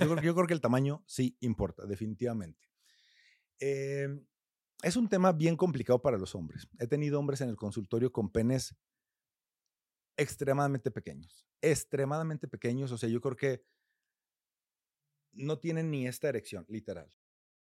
Yo 0.00 0.08
creo, 0.08 0.22
yo 0.22 0.34
creo 0.34 0.46
que 0.46 0.54
el 0.54 0.60
tamaño 0.60 1.04
sí 1.06 1.36
importa, 1.40 1.86
definitivamente. 1.86 2.68
Em, 3.58 4.26
es 4.82 4.96
un 4.96 5.08
tema 5.08 5.32
bien 5.32 5.56
complicado 5.56 6.00
para 6.00 6.18
los 6.18 6.34
hombres. 6.34 6.68
He 6.78 6.86
tenido 6.86 7.18
hombres 7.18 7.40
en 7.42 7.50
el 7.50 7.56
consultorio 7.56 8.10
con 8.12 8.30
penes 8.30 8.74
extremadamente 10.16 10.90
pequeños, 10.90 11.46
extremadamente 11.60 12.48
pequeños. 12.48 12.90
O 12.92 12.98
sea, 12.98 13.08
yo 13.08 13.20
creo 13.20 13.36
que 13.36 13.64
no 15.32 15.58
tienen 15.58 15.90
ni 15.90 16.06
esta 16.06 16.28
erección, 16.28 16.64
literal. 16.68 17.10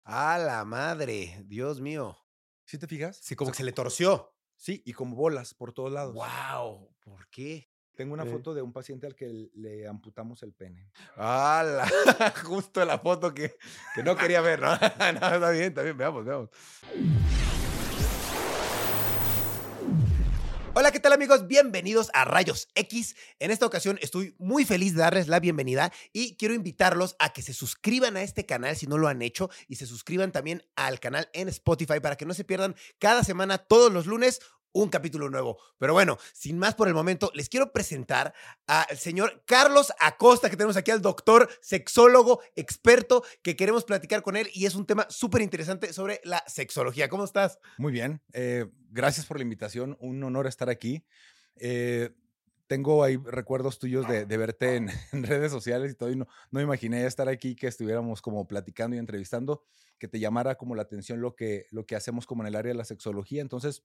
¡A 0.05 0.39
la 0.39 0.65
madre! 0.65 1.45
Dios 1.47 1.81
mío. 1.81 2.17
¿Sí 2.65 2.79
te 2.79 2.87
fijas? 2.87 3.19
Sí, 3.23 3.35
como 3.37 3.51
que 3.51 3.59
se 3.59 3.65
le 3.65 3.73
torció. 3.73 4.35
Sí, 4.57 4.83
y 4.85 4.93
como 4.93 5.17
bolas 5.17 5.55
por 5.55 5.73
todos 5.73 5.93
lados. 5.93 6.15
¡Wow! 6.15 6.95
¿Por 7.01 7.29
qué? 7.31 7.70
Tengo 8.01 8.15
una 8.15 8.25
foto 8.25 8.55
de 8.55 8.63
un 8.63 8.73
paciente 8.73 9.07
al 9.07 9.15
que 9.15 9.51
le 9.57 9.87
amputamos 9.87 10.43
el 10.43 10.55
pene. 10.55 10.89
¡Hala! 11.17 11.87
Justo 12.45 12.83
la 12.83 12.99
foto 12.99 13.35
que, 13.35 13.57
que 13.95 14.03
no 14.03 14.17
quería 14.17 14.41
ver, 14.41 14.59
¿no? 14.59 14.71
no, 15.21 15.35
está 15.35 15.51
bien, 15.51 15.65
está 15.65 15.83
bien, 15.83 15.99
veamos, 15.99 16.25
veamos. 16.25 16.49
Hola, 20.73 20.93
¿qué 20.93 21.01
tal 21.01 21.13
amigos? 21.13 21.47
Bienvenidos 21.47 22.11
a 22.15 22.25
Rayos 22.25 22.69
X. 22.75 23.17
En 23.39 23.51
esta 23.51 23.67
ocasión 23.67 23.99
estoy 24.01 24.35
muy 24.39 24.65
feliz 24.65 24.95
de 24.95 25.01
darles 25.01 25.29
la 25.29 25.39
bienvenida 25.39 25.93
y 26.15 26.37
quiero 26.37 26.55
invitarlos 26.55 27.17
a 27.19 27.35
que 27.35 27.43
se 27.43 27.53
suscriban 27.53 28.17
a 28.17 28.23
este 28.23 28.47
canal 28.47 28.77
si 28.77 28.87
no 28.87 28.97
lo 28.97 29.09
han 29.09 29.21
hecho 29.21 29.51
y 29.69 29.77
se 29.77 29.85
suscriban 29.85 30.33
también 30.33 30.63
al 30.75 31.01
canal 31.01 31.29
en 31.35 31.49
Spotify 31.49 32.01
para 32.01 32.17
que 32.17 32.25
no 32.25 32.33
se 32.33 32.45
pierdan 32.45 32.77
cada 32.99 33.25
semana, 33.25 33.59
todos 33.59 33.93
los 33.93 34.07
lunes, 34.07 34.41
un 34.73 34.89
capítulo 34.89 35.29
nuevo. 35.31 35.59
Pero 35.79 35.93
bueno, 35.93 36.19
sin 36.33 36.59
más 36.59 36.75
por 36.75 36.89
el 36.89 36.95
momento, 36.95 37.31
les 37.35 37.49
quiero 37.49 37.73
presentar 37.73 38.33
al 38.67 38.97
señor 38.97 39.43
Carlos 39.47 39.93
Acosta, 40.01 40.51
que 40.51 40.57
tenemos 40.57 40.77
aquí 40.77 40.91
al 40.91 41.03
doctor, 41.03 41.49
sexólogo, 41.61 42.41
experto, 42.57 43.25
que 43.43 43.57
queremos 43.57 43.85
platicar 43.85 44.23
con 44.23 44.37
él 44.37 44.49
y 44.53 44.67
es 44.67 44.75
un 44.75 44.87
tema 44.87 45.07
súper 45.11 45.43
interesante 45.43 45.93
sobre 45.93 46.21
la 46.25 46.43
sexología. 46.47 47.09
¿Cómo 47.09 47.25
estás? 47.25 47.59
Muy 47.79 47.93
bien. 47.93 48.21
eh, 48.33 48.67
gracias 48.91 49.27
por 49.27 49.37
la 49.39 49.43
invitación. 49.43 49.97
Un 50.01 50.23
honor 50.23 50.47
estar 50.47 50.69
aquí. 50.69 51.05
Eh, 51.57 52.11
tengo 52.67 53.03
ahí 53.03 53.17
recuerdos 53.17 53.81
tuyos 53.81 54.07
de, 54.07 54.25
verte 54.37 54.77
en, 55.13 55.23
redes 55.25 55.51
sociales 55.51 55.91
y 55.91 55.95
todo. 55.97 56.11
Y 56.11 56.17
no, 56.17 56.29
no 56.53 56.61
imaginé 56.61 57.05
estar 57.05 57.29
aquí, 57.29 57.57
que 57.57 57.67
estuviéramos 57.67 58.23
como 58.23 58.47
platicando 58.47 58.95
y 58.95 59.01
entrevistando, 59.01 59.65
que 59.99 60.07
te 60.07 60.21
llamara 60.21 60.55
como 60.55 60.77
la 60.77 60.83
atención 60.83 61.21
lo 61.21 61.35
que, 61.35 61.67
lo 61.73 61.85
que 61.85 61.97
hacemos 61.97 62.27
como 62.27 62.45
en 62.45 62.47
el 62.47 62.55
área 62.55 62.71
de 62.71 62.79
la 62.79 62.85
sexología. 62.85 63.43
Entonces, 63.43 63.83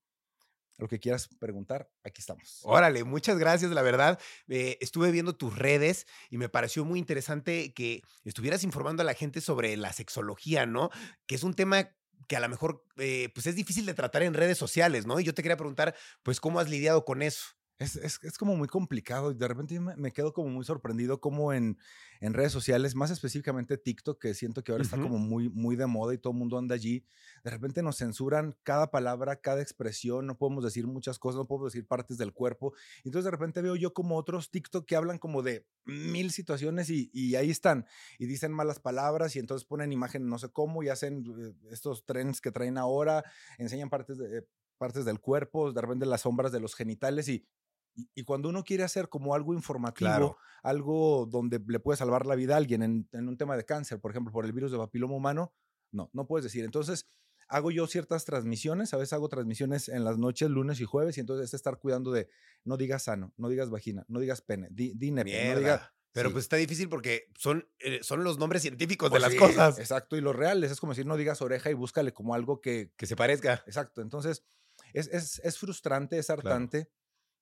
lo 0.78 0.88
que 0.88 1.00
quieras 1.00 1.30
preguntar, 1.40 1.90
aquí 2.04 2.22
estamos. 2.22 2.60
Órale, 2.64 3.04
muchas 3.04 3.38
gracias, 3.38 3.72
la 3.72 3.82
verdad. 3.82 4.20
eh, 4.48 4.78
estuve 4.82 5.12
viendo 5.12 5.36
tus 5.36 5.58
redes 5.58 6.06
y 6.30 6.38
me 6.38 6.50
pareció 6.50 6.86
muy 6.86 7.00
interesante 7.00 7.74
que 7.74 8.02
estuvieras 8.24 8.64
informando 8.64 9.02
a 9.02 9.06
la 9.06 9.14
gente 9.14 9.42
sobre 9.42 9.76
la 9.78 9.94
sexología, 9.94 10.66
¿no? 10.66 10.90
Que 11.28 11.36
es 11.36 11.44
un 11.44 11.54
tema 11.54 11.92
que 12.28 12.36
a 12.36 12.40
lo 12.40 12.50
mejor 12.50 12.84
eh, 12.98 13.30
pues 13.34 13.46
es 13.46 13.56
difícil 13.56 13.86
de 13.86 13.94
tratar 13.94 14.24
en 14.24 14.34
redes 14.34 14.58
sociales, 14.58 15.06
¿no? 15.06 15.20
Y 15.20 15.24
yo 15.24 15.34
te 15.34 15.44
quería 15.44 15.58
preguntar, 15.58 15.96
pues, 16.24 16.40
¿cómo 16.40 16.60
has 16.60 16.70
lidiado 16.70 17.06
con 17.06 17.22
eso? 17.22 17.46
Es, 17.78 17.98
es, 17.98 18.20
es 18.24 18.38
como 18.38 18.56
muy 18.56 18.70
complicado 18.70 19.32
y 19.32 19.36
de 19.36 19.48
repente 19.48 19.78
me, 19.82 19.98
me 19.98 20.14
quedo 20.14 20.32
como 20.32 20.48
muy 20.50 20.64
sorprendido 20.64 21.20
como 21.20 21.52
en, 21.52 21.78
en 22.22 22.34
redes 22.34 22.54
sociales, 22.54 22.96
más 22.96 23.12
específicamente 23.12 23.78
TikTok, 23.78 24.22
que 24.22 24.34
siento 24.34 24.64
que 24.64 24.72
ahora 24.72 24.84
está 24.84 24.98
como 24.98 25.18
muy, 25.18 25.50
muy 25.50 25.76
de 25.76 25.86
moda 25.86 26.14
y 26.14 26.18
todo 26.18 26.32
el 26.32 26.40
mundo 26.40 26.58
anda 26.58 26.74
allí. 26.74 27.06
De 27.44 27.52
repente 27.52 27.84
nos 27.84 27.98
censuran 27.98 28.56
cada 28.64 28.92
palabra, 28.92 29.36
cada 29.36 29.62
expresión, 29.62 30.26
no 30.26 30.38
podemos 30.38 30.64
decir 30.64 30.88
muchas 30.88 31.20
cosas, 31.20 31.40
no 31.40 31.48
podemos 31.48 31.74
decir 31.74 31.86
partes 31.86 32.18
del 32.18 32.32
cuerpo. 32.32 32.74
Entonces 33.04 33.26
de 33.26 33.32
repente 33.32 33.62
veo 33.62 33.76
yo 33.76 33.94
como 33.94 34.16
otros 34.16 34.52
TikTok 34.52 34.86
que 34.86 34.96
hablan 34.96 35.18
como 35.18 35.44
de 35.44 35.68
mil 35.84 36.32
situaciones 36.32 36.90
y, 36.90 37.10
y 37.14 37.36
ahí 37.36 37.50
están 37.50 37.86
y 38.18 38.26
dicen 38.26 38.54
malas 38.54 38.80
palabras 38.80 39.36
y 39.36 39.40
entonces 39.40 39.68
ponen 39.68 39.92
imagen 39.92 40.28
no 40.28 40.40
sé 40.40 40.50
cómo 40.50 40.82
y 40.82 40.90
hacen 40.90 41.26
eh, 41.38 41.54
estos 41.72 42.06
trends 42.06 42.42
que 42.42 42.52
traen 42.52 42.78
ahora, 42.78 43.24
enseñan 43.58 43.90
partes, 43.90 44.18
de, 44.18 44.40
eh, 44.40 44.48
partes 44.78 45.06
del 45.06 45.20
cuerpo, 45.20 45.72
de 45.72 45.82
repente 45.82 46.06
las 46.06 46.22
sombras 46.22 46.52
de 46.52 46.60
los 46.60 46.76
genitales 46.76 47.28
y 47.30 47.46
y, 47.96 48.10
y 48.16 48.24
cuando 48.24 48.50
uno 48.50 48.64
quiere 48.64 48.84
hacer 48.84 49.10
como 49.10 49.34
algo 49.36 49.54
informativo, 49.54 50.10
Claro. 50.10 50.38
algo 50.64 51.26
donde 51.30 51.62
le 51.68 51.80
puede 51.80 51.98
salvar 51.98 52.26
la 52.26 52.36
vida 52.36 52.54
a 52.56 52.58
alguien 52.58 52.84
en, 52.84 53.08
en 53.12 53.28
un 53.28 53.38
tema 53.38 53.56
de 53.58 53.66
cáncer, 53.66 54.00
por 54.00 54.12
ejemplo, 54.12 54.32
por 54.34 54.46
el 54.46 54.52
virus 54.54 54.72
de 54.72 54.78
papiloma 54.78 55.16
humano, 55.16 55.54
no, 55.92 56.10
no 56.14 56.28
puedes 56.28 56.44
decir. 56.44 56.66
Entonces, 56.66 57.08
hago 57.48 57.72
yo 57.72 57.86
ciertas 57.88 58.26
transmisiones, 58.26 58.94
a 58.94 58.98
veces 58.98 59.14
hago 59.14 59.30
transmisiones 59.30 59.88
en 59.90 60.04
las 60.04 60.18
noches, 60.18 60.50
lunes 60.50 60.80
y 60.82 60.86
jueves, 60.86 61.18
y 61.18 61.20
entonces 61.22 61.48
es 61.48 61.54
estar 61.54 61.78
cuidando 61.78 62.12
de 62.12 62.28
no 62.64 62.76
digas 62.78 63.04
sano, 63.04 63.34
no 63.38 63.50
digas 63.50 63.70
vagina, 63.70 64.04
no 64.08 64.20
digas 64.20 64.42
pene, 64.42 64.68
di, 64.72 64.94
di 64.96 65.12
nepe, 65.12 65.32
no 65.32 65.60
digas... 65.60 65.80
Mierda. 65.80 65.92
Pero 66.12 66.30
sí. 66.30 66.34
pues 66.34 66.46
está 66.46 66.56
difícil 66.56 66.88
porque 66.88 67.28
son, 67.38 67.68
eh, 67.80 68.00
son 68.02 68.24
los 68.24 68.40
nombres 68.40 68.62
científicos 68.62 69.10
Pues 69.10 69.22
de 69.22 69.28
las 69.28 69.34
sí, 69.34 69.38
cosas. 69.38 69.78
Exacto, 69.80 70.16
y 70.16 70.22
los 70.22 70.34
reales, 70.34 70.72
es 70.72 70.80
como 70.80 70.94
decir, 70.94 71.06
no 71.06 71.18
digas 71.18 71.42
oreja 71.42 71.70
y 71.70 71.74
búscale 71.74 72.14
como 72.14 72.34
algo 72.34 72.62
que, 72.62 72.94
Que 72.96 73.06
se 73.06 73.18
parezca. 73.18 73.64
Exacto, 73.68 74.02
entonces 74.02 74.46
es, 74.94 75.10
es, 75.10 75.40
es 75.44 75.58
frustrante, 75.60 76.18
es 76.18 76.30
hartante. 76.30 76.90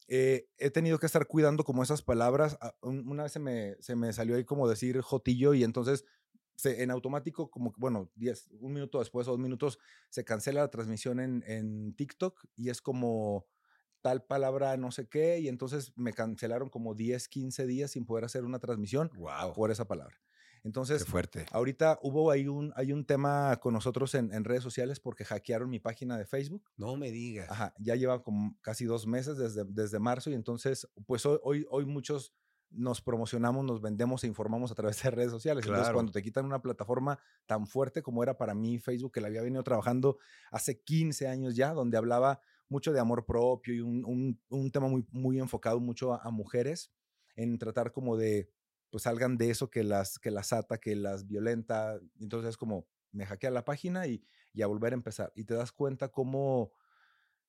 Eh, 0.08 0.47
he 0.58 0.69
tenido 0.69 1.00
que 1.00 1.06
estar 1.06 1.28
cuidando 1.28 1.64
como 1.64 1.84
esas 1.84 2.02
palabras. 2.02 2.58
Ah, 2.62 2.75
un- 2.81 3.08
Una 3.08 3.24
vez 3.24 3.31
se 3.31 3.40
me, 3.40 3.75
se 3.80 3.96
me 3.96 4.12
salió 4.14 4.36
ahí 4.36 4.44
como 4.46 4.68
decir 4.69 5.00
jotillo 5.02 5.53
y 5.53 5.64
entonces 5.64 6.06
se- 6.56 6.84
en 6.84 6.91
automático, 6.91 7.50
como, 7.50 7.72
que, 7.72 7.80
bueno, 7.80 8.12
10, 8.16 8.50
un 8.59 8.74
minuto 8.74 9.00
después 9.00 9.28
o 9.28 9.31
dos 9.31 9.40
minutos, 9.40 9.80
se 10.09 10.24
cancela 10.25 10.62
la 10.62 10.69
transmisión 10.72 11.19
en, 11.19 11.44
en 11.47 11.96
TikTok 11.96 12.46
y 12.56 12.69
es 12.69 12.81
como 12.81 13.47
tal 14.02 14.24
palabra 14.25 14.75
no 14.78 14.92
sé 14.92 15.08
qué 15.08 15.40
y 15.40 15.47
entonces 15.47 15.94
me 15.96 16.13
cancelaron 16.13 16.69
como 16.69 16.94
10, 16.94 17.30
15 17.30 17.66
días 17.66 17.92
sin 17.92 18.06
poder 18.06 18.25
hacer 18.25 18.44
una 18.44 18.59
transmisión 18.59 19.09
Wow. 19.16 19.53
por 19.53 19.72
esa 19.72 19.86
palabra. 19.88 20.18
Entonces, 20.63 21.03
Qué 21.03 21.12
fuerte. 21.12 21.46
ahorita 21.51 22.00
hubo 22.01 22.31
ahí 22.31 22.47
un, 22.47 22.72
hay 22.75 22.94
un 22.94 23.06
tema 23.06 23.57
con 23.62 23.74
nosotros 23.74 24.16
en, 24.16 24.34
en 24.34 24.44
redes 24.46 24.63
sociales 24.63 25.00
porque 25.00 25.25
hackearon 25.25 25.69
mi 25.69 25.79
página 25.79 26.18
de 26.18 26.25
Facebook. 26.25 26.72
No 26.78 26.96
me 26.96 27.12
digas. 27.12 27.50
Ajá, 27.51 27.74
ya 27.78 27.96
lleva 27.96 28.24
como 28.24 28.57
casi 28.62 28.85
dos 28.85 29.06
meses 29.06 29.38
desde, 29.38 29.66
desde 29.66 30.00
marzo 30.00 30.29
y 30.29 30.34
entonces, 30.35 30.88
pues 31.06 31.25
hoy, 31.25 31.38
hoy, 31.44 31.66
hoy 31.69 31.85
muchos 31.85 32.34
nos 32.75 33.01
promocionamos, 33.01 33.63
nos 33.66 33.81
vendemos 33.81 34.24
e 34.24 34.28
informamos 34.28 34.72
a 34.72 34.75
través 34.75 35.03
de 35.03 35.12
redes 35.12 35.31
sociales. 35.31 35.63
Entonces, 35.63 35.84
Claro. 35.84 35.96
cuando 35.96 36.12
te 36.12 36.24
quitan 36.24 36.46
una 36.46 36.62
plataforma 36.62 37.19
tan 37.45 37.68
fuerte 37.68 38.01
como 38.01 38.24
era 38.24 38.38
para 38.38 38.56
mí 38.56 38.80
Facebook, 38.80 39.12
que 39.12 39.22
la 39.22 39.28
había 39.28 39.41
venido 39.44 39.63
trabajando 39.63 40.18
hace 40.50 40.81
15 40.81 41.28
años 41.28 41.56
ya, 41.56 41.74
donde 41.74 41.97
hablaba 41.97 42.40
mucho 42.69 42.91
de 42.94 43.00
amor 43.00 43.25
propio 43.25 43.75
y 43.75 43.81
un, 43.81 44.03
un- 44.06 44.41
un 44.50 44.72
tema 44.72 44.88
muy, 44.88 45.06
muy 45.12 45.38
enfocado 45.40 45.80
mucho 45.80 46.13
a, 46.13 46.22
a 46.24 46.31
mujeres, 46.31 46.91
en 47.35 47.59
tratar 47.59 47.91
como 47.91 48.16
de, 48.18 48.50
pues 48.94 49.04
salgan 49.06 49.40
de 49.40 49.50
eso 49.50 49.72
que 49.72 49.84
las, 49.84 50.20
que 50.20 50.30
las 50.30 50.54
ata, 50.54 50.78
que 50.78 50.96
las 50.96 51.26
violenta. 51.26 52.00
Entonces, 52.20 52.52
es 52.52 52.58
como, 52.58 52.88
me 53.12 53.26
hackea 53.26 53.50
la 53.50 53.66
página 53.66 54.06
y, 54.06 54.24
y 54.54 54.62
a 54.62 54.68
volver 54.68 54.94
a 54.94 54.96
empezar. 54.96 55.34
Y 55.36 55.46
te 55.46 55.56
das 55.56 55.72
cuenta 55.72 56.09
cómo 56.09 56.74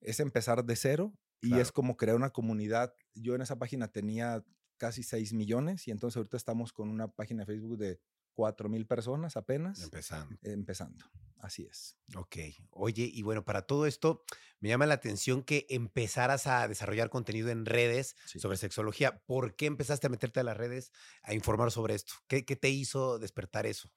es 0.00 0.20
empezar 0.20 0.64
de 0.64 0.74
cero 0.74 1.12
y 1.42 1.48
Claro. 1.48 1.62
es 1.62 1.70
como 1.70 1.98
crear 1.98 2.16
una 2.16 2.30
comunidad. 2.30 2.94
Yo 3.12 3.34
en 3.34 3.42
esa 3.42 3.58
página 3.58 3.88
tenía 3.92 4.42
casi 4.78 5.02
6 5.02 5.34
millones 5.34 5.86
y 5.86 5.90
entonces 5.90 6.16
ahorita 6.16 6.38
estamos 6.38 6.72
con 6.72 6.88
una 6.88 7.08
página 7.08 7.40
de 7.42 7.46
Facebook 7.52 7.76
de 7.76 8.00
4 8.34 8.68
mil 8.68 8.86
personas 8.86 9.36
apenas 9.36 9.82
Empezando. 9.82 10.34
eh, 10.42 10.52
empezando. 10.52 11.04
Así 11.38 11.66
es. 11.66 11.98
Ok. 12.16 12.36
Oye, 12.70 13.10
y 13.12 13.22
bueno, 13.22 13.44
para 13.44 13.62
todo 13.62 13.84
esto, 13.86 14.24
me 14.60 14.70
llama 14.70 14.86
la 14.86 14.94
atención 14.94 15.42
que 15.42 15.66
empezaras 15.68 16.46
a 16.46 16.66
desarrollar 16.68 17.10
contenido 17.10 17.50
en 17.50 17.66
redes 17.66 18.16
Sí. 18.24 18.38
sobre 18.38 18.56
sexología. 18.56 19.20
¿Por 19.26 19.54
qué 19.54 19.66
empezaste 19.66 20.06
a 20.06 20.10
meterte 20.10 20.40
a 20.40 20.44
las 20.44 20.56
redes 20.56 20.90
a 21.22 21.34
informar 21.34 21.70
sobre 21.70 21.94
esto? 21.94 22.14
¿Qué, 22.28 22.46
qué 22.46 22.56
te 22.56 22.70
hizo 22.70 23.18
despertar 23.18 23.66
eso? 23.66 23.90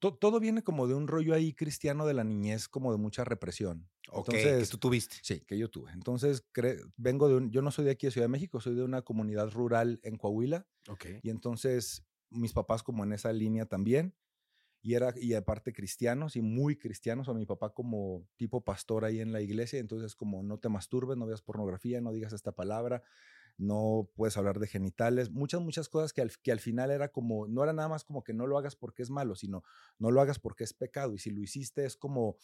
To- 0.00 0.14
todo 0.14 0.40
viene 0.40 0.62
como 0.62 0.86
de 0.86 0.92
un 0.94 1.08
rollo 1.08 1.34
ahí 1.34 1.54
cristiano 1.54 2.04
de 2.04 2.12
la 2.12 2.24
niñez, 2.24 2.68
como 2.68 2.92
de 2.92 2.98
mucha 2.98 3.24
represión. 3.24 3.88
Ok, 4.10 4.28
que 4.30 4.66
tú 4.70 4.76
tuviste. 4.76 5.16
Sí, 5.22 5.40
que 5.40 5.56
yo 5.56 5.70
tuve. 5.70 5.90
Entonces, 5.92 6.44
vengo 6.98 7.28
de 7.28 7.36
un, 7.36 7.50
yo 7.50 7.62
no 7.62 7.70
soy 7.70 7.86
de 7.86 7.92
aquí 7.92 8.06
de 8.06 8.10
Ciudad 8.12 8.26
de 8.26 8.32
México, 8.32 8.60
soy 8.60 8.74
de 8.74 8.82
una 8.82 9.00
comunidad 9.00 9.50
rural 9.50 10.00
en 10.02 10.16
Coahuila 10.18 10.66
Ok. 10.88 11.06
y 11.22 11.30
entonces 11.30 12.04
mis 12.34 12.52
papás 12.52 12.82
como 12.82 13.04
en 13.04 13.12
esa 13.12 13.32
línea 13.32 13.66
también 13.66 14.14
y 14.84 14.94
era 14.94 15.14
y 15.16 15.32
aparte 15.32 15.72
cristianos 15.72 16.36
y 16.36 16.42
muy 16.42 16.76
cristianos, 16.76 17.30
a 17.30 17.34
mi 17.34 17.46
papá 17.46 17.72
como 17.72 18.28
tipo 18.36 18.62
pastor 18.62 19.06
ahí 19.06 19.20
en 19.20 19.32
la 19.32 19.40
iglesia, 19.40 19.78
entonces 19.78 20.14
como 20.14 20.42
no 20.42 20.58
te 20.58 20.68
masturbes, 20.68 21.16
no 21.16 21.26
veas 21.26 21.40
pornografía, 21.40 22.02
no 22.02 22.12
digas 22.12 22.34
esta 22.34 22.52
palabra, 22.52 23.02
no 23.56 24.10
puedes 24.14 24.36
hablar 24.36 24.58
de 24.58 24.66
genitales, 24.66 25.30
muchas 25.30 25.62
muchas 25.62 25.88
cosas 25.88 26.12
que 26.12 26.20
al, 26.20 26.30
que 26.42 26.52
al 26.52 26.60
final 26.60 26.90
era 26.90 27.08
como 27.08 27.46
no 27.48 27.62
era 27.62 27.72
nada 27.72 27.88
más 27.88 28.04
como 28.04 28.22
que 28.24 28.34
no 28.34 28.46
lo 28.46 28.58
hagas 28.58 28.76
porque 28.76 29.02
es 29.02 29.08
malo, 29.08 29.36
sino 29.36 29.62
no 29.98 30.10
lo 30.10 30.20
hagas 30.20 30.38
porque 30.38 30.64
es 30.64 30.74
pecado 30.74 31.14
y 31.14 31.18
si 31.18 31.30
lo 31.30 31.40
hiciste 31.40 31.86
es 31.86 31.96
como 31.96 32.36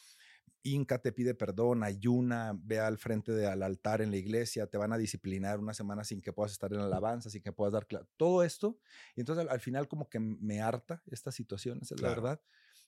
Inca 0.63 0.99
te 1.01 1.13
pide 1.13 1.35
perdón, 1.35 1.83
ayuna, 1.83 2.53
ve 2.63 2.79
al 2.79 2.99
frente 2.99 3.33
del 3.33 3.63
altar 3.63 4.03
en 4.03 4.11
la 4.11 4.19
iglesia, 4.19 4.67
te 4.67 4.77
van 4.77 4.93
a 4.93 4.99
disciplinar 4.99 5.59
una 5.59 5.73
semana 5.73 6.05
sin 6.05 6.21
que 6.21 6.33
puedas 6.33 6.53
estar 6.53 6.73
en 6.73 6.81
alabanza, 6.81 7.31
sin 7.31 7.43
que 7.43 7.53
puedas 7.53 7.73
dar 7.73 7.87
todo 8.17 8.43
esto. 8.43 8.79
Y 9.17 9.21
entonces 9.21 9.47
al, 9.47 9.51
al 9.51 9.61
final 9.61 9.89
como 9.89 10.09
que 10.09 10.21
me 10.21 10.61
harta 10.61 11.03
esta 11.07 11.33
situación, 11.33 11.79
esa 11.81 11.95
es 11.95 12.03
la 12.03 12.11
verdad. 12.11 12.41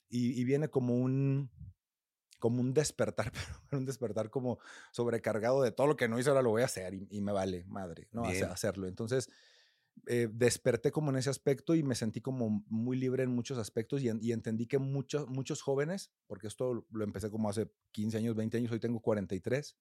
Y, 0.09 0.39
y 0.39 0.43
viene 0.43 0.69
como 0.69 0.95
un, 0.95 1.49
como 2.37 2.61
un 2.61 2.73
despertar, 2.73 3.31
pero 3.69 3.79
un 3.79 3.85
despertar 3.85 4.29
como 4.29 4.59
sobrecargado 4.91 5.63
de 5.63 5.71
todo 5.71 5.87
lo 5.87 5.95
que 5.95 6.07
no 6.07 6.19
hice, 6.19 6.29
ahora 6.29 6.41
lo 6.41 6.51
voy 6.51 6.61
a 6.61 6.65
hacer 6.65 6.93
y, 6.93 7.07
y 7.09 7.21
me 7.21 7.31
vale, 7.31 7.63
madre, 7.65 8.07
¿no? 8.11 8.25
Hacerlo. 8.25 8.87
Entonces 8.87 9.29
eh, 10.07 10.27
desperté 10.31 10.91
como 10.91 11.11
en 11.11 11.17
ese 11.17 11.29
aspecto 11.29 11.75
y 11.75 11.83
me 11.83 11.95
sentí 11.95 12.19
como 12.19 12.65
muy 12.67 12.97
libre 12.97 13.23
en 13.23 13.31
muchos 13.31 13.57
aspectos 13.57 14.01
y, 14.01 14.09
y, 14.21 14.31
entendí 14.31 14.67
que 14.67 14.77
muchos, 14.77 15.29
muchos 15.29 15.61
jóvenes, 15.61 16.11
porque 16.27 16.47
esto 16.47 16.85
lo 16.89 17.03
empecé 17.03 17.29
como 17.29 17.49
hace 17.49 17.71
15 17.91 18.17
años, 18.17 18.35
20 18.35 18.57
años, 18.57 18.71
hoy 18.71 18.79
tengo 18.79 18.99
43, 18.99 19.77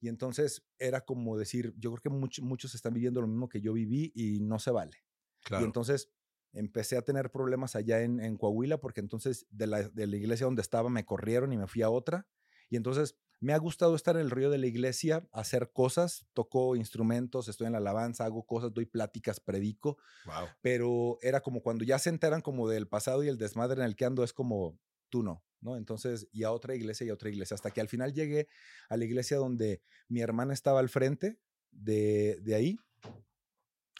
y 0.00 0.08
entonces 0.08 0.66
era 0.78 1.00
como 1.02 1.38
decir, 1.38 1.74
yo 1.78 1.90
creo 1.92 2.02
que 2.02 2.10
muchos 2.10 2.44
muchos 2.44 2.74
están 2.74 2.92
viviendo 2.92 3.20
lo 3.20 3.26
mismo 3.26 3.48
que 3.48 3.60
yo 3.60 3.72
viví 3.72 4.12
y 4.14 4.40
no 4.40 4.58
se 4.58 4.70
vale. 4.70 5.04
Claro. 5.42 5.64
Y 5.64 5.66
entonces 5.66 6.10
empecé 6.52 6.96
a 6.96 7.02
tener 7.02 7.30
problemas 7.30 7.76
allá 7.76 8.02
en, 8.02 8.20
en 8.20 8.36
Coahuila 8.36 8.78
porque 8.78 9.00
entonces 9.00 9.46
de 9.50 9.66
la, 9.66 9.88
de 9.88 10.06
la 10.06 10.16
iglesia 10.16 10.46
donde 10.46 10.62
estaba 10.62 10.90
me 10.90 11.04
corrieron 11.04 11.52
y 11.52 11.56
me 11.56 11.66
fui 11.66 11.82
a 11.82 11.90
otra. 11.90 12.26
Y 12.68 12.76
entonces 12.76 13.16
me 13.40 13.52
ha 13.52 13.58
gustado 13.58 13.94
estar 13.94 14.16
en 14.16 14.22
el 14.22 14.30
río 14.30 14.50
de 14.50 14.58
la 14.58 14.66
iglesia, 14.66 15.26
hacer 15.32 15.70
cosas, 15.72 16.26
toco 16.32 16.74
instrumentos, 16.76 17.48
estoy 17.48 17.66
en 17.66 17.72
la 17.72 17.78
alabanza, 17.78 18.24
hago 18.24 18.46
cosas, 18.46 18.72
doy 18.72 18.86
pláticas, 18.86 19.40
predico. 19.40 19.98
Wow. 20.24 20.48
Pero 20.62 21.18
era 21.22 21.40
como 21.40 21.62
cuando 21.62 21.84
ya 21.84 21.98
se 21.98 22.10
enteran 22.10 22.40
como 22.40 22.68
del 22.68 22.88
pasado 22.88 23.22
y 23.22 23.28
el 23.28 23.38
desmadre 23.38 23.80
en 23.80 23.86
el 23.86 23.96
que 23.96 24.06
ando, 24.06 24.24
es 24.24 24.32
como 24.32 24.78
tú 25.10 25.22
no, 25.22 25.44
¿no? 25.60 25.76
Entonces, 25.76 26.28
y 26.32 26.44
a 26.44 26.50
otra 26.50 26.74
iglesia 26.74 27.06
y 27.06 27.10
a 27.10 27.14
otra 27.14 27.28
iglesia, 27.28 27.54
hasta 27.54 27.70
que 27.70 27.80
al 27.80 27.88
final 27.88 28.12
llegué 28.12 28.48
a 28.88 28.96
la 28.96 29.04
iglesia 29.04 29.36
donde 29.36 29.82
mi 30.08 30.20
hermana 30.20 30.54
estaba 30.54 30.80
al 30.80 30.88
frente 30.88 31.38
de, 31.70 32.38
de 32.40 32.54
ahí, 32.54 32.78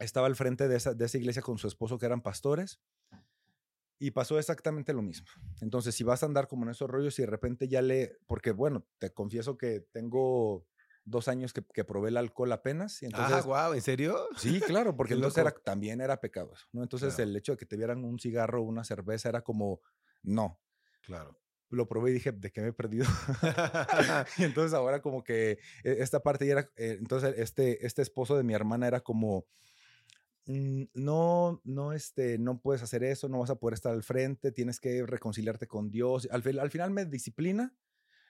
estaba 0.00 0.26
al 0.26 0.36
frente 0.36 0.68
de 0.68 0.76
esa, 0.76 0.94
de 0.94 1.04
esa 1.04 1.18
iglesia 1.18 1.42
con 1.42 1.58
su 1.58 1.68
esposo 1.68 1.98
que 1.98 2.06
eran 2.06 2.22
pastores. 2.22 2.80
Y 3.98 4.10
pasó 4.10 4.38
exactamente 4.38 4.92
lo 4.92 5.02
mismo. 5.02 5.26
Entonces, 5.60 5.94
si 5.94 6.04
vas 6.04 6.22
a 6.22 6.26
andar 6.26 6.48
como 6.48 6.64
en 6.64 6.70
esos 6.70 6.88
rollos 6.90 7.18
y 7.18 7.22
de 7.22 7.26
repente 7.26 7.66
ya 7.68 7.80
le, 7.80 8.18
porque 8.26 8.52
bueno, 8.52 8.86
te 8.98 9.12
confieso 9.12 9.56
que 9.56 9.80
tengo 9.92 10.66
dos 11.06 11.28
años 11.28 11.52
que, 11.52 11.64
que 11.72 11.84
probé 11.84 12.10
el 12.10 12.18
alcohol 12.18 12.52
apenas. 12.52 13.02
Y 13.02 13.06
entonces, 13.06 13.36
ah, 13.36 13.42
wow, 13.42 13.72
¿en 13.72 13.80
serio? 13.80 14.28
Sí, 14.36 14.60
claro, 14.60 14.94
porque 14.96 15.14
entonces 15.14 15.38
era, 15.38 15.52
también 15.52 16.00
era 16.00 16.20
pecado 16.20 16.52
¿no? 16.72 16.82
Entonces 16.82 17.18
el 17.18 17.34
hecho 17.34 17.52
de 17.52 17.58
que 17.58 17.66
te 17.66 17.76
vieran 17.76 18.04
un 18.04 18.18
cigarro 18.18 18.60
o 18.60 18.64
una 18.64 18.84
cerveza 18.84 19.28
era 19.30 19.42
como, 19.42 19.80
no. 20.22 20.60
Claro. 21.02 21.38
Lo 21.70 21.88
probé 21.88 22.10
y 22.10 22.14
dije, 22.14 22.32
¿de 22.32 22.52
qué 22.52 22.60
me 22.60 22.68
he 22.68 22.72
perdido? 22.72 23.06
y 24.38 24.44
entonces 24.44 24.74
ahora 24.74 25.00
como 25.00 25.24
que 25.24 25.58
e, 25.82 25.96
esta 25.98 26.20
parte 26.20 26.46
ya 26.46 26.52
era, 26.52 26.70
eh, 26.76 26.96
entonces 27.00 27.34
este, 27.38 27.84
este 27.86 28.02
esposo 28.02 28.36
de 28.36 28.44
mi 28.44 28.54
hermana 28.54 28.86
era 28.86 29.00
como, 29.00 29.46
no, 30.46 31.60
no, 31.64 31.92
este, 31.92 32.38
no 32.38 32.60
puedes 32.60 32.82
hacer 32.82 33.02
eso, 33.02 33.28
no 33.28 33.40
vas 33.40 33.50
a 33.50 33.56
poder 33.58 33.74
estar 33.74 33.92
al 33.92 34.04
frente, 34.04 34.52
tienes 34.52 34.78
que 34.78 35.04
reconciliarte 35.04 35.66
con 35.66 35.90
Dios. 35.90 36.28
Al, 36.30 36.42
al 36.58 36.70
final 36.70 36.90
me 36.90 37.04
disciplina 37.04 37.76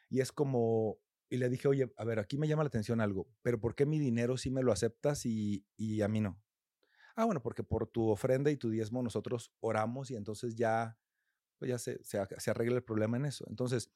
y 0.08 0.20
es 0.20 0.32
como, 0.32 0.98
y 1.28 1.36
le 1.36 1.50
dije, 1.50 1.68
oye, 1.68 1.92
a 1.96 2.04
ver, 2.04 2.18
aquí 2.18 2.38
me 2.38 2.48
llama 2.48 2.62
la 2.62 2.68
atención 2.68 3.00
algo, 3.00 3.28
pero 3.42 3.60
¿por 3.60 3.74
qué 3.74 3.84
mi 3.84 3.98
dinero 3.98 4.38
sí 4.38 4.50
me 4.50 4.62
lo 4.62 4.72
aceptas 4.72 5.26
y, 5.26 5.66
y 5.76 6.00
a 6.00 6.08
mí 6.08 6.20
no? 6.20 6.40
Ah, 7.16 7.24
bueno, 7.24 7.42
porque 7.42 7.62
por 7.62 7.86
tu 7.86 8.08
ofrenda 8.08 8.50
y 8.50 8.56
tu 8.56 8.70
diezmo 8.70 9.02
nosotros 9.02 9.52
oramos 9.60 10.10
y 10.10 10.16
entonces 10.16 10.54
ya, 10.54 10.98
pues 11.58 11.70
ya 11.70 11.78
se, 11.78 12.02
se, 12.02 12.18
se 12.38 12.50
arregla 12.50 12.76
el 12.76 12.84
problema 12.84 13.16
en 13.18 13.26
eso. 13.26 13.44
Entonces, 13.48 13.92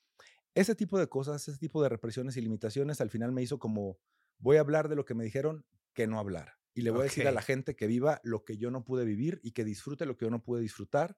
ese 0.55 0.75
tipo 0.75 0.99
de 0.99 1.09
cosas, 1.09 1.47
ese 1.49 1.59
tipo 1.59 1.83
de 1.83 1.89
represiones 1.89 2.37
y 2.37 2.43
limitaciones 2.43 3.01
al 3.01 3.11
final 3.11 3.33
me 3.33 3.43
hizo 3.43 3.59
como, 3.59 3.99
voy 4.39 4.57
a 4.57 4.61
hablar 4.61 4.89
de 4.89 4.97
lo 4.97 5.05
que 5.05 5.15
me 5.15 5.25
dijeron 5.25 5.65
que 5.95 6.07
no 6.07 6.19
hablar. 6.19 6.60
Y 6.75 6.83
le 6.83 6.91
voy 6.91 7.01
a 7.01 7.05
decir 7.05 7.27
a 7.27 7.33
la 7.33 7.43
gente 7.43 7.75
que 7.75 7.87
viva 7.87 8.21
lo 8.23 8.45
que 8.45 8.57
yo 8.57 8.71
no 8.71 8.85
pude 8.85 9.05
vivir 9.05 9.41
y 9.43 9.53
que 9.53 9.65
disfrute 9.65 10.07
lo 10.07 10.17
que 10.17 10.27
yo 10.27 10.31
no 10.31 10.43
pude 10.43 10.61
disfrutar. 10.61 11.17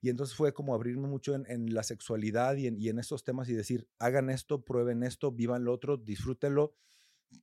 Y 0.00 0.10
entonces 0.10 0.36
fue 0.36 0.52
como 0.52 0.74
abrirme 0.74 1.08
mucho 1.08 1.34
en, 1.34 1.72
la 1.72 1.82
sexualidad 1.82 2.56
y 2.56 2.66
en, 2.66 2.78
y 2.78 2.90
en, 2.90 2.98
estos 2.98 3.24
temas 3.24 3.48
y 3.48 3.54
decir, 3.54 3.88
hagan 3.98 4.28
esto, 4.28 4.62
prueben 4.62 5.02
esto, 5.02 5.32
vivan 5.32 5.64
lo 5.64 5.72
otro, 5.72 5.96
disfrútenlo 5.96 6.76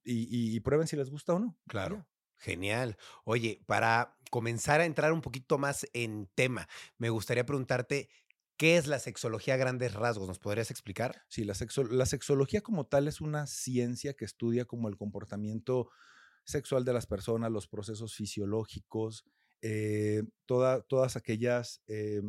y, 0.03 0.55
y, 0.55 0.59
prueben 0.59 0.88
si 0.88 0.95
les 0.95 1.09
gusta 1.09 1.33
o 1.33 1.39
no. 1.39 1.57
Claro. 1.67 2.07
Genial. 2.38 2.97
Oye, 3.23 3.63
para 3.65 4.17
comenzar 4.29 4.81
a 4.81 4.85
entrar 4.85 5.11
un 5.13 5.21
poquito 5.21 5.57
más 5.57 5.87
en 5.94 6.29
tema, 6.33 6.67
me 6.97 7.09
gustaría 7.09 7.45
preguntarte, 7.45 8.09
¿qué 8.57 8.77
es 8.77 8.87
la 8.87 8.99
sexología 8.99 9.55
a 9.55 9.57
grandes 9.57 9.94
rasgos? 9.94 10.27
¿Nos 10.27 10.39
podrías 10.39 10.71
explicar? 10.71 11.23
Sí, 11.27 11.44
la, 11.44 11.55
la 11.89 12.05
sexología 12.05 12.61
como 12.61 12.85
tal 12.85 13.07
es 13.07 13.21
una 13.21 13.47
ciencia 13.47 14.13
que 14.13 14.25
estudia 14.25 14.65
como 14.65 14.87
el 14.87 14.97
comportamiento 14.97 15.89
sexual 16.43 16.83
de 16.85 16.93
las 16.93 17.05
personas, 17.05 17.51
los 17.51 17.67
procesos 17.67 18.15
fisiológicos, 18.15 19.25
eh, 19.61 20.23
todas 20.45 21.15
aquellas 21.15 21.81
eh, 21.88 22.21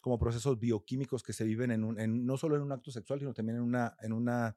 como 0.00 0.18
procesos 0.18 0.58
bioquímicos 0.58 1.22
que 1.22 1.32
se 1.32 1.44
viven 1.44 1.70
en, 1.70 1.84
un, 1.84 2.26
no 2.26 2.36
solo 2.36 2.56
en 2.56 2.62
un 2.62 2.72
acto 2.72 2.90
sexual, 2.90 3.18
sino 3.18 3.34
también 3.34 3.56
en 3.56 3.62
una, 3.62 3.96
en 4.00 4.12
una 4.12 4.56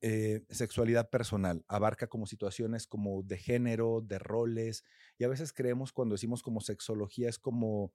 eh, 0.00 0.44
sexualidad 0.50 1.10
personal. 1.10 1.64
Abarca 1.68 2.06
como 2.06 2.26
situaciones 2.26 2.86
como 2.86 3.22
de 3.22 3.38
género, 3.38 4.02
de 4.02 4.18
roles, 4.18 4.84
y 5.18 5.24
a 5.24 5.28
veces 5.28 5.52
creemos 5.52 5.92
cuando 5.92 6.14
decimos 6.14 6.42
como 6.42 6.60
sexología 6.60 7.28
es 7.28 7.38
como 7.38 7.92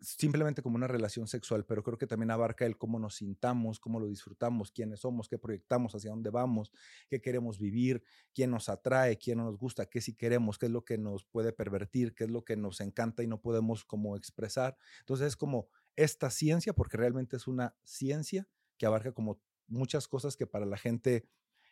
simplemente 0.00 0.62
como 0.62 0.76
una 0.76 0.86
relación 0.86 1.26
sexual, 1.26 1.64
pero 1.64 1.82
creo 1.82 1.98
que 1.98 2.06
también 2.06 2.30
abarca 2.30 2.66
el 2.66 2.76
cómo 2.76 2.98
nos 2.98 3.16
sintamos, 3.16 3.80
cómo 3.80 4.00
lo 4.00 4.06
disfrutamos, 4.06 4.70
quiénes 4.70 5.00
somos, 5.00 5.28
qué 5.28 5.38
proyectamos, 5.38 5.94
hacia 5.94 6.10
dónde 6.10 6.30
vamos, 6.30 6.72
qué 7.08 7.20
queremos 7.20 7.58
vivir, 7.58 8.02
quién 8.34 8.50
nos 8.50 8.68
atrae, 8.68 9.18
quién 9.18 9.38
no 9.38 9.44
nos 9.44 9.58
gusta, 9.58 9.86
qué 9.86 10.00
sí 10.00 10.14
queremos, 10.14 10.58
qué 10.58 10.66
es 10.66 10.72
lo 10.72 10.84
que 10.84 10.98
nos 10.98 11.24
puede 11.24 11.52
pervertir, 11.52 12.14
qué 12.14 12.24
es 12.24 12.30
lo 12.30 12.44
que 12.44 12.56
nos 12.56 12.80
encanta 12.80 13.22
y 13.22 13.26
no 13.26 13.40
podemos 13.40 13.84
como 13.84 14.16
expresar. 14.16 14.76
Entonces 15.00 15.28
es 15.28 15.36
como 15.36 15.68
esta 15.96 16.30
ciencia, 16.30 16.72
porque 16.72 16.96
realmente 16.96 17.36
es 17.36 17.46
una 17.46 17.74
ciencia 17.84 18.48
que 18.78 18.86
abarca 18.86 19.12
como 19.12 19.40
muchas 19.66 20.08
cosas 20.08 20.36
que 20.36 20.46
para 20.46 20.66
la 20.66 20.76
gente 20.76 21.28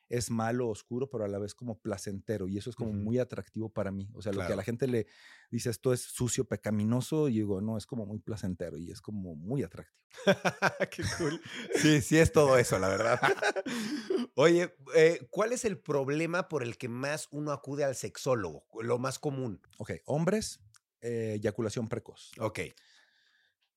es 0.08 0.30
malo, 0.30 0.68
oscuro, 0.68 1.08
pero 1.08 1.24
a 1.24 1.28
la 1.28 1.38
vez 1.38 1.54
como 1.54 1.78
placentero. 1.78 2.48
Y 2.48 2.58
eso 2.58 2.70
es 2.70 2.76
como 2.76 2.92
muy 2.92 3.18
atractivo 3.18 3.68
para 3.68 3.90
mí. 3.90 4.08
O 4.14 4.22
sea, 4.22 4.32
lo 4.32 4.46
que 4.46 4.52
a 4.52 4.56
la 4.56 4.62
gente 4.62 4.86
le 4.86 5.06
dice 5.50 5.70
esto 5.70 5.92
es 5.92 6.02
sucio, 6.02 6.44
pecaminoso, 6.44 7.28
y 7.28 7.34
digo, 7.34 7.60
no, 7.60 7.76
es 7.76 7.86
como 7.86 8.06
muy 8.06 8.18
placentero 8.18 8.76
y 8.76 8.90
es 8.90 9.00
como 9.00 9.34
muy 9.34 9.62
atractivo. 9.62 9.98
Qué 10.90 11.02
cool. 11.18 11.40
Sí, 11.76 12.00
sí 12.00 12.18
es 12.18 12.32
todo 12.32 12.56
eso, 12.58 12.78
la 12.78 12.88
verdad. 12.88 13.20
Oye, 14.34 14.74
eh, 14.94 15.26
¿cuál 15.30 15.52
es 15.52 15.64
el 15.64 15.78
problema 15.78 16.48
por 16.48 16.62
el 16.62 16.76
que 16.76 16.88
más 16.88 17.28
uno 17.30 17.52
acude 17.52 17.84
al 17.84 17.94
sexólogo? 17.94 18.66
Lo 18.82 18.98
más 18.98 19.18
común. 19.18 19.60
Ok, 19.78 19.92
hombres, 20.06 20.60
eh, 21.00 21.34
eyaculación 21.36 21.88
precoz. 21.88 22.32
Ok. 22.38 22.60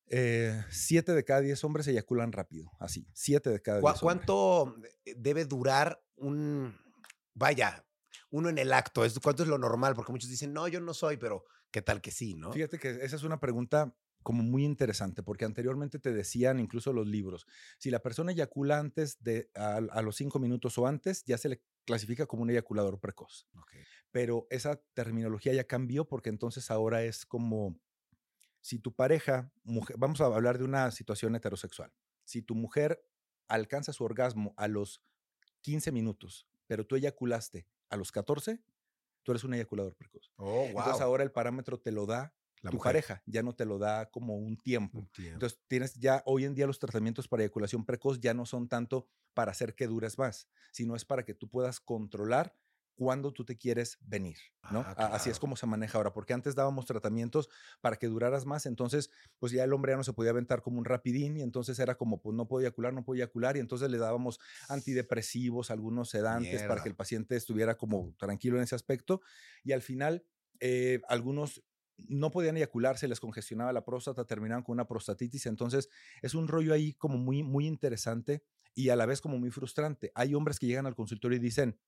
Eh, 0.09 0.63
siete 0.69 1.13
de 1.13 1.23
cada 1.23 1.41
diez 1.41 1.63
hombres 1.63 1.87
eyaculan 1.87 2.31
rápido, 2.31 2.71
así, 2.79 3.07
siete 3.13 3.49
de 3.49 3.61
cada 3.61 3.81
diez. 3.81 3.99
¿Cuánto 3.99 4.75
debe 5.17 5.45
durar 5.45 6.01
un, 6.15 6.77
vaya, 7.33 7.85
uno 8.29 8.49
en 8.49 8.57
el 8.57 8.71
acto? 8.73 9.03
¿Cuánto 9.21 9.43
es 9.43 9.49
lo 9.49 9.57
normal? 9.57 9.95
Porque 9.95 10.11
muchos 10.11 10.29
dicen, 10.29 10.53
no, 10.53 10.67
yo 10.67 10.79
no 10.79 10.93
soy, 10.93 11.17
pero 11.17 11.45
¿qué 11.71 11.81
tal 11.81 12.01
que 12.01 12.11
sí, 12.11 12.35
no? 12.35 12.53
Fíjate 12.53 12.79
que 12.79 12.89
esa 13.01 13.15
es 13.15 13.23
una 13.23 13.39
pregunta 13.39 13.93
como 14.23 14.43
muy 14.43 14.65
interesante, 14.65 15.23
porque 15.23 15.45
anteriormente 15.45 15.99
te 15.99 16.11
decían 16.11 16.59
incluso 16.59 16.91
los 16.91 17.07
libros, 17.07 17.45
si 17.77 17.89
la 17.89 17.99
persona 17.99 18.33
eyacula 18.33 18.77
antes 18.77 19.23
de 19.23 19.49
a, 19.55 20.01
los 20.01 20.17
cinco 20.17 20.39
minutos 20.39 20.77
o 20.77 20.85
antes, 20.85 21.23
ya 21.23 21.37
se 21.37 21.47
le 21.47 21.61
clasifica 21.85 22.25
como 22.25 22.43
un 22.43 22.49
eyaculador 22.49 22.99
precoz. 22.99 23.47
Pero 24.11 24.45
esa 24.49 24.81
terminología 24.93 25.53
ya 25.53 25.63
cambió 25.63 26.09
porque 26.09 26.29
entonces 26.29 26.69
ahora 26.71 27.03
es 27.03 27.25
como 27.25 27.79
si 28.67 28.79
tu 28.79 28.91
pareja, 28.91 29.49
mujer, 29.63 29.95
vamos 29.97 30.19
a 30.19 30.25
hablar 30.25 30.57
de 30.57 30.65
una 30.65 30.91
situación 30.91 31.33
heterosexual, 31.35 31.93
si 32.25 32.41
tu 32.41 32.53
mujer 32.53 33.01
alcanza 33.47 33.93
su 33.93 34.03
orgasmo 34.03 34.53
a 34.57 34.67
los 34.67 35.01
15 35.61 35.93
minutos, 35.93 36.49
pero 36.65 36.85
tú 36.85 36.97
eyaculaste 36.97 37.65
a 37.89 37.95
los 37.95 38.11
14, 38.11 38.61
tú 39.23 39.31
eres 39.31 39.45
un 39.45 39.53
eyaculador 39.53 39.95
precoz. 39.95 40.33
Oh, 40.35 40.65
Entonces 40.65 40.99
ahora 40.99 41.23
el 41.23 41.31
parámetro 41.31 41.79
te 41.79 41.93
lo 41.93 42.05
da 42.05 42.35
tu 42.69 42.77
pareja, 42.77 43.23
ya 43.25 43.41
no 43.41 43.55
te 43.55 43.63
lo 43.63 43.77
da 43.77 44.09
como 44.09 44.35
un 44.35 44.57
tiempo. 44.57 44.99
un 44.99 45.07
tiempo. 45.11 45.35
Entonces 45.35 45.61
tienes 45.69 45.93
ya 45.93 46.21
hoy 46.25 46.43
en 46.43 46.53
día 46.53 46.67
los 46.67 46.77
tratamientos 46.77 47.29
para 47.29 47.43
eyaculación 47.43 47.85
precoz 47.85 48.19
ya 48.19 48.33
no 48.33 48.45
son 48.45 48.67
tanto 48.67 49.07
para 49.33 49.51
hacer 49.51 49.75
que 49.75 49.87
dures 49.87 50.17
más, 50.17 50.49
sino 50.73 50.97
es 50.97 51.05
para 51.05 51.23
que 51.23 51.33
tú 51.33 51.47
puedas 51.47 51.79
controlar 51.79 52.53
cuándo 52.97 53.31
tú 53.31 53.45
te 53.45 53.55
quieres 53.55 53.99
venir, 54.01 54.37
¿no? 54.71 54.79
Ah, 54.79 55.11
así 55.13 55.29
es 55.29 55.37
como 55.37 55.55
se 55.55 55.67
maneja 55.67 55.99
ahora, 55.99 56.13
porque 56.13 56.33
antes 56.33 56.55
dábamos 56.55 56.87
tratamientos 56.87 57.47
para 57.79 57.95
que 57.95 58.07
duraras 58.07 58.47
más, 58.47 58.65
entonces 58.65 59.11
pues 59.37 59.51
ya 59.51 59.63
el 59.63 59.71
hombre 59.71 59.93
ya 59.93 59.97
no 59.97 60.03
se 60.03 60.13
podía 60.13 60.31
aventar 60.31 60.63
como 60.63 60.79
un 60.79 60.85
rapidín 60.85 61.37
y 61.37 61.43
entonces 61.43 61.77
era 61.77 61.95
como 61.95 62.19
pues 62.19 62.35
no 62.35 62.47
podía 62.47 62.67
eyacular, 62.67 62.93
no 62.93 63.05
podía 63.05 63.25
eyacular 63.25 63.55
y 63.55 63.59
entonces 63.59 63.91
le 63.91 63.99
dábamos 63.99 64.39
antidepresivos, 64.67 65.69
algunos 65.69 66.09
sedantes 66.09 66.63
para 66.63 66.81
que 66.81 66.89
el 66.89 66.95
paciente 66.95 67.35
estuviera 67.35 67.77
como 67.77 68.15
tranquilo 68.17 68.57
en 68.57 68.63
ese 68.63 68.73
aspecto 68.73 69.21
y 69.63 69.73
al 69.73 69.83
final 69.83 70.25
eh, 70.59 70.99
algunos 71.07 71.63
no 71.97 72.31
podían 72.31 72.57
eyacular, 72.57 72.97
se 72.97 73.07
les 73.07 73.19
congestionaba 73.19 73.71
la 73.73 73.85
próstata, 73.85 74.25
terminaban 74.25 74.63
con 74.63 74.73
una 74.73 74.87
prostatitis, 74.87 75.45
entonces 75.45 75.89
es 76.23 76.33
un 76.33 76.47
rollo 76.47 76.73
ahí 76.73 76.93
como 76.93 77.17
muy, 77.17 77.43
muy 77.43 77.67
interesante 77.67 78.43
y 78.73 78.89
a 78.89 78.95
la 78.95 79.05
vez 79.05 79.21
como 79.21 79.39
muy 79.39 79.49
frustrante. 79.49 80.11
Hay 80.13 80.35
hombres 80.35 80.59
que 80.59 80.67
llegan 80.67 80.85
al 80.85 80.95
consultorio 80.95 81.37
y 81.37 81.41
dicen, 81.41 81.79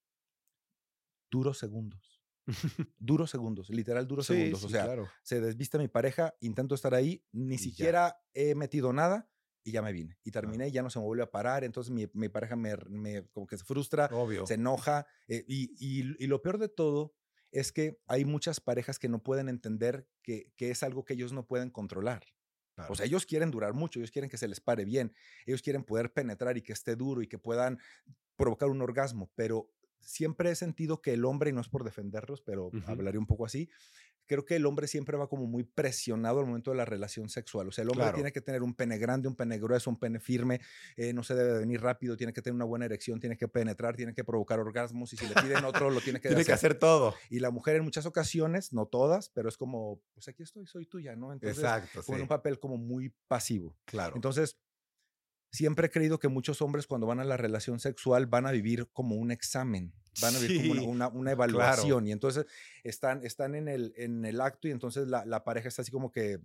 duros 1.29 1.57
segundos. 1.57 2.21
duros 2.97 3.29
segundos, 3.29 3.69
literal 3.69 4.07
duros 4.07 4.25
segundos. 4.25 4.63
o 4.63 4.69
sea, 4.69 4.87
se 5.21 5.39
desviste 5.39 5.77
mi 5.77 5.87
pareja, 5.87 6.33
intento 6.39 6.75
estar 6.75 6.95
ahí, 6.95 7.23
ni 7.31 7.57
siquiera 7.57 8.19
he 8.33 8.55
metido 8.55 8.91
nada 8.91 9.29
y 9.63 9.71
ya 9.71 9.81
me 9.81 9.93
vine. 9.93 10.17
Y 10.23 10.31
terminé 10.31 10.69
y 10.69 10.71
ya 10.71 10.81
no 10.81 10.89
se 10.89 10.99
me 10.99 11.05
vuelve 11.05 11.23
a 11.23 11.31
parar. 11.31 11.63
Entonces 11.63 11.91
mi, 11.91 12.29
pareja 12.29 12.55
me, 12.55 12.75
como 13.31 13.45
que 13.45 13.57
se 13.57 13.63
frustra, 13.63 14.09
se 14.45 14.55
enoja. 14.55 15.05
Eh, 15.27 15.45
y, 15.47 15.75
y, 15.79 16.27
lo 16.27 16.41
peor 16.41 16.57
de 16.57 16.69
todo 16.69 17.13
es 17.51 17.71
que 17.71 17.99
hay 18.07 18.25
muchas 18.25 18.59
parejas 18.59 18.99
que 18.99 19.09
no 19.09 19.21
pueden 19.21 19.49
entender 19.49 20.07
que, 20.23 20.51
que 20.55 20.71
es 20.71 20.83
algo 20.83 21.05
que 21.05 21.13
ellos 21.13 21.33
no 21.33 21.45
pueden 21.45 21.69
controlar. 21.69 22.25
O 22.87 22.95
sea, 22.95 23.05
ellos 23.05 23.25
quieren 23.25 23.51
durar 23.51 23.73
mucho, 23.73 23.99
ellos 23.99 24.11
quieren 24.11 24.29
que 24.29 24.37
se 24.37 24.47
les 24.47 24.61
pare 24.61 24.85
bien, 24.85 25.13
ellos 25.45 25.61
quieren 25.61 25.83
poder 25.83 26.13
penetrar 26.13 26.57
y 26.57 26.61
que 26.61 26.71
esté 26.71 26.95
duro 26.95 27.21
y 27.21 27.27
que 27.27 27.37
puedan 27.37 27.77
provocar 28.37 28.69
un 28.69 28.81
orgasmo, 28.81 29.29
pero 29.35 29.69
siempre 29.99 30.51
he 30.51 30.55
sentido 30.55 31.01
que 31.01 31.13
el 31.13 31.25
hombre, 31.25 31.49
y 31.49 31.53
no 31.53 31.61
es 31.61 31.69
por 31.69 31.83
defenderlos, 31.83 32.41
pero 32.41 32.71
hablaré 32.85 33.17
un 33.17 33.27
poco 33.27 33.45
así, 33.45 33.69
creo 34.29 34.45
que 34.45 34.55
el 34.55 34.65
hombre 34.67 34.87
siempre 34.87 35.17
va 35.17 35.27
como 35.27 35.47
muy 35.47 35.63
presionado 35.63 36.39
al 36.39 36.45
momento 36.45 36.69
de 36.69 36.77
la 36.77 36.85
relación 36.85 37.29
sexual. 37.29 37.67
O 37.67 37.71
sea, 37.71 37.83
el 37.83 37.89
hombre 37.89 38.11
tiene 38.13 38.31
que 38.31 38.41
tener 38.41 38.61
un 38.61 38.75
pene 38.75 38.99
grande, 38.99 39.27
un 39.27 39.35
pene 39.35 39.57
grueso, 39.57 39.89
un 39.89 39.97
pene 39.97 40.19
firme, 40.19 40.61
eh, 40.95 41.13
no 41.13 41.23
se 41.23 41.33
debe 41.33 41.57
venir 41.57 41.81
rápido, 41.81 42.15
tiene 42.15 42.31
que 42.31 42.43
tener 42.43 42.53
una 42.53 42.65
buena 42.65 42.85
erección, 42.85 43.19
tiene 43.19 43.37
que 43.37 43.47
penetrar, 43.47 43.95
tiene 43.95 44.13
que 44.13 44.23
provocar 44.23 44.59
orgasmos 44.59 45.11
y 45.13 45.17
si 45.17 45.27
le 45.27 45.33
piden 45.33 45.65
otro, 45.65 45.89
lo 45.89 45.99
tiene 45.99 46.21
que 46.21 46.29
Tiene 46.29 46.45
que 46.45 46.53
hacer 46.53 46.75
todo. 46.75 47.15
Y 47.31 47.39
la 47.39 47.49
mujer 47.49 47.77
en 47.77 47.83
muchas 47.83 48.05
ocasiones, 48.05 48.71
no 48.71 48.85
todas, 48.85 49.29
pero 49.29 49.49
es 49.49 49.57
como, 49.57 49.99
pues 50.13 50.27
aquí 50.27 50.43
estoy, 50.43 50.67
soy 50.67 50.85
tuya, 50.85 51.15
¿no? 51.15 51.33
Entonces, 51.33 51.57
Exacto. 51.57 52.03
Con 52.03 52.21
un 52.21 52.27
papel 52.27 52.59
como 52.59 52.77
muy 52.77 53.11
pasivo. 53.27 53.75
Claro. 53.85 54.15
Entonces, 54.15 54.59
siempre 55.51 55.87
he 55.87 55.89
creído 55.89 56.19
que 56.19 56.27
muchos 56.27 56.61
hombres 56.61 56.87
cuando 56.87 57.07
van 57.07 57.19
a 57.19 57.23
la 57.23 57.37
relación 57.37 57.79
sexual 57.79 58.25
van 58.27 58.45
a 58.45 58.51
vivir 58.51 58.87
como 58.91 59.15
un 59.15 59.31
examen, 59.31 59.93
van 60.21 60.35
a 60.35 60.39
vivir 60.39 60.77
como 60.77 60.89
una, 60.89 61.07
una, 61.07 61.31
evaluación 61.31 62.07
y 62.07 62.11
entonces 62.11 62.45
están, 62.83 63.25
están 63.25 63.55
en, 63.55 63.67
el, 63.67 63.93
en 63.97 64.25
el 64.25 64.41
acto 64.41 64.67
y 64.67 64.71
entonces 64.71 65.07
la, 65.07 65.25
la 65.25 65.43
pareja 65.43 65.67
está 65.67 65.81
así 65.81 65.91
como 65.91 66.11
que 66.11 66.39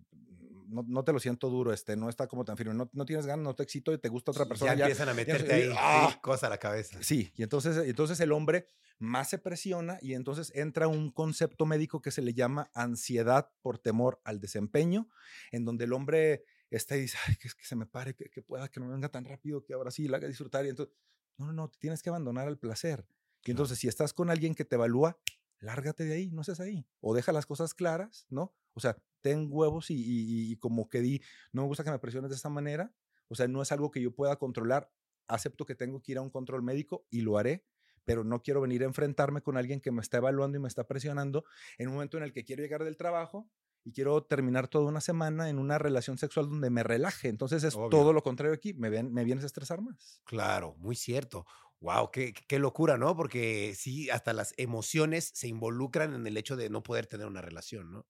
no, 0.68 0.84
no, 0.88 1.04
te 1.04 1.12
lo 1.12 1.20
siento 1.20 1.50
duro, 1.50 1.72
este, 1.72 1.96
no 1.96 2.08
está 2.08 2.26
como 2.26 2.44
tan 2.44 2.56
firme, 2.56 2.74
no, 2.74 2.90
no 2.92 3.04
tienes 3.04 3.26
ganas, 3.26 3.44
no 3.44 3.54
te 3.54 3.62
excito 3.62 3.92
y 3.92 3.98
te 3.98 4.08
gusta 4.08 4.32
otra 4.32 4.46
persona. 4.46 4.74
Ya, 4.74 4.84
empiezan 4.84 5.08
a 5.08 5.14
meterte 5.14 5.52
ahí, 5.52 5.70
¡ah! 5.76 6.18
cosa 6.20 6.48
a 6.48 6.50
la 6.50 6.58
cabeza. 6.58 6.98
Sí, 7.02 7.32
y 7.36 7.42
entonces, 7.42 7.76
entonces 7.86 8.18
el 8.20 8.32
hombre 8.32 8.68
más 8.98 9.30
se 9.30 9.38
presiona 9.38 9.98
y 10.00 10.14
entonces 10.14 10.52
entra 10.54 10.88
un 10.88 11.10
concepto 11.10 11.66
médico 11.66 12.00
que 12.00 12.10
se 12.10 12.22
le 12.22 12.34
llama 12.34 12.70
ansiedad 12.74 13.50
por 13.62 13.78
temor 13.78 14.20
al 14.24 14.40
desempeño, 14.40 15.08
en 15.52 15.64
donde 15.64 15.84
el 15.84 15.92
hombre 15.92 16.44
está 16.76 16.96
y 16.96 17.02
dice, 17.02 17.18
Ay, 17.26 17.36
que, 17.36 17.48
que 17.48 17.64
se 17.64 17.76
me 17.76 17.86
pare, 17.86 18.14
que, 18.14 18.30
que, 18.30 18.42
pueda, 18.42 18.68
que 18.68 18.80
no 18.80 18.88
venga 18.88 19.08
tan 19.08 19.24
rápido, 19.24 19.64
que 19.64 19.74
ahora 19.74 19.90
sí 19.90 20.08
la 20.08 20.18
haga 20.18 20.28
disfrutar. 20.28 20.64
Y 20.66 20.70
entonces, 20.70 20.94
no, 21.36 21.46
no, 21.46 21.52
no, 21.52 21.70
tienes 21.70 22.02
que 22.02 22.10
abandonar 22.10 22.48
el 22.48 22.58
placer. 22.58 23.06
Y 23.44 23.50
entonces, 23.50 23.78
si 23.78 23.88
estás 23.88 24.14
con 24.14 24.30
alguien 24.30 24.54
que 24.54 24.64
te 24.64 24.76
evalúa, 24.76 25.18
lárgate 25.60 26.04
de 26.04 26.14
ahí, 26.14 26.30
no 26.30 26.44
seas 26.44 26.60
ahí. 26.60 26.86
O 27.00 27.14
deja 27.14 27.32
las 27.32 27.46
cosas 27.46 27.74
claras, 27.74 28.26
¿no? 28.30 28.54
O 28.72 28.80
sea, 28.80 28.96
ten 29.20 29.48
huevos 29.50 29.90
y, 29.90 29.94
y, 29.94 30.52
y, 30.52 30.56
como 30.56 30.88
que 30.88 31.00
di, 31.00 31.22
no 31.52 31.62
me 31.62 31.68
gusta 31.68 31.84
que 31.84 31.90
me 31.90 31.98
presiones 31.98 32.30
de 32.30 32.36
esta 32.36 32.48
manera. 32.48 32.94
O 33.28 33.34
sea, 33.34 33.48
no 33.48 33.62
es 33.62 33.72
algo 33.72 33.90
que 33.90 34.00
yo 34.00 34.14
pueda 34.14 34.36
controlar. 34.36 34.90
Acepto 35.28 35.64
que 35.64 35.74
tengo 35.74 36.02
que 36.02 36.12
ir 36.12 36.18
a 36.18 36.22
un 36.22 36.30
control 36.30 36.62
médico 36.62 37.06
y 37.10 37.22
lo 37.22 37.38
haré, 37.38 37.64
pero 38.04 38.24
no 38.24 38.42
quiero 38.42 38.60
venir 38.60 38.82
a 38.82 38.86
enfrentarme 38.86 39.42
con 39.42 39.56
alguien 39.56 39.80
que 39.80 39.90
me 39.90 40.02
está 40.02 40.18
evaluando 40.18 40.58
y 40.58 40.60
me 40.60 40.68
está 40.68 40.86
presionando 40.86 41.44
en 41.78 41.88
un 41.88 41.94
momento 41.94 42.18
en 42.18 42.24
el 42.24 42.32
que 42.32 42.44
quiero 42.44 42.62
llegar 42.62 42.84
del 42.84 42.96
trabajo 42.96 43.50
y 43.84 43.92
quiero 43.92 44.22
terminar 44.24 44.68
toda 44.68 44.86
una 44.86 45.00
semana 45.00 45.50
en 45.50 45.58
una 45.58 45.78
relación 45.78 46.16
sexual 46.16 46.48
donde 46.48 46.70
me 46.70 46.82
relaje. 46.82 47.28
Entonces 47.28 47.62
es 47.64 47.74
todo 47.74 48.12
lo 48.12 48.22
contrario 48.22 48.54
aquí, 48.54 48.72
me, 48.72 48.88
ven, 48.88 49.12
me 49.12 49.24
vienes 49.24 49.44
a 49.44 49.46
estresar 49.46 49.82
más. 49.82 50.20
Claro, 50.24 50.74
muy 50.78 50.96
cierto. 50.96 51.46
Wow, 51.80 52.10
qué, 52.10 52.32
qué, 52.32 52.58
locura, 52.58 52.96
¿no? 52.96 53.14
Porque 53.14 53.74
sí, 53.76 54.08
hasta 54.08 54.32
las 54.32 54.54
emociones 54.56 55.30
se 55.34 55.48
involucran 55.48 56.14
en 56.14 56.26
el 56.26 56.36
hecho 56.38 56.56
de 56.56 56.70
no 56.70 56.82
poder 56.82 57.06
tener 57.06 57.26
una 57.26 57.42
relación, 57.42 57.92
¿no? 57.92 58.06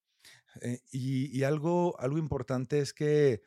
Eh, 0.62 0.80
y, 0.92 1.36
y 1.36 1.42
algo, 1.42 1.98
algo 1.98 2.18
importante 2.18 2.78
es 2.78 2.94
que 2.94 3.42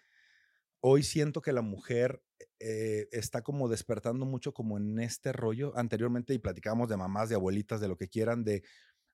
hoy 0.82 1.04
siento 1.04 1.42
que 1.42 1.54
la 1.54 1.62
mujer 1.62 2.22
eh, 2.60 3.08
está 3.12 3.44
como 3.44 3.70
despertando 3.70 4.26
mucho 4.26 4.54
como 4.54 4.78
en 4.78 5.00
este 5.00 5.32
rollo. 5.32 5.74
Anteriormente 5.78 6.34
y 6.34 6.40
platicábamos 6.40 6.90
de 6.90 6.98
mamás, 6.98 7.30
de 7.30 7.36
abuelitas, 7.36 7.80
de 7.80 7.88
lo 7.88 7.98
que 7.98 8.10
quieran, 8.10 8.44
de 8.44 8.64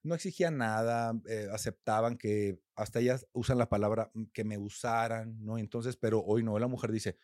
no 0.04 0.14
exigían 0.14 0.58
nada, 0.58 1.18
eh, 1.26 1.48
aceptaban 1.50 2.16
que 2.16 2.60
hasta 2.76 3.00
ellas 3.00 3.26
usan 3.32 3.58
la 3.58 3.68
palabra 3.68 4.10
mm, 4.14 4.24
que 4.32 4.44
me 4.44 4.58
usaran, 4.58 5.42
¿no? 5.44 5.58
Entonces, 5.58 5.96
pero 5.96 6.22
hoy 6.22 6.42
no, 6.42 6.58
la 6.58 6.68
mujer 6.68 6.92
dice, 6.92 7.18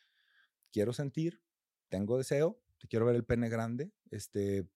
quiero 0.72 0.92
sentir, 0.92 1.42
tengo 1.88 2.16
deseo, 2.18 2.58
te 2.78 2.88
quiero 2.88 3.04
ver 3.04 3.16
el 3.16 3.24
pene 3.24 3.50
grande, 3.50 3.92
este, 4.10 4.66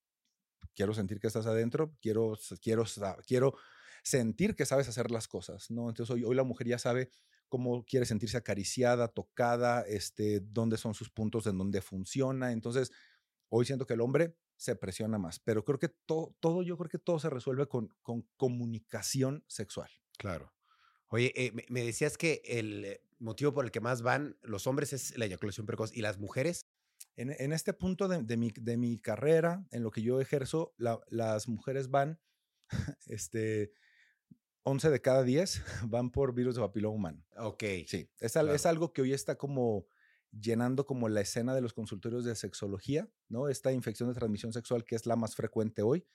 quiero 0.75 0.93
sentir 0.93 1.19
que 1.19 1.27
estás 1.27 1.47
adentro, 1.47 1.97
quiero, 2.01 2.39
quiero, 2.61 2.85
quiero 3.27 3.55
sentir 4.03 4.55
que 4.55 4.67
sabes 4.67 4.89
hacer 4.89 5.11
las 5.11 5.27
cosas, 5.27 5.71
¿no? 5.71 5.89
Entonces 5.89 6.15
hoy, 6.15 6.25
hoy 6.25 6.37
la 6.37 6.45
mujer 6.45 6.69
ya 6.69 6.79
sabe 6.79 7.11
cómo 7.49 7.85
quiere 7.85 8.05
sentirse 8.05 8.37
acariciada, 8.37 9.09
tocada, 9.09 9.83
este, 9.83 10.41
dónde 10.41 10.77
son 10.77 10.93
sus 10.93 11.09
puntos 11.09 11.47
en 11.47 11.57
donde 11.57 11.81
funciona. 11.81 12.53
Entonces, 12.53 12.91
hoy 13.49 13.65
siento 13.65 13.87
que 13.87 13.95
el 13.95 14.01
hombre 14.01 14.37
se 14.57 14.77
presiona 14.77 15.19
más. 15.19 15.39
Pero 15.41 15.65
creo 15.65 15.79
que 15.79 15.89
todo, 15.89 16.37
todo 16.41 16.63
yo 16.63 16.77
creo 16.77 16.89
que 16.89 16.99
todo 16.99 17.19
se 17.19 17.31
resuelve 17.31 17.67
con, 17.67 17.89
con 18.03 18.23
comunicación 18.37 19.45
sexual. 19.47 19.91
Claro. 20.19 20.53
Oye, 21.09 21.33
eh, 21.37 21.53
me, 21.69 21.85
decías 21.85 22.17
que 22.17 22.43
el 22.45 23.01
motivo 23.19 23.53
por 23.53 23.65
el 23.65 23.71
que 23.71 23.81
más 23.81 24.03
van 24.03 24.37
los 24.43 24.67
hombres 24.67 24.93
es 24.93 25.17
la 25.17 25.27
eyaculación 25.27 25.67
precoz 25.67 25.95
y 25.95 26.01
las 26.01 26.19
mujeres. 26.19 26.67
En, 27.17 27.31
en 27.31 27.53
este 27.53 27.73
punto 27.73 28.09
de, 28.09 28.23
de, 28.23 28.37
mi, 28.37 28.51
de, 28.51 28.77
mi, 28.77 28.99
carrera, 28.99 29.65
en 29.71 29.83
lo 29.83 29.91
que 29.91 30.03
yo 30.03 30.21
ejerzo, 30.21 30.75
la, 30.77 30.99
las 31.09 31.49
mujeres 31.49 31.91
van, 31.91 32.21
este, 33.07 33.73
11 34.65 34.91
de 34.91 35.01
cada 35.01 35.23
10 35.23 35.63
van 35.89 36.11
por 36.11 36.35
virus 36.35 36.57
de 36.57 36.63
papiloma 36.63 36.97
humano. 36.97 37.25
Ok. 37.37 37.63
Sí, 37.87 38.11
es, 38.19 38.33
claro. 38.33 38.53
es 38.53 38.67
algo 38.67 38.93
que 38.93 39.03
hoy 39.03 39.13
está 39.13 39.37
como 39.37 39.87
llenando 40.41 40.87
como 40.87 41.09
la 41.09 41.21
escena 41.21 41.55
de 41.55 41.61
los 41.61 41.73
consultorios 41.73 42.25
de 42.25 42.35
sexología, 42.35 43.09
¿no? 43.29 43.49
Esta 43.49 43.73
infección 43.73 44.09
de 44.09 44.15
transmisión 44.15 44.53
sexual 44.53 44.85
que 44.85 44.97
es 44.97 45.07
la 45.07 45.17
más 45.17 45.37
frecuente 45.37 45.83
hoy. 45.83 46.07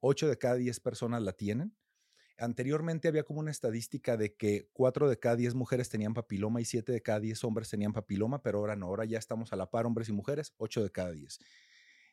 8 0.00 0.28
de 0.28 0.38
cada 0.38 0.56
10 0.56 0.80
personas 0.80 1.22
la 1.22 1.32
tienen. 1.32 1.76
Anteriormente 2.36 3.08
había 3.08 3.22
como 3.22 3.40
una 3.40 3.50
estadística 3.50 4.16
de 4.16 4.34
que 4.34 4.68
4 4.72 5.08
de 5.08 5.18
cada 5.18 5.36
10 5.36 5.54
mujeres 5.54 5.88
tenían 5.88 6.14
papiloma 6.14 6.60
y 6.60 6.64
7 6.64 6.92
de 6.92 7.00
cada 7.00 7.20
10 7.20 7.44
hombres 7.44 7.70
tenían 7.70 7.92
papiloma, 7.92 8.42
pero 8.42 8.58
ahora 8.58 8.76
no, 8.76 8.86
ahora 8.86 9.04
ya 9.04 9.18
estamos 9.18 9.52
a 9.52 9.56
la 9.56 9.70
par 9.70 9.86
hombres 9.86 10.08
y 10.08 10.12
mujeres, 10.12 10.52
8 10.56 10.82
de 10.82 10.90
cada 10.90 11.12
10. 11.12 11.38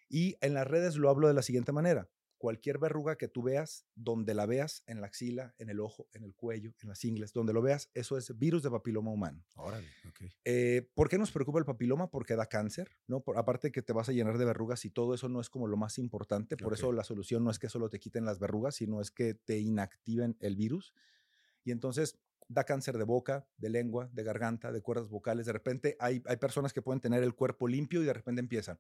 Y 0.10 0.36
en 0.42 0.54
las 0.54 0.68
redes 0.68 0.96
lo 0.96 1.10
hablo 1.10 1.28
de 1.28 1.34
la 1.34 1.42
siguiente 1.42 1.72
manera 1.72 2.08
cualquier 2.42 2.80
verruga 2.80 3.18
que 3.18 3.28
tú 3.28 3.44
veas, 3.44 3.86
donde 3.94 4.34
la 4.34 4.48
veas, 4.48 4.84
en 4.88 5.00
la 5.00 5.06
axila, 5.06 5.54
en 5.60 5.70
el 5.70 5.80
ojo, 5.80 6.08
en 6.12 6.24
el 6.24 6.34
cuello, 6.34 6.74
en 6.82 6.90
las 6.90 7.06
ingles, 7.06 7.34
donde 7.34 7.54
lo 7.54 7.62
veas, 7.62 7.92
eso 7.94 8.18
es 8.18 8.36
virus 8.40 8.64
de 8.64 8.72
papiloma 8.72 9.12
humano. 9.12 9.46
Órale, 9.56 9.88
ok. 10.10 10.22
Eh, 10.44 10.90
¿Por 10.96 11.08
qué 11.08 11.20
nos 11.20 11.32
preocupa 11.32 11.60
el 11.60 11.66
papiloma? 11.66 12.10
Porque 12.10 12.36
da 12.36 12.48
cáncer, 12.48 12.90
¿no? 13.06 13.22
Por, 13.22 13.38
aparte 13.38 13.72
que 13.72 13.84
te 13.84 13.94
vas 13.94 14.10
a 14.10 14.12
llenar 14.12 14.40
de 14.40 14.46
verrugas 14.46 14.84
y 14.86 14.90
todo 14.90 15.14
eso 15.14 15.30
no 15.30 15.40
es 15.40 15.52
como 15.52 15.68
lo 15.68 15.78
más 15.78 16.00
importante, 16.00 16.58
por 16.58 16.74
okay. 16.74 16.80
eso 16.80 16.92
la 16.92 17.04
solución 17.04 17.44
no 17.44 17.52
es 17.52 17.60
que 17.60 17.70
solo 17.70 17.90
te 17.90 18.00
quiten 18.00 18.26
las 18.26 18.40
verrugas, 18.40 18.74
sino 18.76 19.02
es 19.02 19.12
que 19.12 19.36
te 19.36 19.60
inactiven 19.60 20.36
el 20.40 20.56
virus. 20.56 20.96
Y 21.64 21.70
entonces 21.70 22.18
da 22.48 22.64
cáncer 22.64 22.98
de 22.98 23.04
boca, 23.04 23.48
de 23.58 23.70
lengua, 23.70 24.10
de 24.14 24.24
garganta, 24.24 24.72
de 24.72 24.82
cuerdas 24.82 25.10
vocales. 25.10 25.46
De 25.46 25.54
repente 25.54 25.96
hay, 26.00 26.24
hay 26.26 26.38
personas 26.38 26.74
que 26.74 26.82
pueden 26.82 27.02
tener 27.02 27.22
el 27.22 27.36
cuerpo 27.36 27.68
limpio 27.68 28.02
y 28.02 28.06
de 28.06 28.14
repente 28.14 28.42
empiezan. 28.42 28.80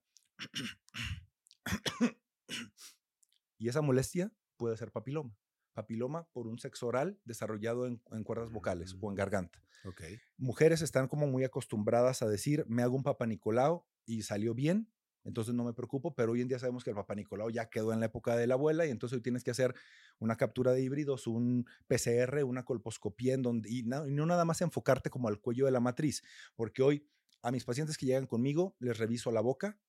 Y 3.62 3.70
esa 3.70 3.84
molestia 3.84 4.34
puede 4.58 4.76
ser 4.76 4.92
papiloma. 4.92 5.38
Papiloma 5.74 6.28
por 6.34 6.48
un 6.48 6.58
sexo 6.58 6.88
oral 6.88 7.20
desarrollado 7.26 7.86
en, 7.86 8.02
en 8.12 8.24
cuerdas 8.24 8.52
vocales 8.52 8.96
o 9.00 9.10
en 9.12 9.16
garganta. 9.16 9.64
Okay. 9.86 10.18
Mujeres 10.36 10.82
están 10.82 11.08
como 11.08 11.28
muy 11.28 11.44
acostumbradas 11.44 12.24
a 12.24 12.28
decir, 12.28 12.66
me 12.68 12.82
hago 12.82 12.96
un 12.96 13.04
papanicolao 13.04 13.88
y 14.04 14.24
salió 14.24 14.56
bien, 14.56 14.92
entonces 15.24 15.54
no 15.54 15.64
me 15.64 15.74
preocupo, 15.74 16.16
pero 16.16 16.32
hoy 16.32 16.42
en 16.42 16.48
día 16.48 16.58
sabemos 16.58 16.84
que 16.84 16.90
el 16.90 16.96
papanicolao 16.96 17.52
ya 17.52 17.70
quedó 17.70 17.94
en 17.94 18.00
la 18.00 18.08
época 18.08 18.36
de 18.36 18.48
la 18.48 18.56
abuela 18.56 18.88
y 18.88 18.90
entonces 18.90 19.18
hoy 19.18 19.22
tienes 19.22 19.44
que 19.44 19.52
hacer 19.52 19.76
una 20.18 20.38
captura 20.38 20.72
de 20.72 20.82
híbridos, 20.82 21.28
un 21.28 21.68
PCR, 21.88 22.44
una 22.44 22.66
colposcopía 22.66 23.36
en 23.36 23.44
donde, 23.44 23.70
y 23.70 23.82
y 23.82 23.84
no 23.84 24.26
nada 24.26 24.44
más 24.44 24.62
enfocarte 24.62 25.12
como 25.12 25.28
al 25.28 25.40
cuello 25.40 25.66
de 25.66 25.72
la 25.72 25.80
matriz, 25.80 26.24
porque 26.56 26.82
hoy 26.82 27.08
a 27.44 27.52
mis 27.52 27.64
pacientes 27.64 27.96
que 27.96 28.08
llegan 28.08 28.26
conmigo 28.26 28.76
les 28.80 28.98
reviso 28.98 29.32
la 29.32 29.42
boca, 29.42 29.80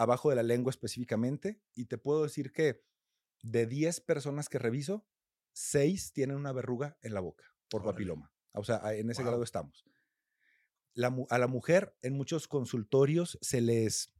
abajo 0.00 0.30
de 0.30 0.36
la 0.36 0.42
lengua 0.42 0.70
específicamente, 0.70 1.60
y 1.74 1.84
te 1.84 1.98
puedo 1.98 2.22
decir 2.22 2.52
que 2.52 2.82
de 3.42 3.66
10 3.66 4.00
personas 4.00 4.48
que 4.48 4.58
reviso, 4.58 5.06
6 5.52 6.12
tienen 6.12 6.36
una 6.36 6.52
verruga 6.52 6.96
en 7.02 7.12
la 7.12 7.20
boca 7.20 7.44
por 7.68 7.84
papiloma. 7.84 8.32
O 8.52 8.64
sea, 8.64 8.80
en 8.94 9.10
ese 9.10 9.22
wow. 9.22 9.30
grado 9.30 9.44
estamos. 9.44 9.84
La, 10.94 11.14
a 11.28 11.38
la 11.38 11.46
mujer 11.46 11.94
en 12.00 12.14
muchos 12.14 12.48
consultorios 12.48 13.38
se 13.42 13.60
les, 13.60 14.10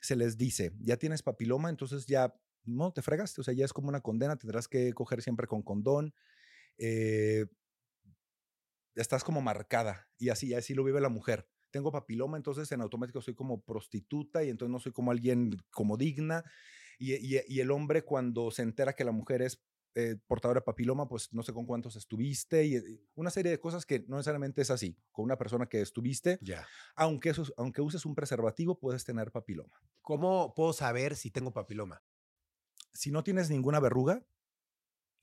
se 0.00 0.14
les 0.14 0.38
dice, 0.38 0.72
ya 0.78 0.96
tienes 0.96 1.22
papiloma, 1.22 1.68
entonces 1.68 2.06
ya 2.06 2.34
no 2.64 2.92
te 2.92 3.02
fregaste, 3.02 3.40
o 3.40 3.44
sea, 3.44 3.54
ya 3.54 3.64
es 3.64 3.72
como 3.72 3.88
una 3.88 4.02
condena, 4.02 4.36
tendrás 4.36 4.68
que 4.68 4.92
coger 4.94 5.20
siempre 5.20 5.48
con 5.48 5.62
condón. 5.62 6.14
Eh, 6.78 7.46
estás 8.94 9.24
como 9.24 9.42
marcada 9.42 10.08
y 10.16 10.28
así, 10.28 10.54
así 10.54 10.74
lo 10.74 10.84
vive 10.84 11.00
la 11.00 11.08
mujer 11.08 11.48
tengo 11.72 11.90
papiloma, 11.90 12.36
entonces 12.36 12.70
en 12.70 12.80
automático 12.80 13.20
soy 13.20 13.34
como 13.34 13.62
prostituta 13.62 14.44
y 14.44 14.50
entonces 14.50 14.70
no 14.70 14.78
soy 14.78 14.92
como 14.92 15.10
alguien 15.10 15.56
como 15.70 15.96
digna. 15.96 16.44
Y, 16.98 17.14
y, 17.14 17.40
y 17.48 17.60
el 17.60 17.72
hombre 17.72 18.04
cuando 18.04 18.52
se 18.52 18.62
entera 18.62 18.92
que 18.92 19.02
la 19.02 19.10
mujer 19.10 19.42
es 19.42 19.60
eh, 19.94 20.16
portadora 20.26 20.60
de 20.60 20.64
papiloma, 20.64 21.06
pues 21.06 21.30
no 21.34 21.42
sé 21.42 21.52
con 21.52 21.66
cuántos 21.66 21.96
estuviste 21.96 22.64
y, 22.64 22.76
y, 22.76 23.00
una 23.14 23.28
serie 23.28 23.50
de 23.50 23.60
cosas 23.60 23.84
que 23.84 24.00
no 24.08 24.16
necesariamente 24.16 24.62
es 24.62 24.70
así. 24.70 24.96
Con 25.10 25.24
una 25.24 25.36
persona 25.36 25.66
que 25.66 25.82
estuviste, 25.82 26.38
yeah. 26.40 26.66
aunque, 26.94 27.30
eso, 27.30 27.44
aunque 27.58 27.82
uses 27.82 28.06
un 28.06 28.14
preservativo, 28.14 28.78
puedes 28.78 29.04
tener 29.04 29.30
papiloma. 29.30 29.82
¿Cómo 30.00 30.54
puedo 30.54 30.72
saber 30.72 31.14
si 31.14 31.30
tengo 31.30 31.52
papiloma? 31.52 32.02
Si 32.94 33.10
no 33.10 33.22
tienes 33.22 33.50
ninguna 33.50 33.80
verruga, 33.80 34.24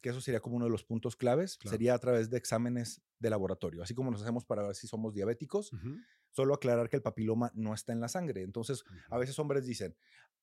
que 0.01 0.09
eso 0.09 0.21
sería 0.21 0.39
como 0.41 0.55
uno 0.57 0.65
de 0.65 0.71
los 0.71 0.83
puntos 0.83 1.15
claves, 1.15 1.59
Claro. 1.59 1.79
sería 1.79 1.93
a 1.93 1.99
través 1.99 2.29
de 2.29 2.37
exámenes 2.37 3.01
de 3.19 3.29
laboratorio, 3.29 3.83
así 3.83 3.93
como 3.95 4.11
nos 4.11 4.21
hacemos 4.21 4.45
para 4.45 4.63
ver 4.63 4.75
si 4.75 4.87
somos 4.87 5.13
diabéticos, 5.13 5.75
solo 6.31 6.53
aclarar 6.53 6.89
que 6.89 6.97
el 6.97 7.01
papiloma 7.03 7.51
no 7.55 7.73
está 7.73 7.93
en 7.93 8.01
la 8.01 8.07
sangre. 8.09 8.43
Entonces, 8.43 8.85
a 9.09 9.17
veces 9.17 9.37
hombres 9.39 9.65
dicen, 9.65 9.97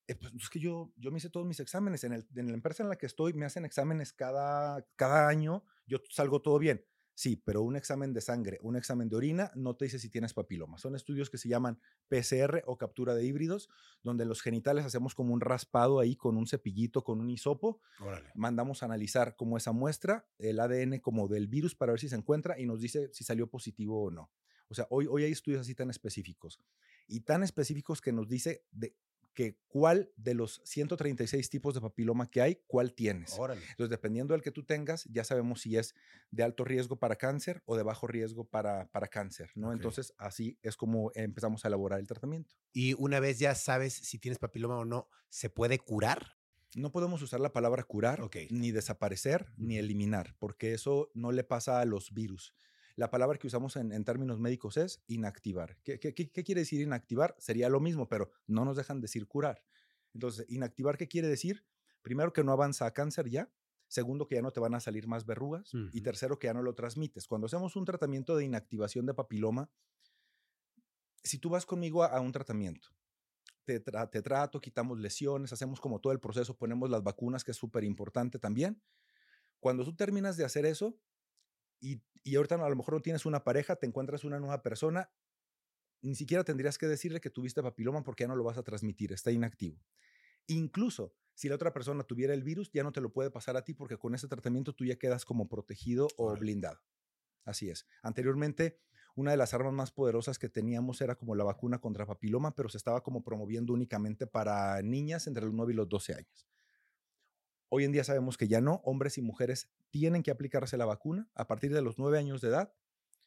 "Eh, 0.09 0.17
pues 0.17 0.33
es 0.35 0.51
que 0.51 0.61
yo, 0.61 0.93
yo 0.97 1.11
me 1.13 1.19
hice 1.19 1.31
todos 1.31 1.47
mis 1.47 1.61
exámenes, 1.61 2.05
en, 2.05 2.13
el, 2.15 2.27
en 2.37 2.49
la 2.49 2.55
empresa 2.55 2.83
en 2.83 2.89
la 2.91 2.97
que 2.97 3.07
estoy 3.07 3.35
me 3.35 3.47
hacen 3.47 3.65
exámenes 3.65 4.13
cada, 4.13 4.87
cada 4.97 5.29
año, 5.29 5.65
yo 5.87 5.99
salgo 6.11 6.43
todo 6.43 6.59
bien. 6.59 6.87
Sí, 7.19 7.41
pero 7.43 7.63
un 7.63 7.77
examen 7.77 8.13
de 8.13 8.21
sangre, 8.21 8.59
un 8.61 8.77
examen 8.77 9.09
de 9.09 9.17
orina 9.17 9.51
no 9.55 9.75
te 9.75 9.87
dice 9.87 9.99
si 9.99 10.11
tienes 10.11 10.35
papiloma. 10.35 10.77
Son 10.77 10.95
estudios 10.95 11.31
que 11.31 11.39
se 11.39 11.49
llaman 11.49 11.81
PCR 12.09 12.63
o 12.67 12.77
captura 12.77 13.15
de 13.15 13.25
híbridos, 13.25 13.71
donde 14.03 14.27
los 14.27 14.43
genitales 14.43 14.85
hacemos 14.85 15.15
como 15.15 15.33
un 15.33 15.41
raspado 15.41 15.99
ahí 15.99 16.15
con 16.15 16.37
un 16.37 16.47
cepillito, 16.47 17.05
con 17.05 17.19
un 17.21 17.31
hisopo, 17.31 17.81
Órale. 18.01 18.31
mandamos 18.35 18.83
a 18.83 18.87
analizar 18.87 19.35
como 19.35 19.57
esa 19.57 19.73
muestra, 19.73 20.29
el 20.39 20.61
ADN 20.61 20.99
como 20.99 21.27
del 21.27 21.49
virus 21.49 21.75
para 21.75 21.93
ver 21.93 22.01
si 22.01 22.11
se 22.11 22.17
encuentra 22.17 22.61
y 22.61 22.67
nos 22.67 22.83
dice 22.83 23.09
si 23.15 23.25
salió 23.25 23.49
positivo 23.49 24.05
o 24.05 24.11
no. 24.11 24.31
O 24.69 24.75
sea, 24.75 24.87
hoy, 24.91 25.07
hoy 25.09 25.25
hay 25.25 25.33
estudios 25.33 25.63
así 25.63 25.75
tan 25.75 25.89
específicos 25.89 26.61
y 27.07 27.21
tan 27.21 27.43
específicos 27.43 28.03
que 28.03 28.13
nos 28.13 28.29
dice 28.29 28.67
de 28.73 28.95
que 29.37 29.59
cuál 29.69 30.11
de 30.17 30.35
los 30.35 30.63
136 30.65 31.51
tipos 31.51 31.75
de 31.75 31.81
papiloma 31.83 32.29
que 32.29 32.41
hay, 32.41 32.63
cuál 32.67 32.95
tienes. 32.95 33.39
Órale. 33.39 33.61
Entonces, 33.71 33.91
dependiendo 33.91 34.33
del 34.33 34.43
que 34.43 34.51
tú 34.51 34.65
tengas, 34.65 35.05
ya 35.05 35.23
sabemos 35.23 35.61
si 35.61 35.77
es 35.77 35.95
de 36.31 36.43
alto 36.43 36.65
riesgo 36.65 36.99
para 36.99 37.17
cáncer 37.17 37.63
o 37.67 37.77
de 37.77 37.83
bajo 37.85 38.07
riesgo 38.07 38.45
para, 38.49 38.89
para 38.91 39.07
cáncer, 39.09 39.51
¿no? 39.55 39.73
Entonces, 39.73 40.15
así 40.17 40.59
es 40.63 40.77
como 40.77 41.13
empezamos 41.15 41.65
a 41.65 41.69
elaborar 41.69 42.01
el 42.01 42.07
tratamiento. 42.07 42.57
Y 42.73 42.95
una 42.95 43.21
vez 43.21 43.39
ya 43.39 43.55
sabes 43.55 43.93
si 43.93 44.19
tienes 44.19 44.39
papiloma 44.39 44.79
o 44.79 44.85
no, 44.87 45.09
¿se 45.29 45.51
puede 45.51 45.79
curar? 45.79 46.39
No 46.75 46.91
podemos 46.91 47.21
usar 47.21 47.41
la 47.41 47.53
palabra 47.53 47.85
curar, 47.85 48.23
Ok. 48.23 48.37
ni 48.51 48.71
desaparecer, 48.71 49.53
ni 49.59 49.77
eliminar, 49.77 50.35
porque 50.39 50.73
eso 50.73 51.11
no 51.15 51.31
le 51.31 51.45
pasa 51.45 51.81
a 51.81 51.85
los 51.85 52.13
virus. 52.13 52.55
La 52.97 53.11
palabra 53.11 53.39
que 53.39 53.47
usamos 53.47 53.77
en, 53.77 53.93
en 53.93 54.05
términos 54.05 54.41
médicos 54.41 54.77
es 54.79 55.03
inactivar. 55.07 55.77
¿Qué, 55.85 55.99
qué- 56.01 56.15
quiere 56.15 56.63
decir 56.63 56.81
inactivar? 56.81 57.35
Sería 57.39 57.69
lo 57.69 57.79
mismo, 57.79 58.09
pero 58.09 58.31
no 58.47 58.65
nos 58.65 58.77
dejan 58.77 59.01
decir 59.01 59.27
curar. 59.27 59.63
Entonces, 60.15 60.47
inactivar, 60.49 60.97
¿qué 60.97 61.07
quiere 61.07 61.29
decir? 61.29 61.67
Primero, 62.03 62.33
que 62.33 62.43
no 62.43 62.53
avanza 62.53 62.87
a 62.87 62.93
cáncer 62.93 63.29
ya. 63.29 63.53
Segundo, 63.89 64.27
que 64.27 64.35
ya 64.37 64.43
no 64.43 64.51
te 64.51 64.61
van 64.61 64.75
a 64.75 64.81
salir 64.81 65.07
más 65.07 65.27
verrugas. 65.27 65.71
Y 65.93 66.01
tercero, 66.01 66.39
que 66.39 66.47
ya 66.47 66.55
no 66.55 66.63
lo 66.63 66.75
transmites. 66.75 67.27
Cuando 67.29 67.47
hacemos 67.47 67.77
un 67.77 67.85
tratamiento 67.85 68.35
de 68.35 68.45
inactivación 68.45 69.05
de 69.07 69.15
papiloma, 69.15 69.71
si 71.23 71.39
tú 71.39 71.51
vas 71.51 71.67
conmigo 71.67 72.03
a, 72.03 72.07
a 72.09 72.21
un 72.21 72.33
tratamiento, 72.33 72.89
te, 73.65 73.83
tra- 73.85 74.09
te 74.11 74.23
trato, 74.23 74.61
quitamos 74.61 74.99
lesiones, 74.99 75.53
hacemos 75.53 75.81
como 75.81 76.01
todo 76.01 76.13
el 76.13 76.21
proceso, 76.21 76.57
ponemos 76.57 76.89
las 76.89 77.03
vacunas, 77.03 77.45
que 77.45 77.51
es 77.51 77.57
súper 77.57 77.85
importante 77.85 78.39
también. 78.39 78.81
Cuando 79.61 79.85
tú 79.85 79.95
terminas 79.95 80.37
de 80.37 80.45
hacer 80.45 80.67
eso 80.67 80.99
y, 81.81 82.03
y 82.23 82.37
ahorita 82.37 82.55
a 82.57 82.69
lo 82.69 82.77
mejor 82.77 82.95
no 82.95 83.03
tienes 83.03 83.27
una 83.27 83.45
pareja, 83.45 83.77
te 83.77 83.87
encuentras 83.87 84.25
una 84.25 84.39
nueva 84.39 84.63
persona, 84.63 85.11
ni 86.03 86.15
siquiera 86.15 86.45
tendrías 86.45 86.79
que 86.79 86.87
decirle 86.87 87.21
que 87.21 87.31
tuviste 87.31 87.63
papiloma 87.63 88.03
porque 88.03 88.25
ya 88.25 88.29
no 88.29 88.37
lo 88.37 88.45
vas 88.45 88.59
a 88.59 88.63
transmitir, 88.63 89.13
está 89.13 89.31
inactivo. 89.31 89.85
Incluso 90.47 91.15
si 91.35 91.49
la 91.49 91.57
otra 91.57 91.73
persona 91.73 92.05
tuviera 92.05 92.33
el 92.33 92.43
virus, 92.43 92.71
ya 92.73 92.83
no 92.83 92.93
te 92.93 93.01
lo 93.01 93.13
puede 93.13 93.31
pasar 93.31 93.57
a 93.57 93.65
ti 93.65 93.75
porque 93.75 93.99
con 93.99 94.15
ese 94.15 94.29
tratamiento 94.29 94.73
tú 94.73 94.85
ya 94.85 94.97
quedas 94.97 95.25
como 95.25 95.49
protegido 95.49 96.09
o 96.17 96.35
blindado. 96.37 96.81
Así 97.45 97.69
es. 97.69 97.87
Anteriormente, 98.03 98.81
una 99.15 99.31
de 99.31 99.37
las 99.37 99.55
armas 99.55 99.73
más 99.73 99.93
poderosas 99.93 100.39
que 100.39 100.49
teníamos 100.49 101.01
era 101.01 101.17
como 101.17 101.35
la 101.35 101.45
vacuna 101.45 101.79
contra 101.79 102.07
papiloma, 102.07 102.55
pero 102.55 102.69
se 102.69 102.77
estaba 102.77 103.03
como 103.03 103.23
promoviendo 103.23 103.73
únicamente 103.73 104.27
para 104.27 104.81
niñas 104.83 105.27
entre 105.27 105.45
los 105.45 105.55
9 105.55 105.73
y 105.73 105.77
los 105.77 105.89
12 105.89 106.15
años. 106.15 106.49
Hoy 107.69 107.85
en 107.85 107.93
día 107.93 108.05
sabemos 108.05 108.37
que 108.37 108.49
ya 108.49 108.61
no, 108.61 108.81
hombres 108.85 109.19
y 109.19 109.23
mujeres 109.23 109.71
tienen 109.91 110.23
que 110.23 110.31
aplicarse 110.31 110.77
la 110.77 110.85
vacuna 110.87 111.29
a 111.35 111.47
partir 111.47 111.73
de 111.75 111.83
los 111.83 111.99
9 111.99 112.19
años 112.19 112.41
de 112.41 112.49
edad. 112.49 112.75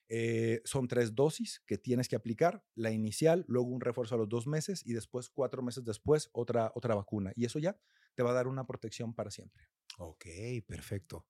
Eh, 0.10 0.62
son 0.65 0.88
tres 0.88 1.15
dosis 1.15 1.62
que 1.67 1.77
tienes 1.77 2.10
que 2.10 2.15
aplicar, 2.15 2.65
la 2.75 2.91
inicial, 2.91 3.46
luego 3.48 3.69
un 3.69 3.81
refuerzo 3.81 4.15
a 4.15 4.17
los 4.19 4.29
dos 4.29 4.48
meses 4.48 4.83
y 4.85 4.94
después, 4.94 5.29
cuatro 5.29 5.61
meses 5.64 5.85
después, 5.85 6.29
otra, 6.33 6.72
otra 6.75 6.96
vacuna. 6.96 7.31
Y 7.35 7.46
eso 7.46 7.59
ya 7.59 7.79
te 8.16 8.24
va 8.24 8.31
a 8.31 8.33
dar 8.33 8.48
una 8.48 8.66
protección 8.68 9.14
para 9.14 9.31
siempre. 9.31 9.66
Ok, 9.98 10.25
perfecto. 10.68 11.27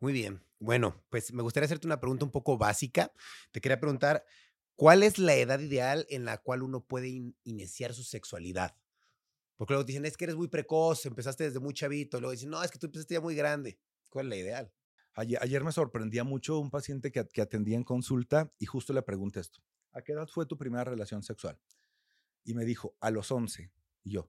Muy 0.00 0.12
bien. 0.12 0.44
Bueno, 0.58 1.04
pues 1.10 1.32
me 1.32 1.42
gustaría 1.42 1.64
hacerte 1.66 1.86
una 1.86 2.00
pregunta 2.00 2.24
un 2.24 2.30
poco 2.30 2.58
básica. 2.58 3.12
Te 3.52 3.60
quería 3.60 3.80
preguntar, 3.80 4.24
¿cuál 4.76 5.02
es 5.02 5.18
la 5.18 5.34
edad 5.36 5.60
ideal 5.60 6.06
en 6.08 6.24
la 6.24 6.38
cual 6.38 6.62
uno 6.62 6.84
puede 6.86 7.08
in- 7.08 7.36
iniciar 7.44 7.94
su 7.94 8.04
sexualidad? 8.04 8.76
Porque 9.62 9.74
luego 9.74 9.84
te 9.86 9.92
dicen, 9.92 10.04
es 10.06 10.16
que 10.16 10.24
eres 10.24 10.34
muy 10.34 10.48
precoz, 10.48 11.06
empezaste 11.06 11.44
desde 11.44 11.60
muy 11.60 11.72
chavito. 11.72 12.18
Luego 12.18 12.32
dicen, 12.32 12.50
no, 12.50 12.60
es 12.64 12.70
que 12.72 12.80
tú 12.80 12.86
empezaste 12.86 13.14
ya 13.14 13.20
muy 13.20 13.36
grande. 13.36 13.78
¿Cuál 14.10 14.26
es 14.26 14.30
la 14.30 14.36
ideal? 14.36 14.72
Ayer, 15.14 15.38
ayer 15.40 15.62
me 15.62 15.70
sorprendía 15.70 16.24
mucho 16.24 16.58
un 16.58 16.68
paciente 16.68 17.12
que, 17.12 17.24
que 17.28 17.40
atendía 17.42 17.76
en 17.76 17.84
consulta 17.84 18.52
y 18.58 18.66
justo 18.66 18.92
le 18.92 19.02
pregunté 19.02 19.38
esto. 19.38 19.62
¿A 19.92 20.02
qué 20.02 20.14
edad 20.14 20.26
fue 20.26 20.46
tu 20.46 20.58
primera 20.58 20.82
relación 20.82 21.22
sexual? 21.22 21.60
Y 22.42 22.54
me 22.54 22.64
dijo, 22.64 22.96
a 22.98 23.12
los 23.12 23.30
11. 23.30 23.70
Y 24.02 24.10
yo, 24.10 24.28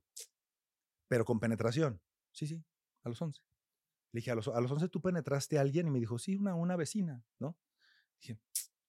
pero 1.07 1.25
con 1.25 1.39
penetración. 1.39 1.99
Sí, 2.31 2.45
sí, 2.45 2.63
a 3.01 3.09
los 3.09 3.19
11. 3.19 3.41
Le 4.11 4.19
dije, 4.19 4.29
¿a 4.29 4.35
los, 4.35 4.47
a 4.49 4.61
los 4.61 4.71
11 4.71 4.87
tú 4.89 5.01
penetraste 5.01 5.57
a 5.57 5.61
alguien? 5.61 5.87
Y 5.87 5.89
me 5.89 5.99
dijo, 5.99 6.19
sí, 6.19 6.35
una, 6.35 6.53
una 6.53 6.75
vecina, 6.75 7.25
¿no? 7.39 7.57
Dije, 8.21 8.37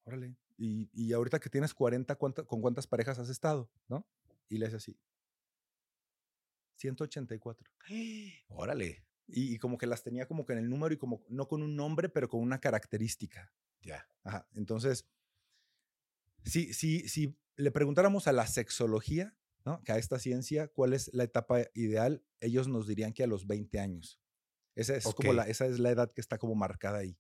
órale. 0.03 0.37
Y, 0.59 0.91
y 0.93 1.15
ahorita 1.15 1.41
que 1.41 1.49
tienes 1.49 1.73
40, 1.73 2.17
¿cuánta- 2.17 2.45
¿con 2.45 2.61
cuántas 2.61 2.87
parejas 2.87 3.19
has 3.19 3.31
estado? 3.31 3.71
¿No? 3.89 4.07
Y 4.51 4.59
le 4.59 4.67
hace 4.67 4.77
así. 4.77 4.99
184. 6.85 7.71
Órale. 8.49 9.05
Y, 9.27 9.55
y 9.55 9.59
como 9.59 9.79
que 9.79 9.87
las 9.87 10.03
tenía 10.03 10.27
como 10.27 10.45
que 10.45 10.53
en 10.53 10.59
el 10.59 10.69
número 10.69 10.93
y 10.93 10.99
como 10.99 11.25
no 11.29 11.49
con 11.49 11.63
un 11.63 11.77
nombre, 11.77 12.11
pero 12.11 12.29
con 12.29 12.41
una 12.41 12.61
característica. 12.61 13.53
Ya. 13.81 14.07
Ajá. 14.23 14.47
Entonces, 14.55 15.09
si, 16.45 16.75
si, 16.75 17.09
si 17.09 17.39
le 17.57 17.71
preguntáramos 17.71 18.27
a 18.27 18.33
la 18.33 18.47
sexología, 18.47 19.35
¿no? 19.65 19.83
que 19.83 19.93
a 19.93 19.99
esta 19.99 20.19
ciencia, 20.19 20.69
cuál 20.69 20.93
es 20.93 21.11
la 21.15 21.25
etapa 21.25 21.63
ideal, 21.75 22.23
ellos 22.41 22.69
nos 22.69 22.87
dirían 22.87 23.15
que 23.15 23.25
a 23.25 23.27
los 23.27 23.47
20 23.47 23.81
años. 23.81 24.21
Esa 24.75 24.97
es, 24.97 25.05
como 25.05 25.33
la, 25.33 25.45
esa 25.45 25.67
es 25.67 25.79
la 25.79 25.91
edad 25.91 26.13
que 26.13 26.21
está 26.21 26.37
como 26.37 26.55
marcada 26.55 26.99
ahí. 26.99 27.17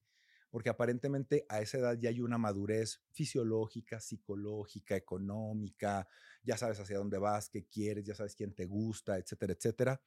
Porque 0.54 0.70
aparentemente 0.70 1.44
a 1.48 1.60
esa 1.60 1.78
edad 1.78 1.98
ya 1.98 2.10
hay 2.10 2.20
una 2.20 2.38
madurez 2.38 3.02
fisiológica, 3.10 3.98
psicológica, 3.98 4.94
económica, 4.94 6.06
ya 6.44 6.56
sabes 6.56 6.78
hacia 6.78 6.96
dónde 6.96 7.18
vas, 7.18 7.48
qué 7.48 7.66
quieres, 7.66 8.04
ya 8.04 8.14
sabes 8.14 8.36
quién 8.36 8.54
te 8.54 8.64
gusta, 8.64 9.18
etcétera, 9.18 9.52
etcétera. 9.52 10.02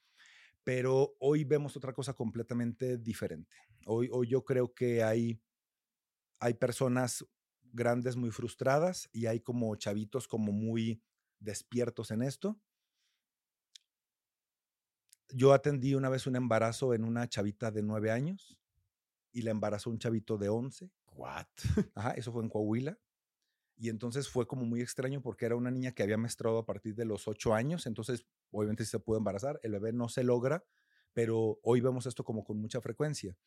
Pero 0.64 1.18
hoy 1.20 1.44
vemos 1.44 1.76
otra 1.76 1.92
cosa 1.92 2.14
completamente 2.14 2.98
diferente. 2.98 3.58
Hoy, 3.88 4.08
hoy 4.10 4.28
yo 4.30 4.46
creo 4.46 4.74
que 4.74 5.04
hay, 5.04 5.38
hay 6.40 6.54
personas 6.54 7.26
grandes 7.74 8.16
muy 8.16 8.32
frustradas 8.32 9.10
y 9.12 9.26
hay 9.26 9.42
como 9.42 9.76
chavitos 9.76 10.30
como 10.30 10.54
muy 10.54 11.04
despiertos 11.40 12.10
en 12.10 12.22
esto. 12.22 12.58
Yo 15.28 15.52
atendí 15.52 15.94
una 15.94 16.08
vez 16.08 16.26
un 16.26 16.38
embarazo 16.38 16.94
en 16.94 17.04
una 17.04 17.28
chavita 17.28 17.70
de 17.70 17.84
nueve 17.84 18.12
años 18.12 18.58
y 19.38 19.44
la 19.44 19.52
embarazó 19.52 19.92
un 19.92 20.00
chavito 20.00 20.36
de 20.40 20.50
11. 20.50 20.90
What? 21.14 21.46
Ajá, 21.94 22.12
eso 22.14 22.32
fue 22.32 22.42
en 22.42 22.50
Coahuila. 22.50 22.98
Y 23.76 23.90
entonces 23.90 24.28
fue 24.28 24.48
como 24.48 24.66
muy 24.66 24.82
extraño 24.82 25.22
porque 25.22 25.46
era 25.46 25.56
una 25.56 25.70
niña 25.70 25.92
que 25.92 26.02
había 26.02 26.18
menstruado 26.18 26.58
a 26.58 26.66
partir 26.66 26.96
de 26.96 27.06
los 27.06 27.28
ocho 27.28 27.54
años, 27.54 27.86
entonces 27.86 28.26
obviamente 28.50 28.84
sí 28.84 28.90
se 28.90 28.98
pudo 28.98 29.20
embarazar, 29.20 29.60
el 29.62 29.74
bebé 29.74 29.94
no 29.94 30.10
se 30.10 30.24
logra, 30.24 30.66
pero 31.14 31.60
hoy 31.62 31.82
vemos 31.82 32.08
esto 32.08 32.24
como 32.24 32.44
con 32.44 32.58
mucha 32.60 32.82
frecuencia. 32.82 33.38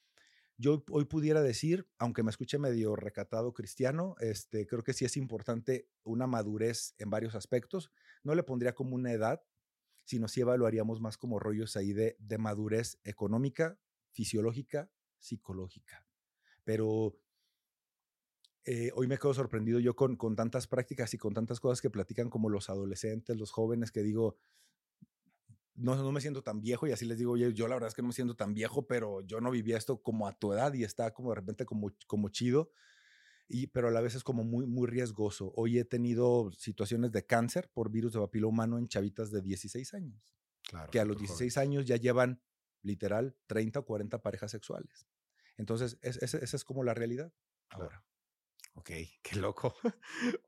Yo 0.57 0.85
hoy 0.91 1.07
pudiera 1.07 1.43
decir, 1.43 1.89
aunque 1.99 2.23
me 2.23 2.31
escuche 2.31 2.59
medio 2.59 2.95
recatado 2.95 3.53
cristiano, 3.53 4.15
este, 4.21 4.69
creo 4.69 4.85
que 4.85 4.93
sí 4.93 5.05
es 5.05 5.17
importante 5.17 5.89
una 6.05 6.29
madurez 6.29 6.95
en 6.99 7.11
varios 7.11 7.35
aspectos. 7.35 7.91
No 8.23 8.37
le 8.37 8.45
pondría 8.45 8.77
como 8.77 8.95
una 8.95 9.11
edad, 9.11 9.43
sino 10.05 10.29
sí 10.29 10.43
evaluaríamos 10.43 11.01
más 11.01 11.19
como 11.19 11.41
rollos 11.41 11.77
ahí 11.77 11.93
de, 11.93 12.15
de 12.21 12.39
madurez 12.39 13.01
económica, 13.03 13.81
fisiológica, 14.13 14.89
psicológica. 15.21 16.05
Pero 16.65 17.17
eh, 18.65 18.91
hoy 18.95 19.07
me 19.07 19.19
quedo 19.19 19.33
sorprendido 19.33 19.79
yo 19.79 19.95
con, 19.95 20.17
con 20.17 20.37
tantas 20.37 20.67
prácticas 20.67 21.15
y 21.15 21.19
con 21.19 21.33
tantas 21.33 21.61
cosas 21.61 21.81
que 21.81 21.91
platican 21.91 22.29
como 22.29 22.49
los 22.49 22.69
adolescentes, 22.69 23.37
los 23.37 23.53
jóvenes, 23.53 23.91
que 23.93 24.03
digo, 24.03 24.37
no, 25.75 25.97
no 25.97 26.13
me 26.13 26.21
siento 26.21 26.43
tan 26.43 26.61
viejo 26.61 26.87
y 26.87 26.93
así 26.93 27.07
les 27.07 27.19
digo, 27.19 27.33
oye, 27.33 27.53
yo 27.55 27.67
la 27.69 27.75
verdad 27.75 27.89
es 27.89 27.95
que 27.95 28.03
no 28.03 28.09
me 28.09 28.15
siento 28.15 28.37
tan 28.37 28.53
viejo, 28.53 28.87
pero 28.87 29.23
yo 29.23 29.41
no 29.41 29.51
vivía 29.51 29.79
esto 29.79 30.03
como 30.03 30.27
a 30.27 30.33
tu 30.33 30.53
edad 30.53 30.73
y 30.75 30.85
está 30.85 31.13
como 31.13 31.31
de 31.31 31.37
repente 31.37 31.65
como, 31.65 31.93
como 32.07 32.29
chido, 32.29 32.71
y, 33.49 33.67
pero 33.69 33.89
a 33.89 33.91
la 33.91 34.01
vez 34.01 34.15
es 34.15 34.23
como 34.23 34.45
muy, 34.45 34.67
muy 34.67 34.87
riesgoso. 34.87 35.53
Hoy 35.57 35.79
he 35.79 35.85
tenido 35.85 36.53
situaciones 36.53 37.11
de 37.11 37.27
cáncer 37.27 37.69
por 37.73 37.91
virus 37.91 38.13
de 38.13 38.21
papiloma 38.21 38.51
humano 38.65 38.79
en 38.79 38.87
chavitas 38.87 39.31
de 39.31 39.43
16 39.43 39.95
años, 39.95 40.23
Claro. 40.63 40.91
que 40.91 41.01
a 41.01 41.05
los 41.05 41.19
16 41.19 41.57
años 41.57 41.87
ya 41.87 41.97
llevan 41.97 42.41
literal 42.83 43.37
30 43.47 43.81
o 43.81 43.85
40 43.85 44.23
parejas 44.23 44.51
sexuales. 44.51 45.09
Entonces, 45.61 45.99
es- 46.03 46.17
es- 46.23 46.35
esa 46.35 46.57
es 46.57 46.65
como 46.65 46.83
la 46.83 46.95
realidad 46.95 47.33
Claro. 47.69 47.85
ahora. 47.85 48.05
Ok, 48.75 48.91
qué 49.23 49.37
loco. 49.37 49.75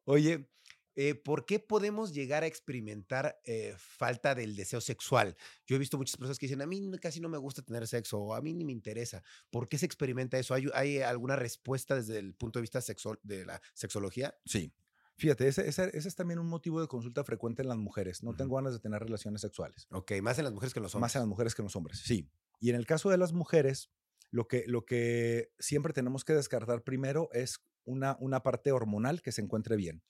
Oye, 0.05 0.49
Eh, 0.95 1.15
¿Por 1.15 1.47
qué 1.47 1.59
podemos 1.59 2.13
llegar 2.13 2.43
a 2.43 2.47
experimentar 2.47 3.41
eh, 3.45 3.75
falta 3.79 4.35
del 4.35 4.55
deseo 4.55 4.79
sexual? 4.83 5.35
Yo 5.67 5.77
he 5.77 5.79
visto 5.79 5.97
muchas 5.97 6.19
personas 6.19 6.39
que 6.39 6.45
dicen, 6.45 6.61
a 6.61 6.67
mí 6.67 6.91
casi 7.01 7.19
no 7.19 7.31
me 7.31 7.39
gusta 7.39 7.63
tener 7.63 7.89
sexo 7.89 8.19
o 8.21 8.35
a 8.35 8.43
mí 8.43 8.53
ni 8.53 8.63
me 8.67 8.73
interesa. 8.73 9.23
¿Por 9.49 9.71
qué 9.71 9.79
se 9.79 9.87
experimenta 9.87 10.39
eso? 10.39 10.53
¿Hay, 10.53 10.67
hay 10.75 10.99
alguna 11.01 11.35
respuesta 11.35 11.95
desde 11.95 12.19
el 12.19 12.35
punto 12.35 12.59
de 12.59 12.65
vista 12.65 12.83
sexual 12.83 13.19
de 13.23 13.47
la 13.47 13.63
sexología? 13.73 14.37
Sí. 14.45 14.71
Fíjate, 15.17 15.49
ese, 15.49 15.67
ese, 15.67 15.91
es 15.97 16.15
también 16.15 16.39
un 16.39 16.47
motivo 16.49 16.79
de 16.83 16.89
consulta 16.89 17.25
frecuente 17.25 17.63
en 17.63 17.69
las 17.69 17.79
mujeres. 17.79 18.23
No 18.23 18.37
tengo 18.37 18.57
ganas 18.57 18.75
de 18.75 18.79
tener 18.81 19.01
relaciones 19.03 19.41
sexuales. 19.41 19.87
Ok, 19.93 20.13
más 20.21 20.37
en 20.37 20.45
las 20.45 20.53
mujeres 20.53 20.75
que 20.75 20.81
en 20.81 20.83
los 20.83 20.95
hombres. 20.95 21.07
Más 21.09 21.17
en 21.17 21.21
las 21.23 21.29
mujeres 21.29 21.55
que 21.55 21.63
en 21.63 21.65
los 21.69 21.77
hombres, 21.77 22.01
sí. 22.01 22.29
Y 22.61 22.69
en 22.69 22.77
el 22.77 22.85
caso 22.85 23.09
de 23.09 23.17
las 23.17 23.33
mujeres, 23.33 23.89
lo 24.33 24.49
que, 24.49 24.65
lo 24.67 24.85
que 24.85 25.53
siempre 25.61 25.93
tenemos 25.93 26.25
que 26.25 26.33
descartar 26.33 26.83
primero 26.83 27.29
es 27.33 27.65
una, 27.85 28.17
una 28.19 28.43
parte 28.43 28.73
hormonal 28.73 29.23
que 29.23 29.31
se 29.31 29.43
encuentre 29.43 29.77
bien 29.77 30.03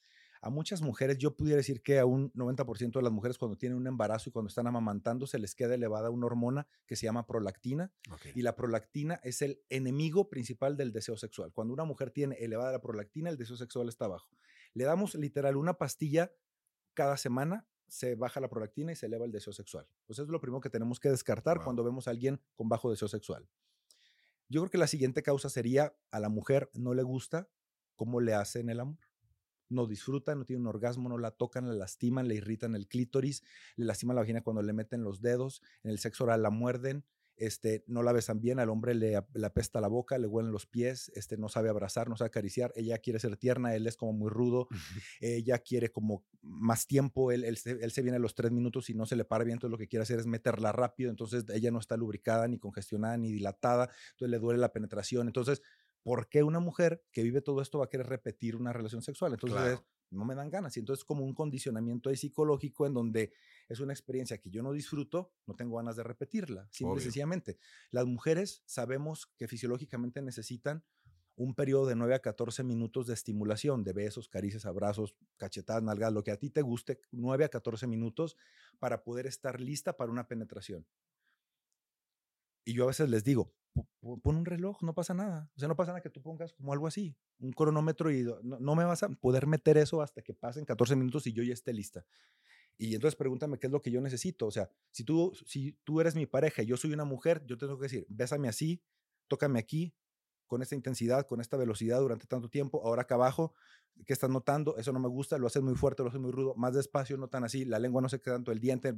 a 0.42 0.50
muchas 0.50 0.82
mujeres, 0.82 1.18
yo 1.18 1.36
pudiera 1.36 1.56
decir 1.56 1.82
que 1.82 2.00
a 2.00 2.04
un 2.04 2.32
90% 2.32 2.92
de 2.92 3.02
las 3.02 3.12
mujeres 3.12 3.38
cuando 3.38 3.56
tienen 3.56 3.78
un 3.78 3.86
embarazo 3.86 4.28
y 4.28 4.32
cuando 4.32 4.48
están 4.48 4.66
amamantando 4.66 5.28
se 5.28 5.38
les 5.38 5.54
queda 5.54 5.76
elevada 5.76 6.10
una 6.10 6.26
hormona 6.26 6.66
que 6.84 6.96
se 6.96 7.06
llama 7.06 7.26
prolactina 7.28 7.92
y 8.34 8.42
la 8.42 8.56
prolactina 8.56 9.20
es 9.22 9.40
el 9.40 9.62
enemigo 9.68 10.28
principal 10.28 10.76
del 10.76 10.92
deseo 10.92 11.16
sexual. 11.16 11.52
Cuando 11.52 11.72
una 11.72 11.84
mujer 11.84 12.10
tiene 12.10 12.34
elevada 12.40 12.72
la 12.72 12.80
prolactina, 12.80 13.30
el 13.30 13.38
deseo 13.38 13.56
sexual 13.56 13.88
está 13.88 14.08
bajo. 14.08 14.36
Le 14.74 14.82
damos 14.82 15.14
literal 15.14 15.56
una 15.56 15.74
pastilla 15.74 16.32
cada 16.92 17.16
semana 17.16 17.68
se 17.86 18.16
baja 18.16 18.40
la 18.40 18.48
prolactina 18.48 18.90
y 18.90 18.96
se 18.96 19.06
eleva 19.06 19.26
el 19.26 19.32
deseo 19.32 19.52
sexual. 19.52 19.86
Pues 20.06 20.18
eso 20.18 20.24
es 20.24 20.28
lo 20.28 20.40
primero 20.40 20.60
que 20.60 20.70
tenemos 20.70 20.98
que 20.98 21.08
descartar 21.08 21.62
cuando 21.62 21.84
vemos 21.84 22.08
a 22.08 22.10
alguien 22.10 22.40
con 22.56 22.68
bajo 22.68 22.90
deseo 22.90 23.06
sexual. 23.06 23.48
Yo 24.52 24.60
creo 24.60 24.70
que 24.70 24.76
la 24.76 24.86
siguiente 24.86 25.22
causa 25.22 25.48
sería 25.48 25.94
a 26.10 26.20
la 26.20 26.28
mujer 26.28 26.68
no 26.74 26.92
le 26.92 27.02
gusta 27.02 27.48
cómo 27.96 28.20
le 28.20 28.34
hacen 28.34 28.68
el 28.68 28.80
amor. 28.80 28.98
No 29.70 29.86
disfrutan, 29.86 30.40
no 30.40 30.44
tienen 30.44 30.66
un 30.66 30.66
orgasmo, 30.66 31.08
no 31.08 31.16
la 31.16 31.30
tocan, 31.30 31.66
la 31.66 31.72
lastiman, 31.72 32.28
le 32.28 32.34
irritan 32.34 32.74
el 32.74 32.86
clítoris, 32.86 33.42
le 33.76 33.86
lastiman 33.86 34.14
la 34.14 34.20
vagina 34.20 34.42
cuando 34.42 34.60
le 34.60 34.74
meten 34.74 35.04
los 35.04 35.22
dedos, 35.22 35.62
en 35.82 35.90
el 35.90 35.98
sexo 35.98 36.24
oral 36.24 36.42
la 36.42 36.50
muerden, 36.50 37.02
este, 37.42 37.82
no 37.88 38.04
la 38.04 38.12
besan 38.12 38.40
bien, 38.40 38.60
al 38.60 38.70
hombre 38.70 38.94
le, 38.94 39.16
apesta 39.16 39.80
la 39.80 39.88
boca, 39.88 40.16
le 40.16 40.28
huelen 40.28 40.52
los 40.52 40.66
pies, 40.66 41.10
este, 41.16 41.36
no 41.36 41.48
sabe 41.48 41.70
abrazar, 41.70 42.08
no 42.08 42.16
sabe 42.16 42.28
acariciar, 42.28 42.72
ella 42.76 42.98
quiere 42.98 43.18
ser 43.18 43.36
tierna, 43.36 43.74
él 43.74 43.88
es 43.88 43.96
como 43.96 44.12
muy 44.12 44.30
rudo, 44.30 44.68
ella 45.20 45.58
quiere 45.58 45.90
como 45.90 46.24
más 46.40 46.86
tiempo, 46.86 47.32
él, 47.32 47.42
él, 47.42 47.56
se 47.56 48.02
viene 48.02 48.16
a 48.16 48.20
los 48.20 48.36
tres 48.36 48.52
minutos 48.52 48.90
y 48.90 48.94
no 48.94 49.06
se 49.06 49.16
le 49.16 49.24
para 49.24 49.42
bien, 49.42 49.56
entonces 49.56 49.72
lo 49.72 49.78
que 49.78 49.88
quiere 49.88 50.04
hacer 50.04 50.20
es 50.20 50.26
meterla 50.26 50.70
rápido, 50.70 51.10
entonces 51.10 51.44
ella 51.52 51.72
no 51.72 51.80
está 51.80 51.96
lubricada, 51.96 52.46
ni 52.46 52.60
congestionada, 52.60 53.16
ni 53.16 53.32
dilatada, 53.32 53.90
entonces 54.12 54.30
le 54.30 54.38
duele 54.38 54.60
la 54.60 54.72
penetración, 54.72 55.26
entonces 55.26 55.62
¿por 56.04 56.28
qué 56.28 56.44
una 56.44 56.60
mujer 56.60 57.02
que 57.10 57.24
vive 57.24 57.40
todo 57.40 57.60
esto 57.60 57.78
va 57.78 57.86
a 57.86 57.88
querer 57.88 58.06
repetir 58.06 58.54
una 58.54 58.72
relación 58.72 59.02
sexual? 59.02 59.32
Entonces, 59.32 59.80
no 60.12 60.24
me 60.24 60.34
dan 60.34 60.50
ganas. 60.50 60.76
Y 60.76 60.80
entonces, 60.80 61.04
como 61.04 61.24
un 61.24 61.34
condicionamiento 61.34 62.10
ahí 62.10 62.16
psicológico 62.16 62.86
en 62.86 62.94
donde 62.94 63.32
es 63.68 63.80
una 63.80 63.92
experiencia 63.92 64.38
que 64.38 64.50
yo 64.50 64.62
no 64.62 64.72
disfruto, 64.72 65.32
no 65.46 65.54
tengo 65.54 65.76
ganas 65.76 65.96
de 65.96 66.02
repetirla, 66.02 66.68
simple 66.70 67.00
y 67.00 67.04
sencillamente. 67.04 67.58
Las 67.90 68.06
mujeres 68.06 68.62
sabemos 68.66 69.26
que 69.36 69.48
fisiológicamente 69.48 70.22
necesitan 70.22 70.84
un 71.34 71.54
periodo 71.54 71.86
de 71.86 71.96
9 71.96 72.14
a 72.14 72.18
14 72.20 72.62
minutos 72.62 73.06
de 73.06 73.14
estimulación, 73.14 73.84
de 73.84 73.92
besos, 73.92 74.28
caricias, 74.28 74.66
abrazos, 74.66 75.16
cachetadas, 75.38 75.82
nalgas, 75.82 76.12
lo 76.12 76.22
que 76.22 76.30
a 76.30 76.36
ti 76.36 76.50
te 76.50 76.62
guste, 76.62 77.00
9 77.10 77.44
a 77.44 77.48
14 77.48 77.86
minutos 77.86 78.36
para 78.78 79.02
poder 79.02 79.26
estar 79.26 79.60
lista 79.60 79.96
para 79.96 80.12
una 80.12 80.28
penetración. 80.28 80.86
Y 82.64 82.74
yo 82.74 82.84
a 82.84 82.88
veces 82.88 83.08
les 83.08 83.24
digo, 83.24 83.52
pon 84.22 84.36
un 84.36 84.44
reloj, 84.44 84.82
no 84.82 84.94
pasa 84.94 85.14
nada. 85.14 85.50
O 85.56 85.58
sea, 85.58 85.68
no 85.68 85.76
pasa 85.76 85.92
nada 85.92 86.00
que 86.00 86.10
tú 86.10 86.20
pongas 86.22 86.52
como 86.52 86.72
algo 86.72 86.86
así, 86.86 87.16
un 87.40 87.52
cronómetro 87.52 88.10
y 88.10 88.26
no, 88.42 88.74
me 88.74 88.84
vas 88.84 89.02
a 89.02 89.08
poder 89.08 89.46
meter 89.46 89.78
eso 89.78 90.02
hasta 90.02 90.22
que 90.22 90.34
pasen 90.34 90.64
14 90.64 90.96
minutos 90.96 91.26
y 91.26 91.32
yo 91.32 91.42
ya 91.42 91.52
esté 91.52 91.72
lista. 91.72 92.04
Y 92.78 92.94
entonces 92.94 93.16
pregúntame 93.16 93.58
qué 93.58 93.66
es 93.66 93.72
lo 93.72 93.80
que 93.80 93.90
yo 93.90 94.00
necesito. 94.00 94.46
O 94.46 94.50
sea, 94.50 94.70
si 94.90 95.04
tú, 95.04 95.32
si 95.46 95.72
tú 95.84 96.00
eres 96.00 96.14
mi 96.14 96.26
pareja 96.26 96.62
y 96.62 96.66
yo 96.66 96.76
soy 96.76 96.92
una 96.92 97.04
mujer, 97.04 97.44
yo 97.46 97.56
tengo 97.58 97.78
que 97.78 97.84
decir, 97.84 98.06
bésame 98.08 98.48
así, 98.48 98.82
tócame 99.28 99.58
aquí, 99.58 99.94
con 100.46 100.60
esta 100.62 100.74
intensidad, 100.74 101.26
con 101.26 101.40
esta 101.40 101.56
velocidad 101.56 102.00
durante 102.00 102.26
tanto 102.26 102.48
tiempo. 102.48 102.82
Ahora 102.84 103.02
acá 103.02 103.14
abajo, 103.14 103.54
¿qué 104.04 104.12
estás 104.12 104.30
notando? 104.30 104.76
Eso 104.76 104.92
no 104.92 105.00
me 105.00 105.08
gusta, 105.08 105.38
lo 105.38 105.46
haces 105.46 105.62
muy 105.62 105.74
fuerte, 105.76 106.02
lo 106.02 106.08
haces 106.08 106.20
muy 106.20 106.30
rudo, 106.30 106.54
más 106.56 106.74
despacio, 106.74 107.16
no 107.16 107.28
tan 107.28 107.44
así, 107.44 107.64
la 107.64 107.78
lengua 107.78 108.02
no 108.02 108.08
se 108.08 108.20
queda 108.20 108.34
tanto, 108.34 108.52
el 108.52 108.60
diente. 108.60 108.94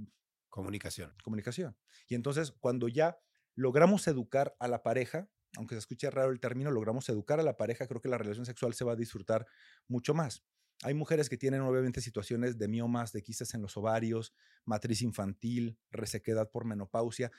Comunicación. 0.48 1.12
Comunicación. 1.22 1.76
Y 2.08 2.14
entonces, 2.14 2.52
cuando 2.52 2.88
ya 2.88 3.18
logramos 3.54 4.06
educar 4.08 4.56
a 4.58 4.68
la 4.68 4.82
pareja, 4.82 5.28
aunque 5.56 5.74
se 5.74 5.80
escuche 5.80 6.10
raro 6.10 6.30
el 6.30 6.40
término, 6.40 6.70
logramos 6.70 7.08
educar 7.08 7.40
a 7.40 7.42
la 7.42 7.56
pareja, 7.56 7.86
creo 7.86 8.00
que 8.00 8.08
la 8.08 8.18
relación 8.18 8.46
sexual 8.46 8.74
se 8.74 8.84
va 8.84 8.92
a 8.92 8.96
disfrutar 8.96 9.46
mucho 9.88 10.14
más. 10.14 10.44
Hay 10.82 10.94
mujeres 10.94 11.28
que 11.28 11.36
tienen 11.36 11.60
obviamente 11.62 12.00
situaciones 12.00 12.58
de 12.58 12.68
miomas, 12.68 13.12
de 13.12 13.22
quistes 13.22 13.54
en 13.54 13.62
los 13.62 13.76
ovarios, 13.76 14.34
matriz 14.64 15.02
infantil, 15.02 15.78
resequedad 15.90 16.50
por 16.50 16.64
menopausia. 16.64 17.30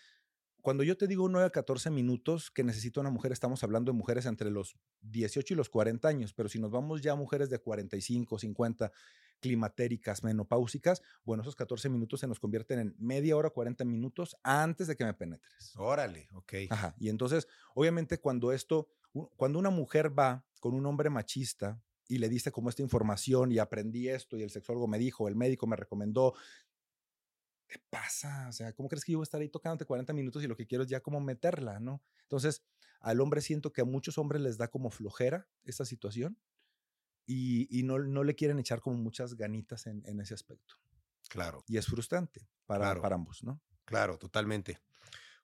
Cuando 0.61 0.83
yo 0.83 0.97
te 0.97 1.05
digo 1.05 1.29
9 1.29 1.47
a 1.47 1.49
14 1.51 1.91
minutos 1.91 2.49
que 2.49 2.63
necesita 2.63 3.01
una 3.01 3.11
mujer, 3.11 3.31
estamos 3.31 3.63
hablando 3.63 3.91
de 3.91 3.97
mujeres 3.97 4.25
entre 4.25 4.49
los 4.49 4.77
18 5.01 5.53
y 5.53 5.57
los 5.57 5.69
40 5.69 6.07
años, 6.07 6.33
pero 6.33 6.49
si 6.49 6.57
nos 6.59 6.71
vamos 6.71 7.01
ya 7.01 7.11
a 7.11 7.15
mujeres 7.15 7.49
de 7.49 7.59
45, 7.59 8.39
50, 8.39 8.91
climatéricas, 9.45 10.23
menopáusicas, 10.23 11.03
bueno, 11.23 11.43
esos 11.43 11.55
14 11.55 11.87
minutos 11.87 12.19
se 12.19 12.27
nos 12.27 12.39
convierten 12.39 12.79
en 12.79 12.95
media 12.97 13.37
hora, 13.37 13.51
40 13.51 13.85
minutos 13.85 14.35
antes 14.41 14.87
de 14.87 14.95
que 14.95 15.05
me 15.05 15.13
penetres. 15.13 15.71
Órale, 15.75 16.27
ok. 16.33 16.53
Ajá. 16.71 16.95
Y 16.97 17.09
entonces, 17.09 17.47
obviamente, 17.75 18.17
cuando 18.17 18.51
esto, 18.51 18.89
cuando 19.35 19.59
una 19.59 19.69
mujer 19.69 20.17
va 20.17 20.43
con 20.59 20.73
un 20.73 20.83
hombre 20.87 21.11
machista 21.11 21.79
y 22.07 22.17
le 22.17 22.27
dice 22.27 22.51
como 22.51 22.69
esta 22.69 22.81
información 22.81 23.51
y 23.51 23.59
aprendí 23.59 24.09
esto 24.09 24.35
y 24.35 24.41
el 24.41 24.49
sexólogo 24.49 24.87
me 24.87 24.97
dijo, 24.97 25.27
el 25.27 25.35
médico 25.35 25.67
me 25.67 25.75
recomendó, 25.75 26.33
¿qué 27.67 27.79
pasa? 27.91 28.47
O 28.49 28.51
sea, 28.51 28.73
¿cómo 28.73 28.89
crees 28.89 29.05
que 29.05 29.11
yo 29.11 29.19
voy 29.19 29.23
a 29.23 29.29
estar 29.29 29.41
ahí 29.41 29.49
tocándote 29.49 29.85
40 29.85 30.11
minutos 30.13 30.43
y 30.43 30.47
lo 30.47 30.57
que 30.57 30.65
quiero 30.65 30.83
es 30.83 30.89
ya 30.89 31.01
como 31.01 31.19
meterla, 31.19 31.79
¿no? 31.79 32.01
Entonces, 32.23 32.63
al 32.99 33.21
hombre 33.21 33.41
siento 33.41 33.71
que 33.71 33.81
a 33.81 33.85
muchos 33.85 34.17
hombres 34.17 34.41
les 34.41 34.57
da 34.57 34.69
como 34.69 34.89
flojera 34.89 35.47
esta 35.65 35.85
situación 35.85 36.35
y, 37.25 37.83
no, 37.83 37.99
no, 37.99 38.23
le 38.23 38.35
quieren 38.35 38.59
echar 38.59 38.81
como 38.81 38.97
muchas 38.97 39.35
ganitas 39.35 39.87
en, 39.87 40.19
ese 40.19 40.33
aspecto. 40.33 40.75
Claro. 41.29 41.63
Y 41.67 41.77
es 41.77 41.87
frustrante 41.87 42.47
para, 42.65 42.99
para 43.01 43.15
ambos, 43.15 43.43
¿no? 43.43 43.61
Claro, 43.85 44.17
totalmente. 44.17 44.79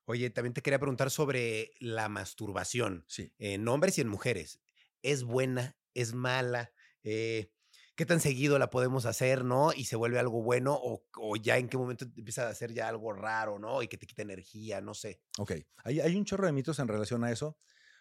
Oye, 0.04 0.30
también 0.30 0.52
te 0.52 0.62
quería 0.62 0.78
preguntar 0.78 1.10
sobre 1.10 1.72
la 1.78 2.08
masturbación. 2.08 3.04
Sí. 3.08 3.32
En 3.38 3.66
hombres 3.68 3.98
y 3.98 4.00
en 4.00 4.08
mujeres. 4.08 4.60
¿Es 5.02 5.22
buena? 5.22 5.76
¿Es 5.94 6.14
mala? 6.14 6.72
Eh, 7.04 7.52
¿Qué 7.94 8.06
tan 8.06 8.20
seguido 8.20 8.58
la 8.58 8.70
podemos 8.70 9.04
hacer, 9.06 9.44
no? 9.44 9.72
Y 9.72 9.84
se 9.84 9.96
vuelve 9.96 10.18
algo 10.18 10.42
bueno 10.42 10.74
o, 10.74 11.04
o, 11.18 11.36
ya 11.36 11.58
en 11.58 11.68
qué 11.68 11.76
momento 11.76 12.04
empieza 12.04 12.48
a 12.48 12.54
ser 12.54 12.72
ya 12.72 12.88
algo 12.88 13.12
raro, 13.12 13.58
¿no? 13.58 13.82
Y 13.82 13.88
que 13.88 13.98
te 13.98 14.06
quita 14.06 14.22
energía, 14.22 14.80
no 14.80 14.94
sé. 14.94 15.20
Ok, 15.38 15.52
hay, 15.84 16.00
hay 16.00 16.16
un 16.16 16.24
chorro 16.24 16.46
de 16.46 16.52
mitos 16.52 16.78
en 16.78 16.88
relación 16.88 17.22
a 17.22 17.30
eso. 17.30 17.58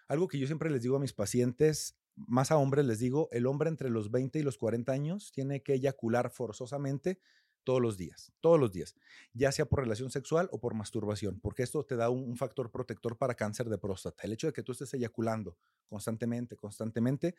Algo 0.07 0.27
que 0.27 0.39
yo 0.39 0.47
siempre 0.47 0.69
les 0.69 0.81
digo 0.81 0.95
a 0.95 0.99
mis 0.99 1.13
pacientes 1.13 2.00
más 2.15 2.51
a 2.51 2.57
hombres 2.57 2.85
les 2.85 2.99
digo, 2.99 3.29
el 3.31 3.45
hombre 3.45 3.69
entre 3.69 3.89
los 3.89 4.11
20 4.11 4.39
y 4.39 4.43
los 4.43 4.57
40 4.57 4.91
años 4.91 5.31
tiene 5.31 5.63
que 5.63 5.73
eyacular 5.73 6.29
forzosamente 6.29 7.19
todos 7.63 7.81
los 7.81 7.97
días, 7.97 8.31
todos 8.39 8.59
los 8.59 8.71
días, 8.71 8.95
ya 9.33 9.51
sea 9.51 9.65
por 9.65 9.79
relación 9.79 10.09
sexual 10.09 10.49
o 10.51 10.59
por 10.59 10.73
masturbación, 10.73 11.39
porque 11.39 11.63
esto 11.63 11.83
te 11.85 11.95
da 11.95 12.09
un, 12.09 12.35
factor 12.37 12.71
protector 12.71 13.17
para 13.17 13.35
cáncer 13.35 13.69
de 13.69 13.77
próstata. 13.77 14.23
El 14.23 14.33
hecho 14.33 14.47
de 14.47 14.53
que 14.53 14.63
tú 14.63 14.71
estés 14.71 14.93
eyaculando 14.93 15.57
constantemente, 15.87 16.55
constantemente, 16.55 17.35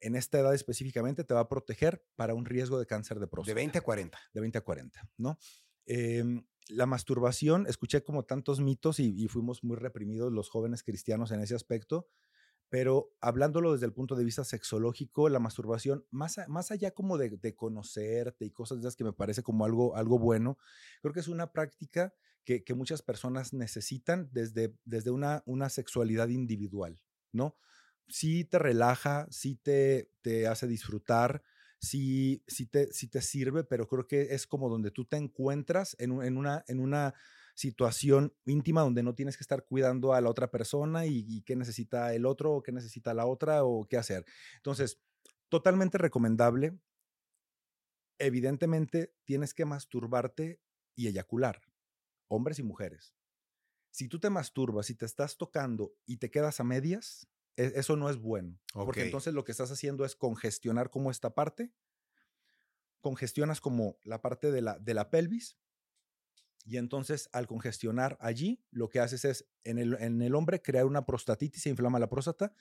en 0.00 0.16
esta 0.16 0.38
edad 0.40 0.54
específicamente 0.54 1.24
te 1.24 1.34
va 1.34 1.40
a 1.40 1.48
proteger 1.48 2.02
para 2.16 2.34
un 2.34 2.46
riesgo 2.46 2.78
de 2.78 2.86
cáncer 2.86 3.20
de 3.20 3.26
próstata. 3.26 3.50
De 3.50 3.60
20 3.60 3.78
a 3.78 3.80
40. 3.82 4.18
De 4.32 4.40
20 4.40 4.58
a 4.58 4.60
40, 4.62 5.10
¿no? 5.18 5.38
Em, 5.84 6.42
la 6.68 6.86
masturbación, 6.86 7.66
escuché 7.66 8.02
como 8.02 8.24
tantos 8.24 8.60
mitos 8.60 9.00
y, 9.00 9.26
fuimos 9.28 9.64
muy 9.64 9.76
reprimidos 9.76 10.32
los 10.32 10.48
jóvenes 10.48 10.82
cristianos 10.82 11.32
en 11.32 11.40
ese 11.40 11.54
aspecto, 11.54 12.08
pero 12.70 13.12
hablándolo 13.20 13.72
desde 13.72 13.86
el 13.86 13.92
punto 13.92 14.14
de 14.14 14.24
vista 14.24 14.44
sexológico, 14.44 15.28
la 15.28 15.40
masturbación, 15.40 16.06
más, 16.10 16.36
más 16.46 16.70
allá 16.70 16.92
como 16.92 17.18
de, 17.18 17.54
conocerte 17.56 18.44
y 18.46 18.52
cosas 18.52 18.78
de 18.78 18.82
esas 18.82 18.96
que 18.96 19.02
me 19.02 19.12
parece 19.12 19.42
como 19.42 19.64
algo, 19.64 19.96
algo 19.96 20.20
bueno, 20.20 20.56
creo 21.02 21.12
que 21.12 21.18
es 21.18 21.26
una 21.28 21.52
práctica 21.52 22.14
que, 22.44 22.62
muchas 22.74 23.02
personas 23.02 23.52
necesitan 23.52 24.28
desde, 24.32 24.74
desde 24.84 25.10
una, 25.10 25.42
una 25.46 25.68
sexualidad 25.68 26.28
individual, 26.28 27.00
¿no? 27.32 27.56
Sí 28.08 28.44
te 28.44 28.58
relaja, 28.58 29.26
sí 29.30 29.56
te, 29.56 30.10
te 30.20 30.46
hace 30.46 30.66
disfrutar, 30.66 31.42
sí, 31.80 32.42
sí, 32.46 32.66
te, 32.66 32.92
sí 32.92 33.08
te 33.08 33.20
sirve, 33.20 33.64
pero 33.64 33.88
creo 33.88 34.06
que 34.06 34.34
es 34.34 34.46
como 34.46 34.68
donde 34.68 34.90
tú 34.90 35.04
te 35.04 35.16
encuentras 35.16 35.96
en, 35.98 36.22
en, 36.22 36.38
en 36.66 36.80
una 36.80 37.14
situación 37.60 38.34
íntima 38.46 38.80
donde 38.80 39.02
no 39.02 39.14
tienes 39.14 39.36
que 39.36 39.42
estar 39.42 39.66
cuidando 39.66 40.14
a 40.14 40.20
la 40.22 40.30
otra 40.30 40.50
persona 40.50 41.04
y, 41.04 41.42
qué 41.42 41.56
necesita 41.56 42.14
el 42.14 42.24
otro 42.24 42.54
o 42.54 42.62
qué 42.62 42.72
necesita 42.72 43.12
la 43.12 43.26
otra 43.26 43.64
o 43.64 43.86
qué 43.86 43.98
hacer. 43.98 44.24
Entonces, 44.56 44.98
totalmente 45.50 45.98
recomendable. 45.98 46.78
Evidentemente, 48.18 49.14
tienes 49.26 49.52
que 49.52 49.66
masturbarte 49.66 50.62
y 50.94 51.08
eyacular, 51.08 51.60
hombres 52.28 52.58
y 52.58 52.62
mujeres. 52.62 53.14
Si 53.90 54.08
tú 54.08 54.18
te 54.20 54.30
masturbas 54.30 54.88
y 54.88 54.94
te 54.94 55.04
estás 55.04 55.36
tocando 55.36 55.92
y 56.06 56.16
te 56.16 56.30
quedas 56.30 56.60
a 56.60 56.64
medias, 56.64 57.28
e, 57.56 57.72
eso 57.74 57.94
no 57.96 58.08
es 58.08 58.16
bueno. 58.16 58.58
Porque 58.72 59.04
entonces 59.04 59.34
lo 59.34 59.44
que 59.44 59.52
estás 59.52 59.70
haciendo 59.70 60.06
es 60.06 60.16
congestionar 60.16 60.88
como 60.88 61.10
esta 61.10 61.34
parte 61.34 61.74
congestionas 63.02 63.62
como 63.62 63.96
la 64.02 64.20
parte 64.20 64.50
de 64.50 64.60
la, 64.60 64.78
de 64.78 64.92
la 64.92 65.08
pelvis 65.08 65.56
y 66.64 66.76
entonces 66.76 67.28
al 67.32 67.46
congestionar 67.46 68.16
allí, 68.20 68.62
lo 68.70 68.88
que 68.88 69.00
haces 69.00 69.24
es 69.24 69.48
en 69.64 69.78
el, 69.78 69.94
en 70.00 70.20
el 70.22 70.34
hombre 70.34 70.60
crear 70.62 70.86
una 70.86 71.06
prostatitis, 71.06 71.62
se 71.62 71.70
inflama 71.70 71.98
la 71.98 72.08
próstata 72.08 72.52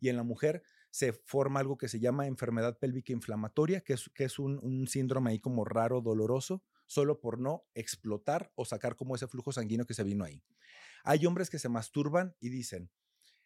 y 0.00 0.08
en 0.08 0.16
la 0.16 0.22
mujer 0.22 0.62
se 0.90 1.12
forma 1.12 1.60
algo 1.60 1.76
que 1.76 1.88
se 1.88 2.00
llama 2.00 2.26
enfermedad 2.26 2.78
pélvica 2.78 3.12
inflamatoria, 3.12 3.80
que 3.82 3.94
es, 3.94 4.10
que 4.14 4.24
es 4.24 4.38
un, 4.38 4.58
un 4.62 4.86
síndrome 4.86 5.30
ahí 5.30 5.40
como 5.40 5.64
raro, 5.64 6.00
doloroso, 6.00 6.62
solo 6.86 7.20
por 7.20 7.38
no 7.38 7.66
explotar 7.74 8.50
o 8.54 8.64
sacar 8.64 8.96
como 8.96 9.14
ese 9.14 9.26
flujo 9.26 9.52
sanguíneo 9.52 9.84
que 9.86 9.94
se 9.94 10.04
vino 10.04 10.24
ahí. 10.24 10.42
Hay 11.04 11.26
hombres 11.26 11.50
que 11.50 11.58
se 11.58 11.68
masturban 11.68 12.36
y 12.40 12.48
dicen, 12.48 12.90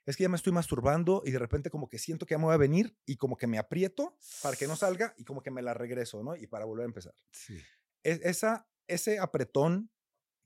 es 0.04 0.16
que 0.16 0.24
ya 0.24 0.28
me 0.28 0.36
estoy 0.36 0.52
masturbando 0.52 1.22
y 1.24 1.30
de 1.30 1.38
repente 1.38 1.70
como 1.70 1.88
que 1.88 1.98
siento 1.98 2.26
que 2.26 2.34
ya 2.34 2.38
me 2.38 2.46
va 2.46 2.54
a 2.54 2.58
venir 2.58 2.96
y 3.06 3.16
como 3.16 3.36
que 3.36 3.46
me 3.46 3.58
aprieto 3.58 4.16
para 4.42 4.56
que 4.56 4.66
no 4.66 4.76
salga 4.76 5.14
y 5.16 5.24
como 5.24 5.42
que 5.42 5.50
me 5.50 5.62
la 5.62 5.74
regreso, 5.74 6.22
¿no? 6.22 6.36
Y 6.36 6.46
para 6.46 6.64
volver 6.64 6.84
a 6.84 6.86
empezar. 6.86 7.14
Sí. 7.30 7.58
Es- 8.02 8.20
esa, 8.22 8.68
ese 8.88 9.18
apretón 9.18 9.90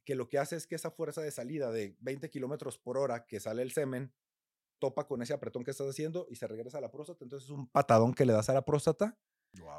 que 0.06 0.14
lo 0.14 0.28
que 0.30 0.38
hace 0.38 0.56
es 0.56 0.66
que 0.66 0.74
esa 0.76 0.90
fuerza 0.90 1.20
de 1.20 1.30
salida 1.30 1.70
de 1.70 1.94
20 2.00 2.30
kilómetros 2.30 2.78
por 2.78 2.96
hora 2.96 3.26
que 3.26 3.40
sale 3.40 3.60
el 3.62 3.72
semen 3.72 4.14
topa 4.78 5.06
con 5.06 5.20
ese 5.20 5.34
apretón 5.34 5.64
que 5.64 5.70
estás 5.72 5.88
haciendo 5.88 6.26
y 6.30 6.36
se 6.36 6.46
regresa 6.46 6.78
a 6.78 6.80
la 6.80 6.90
próstata. 6.90 7.24
Entonces 7.24 7.48
es 7.48 7.50
un 7.54 7.66
patadón 7.68 8.14
que 8.14 8.24
le 8.24 8.32
das 8.32 8.48
a 8.48 8.54
la 8.54 8.64
próstata 8.64 9.18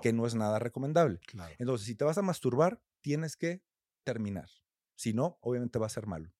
que 0.02 0.12
no 0.14 0.26
es 0.28 0.36
nada 0.36 0.60
recomendable. 0.60 1.20
Claro. 1.28 1.54
Entonces, 1.60 1.86
si 1.88 1.96
te 1.96 2.04
vas 2.04 2.18
a 2.18 2.22
masturbar, 2.24 2.82
tienes 3.02 3.36
que 3.38 3.64
terminar. 4.04 4.50
Si 4.96 5.14
no, 5.14 5.38
obviamente 5.42 5.78
va 5.80 5.86
a 5.86 5.90
ser 5.90 6.08
malo. 6.08 6.34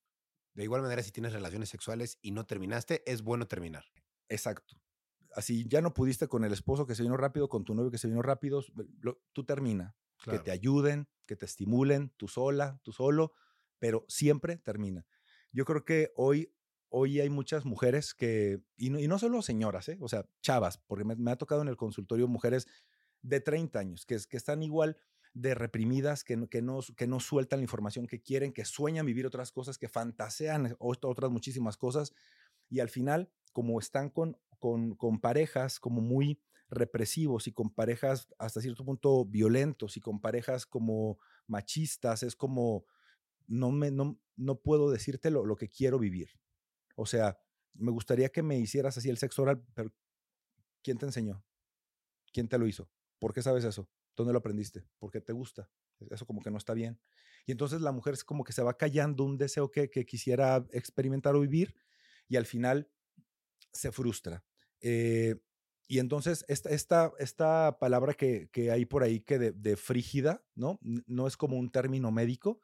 De 0.56 0.64
igual 0.64 0.82
manera, 0.82 1.04
si 1.04 1.12
tienes 1.12 1.34
relaciones 1.34 1.70
sexuales 1.70 2.18
y 2.22 2.32
no 2.32 2.46
terminaste, 2.48 3.04
es 3.06 3.22
bueno 3.22 3.48
terminar. 3.48 3.86
Exacto. 4.28 4.76
Así 5.36 5.68
ya 5.68 5.82
no 5.82 5.94
pudiste 5.94 6.28
con 6.28 6.44
el 6.44 6.52
esposo 6.52 6.88
que 6.88 6.96
se 6.96 7.04
vino 7.04 7.16
rápido, 7.16 7.48
con 7.48 7.64
tu 7.64 7.76
novio 7.76 7.92
que 7.92 8.00
se 8.00 8.08
vino 8.08 8.24
rápido, 8.24 8.64
lo- 9.02 9.22
tú 9.34 9.46
termina. 9.46 9.96
Que 10.24 10.40
te 10.40 10.50
ayuden, 10.50 11.08
que 11.28 11.36
te 11.36 11.46
estimulen, 11.46 12.10
tú 12.18 12.28
sola, 12.28 12.80
tú 12.82 12.92
solo, 12.92 13.34
pero 13.80 14.06
siempre 14.08 14.58
termina. 14.58 15.06
Yo 15.52 15.66
creo 15.66 15.86
que 15.86 16.12
hoy, 16.16 16.54
hoy 16.90 17.20
hay 17.20 17.30
muchas 17.30 17.66
mujeres 17.66 18.14
que, 18.14 18.60
y 18.78 18.90
no, 18.90 19.00
y 19.00 19.08
no 19.08 19.20
solo 19.20 19.42
señoras, 19.42 19.90
¿eh? 19.90 19.98
o 20.02 20.08
sea, 20.08 20.26
chavas, 20.42 20.78
porque 20.78 21.06
me, 21.06 21.16
me 21.16 21.32
ha 21.32 21.36
tocado 21.38 21.62
en 21.62 21.68
el 21.68 21.78
consultorio 21.78 22.28
mujeres 22.28 22.68
de 23.22 23.42
30 23.42 23.80
años, 23.80 24.06
que, 24.06 24.18
que 24.30 24.38
están 24.38 24.64
igual 24.64 24.98
de 25.34 25.54
reprimidas, 25.54 26.24
que, 26.24 26.48
que, 26.50 26.62
no, 26.62 26.80
que 26.96 27.08
no 27.08 27.20
sueltan 27.20 27.60
la 27.60 27.64
información 27.64 28.08
que 28.08 28.22
quieren, 28.22 28.54
que 28.54 28.66
sueñan 28.66 29.06
vivir 29.06 29.26
otras 29.28 29.52
cosas, 29.52 29.78
que 29.78 29.90
fantasean 29.90 30.76
ot- 30.80 31.00
otras 31.08 31.32
muchísimas 31.32 31.78
cosas, 31.78 32.14
y 32.70 32.80
al 32.80 32.90
final, 32.90 33.32
como 33.54 33.80
están 33.80 34.10
con, 34.10 34.38
con, 34.60 34.96
con 34.96 35.20
parejas 35.20 35.80
como 35.80 36.02
muy 36.02 36.42
represivos 36.70 37.48
y 37.48 37.54
con 37.54 37.70
parejas 37.70 38.28
hasta 38.38 38.60
cierto 38.62 38.84
punto 38.84 39.26
violentos 39.26 39.96
y 39.96 40.02
con 40.02 40.20
parejas 40.20 40.66
como 40.66 41.18
machistas, 41.48 42.24
es 42.24 42.36
como, 42.36 42.86
no, 43.48 43.72
me, 43.72 43.92
no, 43.92 44.20
no 44.36 44.62
puedo 44.62 44.92
decirte 44.92 45.32
lo, 45.32 45.46
lo 45.46 45.56
que 45.56 45.70
quiero 45.70 46.00
vivir. 46.00 46.30
O 46.96 47.06
sea, 47.06 47.40
me 47.74 47.92
gustaría 47.92 48.30
que 48.30 48.44
me 48.44 48.58
hicieras 48.58 48.98
así 48.98 49.10
el 49.10 49.18
sexo 49.18 49.44
oral, 49.44 49.64
pero 49.74 49.94
¿quién 50.84 50.98
te 50.98 51.06
enseñó? 51.06 51.44
¿Quién 52.34 52.48
te 52.48 52.58
lo 52.58 52.68
hizo? 52.68 52.90
¿Por 53.20 53.34
qué 53.34 53.42
sabes 53.42 53.64
eso? 53.64 53.90
¿Dónde 54.16 54.34
lo 54.34 54.40
aprendiste? 54.40 54.86
¿Por 55.00 55.12
qué 55.12 55.22
te 55.22 55.34
gusta? 55.34 55.70
Eso 56.10 56.26
como 56.26 56.42
que 56.42 56.52
no 56.52 56.58
está 56.58 56.74
bien. 56.74 57.00
Y 57.46 57.52
entonces 57.52 57.82
la 57.82 57.92
mujer 57.92 58.14
es 58.14 58.24
como 58.24 58.44
que 58.44 58.54
se 58.54 58.64
va 58.64 58.78
callando 58.78 59.24
un 59.24 59.38
deseo 59.38 59.72
que, 59.72 59.90
que 59.90 60.06
quisiera 60.06 60.66
experimentar 60.72 61.36
o 61.36 61.42
vivir 61.42 61.76
y 62.28 62.36
al 62.36 62.46
final 62.46 62.90
se 63.72 63.92
frustra. 63.92 64.44
Eh, 64.82 65.36
y 65.88 66.00
entonces 66.00 66.44
esta, 66.48 66.70
esta, 66.70 67.14
esta 67.20 67.78
palabra 67.80 68.14
que, 68.14 68.50
que 68.52 68.72
hay 68.72 68.86
por 68.86 69.04
ahí 69.04 69.22
que 69.22 69.40
de, 69.40 69.52
de 69.54 69.78
frígida, 69.78 70.44
¿no? 70.56 70.80
No 70.82 71.28
es 71.28 71.38
como 71.38 71.58
un 71.58 71.72
término 71.72 72.12
médico, 72.12 72.62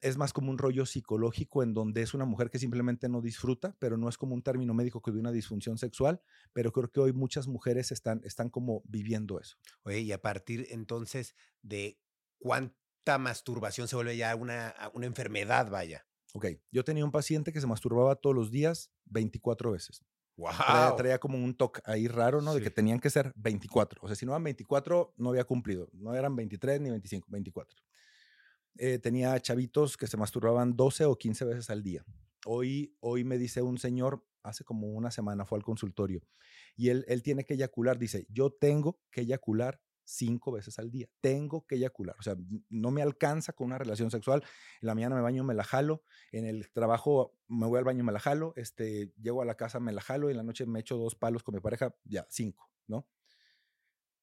es 0.00 0.16
más 0.16 0.32
como 0.32 0.50
un 0.50 0.58
rollo 0.58 0.86
psicológico 0.86 1.62
en 1.62 1.74
donde 1.74 2.02
es 2.02 2.14
una 2.14 2.24
mujer 2.24 2.50
que 2.50 2.58
simplemente 2.58 3.08
no 3.08 3.22
disfruta, 3.22 3.76
pero 3.78 3.96
no 3.96 4.08
es 4.08 4.16
como 4.16 4.34
un 4.34 4.42
término 4.42 4.74
médico 4.74 5.00
que 5.00 5.10
de 5.10 5.18
una 5.18 5.32
disfunción 5.32 5.78
sexual, 5.78 6.20
pero 6.52 6.72
creo 6.72 6.90
que 6.90 7.00
hoy 7.00 7.12
muchas 7.12 7.48
mujeres 7.48 7.92
están, 7.92 8.20
están 8.24 8.50
como 8.50 8.82
viviendo 8.84 9.40
eso. 9.40 9.56
Oye, 9.82 10.00
y 10.00 10.12
a 10.12 10.20
partir 10.20 10.66
entonces 10.70 11.34
de 11.62 11.98
cuánta 12.38 13.18
masturbación 13.18 13.88
se 13.88 13.96
vuelve 13.96 14.16
ya 14.16 14.34
una, 14.34 14.74
una 14.94 15.06
enfermedad, 15.06 15.70
vaya. 15.70 16.06
Ok, 16.34 16.46
yo 16.70 16.84
tenía 16.84 17.04
un 17.04 17.12
paciente 17.12 17.52
que 17.52 17.60
se 17.60 17.66
masturbaba 17.66 18.16
todos 18.16 18.36
los 18.36 18.50
días 18.50 18.90
24 19.06 19.72
veces. 19.72 20.04
¡Wow! 20.36 20.50
Traía, 20.54 20.96
traía 20.96 21.18
como 21.18 21.38
un 21.42 21.56
toque 21.56 21.80
ahí 21.86 22.08
raro, 22.08 22.42
¿no? 22.42 22.54
De 22.54 22.60
que 22.60 22.70
tenían 22.70 23.00
que 23.00 23.08
ser 23.08 23.32
24. 23.36 24.00
O 24.02 24.06
sea, 24.06 24.16
si 24.16 24.26
no 24.26 24.32
eran 24.32 24.44
24, 24.44 25.14
no 25.16 25.30
había 25.30 25.44
cumplido. 25.44 25.88
No 25.94 26.14
eran 26.14 26.36
23 26.36 26.82
ni 26.82 26.90
25, 26.90 27.26
24. 27.30 27.78
Eh, 28.78 28.98
tenía 28.98 29.38
chavitos 29.40 29.96
que 29.96 30.06
se 30.06 30.16
masturbaban 30.16 30.76
12 30.76 31.04
o 31.06 31.16
15 31.16 31.44
veces 31.44 31.70
al 31.70 31.82
día. 31.82 32.04
Hoy, 32.44 32.96
hoy 33.00 33.24
me 33.24 33.38
dice 33.38 33.62
un 33.62 33.78
señor, 33.78 34.24
hace 34.42 34.64
como 34.64 34.88
una 34.88 35.10
semana 35.10 35.44
fue 35.44 35.58
al 35.58 35.64
consultorio, 35.64 36.22
y 36.76 36.90
él, 36.90 37.04
él 37.08 37.22
tiene 37.22 37.44
que 37.44 37.54
eyacular. 37.54 37.98
Dice, 37.98 38.26
yo 38.28 38.50
tengo 38.50 39.00
que 39.10 39.22
eyacular 39.22 39.80
cinco 40.06 40.52
veces 40.52 40.78
al 40.78 40.90
día. 40.90 41.08
Tengo 41.20 41.66
que 41.66 41.74
eyacular. 41.74 42.16
O 42.18 42.22
sea, 42.22 42.36
no 42.70 42.90
me 42.90 43.02
alcanza 43.02 43.52
con 43.52 43.66
una 43.66 43.78
relación 43.78 44.10
sexual. 44.10 44.42
En 44.80 44.86
la 44.86 44.94
mañana 44.94 45.16
me 45.16 45.20
baño, 45.20 45.44
me 45.44 45.54
la 45.54 45.64
jalo. 45.64 46.02
En 46.32 46.46
el 46.46 46.70
trabajo 46.70 47.36
me 47.48 47.66
voy 47.66 47.78
al 47.78 47.84
baño, 47.84 48.04
me 48.04 48.12
la 48.12 48.20
jalo. 48.20 48.52
Este, 48.56 49.12
llego 49.20 49.42
a 49.42 49.44
la 49.44 49.56
casa, 49.56 49.80
me 49.80 49.92
la 49.92 50.00
jalo. 50.00 50.28
Y 50.28 50.32
en 50.32 50.38
la 50.38 50.42
noche 50.42 50.64
me 50.66 50.80
echo 50.80 50.96
dos 50.96 51.14
palos 51.14 51.42
con 51.42 51.54
mi 51.54 51.60
pareja. 51.60 51.94
Ya, 52.04 52.26
cinco, 52.30 52.70
¿no? 52.86 53.06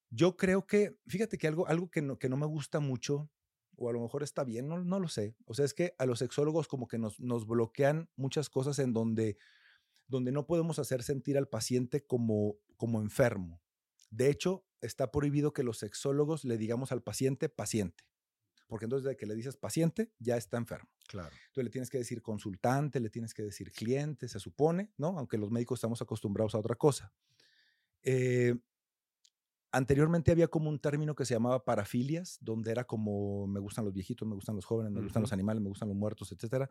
Yo 0.10 0.38
creo 0.38 0.66
que, 0.66 0.98
fíjate 1.08 1.38
que 1.38 1.48
algo, 1.48 1.68
algo 1.68 1.90
que, 1.90 2.02
no, 2.02 2.18
que 2.18 2.30
no 2.30 2.38
me 2.38 2.46
gusta 2.46 2.80
mucho, 2.80 3.30
o 3.78 3.90
a 3.90 3.94
lo 3.94 4.02
mejor 4.02 4.24
está 4.24 4.44
bien, 4.44 4.68
no, 4.68 4.84
no 4.84 5.00
lo 5.00 5.08
sé. 5.08 5.36
O 5.46 5.54
sea, 5.54 5.66
es 5.66 5.74
que 5.74 5.96
a 5.98 6.06
los 6.06 6.20
sexólogos 6.20 6.68
como 6.68 6.88
que 6.88 6.98
nos, 6.98 7.20
nos 7.20 7.48
bloquean 7.48 8.10
muchas 8.16 8.50
cosas 8.50 8.80
en 8.80 8.94
donde, 8.94 9.38
donde 10.08 10.32
no 10.32 10.46
podemos 10.46 10.80
hacer 10.80 11.04
sentir 11.04 11.38
al 11.38 11.48
paciente 11.48 12.06
como, 12.06 12.58
como 12.78 13.02
enfermo. 13.02 13.62
De 14.10 14.30
hecho, 14.30 14.66
está 14.82 15.12
prohibido 15.12 15.54
que 15.54 15.64
los 15.64 15.80
sexólogos 15.80 16.46
le 16.46 16.58
digamos 16.58 16.92
al 16.92 17.02
paciente 17.02 17.50
paciente, 17.50 18.04
porque 18.68 18.86
entonces 18.86 19.08
de 19.08 19.16
que 19.16 19.26
le 19.26 19.36
dices 19.36 19.58
paciente 19.58 20.12
ya 20.20 20.38
está 20.38 20.58
enfermo. 20.58 20.90
Claro. 21.08 21.36
Entonces 21.48 21.64
le 21.64 21.70
tienes 21.70 21.90
que 21.90 21.98
decir 21.98 22.22
consultante, 22.22 23.00
le 23.00 23.10
tienes 23.10 23.34
que 23.34 23.44
decir 23.44 23.72
cliente, 23.72 24.28
se 24.28 24.40
supone, 24.40 24.92
¿no? 24.98 25.18
Aunque 25.18 25.38
los 25.38 25.52
médicos 25.52 25.80
estamos 25.80 26.02
acostumbrados 26.02 26.56
a 26.56 26.60
otra 26.60 26.76
cosa. 26.76 27.14
Eh, 28.04 28.56
anteriormente 29.74 30.32
había 30.32 30.48
como 30.48 30.70
un 30.70 30.80
término 30.80 31.16
que 31.16 31.26
se 31.26 31.34
llamaba 31.34 31.66
parafilias, 31.66 32.38
donde 32.42 32.72
era 32.72 32.84
como 32.86 33.48
me 33.48 33.60
gustan 33.60 33.84
los 33.84 33.94
viejitos, 33.94 34.28
me 34.28 34.36
gustan 34.36 34.56
los 34.56 34.66
jóvenes, 34.66 34.94
me 34.94 35.02
gustan 35.02 35.24
los 35.24 35.34
animales, 35.34 35.64
me 35.64 35.70
gustan 35.70 35.90
los 35.90 35.98
muertos, 35.98 36.32
etcétera. 36.32 36.70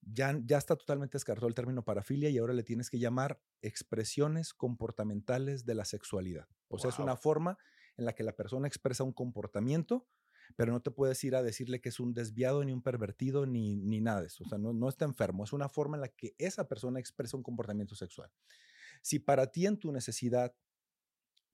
Ya, 0.00 0.38
ya 0.44 0.56
está 0.56 0.76
totalmente 0.76 1.16
descartado 1.16 1.48
el 1.48 1.54
término 1.54 1.84
parafilia 1.84 2.30
y 2.30 2.38
ahora 2.38 2.54
le 2.54 2.62
tienes 2.62 2.88
que 2.88 3.00
llamar 3.00 3.40
expresiones 3.62 4.54
comportamentales 4.54 5.66
de 5.66 5.74
la 5.74 5.84
sexualidad. 5.84 6.46
O 6.68 6.78
sea, 6.78 6.90
es 6.90 7.00
una 7.00 7.16
forma 7.16 7.58
en 7.96 8.04
la 8.04 8.14
que 8.14 8.22
la 8.22 8.36
persona 8.36 8.68
expresa 8.68 9.02
un 9.02 9.12
comportamiento, 9.12 10.06
pero 10.54 10.70
no 10.70 10.80
te 10.80 10.92
puedes 10.92 11.22
ir 11.24 11.34
a 11.34 11.42
decirle 11.42 11.80
que 11.80 11.88
es 11.88 11.98
un 11.98 12.14
desviado, 12.14 12.62
ni 12.64 12.72
un 12.72 12.80
pervertido, 12.80 13.46
ni, 13.46 13.74
ni 13.74 14.00
nada 14.00 14.20
de 14.20 14.28
eso. 14.28 14.44
O 14.44 14.48
sea, 14.48 14.56
no, 14.56 14.72
no 14.72 14.88
está 14.88 15.04
enfermo. 15.04 15.42
Es 15.42 15.52
una 15.52 15.68
forma 15.68 15.96
en 15.96 16.02
la 16.02 16.08
que 16.08 16.36
esa 16.38 16.68
persona 16.68 17.00
expresa 17.00 17.36
un 17.36 17.42
comportamiento 17.42 17.96
sexual. 17.96 18.30
Si 19.02 19.18
para 19.18 19.48
ti 19.48 19.66
en 19.66 19.78
tu 19.78 19.90
necesidad 19.90 20.54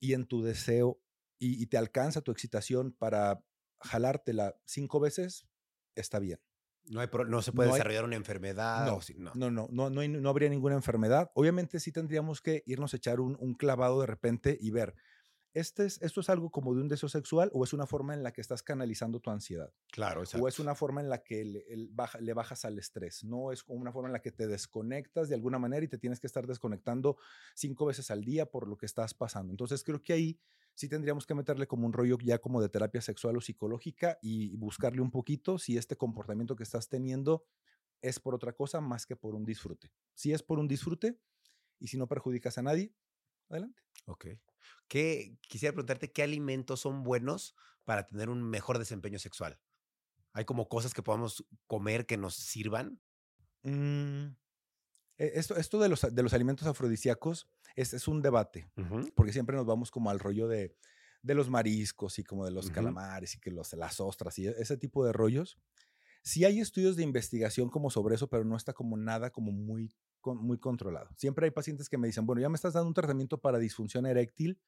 y 0.03 0.13
en 0.13 0.25
tu 0.25 0.43
deseo 0.43 0.99
y, 1.39 1.61
y 1.61 1.67
te 1.67 1.77
alcanza 1.77 2.21
tu 2.21 2.31
excitación 2.31 2.91
para 2.91 3.41
jalártela 3.79 4.55
cinco 4.65 4.99
veces, 4.99 5.47
está 5.95 6.19
bien. 6.19 6.39
No, 6.85 6.99
hay 6.99 7.07
pro- 7.07 7.23
no 7.25 7.41
se 7.41 7.53
puede 7.53 7.69
No 7.69 7.75
hay- 7.75 7.79
desarrollar 7.79 8.03
una 8.03 8.17
enfermedad. 8.17 8.85
No, 8.85 8.99
si- 9.01 9.13
no. 9.15 9.31
No, 9.35 9.49
no, 9.49 9.67
no, 9.71 9.89
no, 9.89 10.01
hay- 10.01 10.09
no 10.09 10.29
habría 10.29 10.49
ninguna 10.49 10.75
enfermedad. 10.75 11.31
Obviamente 11.35 11.79
sí 11.79 11.93
tendríamos 11.93 12.41
que 12.41 12.63
irnos 12.65 12.93
a 12.93 12.97
echar 12.97 13.21
un, 13.21 13.37
un 13.39 13.53
clavado 13.53 14.01
de 14.01 14.07
repente 14.07 14.57
y 14.59 14.71
ver, 14.71 14.93
este 15.53 15.85
es, 15.85 16.01
¿esto 16.01 16.21
es 16.21 16.29
algo 16.29 16.51
como 16.51 16.73
de 16.75 16.81
un 16.81 16.87
deseo 16.87 17.09
sexual 17.09 17.49
o 17.53 17.63
es 17.63 17.73
una 17.73 17.87
forma 17.87 18.13
en 18.13 18.23
la 18.23 18.31
que 18.33 18.41
estás 18.41 18.63
canalizando 18.63 19.19
tu 19.19 19.29
ansiedad? 19.29 19.73
Claro, 19.91 20.21
exacto. 20.21 20.41
O 20.41 20.47
es 20.47 20.59
una 20.59 20.75
forma 20.75 21.01
en 21.01 21.09
la 21.09 21.23
que 21.23 21.45
le, 21.45 21.65
el 21.73 21.89
baja- 21.91 22.19
le 22.19 22.33
bajas 22.33 22.65
al 22.65 22.79
estrés, 22.79 23.23
no 23.23 23.51
es 23.51 23.63
como 23.63 23.79
una 23.79 23.91
forma 23.91 24.09
en 24.09 24.13
la 24.13 24.21
que 24.21 24.31
te 24.31 24.47
desconectas 24.47 25.29
de 25.29 25.35
alguna 25.35 25.59
manera 25.59 25.85
y 25.85 25.87
te 25.89 25.99
tienes 25.99 26.19
que 26.19 26.27
estar 26.27 26.47
desconectando 26.47 27.17
cinco 27.55 27.85
veces 27.85 28.09
al 28.11 28.23
día 28.23 28.47
por 28.47 28.67
lo 28.67 28.77
que 28.77 28.87
estás 28.87 29.13
pasando. 29.13 29.53
Entonces 29.53 29.83
creo 29.83 30.01
que 30.03 30.13
ahí 30.13 30.39
sí 30.75 30.89
tendríamos 30.89 31.27
que 31.27 31.35
meterle 31.35 31.67
como 31.67 31.85
un 31.85 31.93
rollo 31.93 32.17
ya 32.23 32.39
como 32.39 32.61
de 32.61 32.69
terapia 32.69 33.01
sexual 33.01 33.37
o 33.37 33.41
psicológica 33.41 34.17
y 34.23 34.55
buscarle 34.57 35.01
un 35.01 35.11
poquito 35.11 35.59
si 35.59 35.77
este 35.77 35.97
comportamiento 35.97 36.55
que 36.55 36.63
estás 36.63 36.89
teniendo 36.89 37.45
es 38.01 38.19
por 38.19 38.35
otra 38.35 38.53
cosa 38.53 38.81
más 38.81 39.05
que 39.05 39.15
por 39.15 39.35
un 39.35 39.45
disfrute. 39.45 39.91
Si 40.13 40.33
es 40.33 40.43
por 40.43 40.59
un 40.59 40.67
disfrute 40.67 41.19
y 41.79 41.87
si 41.87 41.97
no 41.97 42.07
perjudicas 42.07 42.57
a 42.57 42.63
nadie, 42.63 42.93
adelante. 43.53 43.81
Ok. 44.05 44.27
¿Qué, 44.87 45.37
quisiera 45.47 45.73
preguntarte 45.73 46.11
qué 46.11 46.23
alimentos 46.23 46.81
son 46.81 47.03
buenos 47.03 47.55
para 47.83 48.05
tener 48.05 48.29
un 48.29 48.43
mejor 48.43 48.79
desempeño 48.79 49.19
sexual. 49.19 49.59
¿Hay 50.33 50.45
como 50.45 50.67
cosas 50.67 50.93
que 50.93 51.03
podamos 51.03 51.45
comer 51.67 52.05
que 52.05 52.17
nos 52.17 52.35
sirvan? 52.35 52.99
Mm, 53.63 54.35
e- 55.17 55.31
esto, 55.35 55.55
esto 55.57 55.79
de, 55.79 55.89
los, 55.89 56.01
de 56.01 56.23
los 56.23 56.33
alimentos 56.33 56.67
afrodisíacos 56.67 57.47
es, 57.75 57.93
es 57.93 58.07
un 58.07 58.21
debate. 58.21 58.69
Porque 59.15 59.33
siempre 59.33 59.55
nos 59.55 59.65
vamos 59.65 59.91
como 59.91 60.09
al 60.09 60.19
rollo 60.19 60.47
de, 60.47 60.75
de 61.21 61.35
los 61.35 61.49
mariscos 61.49 62.19
y 62.19 62.23
como 62.23 62.45
de 62.45 62.51
los 62.51 62.69
calamares 62.69 63.35
y 63.35 63.39
que 63.39 63.51
los, 63.51 63.73
las 63.73 63.99
ostras 63.99 64.37
y 64.39 64.47
ese 64.47 64.77
tipo 64.77 65.05
de 65.05 65.13
rollos. 65.13 65.57
Sí 66.23 66.45
hay 66.45 66.61
estudios 66.61 66.95
de 66.95 67.03
investigación 67.03 67.69
como 67.69 67.89
sobre 67.89 68.15
eso, 68.15 68.29
pero 68.29 68.45
no 68.45 68.55
está 68.55 68.73
como 68.73 68.95
nada 68.95 69.29
como 69.29 69.51
muy, 69.51 69.93
muy 70.25 70.57
controlado. 70.57 71.09
Siempre 71.17 71.45
hay 71.45 71.51
pacientes 71.51 71.89
que 71.89 71.97
me 71.97 72.07
dicen, 72.07 72.25
bueno, 72.25 72.41
ya 72.41 72.49
me 72.49 72.55
estás 72.55 72.73
dando 72.73 72.87
un 72.87 72.93
tratamiento 72.93 73.39
para 73.39 73.59
disfunción 73.59 74.05
eréctil, 74.05 74.59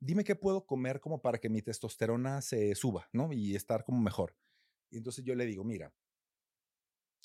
dime 0.00 0.24
qué 0.24 0.36
puedo 0.36 0.66
comer 0.66 1.00
como 1.00 1.20
para 1.22 1.38
que 1.38 1.48
mi 1.48 1.62
testosterona 1.62 2.42
se 2.42 2.74
suba, 2.74 3.08
¿no? 3.12 3.32
Y 3.32 3.56
estar 3.56 3.84
como 3.84 4.00
mejor. 4.00 4.36
Entonces 4.90 5.24
yo 5.24 5.34
le 5.34 5.46
digo, 5.46 5.64
mira, 5.64 5.92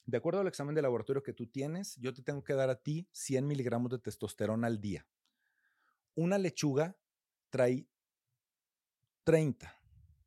de 0.05 0.17
acuerdo 0.17 0.41
al 0.41 0.47
examen 0.47 0.75
de 0.75 0.81
laboratorio 0.81 1.23
que 1.23 1.33
tú 1.33 1.47
tienes, 1.47 1.95
yo 1.97 2.13
te 2.13 2.21
tengo 2.21 2.43
que 2.43 2.53
dar 2.53 2.69
a 2.69 2.81
ti 2.81 3.07
100 3.11 3.45
miligramos 3.45 3.91
de 3.91 3.99
testosterona 3.99 4.67
al 4.67 4.81
día. 4.81 5.07
Una 6.15 6.37
lechuga 6.37 6.97
trae 7.49 7.87
30, 9.23 9.73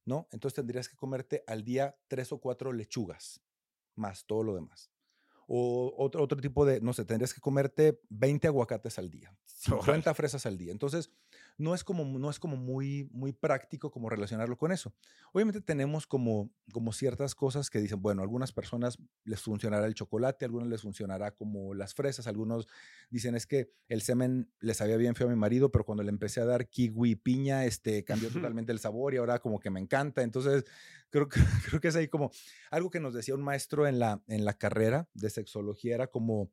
¿no? 0.04 0.28
Entonces 0.30 0.54
tendrías 0.54 0.88
que 0.88 0.96
comerte 0.96 1.42
al 1.46 1.64
día 1.64 1.98
tres 2.06 2.32
o 2.32 2.40
cuatro 2.40 2.72
lechugas, 2.72 3.42
más 3.96 4.24
todo 4.26 4.44
lo 4.44 4.54
demás. 4.54 4.93
O 5.46 5.94
otro, 5.98 6.22
otro 6.22 6.40
tipo 6.40 6.64
de, 6.64 6.80
no 6.80 6.92
sé, 6.92 7.04
tendrías 7.04 7.34
que 7.34 7.40
comerte 7.40 8.00
20 8.10 8.48
aguacates 8.48 8.98
al 8.98 9.10
día, 9.10 9.36
50 9.44 10.14
fresas 10.14 10.46
al 10.46 10.58
día. 10.58 10.72
Entonces, 10.72 11.10
no 11.56 11.74
es 11.74 11.84
como, 11.84 12.04
no 12.04 12.30
es 12.30 12.38
como 12.40 12.56
muy, 12.56 13.08
muy 13.12 13.32
práctico 13.32 13.90
como 13.90 14.10
relacionarlo 14.10 14.56
con 14.56 14.72
eso. 14.72 14.92
Obviamente 15.32 15.60
tenemos 15.60 16.06
como, 16.06 16.50
como 16.72 16.92
ciertas 16.92 17.34
cosas 17.34 17.70
que 17.70 17.80
dicen, 17.80 18.02
bueno, 18.02 18.22
algunas 18.22 18.52
personas 18.52 18.98
les 19.24 19.40
funcionará 19.40 19.86
el 19.86 19.94
chocolate, 19.94 20.44
a 20.44 20.46
algunas 20.46 20.68
les 20.68 20.82
funcionará 20.82 21.30
como 21.30 21.74
las 21.74 21.94
fresas, 21.94 22.26
algunos 22.26 22.66
dicen 23.08 23.36
es 23.36 23.46
que 23.46 23.70
el 23.88 24.02
semen 24.02 24.50
les 24.60 24.78
sabía 24.78 24.96
bien 24.96 25.14
feo 25.14 25.28
a 25.28 25.30
mi 25.30 25.36
marido, 25.36 25.70
pero 25.70 25.84
cuando 25.84 26.02
le 26.02 26.10
empecé 26.10 26.40
a 26.40 26.44
dar 26.44 26.68
kiwi 26.68 27.14
piña, 27.16 27.64
este, 27.64 28.04
cambió 28.04 28.28
totalmente 28.54 28.72
el 28.72 28.80
sabor 28.80 29.14
y 29.14 29.18
ahora 29.18 29.38
como 29.38 29.60
que 29.60 29.70
me 29.70 29.80
encanta. 29.80 30.22
Entonces, 30.22 30.64
creo 31.10 31.28
que, 31.28 31.40
creo 31.68 31.80
que 31.80 31.88
es 31.88 31.96
ahí 31.96 32.08
como 32.08 32.32
algo 32.70 32.90
que 32.90 33.00
nos 33.00 33.14
decía 33.14 33.34
un 33.34 33.42
maestro 33.42 33.86
en 33.86 34.00
la, 34.00 34.22
en 34.26 34.44
la 34.44 34.54
carrera 34.54 35.08
de 35.14 35.30
sexología, 35.30 35.94
era 35.94 36.08
como 36.08 36.50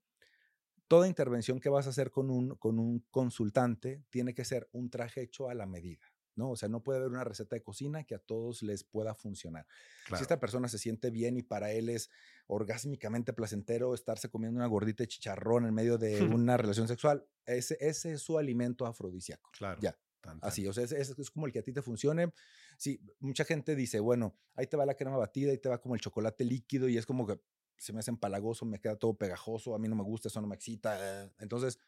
toda 0.91 1.07
intervención 1.07 1.61
que 1.61 1.69
vas 1.69 1.87
a 1.87 1.91
hacer 1.91 2.11
con 2.11 2.29
un, 2.29 2.55
con 2.55 2.77
un 2.77 2.99
consultante 3.11 4.03
tiene 4.09 4.33
que 4.33 4.43
ser 4.43 4.67
un 4.73 4.89
traje 4.89 5.21
hecho 5.21 5.47
a 5.47 5.53
la 5.53 5.65
medida. 5.65 6.05
¿no? 6.35 6.51
O 6.51 6.57
sea, 6.57 6.67
no 6.67 6.83
puede 6.83 6.99
haber 6.99 7.11
una 7.11 7.23
receta 7.23 7.55
de 7.55 7.63
cocina 7.63 8.03
que 8.03 8.13
a 8.13 8.19
todos 8.19 8.61
les 8.61 8.83
pueda 8.83 9.15
funcionar. 9.15 9.65
Si 10.09 10.21
esta 10.21 10.41
persona 10.41 10.67
se 10.67 10.77
siente 10.77 11.09
bien 11.09 11.37
y 11.37 11.43
para 11.43 11.71
él 11.71 11.87
es 11.87 12.09
orgásmicamente 12.45 13.31
placentero 13.31 13.93
estarse 13.93 14.27
comiendo 14.27 14.57
una 14.57 14.67
gordita 14.67 15.03
de 15.03 15.07
chicharrón 15.07 15.65
en 15.65 15.73
medio 15.73 15.97
de 15.97 16.19
una 16.43 16.57
relación 16.57 16.89
sexual, 16.89 17.25
ese, 17.45 17.77
ese, 17.79 18.11
es 18.11 18.21
su 18.21 18.37
alimento 18.37 18.85
afrodisíaco. 18.85 19.49
Claro. 19.53 19.79
Ya. 19.81 19.97
Así, 20.41 20.67
o 20.67 20.73
sea, 20.73 20.83
es, 20.83 20.91
es, 20.91 21.31
como 21.31 21.47
el 21.47 21.53
que 21.53 21.59
a 21.59 21.63
ti 21.63 21.71
te 21.71 21.81
funcione. 21.81 22.33
Sí, 22.77 23.01
mucha 23.19 23.45
gente 23.45 23.77
dice, 23.77 24.01
bueno, 24.01 24.37
ahí 24.55 24.67
te 24.67 24.75
va 24.75 24.85
la 24.85 24.95
crema 24.95 25.15
batida, 25.15 25.51
ahí 25.51 25.57
te 25.57 25.69
va 25.69 25.79
como 25.79 25.95
el 25.95 26.01
chocolate 26.01 26.43
líquido 26.43 26.89
y 26.89 26.97
es 26.97 27.05
como 27.05 27.25
que 27.25 27.39
se 27.81 27.93
me 27.93 27.99
hace 27.99 28.11
empalagoso, 28.11 28.63
me 28.63 28.79
queda 28.79 28.95
todo 28.95 29.15
pegajoso, 29.15 29.73
a 29.73 29.79
mí 29.79 29.87
no 29.87 29.95
me 29.95 30.03
gusta, 30.03 30.27
eso 30.27 30.39
no 30.39 30.45
me 30.45 30.53
excita. 30.53 30.97
Eh, 30.99 31.31
entonces, 31.39 31.79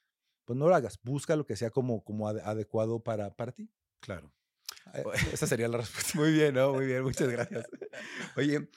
pues 0.44 0.58
no 0.58 0.68
lo 0.68 0.74
hagas, 0.74 1.00
busca 1.04 1.36
lo 1.36 1.46
que 1.46 1.56
sea 1.56 1.70
como, 1.70 2.04
como 2.04 2.28
adecuado 2.28 3.04
para, 3.04 3.36
para 3.36 3.52
ti. 3.52 3.70
Claro. 4.00 4.34
Eh, 4.96 5.04
esa 5.32 5.46
sería 5.46 5.68
la 5.68 5.78
respuesta. 5.78 6.18
Muy 6.18 6.32
bien, 6.32 6.56
¿no? 6.56 6.74
Muy 6.74 6.88
bien, 6.88 7.04
muchas 7.04 7.30
gracias. 7.30 7.68
Oye, 8.36 8.72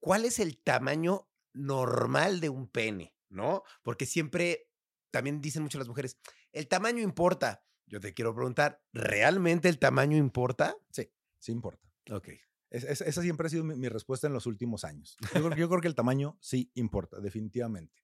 ¿cuál 0.00 0.24
es 0.24 0.38
el 0.38 0.56
tamaño 0.56 1.28
normal 1.52 2.40
de 2.40 2.48
un 2.48 2.68
pene? 2.68 3.14
¿No? 3.28 3.62
Porque 3.82 4.06
siempre, 4.06 4.70
también 5.10 5.42
dicen 5.42 5.62
mucho 5.62 5.76
las 5.76 5.88
mujeres, 5.88 6.16
el 6.52 6.68
tamaño 6.68 7.02
importa. 7.02 7.66
Yo 7.86 8.00
te 8.00 8.14
quiero 8.14 8.34
preguntar, 8.34 8.82
¿realmente 8.94 9.68
el 9.68 9.78
tamaño 9.78 10.16
importa? 10.16 10.74
Sí, 10.90 11.10
sí 11.38 11.52
importa. 11.52 11.86
Ok 12.10 12.30
esa 12.70 13.22
siempre 13.22 13.46
ha 13.46 13.50
sido 13.50 13.64
mi, 13.64 13.88
respuesta 13.88 14.26
en 14.26 14.32
los 14.32 14.46
últimos 14.46 14.84
años. 14.84 15.16
Yo 15.34 15.68
creo, 15.68 15.80
que 15.80 15.88
el 15.88 15.94
tamaño 15.94 16.38
sí 16.40 16.70
importa, 16.74 17.20
definitivamente. 17.20 18.02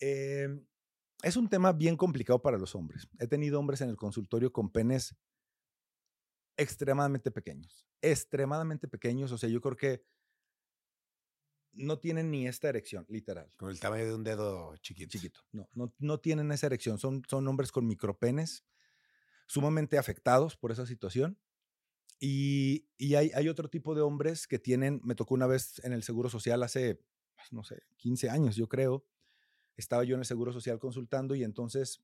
Em, 0.00 0.66
es 1.22 1.36
un 1.36 1.48
tema 1.48 1.72
bien 1.72 1.96
complicado 1.96 2.40
para 2.40 2.58
los 2.58 2.74
hombres. 2.74 3.08
He 3.18 3.26
tenido 3.26 3.60
hombres 3.60 3.80
en 3.82 3.90
el 3.90 3.96
consultorio 3.96 4.52
con 4.52 4.70
penes 4.70 5.14
extremadamente 6.56 7.30
pequeños, 7.30 7.86
extremadamente 8.00 8.88
pequeños. 8.88 9.30
O 9.32 9.38
sea, 9.38 9.48
yo 9.48 9.60
creo 9.60 9.76
que 9.76 10.04
no 11.72 11.98
tienen 11.98 12.30
ni 12.30 12.46
esta 12.46 12.68
erección, 12.68 13.04
literal. 13.08 13.50
Con 13.56 13.70
el 13.70 13.78
tamaño 13.78 14.06
de 14.06 14.14
un 14.14 14.24
dedo 14.24 14.76
chiquito. 14.78 15.10
Chiquito. 15.10 15.40
No, 15.52 15.68
no, 15.74 15.94
no 15.98 16.18
tienen 16.20 16.50
esa 16.52 16.66
erección. 16.66 16.98
Son, 16.98 17.22
son 17.28 17.46
hombres 17.48 17.70
con 17.70 17.86
micropenes, 17.86 18.64
sumamente 19.46 19.98
afectados 19.98 20.56
por 20.56 20.72
esa 20.72 20.86
situación. 20.86 21.38
Y, 22.18 22.88
hay, 23.14 23.30
hay, 23.34 23.48
otro 23.48 23.68
tipo 23.68 23.94
de 23.94 24.00
hombres 24.00 24.46
que 24.46 24.58
tienen, 24.58 25.00
me 25.04 25.14
tocó 25.14 25.34
una 25.34 25.46
vez 25.46 25.80
en 25.84 25.92
el 25.92 26.02
Seguro 26.02 26.30
Social 26.30 26.62
hace, 26.62 27.02
pues, 27.34 27.52
no 27.52 27.62
sé, 27.62 27.82
15 27.96 28.30
años, 28.30 28.56
yo 28.56 28.68
creo. 28.68 29.06
Estaba 29.76 30.04
yo 30.04 30.14
en 30.14 30.20
el 30.20 30.26
Seguro 30.26 30.52
Social 30.52 30.78
consultando 30.78 31.34
y 31.34 31.44
entonces 31.44 32.02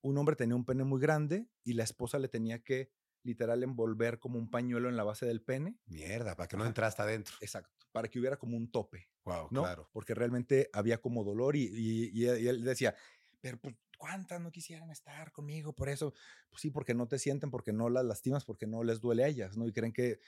un 0.00 0.16
hombre 0.16 0.36
tenía 0.36 0.56
un 0.56 0.64
pene 0.64 0.84
muy 0.84 1.00
grande 1.00 1.46
y 1.62 1.74
la 1.74 1.84
esposa 1.84 2.18
le 2.18 2.28
tenía 2.28 2.62
que 2.62 2.90
literal 3.22 3.62
envolver 3.62 4.18
como 4.18 4.38
un 4.38 4.50
pañuelo 4.50 4.88
en 4.88 4.96
la 4.96 5.04
base 5.04 5.26
del 5.26 5.42
pene. 5.42 5.78
Mierda, 5.86 6.36
para 6.36 6.46
que 6.46 6.56
no 6.56 6.64
entraste 6.64 7.02
adentro. 7.02 7.36
Exacto, 7.40 7.86
para 7.92 8.08
que 8.08 8.18
hubiera 8.18 8.38
como 8.38 8.56
un 8.56 8.70
tope. 8.70 9.10
Wow, 9.24 9.48
¿no? 9.50 9.62
claro. 9.62 9.88
Porque 9.92 10.14
realmente 10.14 10.70
había 10.72 11.00
como 11.00 11.24
dolor 11.24 11.56
y, 11.56 11.70
y 12.12 12.26
él 12.26 12.62
decía, 12.64 12.94
pero 13.40 13.58
pues 13.58 13.74
¿cuántas 14.04 14.38
no 14.38 14.52
quisieran 14.52 14.90
estar 14.90 15.32
conmigo 15.32 15.72
por 15.72 15.88
eso? 15.88 16.12
Pues 16.50 16.60
sí, 16.60 16.70
porque 16.70 16.92
no 16.92 17.08
te 17.08 17.18
sienten, 17.18 17.50
porque 17.50 17.72
no 17.72 17.88
las 17.88 18.04
lastimas, 18.04 18.44
porque 18.44 18.66
no 18.66 18.84
les 18.84 19.00
duele 19.00 19.24
a 19.24 19.28
ellas, 19.28 19.56
¿no? 19.56 19.66
Y 19.66 19.72
creen 19.72 19.94
que 19.94 20.20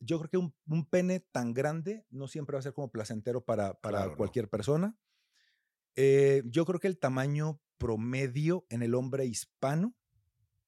yo 0.00 0.18
creo 0.18 0.30
que 0.30 0.36
un, 0.36 0.86
pene 0.86 1.20
tan 1.20 1.54
grande 1.54 2.04
no 2.10 2.26
siempre 2.26 2.54
va 2.54 2.58
a 2.58 2.62
ser 2.64 2.72
como 2.72 2.90
placentero 2.90 3.44
para, 3.44 3.80
para 3.80 4.16
cualquier 4.16 4.48
persona. 4.48 4.98
Eh, 5.94 6.42
yo 6.46 6.64
creo 6.64 6.80
que 6.80 6.88
el 6.88 6.98
tamaño 6.98 7.60
promedio 7.78 8.66
en 8.68 8.82
el 8.82 8.96
hombre 8.96 9.26
hispano 9.26 9.94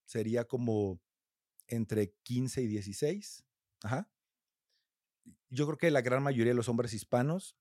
sería 0.04 0.44
como 0.44 1.00
entre 1.66 2.14
15 2.22 2.62
y 2.62 2.66
16. 2.68 3.44
Ajá. 3.82 4.08
Yo 5.48 5.66
creo 5.66 5.78
que 5.78 5.90
la 5.90 6.02
gran 6.02 6.22
mayoría 6.22 6.52
de 6.52 6.56
los 6.56 6.68
hombres 6.68 6.92
hispanos 6.92 7.58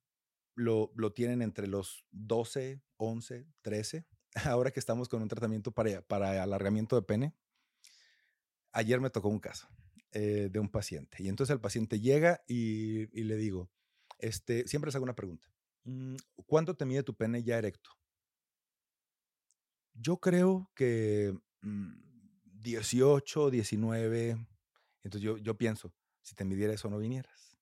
lo, 0.53 0.91
lo 0.95 1.11
tienen 1.11 1.41
entre 1.41 1.65
los 1.65 2.05
12, 2.11 2.83
11, 2.97 3.47
13 3.63 4.05
ahora 4.45 4.71
que 4.71 4.79
estamos 4.79 5.09
con 5.09 5.21
un 5.21 5.27
tratamiento 5.27 5.71
para, 5.71 6.01
para 6.01 6.43
alargamiento 6.43 6.95
de 6.95 7.01
pene, 7.01 7.35
ayer 8.71 8.99
me 8.99 9.09
tocó 9.09 9.29
un 9.29 9.39
caso 9.39 9.67
eh, 10.13 10.49
de 10.51 10.59
un 10.59 10.69
paciente. 10.69 11.23
Y 11.23 11.29
entonces 11.29 11.53
el 11.53 11.61
paciente 11.61 11.99
llega 11.99 12.43
y, 12.47 13.07
le 13.07 13.35
digo, 13.35 13.69
este, 14.19 14.67
siempre 14.67 14.87
les 14.87 14.95
hago 14.95 15.03
una 15.03 15.15
pregunta. 15.15 15.47
Mm, 15.83 16.15
¿Cuánto 16.45 16.75
te 16.75 16.85
mide 16.85 17.03
tu 17.03 17.15
pene 17.15 17.43
ya 17.43 17.57
erecto? 17.57 17.91
Yo 19.93 20.17
creo 20.17 20.71
que 20.73 21.33
18, 21.61 23.47
mm, 23.47 23.51
19. 23.51 24.47
Entonces 25.03 25.21
yo, 25.21 25.37
yo 25.37 25.57
pienso, 25.57 25.93
si 26.21 26.35
te 26.35 26.45
midiera 26.45 26.73
eso, 26.73 26.89
no 26.89 26.97
vinieras. 26.97 27.57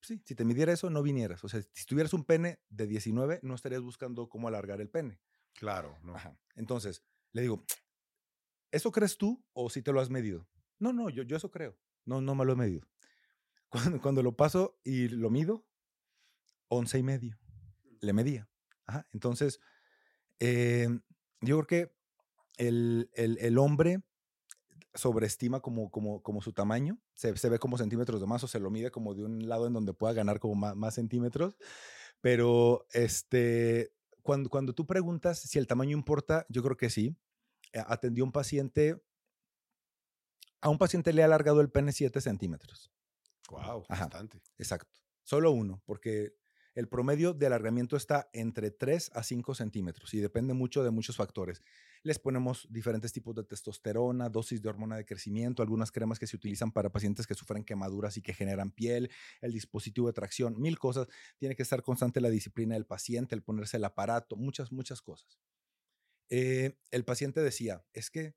Sí, 0.00 0.22
si 0.24 0.36
te 0.36 0.44
midiera 0.44 0.72
eso, 0.72 0.88
no 0.88 1.02
vinieras. 1.02 1.42
O 1.42 1.48
sea, 1.48 1.60
si 1.72 1.84
tuvieras 1.84 2.12
un 2.12 2.24
pene 2.24 2.60
de 2.68 2.86
19, 2.86 3.40
no 3.42 3.54
estarías 3.54 3.82
buscando 3.82 4.28
cómo 4.28 4.46
alargar 4.46 4.80
el 4.80 4.88
pene. 4.88 5.20
Claro, 5.56 5.98
¿no? 6.02 6.14
Entonces, 6.54 7.02
le 7.32 7.42
digo, 7.42 7.64
¿eso 8.70 8.92
crees 8.92 9.16
tú 9.16 9.44
o 9.52 9.70
si 9.70 9.82
te 9.82 9.92
lo 9.92 10.00
has 10.00 10.10
medido? 10.10 10.46
No, 10.78 10.92
no, 10.92 11.10
yo, 11.10 11.22
yo 11.22 11.36
eso 11.36 11.50
creo. 11.50 11.76
No, 12.04 12.20
no 12.20 12.34
me 12.34 12.44
lo 12.44 12.52
he 12.52 12.56
medido. 12.56 12.86
Cuando, 13.68 14.00
cuando 14.00 14.22
lo 14.22 14.36
paso 14.36 14.78
y 14.84 15.08
lo 15.08 15.28
mido, 15.28 15.66
once 16.68 16.98
y 16.98 17.02
medio. 17.02 17.36
Le 18.00 18.12
medía. 18.12 18.48
Ajá. 18.86 19.08
Entonces, 19.12 19.60
em, 20.38 21.02
yo 21.40 21.56
creo 21.58 21.66
que 21.66 21.96
el, 22.58 23.10
el, 23.14 23.38
el, 23.38 23.58
hombre 23.58 24.02
sobreestima 24.94 25.60
como, 25.60 25.90
como, 25.90 26.22
como 26.22 26.40
su 26.40 26.52
tamaño, 26.52 26.98
se, 27.14 27.36
se, 27.36 27.48
ve 27.48 27.58
como 27.58 27.76
centímetros 27.76 28.20
de 28.20 28.26
más 28.26 28.44
o 28.44 28.48
se 28.48 28.60
lo 28.60 28.70
mide 28.70 28.90
como 28.90 29.14
de 29.14 29.24
un 29.24 29.48
lado 29.48 29.66
en 29.66 29.72
donde 29.72 29.92
pueda 29.92 30.14
ganar 30.14 30.38
como 30.38 30.54
más, 30.54 30.76
más 30.76 30.94
centímetros, 30.94 31.58
pero 32.20 32.86
este, 32.92 33.92
cuando, 34.26 34.50
cuando 34.50 34.74
tú 34.74 34.84
preguntas 34.86 35.38
si 35.38 35.58
el 35.58 35.66
tamaño 35.66 35.96
importa, 35.96 36.44
yo 36.50 36.62
creo 36.62 36.76
que 36.76 36.90
sí. 36.90 37.16
Eh, 37.72 37.82
atendió 37.86 38.24
un 38.24 38.32
paciente, 38.32 39.02
a 40.60 40.68
un 40.68 40.78
paciente 40.78 41.12
le 41.12 41.22
ha 41.22 41.26
alargado 41.26 41.60
el 41.60 41.70
pene 41.70 41.92
7 41.92 42.20
centímetros. 42.20 42.90
Wow, 43.48 43.86
bastante. 43.88 44.42
Exacto. 44.58 45.00
Solo 45.22 45.52
uno, 45.52 45.80
porque 45.86 46.34
el 46.76 46.88
promedio 46.88 47.32
de 47.32 47.46
alargamiento 47.46 47.96
está 47.96 48.28
entre 48.34 48.70
3 48.70 49.12
a 49.14 49.22
5 49.22 49.54
centímetros 49.54 50.12
y 50.12 50.18
depende 50.18 50.52
mucho 50.52 50.84
de 50.84 50.90
muchos 50.90 51.16
factores. 51.16 51.62
Les 52.02 52.18
ponemos 52.18 52.68
diferentes 52.70 53.14
tipos 53.14 53.34
de 53.34 53.44
testosterona, 53.44 54.28
dosis 54.28 54.60
de 54.60 54.68
hormona 54.68 54.96
de 54.96 55.06
crecimiento, 55.06 55.62
algunas 55.62 55.90
cremas 55.90 56.18
que 56.18 56.26
se 56.26 56.36
utilizan 56.36 56.70
para 56.70 56.90
pacientes 56.90 57.26
que 57.26 57.32
sufren 57.32 57.64
quemaduras 57.64 58.18
y 58.18 58.20
que 58.20 58.34
generan 58.34 58.72
piel, 58.72 59.10
el 59.40 59.52
dispositivo 59.52 60.08
de 60.08 60.12
tracción, 60.12 60.60
mil 60.60 60.78
cosas. 60.78 61.08
Tiene 61.38 61.56
que 61.56 61.62
estar 61.62 61.82
constante 61.82 62.20
la 62.20 62.28
disciplina 62.28 62.74
del 62.74 62.84
paciente, 62.84 63.34
el 63.34 63.42
ponerse 63.42 63.78
el 63.78 63.84
aparato, 63.84 64.36
muchas, 64.36 64.70
muchas 64.70 65.00
cosas. 65.00 65.40
Eh, 66.28 66.76
el 66.90 67.06
paciente 67.06 67.40
decía, 67.40 67.86
es 67.94 68.10
que 68.10 68.34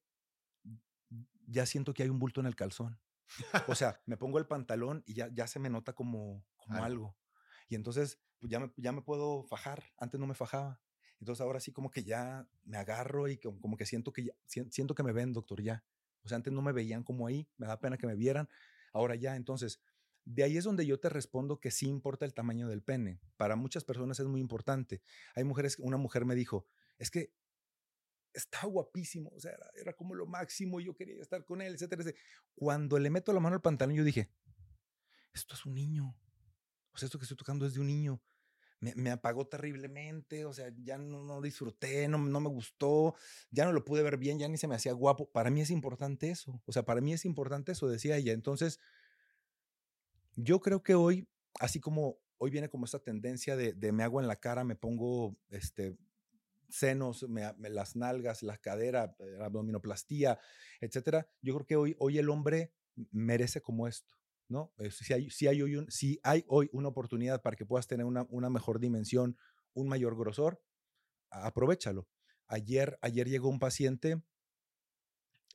ya 1.46 1.66
siento 1.66 1.94
que 1.94 2.04
hay 2.04 2.10
un 2.10 2.20
bulto 2.20 2.40
en 2.40 2.48
el 2.48 2.56
calzón. 2.56 3.02
O 3.68 3.76
sea, 3.76 4.02
me 4.06 4.16
pongo 4.16 4.40
el 4.40 4.48
pantalón 4.48 5.04
y 5.06 5.16
ya, 5.16 5.30
ya 5.34 5.46
se 5.46 5.60
me 5.60 5.70
nota 5.70 5.92
como, 5.92 6.46
como 6.56 6.76
Algo. 6.76 6.86
algo. 6.86 7.18
Y 7.68 7.76
entonces 7.76 8.18
pues 8.40 8.52
ya, 8.52 8.60
me, 8.60 8.72
ya 8.78 8.92
me 8.92 9.02
puedo 9.02 9.44
fajar. 9.44 9.84
Antes 9.98 10.20
no 10.20 10.28
me 10.28 10.34
fajaba. 10.36 10.82
Entonces 11.20 11.42
ahora 11.42 11.60
sí 11.60 11.72
como 11.72 11.92
que 11.92 12.04
ya 12.04 12.48
me 12.64 12.78
agarro 12.78 13.28
y 13.28 13.38
como, 13.38 13.60
como 13.60 13.78
que 13.78 13.86
siento 13.86 14.14
que 14.14 14.26
ya, 14.26 14.34
sien- 14.48 14.72
siento 14.72 14.96
que 14.96 15.04
me 15.04 15.12
ven, 15.12 15.34
doctor, 15.34 15.62
ya. 15.62 15.84
O 16.24 16.30
sea, 16.30 16.38
antes 16.38 16.54
no 16.54 16.62
me 16.62 16.72
veían 16.72 17.04
como 17.04 17.28
ahí, 17.28 17.48
me 17.58 17.68
da 17.68 17.80
pena 17.80 17.98
que 17.98 18.08
me 18.08 18.16
vieran. 18.16 18.48
Ahora 18.94 19.16
ya, 19.16 19.36
entonces, 19.36 19.82
de 20.26 20.44
ahí 20.44 20.58
es 20.58 20.64
donde 20.64 20.86
yo 20.86 21.00
te 21.00 21.10
respondo 21.10 21.60
que 21.60 21.72
sí 21.72 21.88
importa 21.88 22.26
el 22.26 22.34
tamaño 22.34 22.68
del 22.68 22.82
pene. 22.84 23.20
Para 23.38 23.56
muchas 23.56 23.84
personas 23.84 24.20
es 24.20 24.28
muy 24.28 24.42
importante. 24.42 25.02
Hay 25.36 25.44
mujeres, 25.44 25.78
una 25.80 25.98
mujer 25.98 26.26
me 26.26 26.36
dijo, 26.36 26.66
es 26.98 27.12
que 27.12 27.34
está 28.34 28.66
guapísimo, 28.68 29.32
o 29.36 29.40
sea, 29.40 29.52
era, 29.52 29.70
era 29.76 29.94
como 29.94 30.16
lo 30.16 30.26
máximo, 30.26 30.80
yo 30.80 30.96
quería 30.96 31.22
estar 31.22 31.44
con 31.46 31.62
él, 31.62 31.74
etcétera, 31.74 32.02
etcétera. 32.04 32.24
Cuando 32.56 33.00
le 33.00 33.10
meto 33.10 33.34
la 33.34 33.40
mano 33.40 33.56
al 33.56 33.62
pantalón, 33.62 33.96
yo 33.96 34.04
dije, 34.04 34.30
esto 35.34 35.56
es 35.56 35.66
un 35.66 35.74
niño. 35.74 36.16
Sea, 37.00 37.08
esto 37.08 37.18
que 37.18 37.24
estoy 37.24 37.38
tocando 37.38 37.66
es 37.66 37.74
de 37.74 37.80
un 37.80 37.88
niño. 37.88 38.22
Me, 38.82 39.12
apagó 39.12 39.46
terriblemente, 39.46 40.46
o 40.46 40.54
sea, 40.54 40.72
ya 40.84 40.98
no, 40.98 41.22
no 41.22 41.42
disfruté, 41.42 42.08
no, 42.08 42.18
no 42.18 42.40
me 42.40 42.48
gustó, 42.48 43.14
ya 43.52 43.66
no 43.66 43.74
lo 43.74 43.84
pude 43.84 44.04
ver 44.04 44.16
bien, 44.16 44.40
ya 44.40 44.48
ni 44.48 44.58
se 44.58 44.70
me 44.70 44.76
hacía 44.76 44.94
guapo. 44.94 45.30
Para 45.30 45.50
mí 45.50 45.60
es 45.60 45.70
importante 45.70 46.30
eso, 46.30 46.62
o 46.66 46.72
sea, 46.72 46.84
para 46.84 47.02
mí 47.02 47.12
es 47.12 47.26
importante 47.26 47.74
eso, 47.74 47.90
decía 47.90 48.16
ella. 48.16 48.32
Entonces, 48.32 48.80
yo 50.38 50.62
creo 50.62 50.82
que 50.82 50.96
hoy, 50.96 51.28
así 51.60 51.82
como 51.82 52.20
hoy 52.40 52.50
viene 52.50 52.70
como 52.70 52.86
esta 52.86 53.00
tendencia 53.00 53.56
de, 53.56 53.92
me 53.92 54.04
hago 54.04 54.20
en 54.22 54.28
la 54.28 54.38
cara, 54.38 54.64
me 54.64 54.76
pongo 54.76 55.36
este, 55.50 55.98
senos, 56.70 57.26
las 57.58 57.96
nalgas, 57.96 58.44
la 58.44 58.58
cadera, 58.58 59.16
eh, 59.20 59.36
la 59.38 59.46
abdominoplastía, 59.46 60.40
etcétera. 60.80 61.28
Yo 61.42 61.54
creo 61.56 61.66
que 61.66 61.76
hoy, 61.76 61.96
hoy 62.00 62.18
el 62.18 62.30
hombre 62.30 62.72
merece 63.12 63.62
como 63.62 63.88
esto, 63.88 64.16
¿no? 64.50 64.74
Eh, 64.80 64.92
si, 64.92 65.14
hay, 65.14 65.30
si, 65.30 65.48
hay 65.48 65.62
hoy 65.62 65.76
un- 65.78 65.92
si 65.92 66.20
hay 66.24 66.44
hoy 66.48 66.70
una 66.74 66.90
oportunidad 66.90 67.42
para 67.42 67.56
que 67.56 67.66
puedas 67.66 67.88
tener 67.88 68.06
una, 68.06 68.26
una 68.30 68.50
mejor 68.50 68.80
dimensión, 68.80 69.38
un 69.74 69.88
mayor 69.90 70.18
grosor, 70.18 70.62
aprovechalo. 71.32 72.08
Ayer, 72.48 73.00
ayer 73.02 73.30
llegó 73.30 73.50
un 73.50 73.60
paciente 73.60 74.22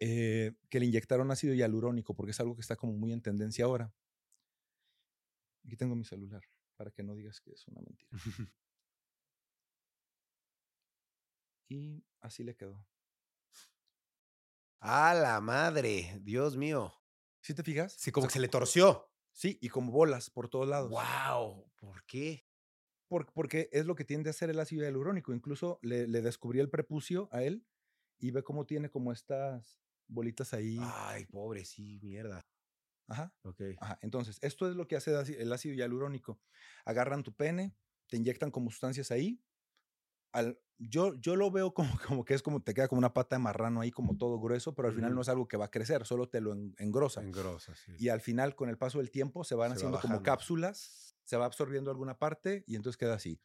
eh, 0.01 0.53
que 0.70 0.80
le 0.80 0.86
inyectaron 0.86 1.30
ácido 1.30 1.55
hialurónico 1.55 2.14
porque 2.14 2.32
es 2.32 2.40
algo 2.40 2.55
que 2.55 2.61
está 2.62 2.76
como 2.76 2.92
muy 2.95 3.12
en 3.12 3.22
tendencia 3.22 3.64
ahora. 3.64 3.92
Aquí 5.64 5.76
tengo 5.76 5.95
mi 5.97 6.05
celular 6.05 6.42
para 6.76 6.90
que 6.90 7.03
no 7.03 7.14
digas 7.14 7.40
que 7.40 7.53
es 7.53 7.66
una 7.68 7.80
mentira. 7.80 8.11
Y 11.68 12.03
así 12.22 12.42
le 12.42 12.57
quedó. 12.57 12.86
¡A 14.78 15.14
la 15.14 15.40
madre! 15.40 16.20
Dios 16.22 16.57
mío. 16.57 16.95
¿Sí 17.45 17.53
te 17.53 17.62
fijas? 17.62 17.92
Sí, 17.99 18.11
como 18.11 18.24
O 18.24 18.28
que 18.28 18.32
se 18.32 18.40
le 18.40 18.49
torció. 18.49 19.11
Sí, 19.32 19.59
y 19.61 19.68
como 19.68 19.92
bolas 19.92 20.30
por 20.30 20.49
todos 20.49 20.66
lados. 20.66 20.90
¡Wow! 20.90 21.70
¿Por 21.78 22.05
qué? 22.07 22.47
Por- 23.09 23.30
porque 23.34 23.68
es 23.72 23.84
lo 23.84 23.95
que 23.97 24.05
tiende 24.05 24.30
a 24.30 24.32
hacer 24.32 24.49
el 24.49 24.59
ácido 24.61 24.82
hialurónico. 24.84 25.34
Incluso 25.34 25.78
le, 25.82 26.07
le 26.07 26.22
descubrí 26.22 26.61
el 26.61 26.70
prepucio 26.70 27.28
a 27.32 27.42
él 27.42 27.66
y 28.18 28.30
ve 28.30 28.42
cómo 28.42 28.64
tiene 28.64 28.88
como 28.90 29.12
estas 29.12 29.78
bolitas 30.09 30.55
ahí. 30.55 30.78
Ay, 30.80 31.26
pobre, 31.26 31.64
sí, 31.66 31.99
mierda. 32.03 32.40
Ajá. 33.09 33.34
Ok. 33.45 33.61
Ajá, 33.76 33.99
entonces, 34.03 34.38
esto 34.40 34.68
es 34.70 34.76
lo 34.76 34.88
que 34.88 34.97
hace 34.97 35.12
el 35.42 35.53
ácido 35.53 35.74
hialurónico. 35.74 36.40
Agarran 36.86 37.22
tu 37.24 37.34
pene, 37.34 37.76
te 38.09 38.16
inyectan 38.16 38.51
como 38.51 38.70
sustancias 38.70 39.11
ahí. 39.11 39.42
Al, 40.35 40.61
yo, 40.78 41.14
yo 41.14 41.37
lo 41.37 41.51
veo 41.51 41.72
como, 41.72 41.89
como 42.07 42.24
que 42.24 42.35
es 42.35 42.43
como 42.43 42.61
te 42.61 42.74
queda 42.74 42.89
como 42.89 42.99
una 42.99 43.14
pata 43.14 43.37
de 43.37 43.41
marrano 43.43 43.80
ahí, 43.80 43.91
como 43.91 44.16
todo 44.16 44.39
grueso, 44.41 44.74
pero 44.74 44.89
al 44.89 44.95
final 44.95 45.11
Ujú. 45.11 45.16
no 45.16 45.22
es 45.22 45.28
algo 45.28 45.49
que 45.49 45.57
va 45.57 45.66
a 45.66 45.70
crecer, 45.70 46.05
solo 46.05 46.28
te 46.28 46.41
lo 46.41 46.53
en- 46.53 46.74
engrosa. 46.78 47.22
Engrosa, 47.22 47.74
sí. 47.76 47.93
Y 47.99 48.09
al 48.09 48.20
final, 48.20 48.55
con 48.57 48.68
el 48.68 48.76
paso 48.76 48.99
del 48.99 49.11
tiempo, 49.11 49.45
se 49.45 49.55
van 49.55 49.68
Se 49.70 49.74
va 49.74 49.76
haciendo 49.76 49.99
como 50.01 50.14
bajando. 50.14 50.24
cápsulas, 50.24 51.16
se 51.24 51.37
va 51.37 51.47
absorbiendo 51.47 51.91
alguna 51.91 52.18
parte 52.18 52.64
y 52.66 52.76
entonces 52.76 52.99
queda 52.99 53.14
así. 53.14 53.41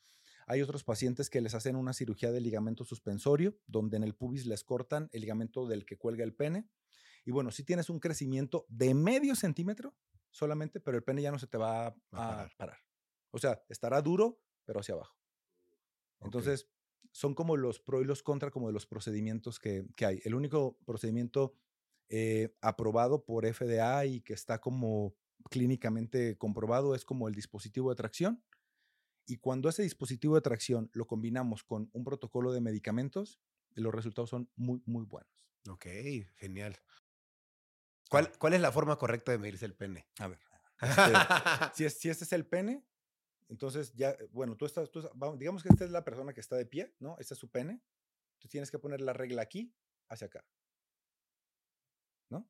Hay 0.47 0.63
otros 0.63 0.83
pacientes 0.83 1.29
que 1.29 1.41
les 1.41 1.53
hacen 1.53 1.75
una 1.75 1.93
cirugía 1.93 2.31
de 2.31 2.41
ligamento 2.41 2.83
suspensorio, 2.83 3.55
donde 3.67 3.97
en 3.97 4.03
el 4.03 4.15
pubis 4.15 4.47
les 4.47 4.63
cortan 4.63 5.07
el 5.11 5.21
ligamento 5.21 5.67
del 5.67 5.85
que 5.85 5.97
cuelga 5.97 6.23
el 6.23 6.33
pene. 6.33 6.67
Y 7.23 7.31
bueno, 7.31 7.51
si 7.51 7.63
tienes 7.63 7.89
un 7.91 7.99
crecimiento 7.99 8.65
de 8.67 8.95
medio 8.95 9.35
centímetro 9.35 9.95
solamente, 10.31 10.79
pero 10.79 10.97
el 10.97 11.03
pene 11.03 11.21
ya 11.21 11.31
no 11.31 11.37
se 11.37 11.45
te 11.45 11.59
va 11.59 11.87
a, 11.87 11.95
parar. 12.11 12.51
parar. 12.57 12.79
O 13.29 13.37
sea, 13.37 13.63
estará 13.69 14.01
duro, 14.01 14.41
pero 14.65 14.79
hacia 14.79 14.95
abajo. 14.95 15.15
Entonces, 16.21 16.67
son 17.11 17.33
como 17.35 17.57
los 17.57 17.79
pro 17.79 18.01
y 18.01 18.05
los 18.05 18.23
contra, 18.23 18.51
como 18.51 18.67
de 18.67 18.73
los 18.73 18.85
procedimientos 18.85 19.59
que, 19.59 19.85
que 19.95 20.05
hay. 20.05 20.21
El 20.23 20.35
único 20.35 20.77
procedimiento 20.85 21.55
eh, 22.09 22.55
aprobado 22.61 23.23
por 23.23 23.45
FDA 23.45 24.05
y 24.05 24.21
que 24.21 24.33
está 24.33 24.59
como 24.59 25.15
clínicamente 25.49 26.37
comprobado 26.37 26.95
es 26.95 27.05
como 27.05 27.27
el 27.27 27.35
dispositivo 27.35 27.89
de 27.89 27.95
tracción. 27.95 28.43
Y 29.25 29.37
cuando 29.37 29.69
ese 29.69 29.83
dispositivo 29.83 30.35
de 30.35 30.41
tracción 30.41 30.89
lo 30.93 31.05
combinamos 31.05 31.63
con 31.63 31.89
un 31.93 32.03
protocolo 32.03 32.51
de 32.51 32.61
medicamentos, 32.61 33.39
los 33.75 33.93
resultados 33.93 34.31
son 34.31 34.49
muy, 34.55 34.81
muy 34.85 35.05
buenos. 35.05 35.31
Ok, 35.69 35.85
genial. 36.37 36.79
¿Cuál, 38.09 38.31
¿Cuál 38.39 38.53
es 38.53 38.61
la 38.61 38.71
forma 38.71 38.97
correcta 38.97 39.31
de 39.31 39.37
medirse 39.37 39.65
el 39.65 39.75
pene? 39.75 40.07
A 40.17 40.27
ver, 40.27 40.39
si, 41.75 41.85
es, 41.85 41.99
si 41.99 42.09
este 42.09 42.23
es 42.23 42.33
el 42.33 42.47
pene, 42.47 42.83
entonces 43.49 43.93
ya, 43.95 44.11
eh, 44.11 44.29
bueno, 44.31 44.55
tú 44.55 44.65
estás, 44.65 44.89
tú, 44.91 45.01
vamos, 45.15 45.39
digamos 45.39 45.63
que 45.63 45.69
esta 45.69 45.83
es 45.83 45.91
la 45.91 46.03
persona 46.03 46.33
que 46.33 46.39
está 46.39 46.55
de 46.55 46.67
pie, 46.67 46.95
¿no? 46.99 47.17
Este 47.19 47.33
es 47.33 47.39
su 47.39 47.49
pene. 47.49 47.81
Tú 48.37 48.47
tienes 48.47 48.71
que 48.71 48.79
poner 48.79 49.01
la 49.01 49.11
regla 49.11 49.41
aquí 49.41 49.75
hacia 50.07 50.27
acá. 50.27 50.45
¿No? 52.29 52.47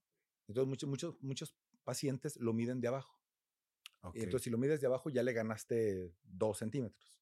Entonces 0.47 0.67
muchos, 0.67 0.89
muchos, 0.89 1.21
muchos 1.21 1.55
pacientes 1.83 2.35
lo 2.37 2.53
miden 2.53 2.81
de 2.81 2.89
abajo. 2.89 3.17
Ok, 4.01 4.17
Y 4.17 4.19
entonces 4.19 4.43
si 4.43 4.49
lo 4.49 4.57
mides 4.57 4.81
de 4.81 4.87
abajo 4.87 5.09
ya 5.09 5.23
le 5.23 5.33
ganaste 5.33 6.13
dos 6.21 6.57
centímetros. 6.57 7.15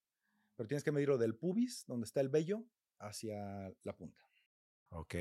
Pero 0.55 0.67
tienes 0.67 0.83
que 0.83 0.91
medirlo 0.91 1.19
del 1.19 1.35
pubis, 1.35 1.85
donde 1.85 2.05
está 2.05 2.19
el 2.19 2.29
vello, 2.29 2.65
hacia 2.97 3.71
la 3.83 3.95
punta. 3.95 4.23
ok, 4.89 5.15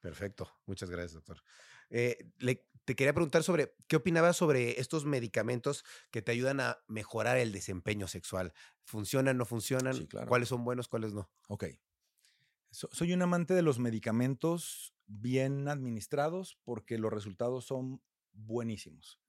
perfecto. 0.00 0.48
Muchas 0.66 0.90
gracias, 0.90 1.14
doctor. 1.14 1.42
Eh, 1.90 2.30
le- 2.38 2.66
te 2.84 2.94
quería 2.94 3.12
preguntar 3.12 3.42
sobre, 3.42 3.74
¿qué 3.88 3.96
opinabas 3.96 4.36
sobre 4.36 4.80
estos 4.80 5.04
medicamentos 5.04 5.84
que 6.10 6.22
te 6.22 6.30
ayudan 6.32 6.60
a 6.60 6.78
mejorar 6.86 7.36
el 7.36 7.52
desempeño 7.52 8.06
sexual? 8.06 8.52
¿Funcionan, 8.84 9.36
no 9.36 9.44
funcionan? 9.44 9.94
Sí, 9.94 10.06
claro. 10.06 10.28
¿Cuáles 10.28 10.48
son 10.48 10.64
buenos, 10.64 10.86
cuáles 10.88 11.12
no? 11.12 11.28
Ok. 11.48 11.64
So- 12.70 12.88
soy 12.92 13.12
un 13.12 13.22
amante 13.22 13.54
de 13.54 13.62
los 13.62 13.78
medicamentos 13.78 14.94
bien 15.06 15.68
administrados 15.68 16.58
porque 16.64 16.98
los 16.98 17.12
resultados 17.12 17.64
son 17.64 18.02
buenísimos. 18.32 19.20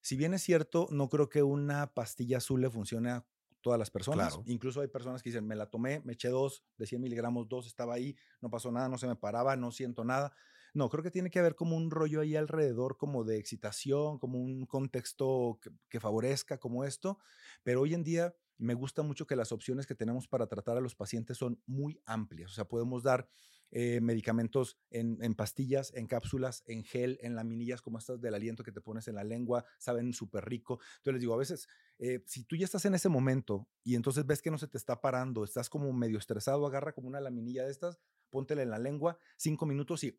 Si 0.00 0.16
bien 0.16 0.32
es 0.34 0.42
cierto, 0.42 0.88
no 0.90 1.08
creo 1.08 1.28
que 1.28 1.42
una 1.42 1.92
pastilla 1.92 2.38
azul 2.38 2.62
le 2.62 2.70
funcione 2.70 3.10
a 3.10 3.26
todas 3.60 3.78
las 3.78 3.90
personas. 3.90 4.34
Claro. 4.34 4.42
Incluso 4.46 4.80
hay 4.80 4.88
personas 4.88 5.22
que 5.22 5.30
dicen, 5.30 5.46
me 5.46 5.56
la 5.56 5.66
tomé, 5.66 6.00
me 6.04 6.14
eché 6.14 6.28
dos 6.28 6.64
de 6.76 6.86
100 6.86 7.00
miligramos, 7.00 7.48
dos 7.48 7.66
estaba 7.66 7.94
ahí, 7.94 8.16
no 8.40 8.50
pasó 8.50 8.70
nada, 8.70 8.88
no 8.88 8.98
se 8.98 9.06
me 9.06 9.16
paraba, 9.16 9.56
no 9.56 9.70
siento 9.72 10.04
nada. 10.04 10.32
No, 10.72 10.88
creo 10.88 11.02
que 11.02 11.10
tiene 11.10 11.30
que 11.30 11.40
haber 11.40 11.56
como 11.56 11.76
un 11.76 11.90
rollo 11.90 12.20
ahí 12.20 12.36
alrededor, 12.36 12.96
como 12.96 13.24
de 13.24 13.38
excitación, 13.38 14.18
como 14.18 14.38
un 14.38 14.66
contexto 14.66 15.58
que, 15.60 15.70
que 15.88 16.00
favorezca 16.00 16.58
como 16.58 16.84
esto. 16.84 17.18
Pero 17.62 17.80
hoy 17.80 17.94
en 17.94 18.04
día 18.04 18.34
me 18.56 18.74
gusta 18.74 19.02
mucho 19.02 19.26
que 19.26 19.36
las 19.36 19.52
opciones 19.52 19.86
que 19.86 19.94
tenemos 19.94 20.28
para 20.28 20.46
tratar 20.46 20.76
a 20.76 20.80
los 20.80 20.94
pacientes 20.94 21.38
son 21.38 21.60
muy 21.66 22.00
amplias. 22.04 22.52
O 22.52 22.54
sea, 22.54 22.66
podemos 22.66 23.02
dar 23.02 23.28
eh, 23.70 24.00
medicamentos 24.00 24.78
en, 24.90 25.18
en 25.22 25.34
pastillas, 25.34 25.92
en 25.94 26.06
cápsulas, 26.06 26.62
en 26.66 26.84
gel, 26.84 27.18
en 27.22 27.34
laminillas 27.34 27.82
como 27.82 27.98
estas 27.98 28.20
del 28.20 28.34
aliento 28.34 28.64
que 28.64 28.72
te 28.72 28.80
pones 28.80 29.08
en 29.08 29.14
la 29.14 29.24
lengua, 29.24 29.64
saben 29.78 30.12
súper 30.12 30.44
rico. 30.44 30.80
Entonces 30.98 31.14
les 31.14 31.20
digo, 31.20 31.34
a 31.34 31.38
veces, 31.38 31.68
eh, 31.98 32.22
si 32.26 32.44
tú 32.44 32.56
ya 32.56 32.64
estás 32.64 32.84
en 32.84 32.94
ese 32.94 33.08
momento 33.08 33.68
y 33.84 33.94
entonces 33.94 34.26
ves 34.26 34.42
que 34.42 34.50
no 34.50 34.58
se 34.58 34.68
te 34.68 34.78
está 34.78 35.00
parando, 35.00 35.44
estás 35.44 35.68
como 35.68 35.92
medio 35.92 36.18
estresado, 36.18 36.66
agarra 36.66 36.92
como 36.92 37.08
una 37.08 37.20
laminilla 37.20 37.64
de 37.64 37.70
estas, 37.70 37.98
póntela 38.30 38.62
en 38.62 38.70
la 38.70 38.78
lengua, 38.78 39.18
cinco 39.36 39.66
minutos 39.66 40.04
y 40.04 40.18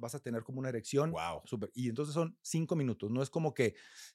vas 0.00 0.14
a 0.14 0.20
tener 0.20 0.42
como 0.42 0.58
una 0.60 0.68
erección. 0.70 1.16
Wow. 1.16 1.42
Súper. 1.44 1.70
Y 1.74 1.88
entonces 1.88 2.14
son 2.14 2.38
cinco 2.42 2.76
minutos. 2.76 3.10
No 3.10 3.22
es 3.22 3.30
como 3.30 3.54
que, 3.54 3.74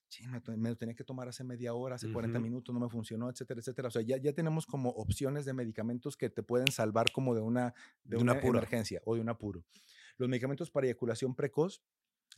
"Chin, 0.10 0.32
me, 0.32 0.42
me 0.58 0.70
lo 0.70 0.78
tenía 0.78 0.96
que 0.96 1.04
tomar 1.04 1.28
hace 1.28 1.44
media 1.44 1.74
hora, 1.74 1.96
hace 1.96 2.10
40 2.10 2.40
Ujú. 2.40 2.42
minutos, 2.42 2.74
no 2.74 2.80
me 2.82 2.90
funcionó, 2.90 3.30
etcétera, 3.30 3.60
etcétera. 3.60 3.88
O 3.90 3.92
sea, 3.92 4.02
ya, 4.02 4.18
ya 4.18 4.34
tenemos 4.34 4.66
como 4.66 4.90
opciones 4.92 5.46
de 5.46 5.54
medicamentos 5.54 6.18
que 6.18 6.30
te 6.30 6.44
pueden 6.44 6.72
salvar 6.72 7.12
como 7.12 7.36
de 7.36 7.42
una, 7.42 7.74
de 8.04 8.16
De 8.16 8.24
un 8.24 8.30
una 8.30 8.32
apuro. 8.32 8.60
emergencia 8.60 9.02
o 9.06 9.16
de 9.16 9.22
un 9.22 9.30
apuro. 9.30 9.66
Los 10.18 10.30
medicamentos 10.30 10.72
para 10.72 10.88
eyaculación 10.88 11.36
precoz, 11.36 11.84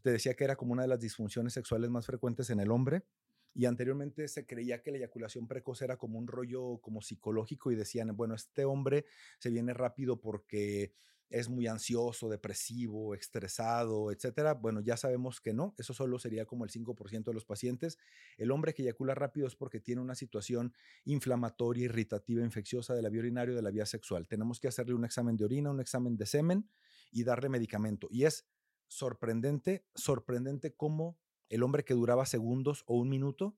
te 0.03 0.11
decía 0.11 0.35
que 0.35 0.43
era 0.43 0.55
como 0.55 0.73
una 0.73 0.83
de 0.83 0.87
las 0.89 0.99
disfunciones 0.99 1.53
sexuales 1.53 1.89
más 1.89 2.05
frecuentes 2.05 2.49
en 2.49 2.59
el 2.59 2.71
hombre. 2.71 3.05
Y 3.53 3.65
anteriormente 3.65 4.27
se 4.27 4.45
creía 4.45 4.83
que 4.83 4.91
la 4.91 4.97
eyaculación 4.97 5.47
precoz 5.47 5.81
era 5.81 5.97
como 5.97 6.19
un 6.19 6.27
rollo 6.27 6.79
como 6.79 7.01
psicológico 7.01 7.71
y 7.71 7.75
decían, 7.75 8.15
bueno, 8.15 8.35
este 8.35 8.65
hombre 8.65 9.05
se 9.39 9.49
viene 9.49 9.73
rápido 9.73 10.21
porque 10.21 10.93
es 11.30 11.49
muy 11.49 11.67
ansioso, 11.67 12.30
depresivo, 12.30 13.13
estresado, 13.13 14.11
etcétera. 14.11 14.53
Bueno, 14.53 14.80
ya 14.80 14.95
sabemos 14.95 15.41
que 15.41 15.53
no, 15.53 15.75
eso 15.78 15.93
solo 15.93 16.19
sería 16.19 16.45
como 16.45 16.63
el 16.63 16.71
5% 16.71 17.25
de 17.25 17.34
los 17.34 17.45
pacientes. 17.45 17.97
El 18.38 18.51
hombre 18.51 18.73
que 18.73 18.84
eyacula 18.84 19.13
rápido 19.13 19.47
es 19.47 19.55
porque 19.55 19.80
tiene 19.80 20.01
una 20.01 20.15
situación 20.15 20.73
inflamatoria, 21.03 21.86
irritativa, 21.86 22.43
infecciosa 22.43 22.95
de 22.95 23.01
la 23.01 23.09
vía 23.09 23.19
urinaria 23.19 23.53
o 23.53 23.55
de 23.55 23.61
la 23.61 23.71
vía 23.71 23.86
sexual. 23.86 24.28
Tenemos 24.28 24.59
que 24.59 24.67
hacerle 24.67 24.93
un 24.93 25.05
examen 25.05 25.36
de 25.36 25.45
orina, 25.45 25.69
un 25.69 25.82
examen 25.82 26.17
de 26.17 26.25
semen 26.25 26.69
y 27.11 27.23
darle 27.23 27.49
medicamento. 27.49 28.07
Y 28.09 28.23
es 28.23 28.47
sorprendente, 28.88 29.86
sorprendente 29.95 30.75
cómo 30.75 31.19
el 31.49 31.63
hombre 31.63 31.84
que 31.84 31.93
duraba 31.93 32.25
segundos 32.25 32.84
o 32.88 32.95
un 32.95 33.09
minuto, 33.09 33.57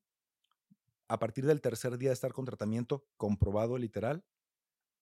a 1.08 1.18
partir 1.20 1.46
del 1.46 1.62
tercer 1.62 1.98
día 1.98 2.10
de 2.10 2.14
estar 2.14 2.34
con 2.34 2.46
tratamiento, 2.46 3.08
comprobado 3.18 3.78
literal, 3.78 4.24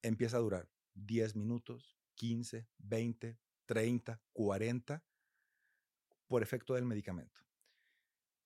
empieza 0.01 0.37
a 0.37 0.41
durar 0.41 0.69
10 0.93 1.35
minutos, 1.35 1.96
15, 2.17 2.67
20, 2.79 3.39
30, 3.65 4.21
40, 4.33 5.03
por 6.27 6.43
efecto 6.43 6.73
del 6.73 6.85
medicamento. 6.85 7.41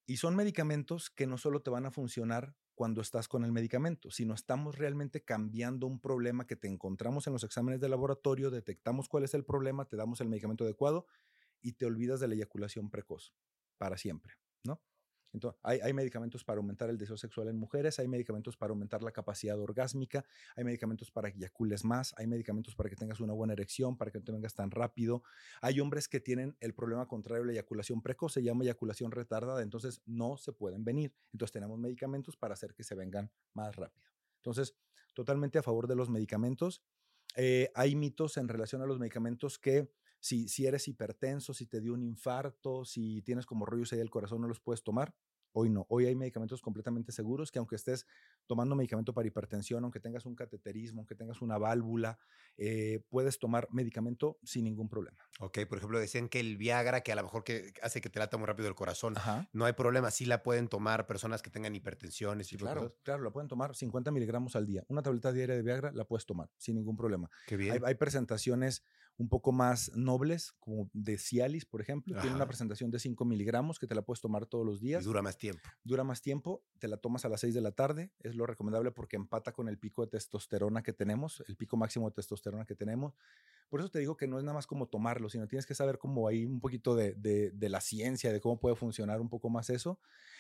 Y 0.06 0.18
son 0.18 0.36
medicamentos 0.36 1.10
que 1.10 1.26
no 1.26 1.38
solo 1.38 1.62
te 1.62 1.72
van 1.72 1.86
a 1.86 1.92
funcionar 1.92 2.56
cuando 2.76 3.02
estás 3.02 3.28
con 3.28 3.46
el 3.46 3.52
medicamento, 3.52 4.12
sino 4.12 4.34
estamos 4.34 4.78
realmente 4.78 5.24
cambiando 5.24 5.88
un 5.88 6.00
problema 6.00 6.46
que 6.46 6.56
te 6.56 6.68
encontramos 6.68 7.28
en 7.28 7.34
los 7.34 7.44
exámenes 7.44 7.80
de 7.80 7.90
laboratorio, 7.90 8.50
detectamos 8.50 9.08
cuál 9.08 9.24
es 9.24 9.34
el 9.34 9.46
problema, 9.46 9.86
te 9.86 9.98
damos 9.98 10.20
el 10.20 10.30
medicamento 10.30 10.64
adecuado 10.64 11.06
y 11.62 11.74
te 11.74 11.86
olvidas 11.86 12.20
de 12.20 12.28
la 12.28 12.36
eyaculación 12.36 12.90
precoz 12.90 13.34
para 13.78 13.98
siempre. 13.98 14.34
Entonces, 15.34 15.60
hay, 15.64 15.94
medicamentos 15.94 16.44
para 16.44 16.58
aumentar 16.58 16.90
el 16.90 16.98
deseo 16.98 17.18
sexual 17.18 17.48
en 17.48 17.58
mujeres, 17.58 18.00
hay 18.00 18.08
medicamentos 18.08 18.58
para 18.58 18.72
aumentar 18.72 19.02
la 19.02 19.12
capacidad 19.12 19.60
orgásmica, 19.60 20.26
hay 20.56 20.64
medicamentos 20.64 21.12
para 21.12 21.32
que 21.32 21.38
eyacules 21.38 21.86
más, 21.86 22.14
hay 22.18 22.28
medicamentos 22.28 22.76
para 22.76 22.90
que 22.90 22.96
tengas 22.96 23.20
una 23.20 23.34
buena 23.34 23.54
erección, 23.54 23.98
para 23.98 24.12
que 24.12 24.20
no 24.20 24.26
te 24.26 24.32
vengas 24.32 24.54
tan 24.54 24.72
rápido. 24.72 25.24
Hay 25.62 25.80
hombres 25.80 26.08
que 26.08 26.20
tienen 26.20 26.58
el 26.60 26.74
problema 26.74 27.08
contrario 27.08 27.46
la 27.46 27.54
eyaculación 27.54 28.02
precoz, 28.02 28.34
se 28.34 28.44
llama 28.44 28.64
eyaculación 28.64 29.12
retardada, 29.12 29.62
entonces 29.62 30.02
no 30.06 30.38
se 30.38 30.52
pueden 30.54 30.84
venir. 30.84 31.14
Entonces 31.32 31.54
tenemos 31.54 31.80
medicamentos 31.80 32.36
para 32.36 32.54
hacer 32.54 32.74
que 32.74 32.84
se 32.84 32.96
vengan 32.96 33.32
más 33.54 33.76
rápido. 33.76 34.10
Entonces, 34.38 34.76
totalmente 35.14 35.60
a 35.60 35.64
favor 35.64 35.88
de 35.88 35.96
los 35.96 36.10
medicamentos. 36.10 36.84
Eh, 37.38 37.72
hay 37.76 37.96
mitos 37.96 38.38
en 38.38 38.48
relación 38.48 38.82
a 38.82 38.86
los 38.86 39.00
medicamentos 39.00 39.58
que 39.58 39.90
si, 40.22 40.48
si 40.48 40.68
eres 40.68 40.88
hipertenso, 40.88 41.54
si 41.54 41.66
te 41.66 41.82
dio 41.82 41.94
un 41.94 42.04
infarto, 42.04 42.86
si 42.86 43.22
tienes 43.24 43.46
como 43.46 43.66
rollos 43.66 43.92
ahí 43.92 44.00
del 44.00 44.12
corazón, 44.12 44.42
no 44.42 44.48
los 44.48 44.62
puedes 44.62 44.84
tomar. 44.84 45.16
Hoy 45.52 45.70
no, 45.70 45.86
hoy 45.90 46.06
hay 46.06 46.16
medicamentos 46.16 46.62
completamente 46.62 47.12
seguros 47.12 47.52
que 47.52 47.60
aunque 47.60 47.76
estés 47.76 48.06
tomando 48.48 48.76
medicamento 48.76 49.14
para 49.14 49.28
hipertensión, 49.28 49.84
aunque 49.84 50.00
tengas 50.00 50.26
un 50.26 50.36
cateterismo, 50.36 51.02
aunque 51.02 51.16
tengas 51.16 51.42
una 51.42 51.58
válvula, 51.58 52.20
eh, 52.58 53.04
puedes 53.10 53.40
tomar 53.40 53.68
medicamento 53.72 54.38
sin 54.44 54.66
ningún 54.66 54.90
problema. 54.90 55.18
Ok, 55.40 55.60
por 55.68 55.78
ejemplo, 55.78 56.00
decían 56.00 56.30
que 56.30 56.40
el 56.40 56.58
Viagra, 56.58 57.02
que 57.02 57.12
a 57.12 57.16
lo 57.16 57.24
mejor 57.24 57.44
que 57.44 57.74
hace 57.82 58.02
que 58.02 58.10
te 58.10 58.20
lata 58.20 58.38
muy 58.38 58.48
rápido 58.48 58.68
el 58.68 58.76
corazón, 58.76 59.16
no 59.54 59.66
hay 59.66 59.74
problema, 59.74 60.12
sí 60.12 60.26
la 60.26 60.44
pueden 60.44 60.68
tomar 60.68 61.08
personas 61.08 61.42
que 61.42 61.50
tengan 61.50 61.76
hipertensiones 61.76 62.52
Claro, 62.58 62.96
claro, 63.04 63.24
la 63.24 63.32
pueden 63.32 63.48
tomar 63.48 63.76
50 63.76 64.12
miligramos 64.12 64.56
al 64.56 64.66
día. 64.66 64.84
Una 64.88 65.02
tableta 65.02 65.32
diaria 65.32 65.56
de 65.56 65.62
Viagra 65.62 65.92
la 65.94 66.06
puedes 66.06 66.26
tomar 66.26 66.50
sin 66.58 66.76
ningún 66.76 66.96
problema. 66.96 67.30
Qué 67.48 67.58
bien. 67.58 67.84
Hay, 67.86 67.96
presentaciones 67.96 68.84
un 69.18 69.30
poco 69.30 69.52
más 69.52 69.92
nobles, 69.96 70.54
como 70.60 70.90
de 70.94 71.18
Cialis, 71.18 71.66
por 71.66 71.82
ejemplo. 71.82 72.20
Tiene 72.20 72.36
una 72.36 72.48
presentación 72.48 72.90
de 72.92 73.00
5 73.00 73.24
miligramos 73.26 73.78
que 73.78 73.88
te 73.88 73.96
la 73.96 74.02
puedes 74.02 74.22
tomar 74.22 74.46
todos 74.46 74.66
los 74.66 74.82
días. 74.82 75.04
Y 75.04 75.06
dura 75.06 75.22
más 75.22 75.38
tiempo. 75.38 75.62
Dura 75.84 76.04
más 76.04 76.22
tiempo, 76.22 76.64
te 76.80 76.88
la 76.88 76.98
tomas 76.98 77.26
a 77.26 77.30
las 77.30 77.42
6 77.42 77.54
de 77.54 77.62
la 77.62 77.72
tarde, 77.72 78.12
es 78.20 78.31
lo 78.36 78.46
recomendable 78.46 78.92
porque 78.92 79.16
empata 79.16 79.52
con 79.52 79.68
el 79.68 79.78
pico 79.78 80.04
de 80.04 80.10
testosterona 80.12 80.84
que 80.84 80.94
tenemos, 80.94 81.44
el 81.48 81.56
pico 81.56 81.78
máximo 81.78 82.10
de 82.10 82.16
testosterona 82.16 82.66
que 82.66 82.76
tenemos. 82.76 83.14
Por 83.70 83.80
eso 83.80 83.90
te 83.90 84.00
digo 84.00 84.18
que 84.18 84.28
no 84.28 84.38
es 84.38 84.44
nada 84.44 84.56
más 84.56 84.68
como 84.68 84.88
tomarlo, 84.88 85.30
sino 85.30 85.48
tienes 85.48 85.66
que 85.66 85.76
saber 85.76 85.98
cómo 85.98 86.28
hay 86.28 86.46
un 86.46 86.60
poquito 86.60 86.96
de, 86.96 87.14
de 87.14 87.70
la 87.70 87.82
ciencia, 87.82 88.32
de 88.32 88.42
cómo 88.42 88.60
puede 88.60 88.76
funcionar 88.76 89.22
un 89.22 89.30
poco 89.30 89.50
más 89.50 89.70
eso. 89.70 90.00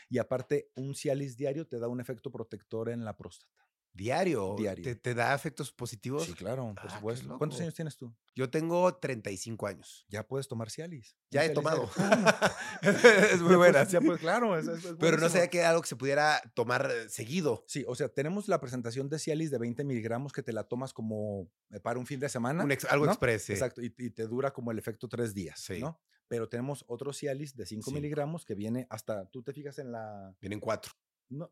Y 0.09 0.17
aparte, 0.17 0.71
un 0.75 0.93
Cialis 0.95 1.37
diario 1.37 1.67
te 1.67 1.79
da 1.79 1.87
un 1.87 2.01
efecto 2.01 2.31
protector 2.31 2.89
en 2.89 3.05
la 3.05 3.15
próstata. 3.15 3.70
Diario. 3.93 4.55
¿Te, 5.01 5.13
da 5.13 5.35
efectos 5.35 5.71
positivos? 5.71 6.25
Sí, 6.25 6.33
claro, 6.33 6.73
por 6.75 6.89
ah, 6.89 6.95
supuesto. 6.95 7.37
¿Cuántos 7.37 7.59
años 7.59 7.73
tienes 7.73 7.97
tú? 7.97 8.13
Yo 8.33 8.49
tengo 8.49 8.95
35 8.95 9.67
años. 9.67 10.05
Ya 10.07 10.25
puedes 10.25 10.47
tomar 10.47 10.69
Cialis. 10.69 11.17
Ya 11.29 11.43
he 11.43 11.49
tomado. 11.49 11.89
es 12.81 13.41
muy 13.41 13.55
buena. 13.55 13.85
claro. 14.19 14.57
Pero 14.97 15.17
no 15.17 15.29
sé 15.29 15.49
que 15.49 15.63
algo 15.63 15.81
que 15.81 15.89
se 15.89 15.97
pudiera 15.97 16.41
tomar 16.53 16.89
eh, 16.89 17.09
seguido. 17.09 17.65
Sí, 17.67 17.83
o 17.87 17.95
sea, 17.95 18.07
tenemos 18.07 18.47
la 18.47 18.61
presentación 18.61 19.09
de 19.09 19.19
Cialis 19.19 19.51
de 19.51 19.57
20 19.57 19.83
miligramos 19.83 20.31
que 20.31 20.41
te 20.41 20.53
la 20.53 20.63
tomas 20.63 20.93
como 20.93 21.49
eh, 21.69 21.79
para 21.81 21.99
un 21.99 22.05
fin 22.05 22.19
de 22.19 22.29
semana. 22.29 22.65
algo 22.89 23.05
express. 23.05 23.49
Exacto, 23.49 23.81
y, 23.81 23.89
te 23.89 24.27
dura 24.27 24.51
como 24.51 24.71
el 24.71 24.79
efecto 24.79 25.09
tres 25.09 25.33
días, 25.33 25.59
sí. 25.59 25.79
¿no? 25.79 25.99
Pero 26.29 26.47
tenemos 26.47 26.85
otro 26.87 27.11
Cialis 27.11 27.57
de 27.57 27.65
5 27.65 27.91
miligramos 27.91 28.45
que 28.45 28.55
viene 28.55 28.87
hasta, 28.89 29.25
tú 29.25 29.43
te 29.43 29.51
fijas 29.51 29.79
en 29.79 29.91
la... 29.91 30.33
Vienen 30.39 30.61
cuatro. 30.61 30.93
No, 31.31 31.49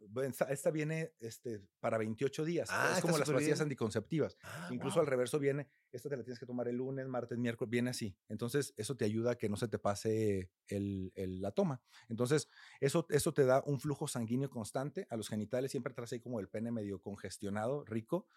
esta, 0.49 0.71
viene 0.71 1.13
este, 1.21 1.61
para 1.79 1.97
28 1.97 2.43
días. 2.43 2.67
Ah, 2.69 2.95
es 2.97 3.01
como 3.01 3.17
las 3.17 3.29
pastillas 3.29 3.61
anticonceptivas. 3.61 4.37
Ah, 4.43 4.67
Incluso 4.71 4.99
al 4.99 5.07
reverso 5.07 5.39
viene, 5.39 5.69
esta 5.93 6.09
te 6.09 6.17
la 6.17 6.23
tienes 6.23 6.37
que 6.37 6.45
tomar 6.45 6.67
el 6.67 6.75
lunes, 6.75 7.07
martes, 7.07 7.37
miércoles, 7.37 7.71
viene 7.71 7.91
así. 7.91 8.13
Entonces, 8.27 8.73
eso 8.75 8.97
te 8.97 9.05
ayuda 9.05 9.31
a 9.31 9.35
que 9.37 9.47
no 9.47 9.55
se 9.55 9.69
te 9.69 9.79
pase 9.79 10.51
el, 10.67 11.13
la 11.15 11.51
toma. 11.51 11.81
Entonces, 12.09 12.49
eso, 12.81 13.07
eso 13.09 13.33
te 13.33 13.45
da 13.45 13.63
un 13.65 13.79
flujo 13.79 14.09
sanguíneo 14.09 14.49
constante 14.49 15.07
a 15.09 15.15
los 15.15 15.29
genitales. 15.29 15.71
Siempre 15.71 15.93
traes 15.93 16.11
ahí 16.11 16.19
como 16.19 16.41
el 16.41 16.49
pene 16.49 16.71
medio 16.71 17.01
congestionado, 17.01 17.85
rico. 17.85 18.27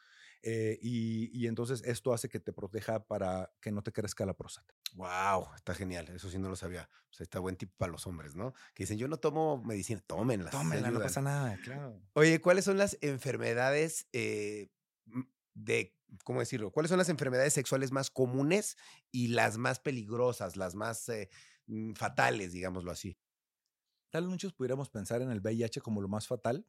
Eh, 0.44 0.78
y, 0.82 1.46
entonces 1.46 1.82
esto 1.84 2.12
hace 2.12 2.28
que 2.28 2.40
te 2.40 2.52
proteja 2.52 3.06
para 3.06 3.52
que 3.60 3.70
no 3.70 3.82
te 3.82 3.92
crezca 3.92 4.26
la 4.26 4.34
próstata. 4.34 4.74
Wow, 4.94 5.46
está 5.54 5.74
genial. 5.74 6.08
Eso 6.08 6.28
sí 6.30 6.38
no 6.38 6.48
lo 6.48 6.56
sabía. 6.56 6.88
O 7.10 7.14
sea, 7.14 7.24
está 7.24 7.38
buen 7.38 7.56
tipo 7.56 7.72
para 7.76 7.92
los 7.92 8.06
hombres, 8.06 8.34
¿no? 8.34 8.52
Que 8.74 8.82
dicen, 8.82 8.98
yo 8.98 9.06
no 9.06 9.18
tomo 9.18 9.62
medicina, 9.62 10.02
tómenla. 10.04 10.50
Tómenla, 10.50 10.90
no 10.90 11.00
pasa 11.00 11.22
nada, 11.22 11.56
claro. 11.62 12.00
Oye, 12.14 12.40
¿cuáles 12.40 12.64
son 12.64 12.76
las 12.76 12.98
enfermedades 13.02 14.08
eh, 14.12 14.68
de, 15.54 15.96
¿cómo 16.24 16.40
decirlo? 16.40 16.72
¿Cuáles 16.72 16.88
son 16.88 16.98
las 16.98 17.08
enfermedades 17.08 17.52
sexuales 17.52 17.92
más 17.92 18.10
comunes 18.10 18.76
y 19.12 19.28
las 19.28 19.58
más 19.58 19.78
peligrosas, 19.78 20.56
las 20.56 20.74
más 20.74 21.08
eh, 21.08 21.28
mm, 21.66 21.92
fatales, 21.92 22.52
digámoslo 22.52 22.90
así? 22.90 23.16
Tal 24.10 24.24
vez 24.24 24.30
muchos 24.30 24.52
pudiéramos 24.52 24.90
pensar 24.90 25.22
en 25.22 25.30
el 25.30 25.40
VIH 25.40 25.80
como 25.80 26.02
lo 26.02 26.08
más 26.08 26.26
fatal. 26.26 26.66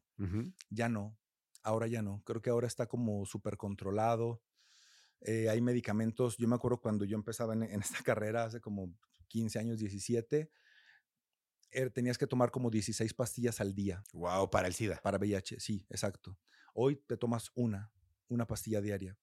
Ya 0.70 0.88
no. 0.88 1.18
Ahora 1.64 1.86
ya 1.86 2.02
no. 2.02 2.22
Creo 2.24 2.40
que 2.40 2.50
ahora 2.50 2.66
está 2.66 2.86
como 2.86 3.24
súper 3.24 3.56
controlado. 3.56 4.42
Eh, 5.22 5.48
hay 5.48 5.60
medicamentos. 5.60 6.36
Yo 6.36 6.46
me 6.46 6.54
acuerdo 6.54 6.80
cuando 6.80 7.04
yo 7.06 7.16
empezaba 7.16 7.54
en, 7.54 7.62
esta 7.62 7.98
carrera 8.04 8.44
hace 8.44 8.60
como 8.60 8.94
15 9.28 9.58
años, 9.58 9.78
17, 9.78 10.50
er, 11.70 11.90
tenías 11.90 12.18
que 12.18 12.26
tomar 12.26 12.50
como 12.50 12.70
16 12.70 13.14
pastillas 13.14 13.60
al 13.60 13.74
día. 13.74 14.04
Wow, 14.12 14.50
para 14.50 14.68
el 14.68 14.74
SIDA. 14.74 15.00
Para 15.02 15.18
VIH, 15.18 15.58
sí, 15.58 15.86
exacto. 15.88 16.38
Hoy 16.74 16.96
te 17.06 17.16
tomas 17.16 17.50
una, 17.54 17.90
una 18.28 18.46
pastilla 18.46 18.82
diaria. 18.82 19.16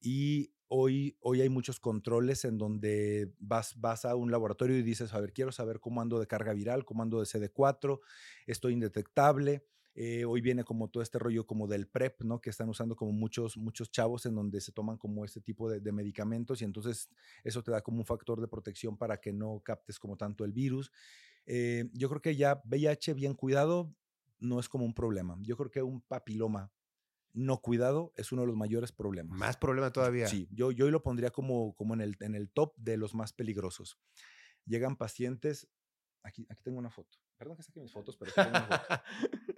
Y 0.00 0.52
hoy, 0.68 1.16
hoy 1.20 1.40
hay 1.40 1.48
muchos 1.48 1.80
controles 1.80 2.44
en 2.44 2.58
donde 2.58 3.32
vas, 3.38 3.80
vas 3.80 4.04
a 4.04 4.14
un 4.14 4.30
laboratorio 4.30 4.76
y 4.76 4.82
dices, 4.82 5.14
a 5.14 5.20
ver, 5.20 5.32
quiero 5.32 5.52
saber 5.52 5.80
cómo 5.80 6.02
ando 6.02 6.20
de 6.20 6.26
carga 6.26 6.52
viral, 6.52 6.84
cómo 6.84 7.02
ando 7.02 7.18
de 7.18 7.26
CD4, 7.26 8.00
estoy 8.46 8.74
indetectable. 8.74 9.64
Eh, 10.00 10.24
hoy 10.24 10.40
viene 10.40 10.62
como 10.62 10.86
todo 10.86 11.02
este 11.02 11.18
rollo 11.18 11.44
como 11.44 11.66
del 11.66 11.88
PrEP, 11.88 12.22
¿no? 12.22 12.40
Que 12.40 12.50
están 12.50 12.68
usando 12.68 12.94
como 12.94 13.10
muchos, 13.10 13.56
muchos 13.56 13.90
chavos 13.90 14.26
en 14.26 14.36
donde 14.36 14.60
se 14.60 14.70
toman 14.70 14.96
como 14.96 15.24
este 15.24 15.40
tipo 15.40 15.68
de, 15.68 15.90
medicamentos 15.90 16.62
y 16.62 16.64
entonces 16.64 17.10
eso 17.42 17.64
te 17.64 17.72
da 17.72 17.82
como 17.82 17.98
un 17.98 18.04
factor 18.04 18.40
de 18.40 18.46
protección 18.46 18.96
para 18.96 19.20
que 19.20 19.32
no 19.32 19.60
captes 19.64 19.98
como 19.98 20.16
tanto 20.16 20.44
el 20.44 20.52
virus. 20.52 20.92
Eh, 21.46 21.90
yo 21.94 22.08
creo 22.08 22.22
que 22.22 22.36
ya 22.36 22.62
VIH 22.64 23.14
bien 23.14 23.34
cuidado 23.34 23.92
no 24.38 24.60
es 24.60 24.68
como 24.68 24.84
un 24.84 24.94
problema. 24.94 25.36
Yo 25.40 25.56
creo 25.56 25.72
que 25.72 25.82
un 25.82 26.00
papiloma 26.00 26.70
no 27.32 27.60
cuidado 27.60 28.12
es 28.14 28.30
uno 28.30 28.42
de 28.42 28.46
los 28.46 28.56
mayores 28.56 28.92
problemas. 28.92 29.36
Más 29.36 29.56
problema 29.56 29.92
todavía. 29.92 30.28
Sí, 30.28 30.48
yo, 30.52 30.70
yo 30.70 30.88
lo 30.92 31.02
pondría 31.02 31.32
como, 31.32 31.74
como 31.74 31.94
en, 31.94 32.02
el, 32.02 32.16
en 32.20 32.36
el 32.36 32.50
top 32.50 32.72
de 32.76 32.98
los 32.98 33.16
más 33.16 33.32
peligrosos. 33.32 33.98
Llegan 34.64 34.94
pacientes, 34.94 35.66
aquí, 36.22 36.46
aquí 36.48 36.62
tengo 36.62 36.78
una 36.78 36.90
foto. 36.90 37.18
Perdón 37.36 37.56
que 37.56 37.64
saque 37.64 37.80
mis 37.80 37.92
fotos, 37.92 38.16
pero 38.16 38.30
tengo 38.32 38.50
una 38.50 38.60
foto. 38.62 39.02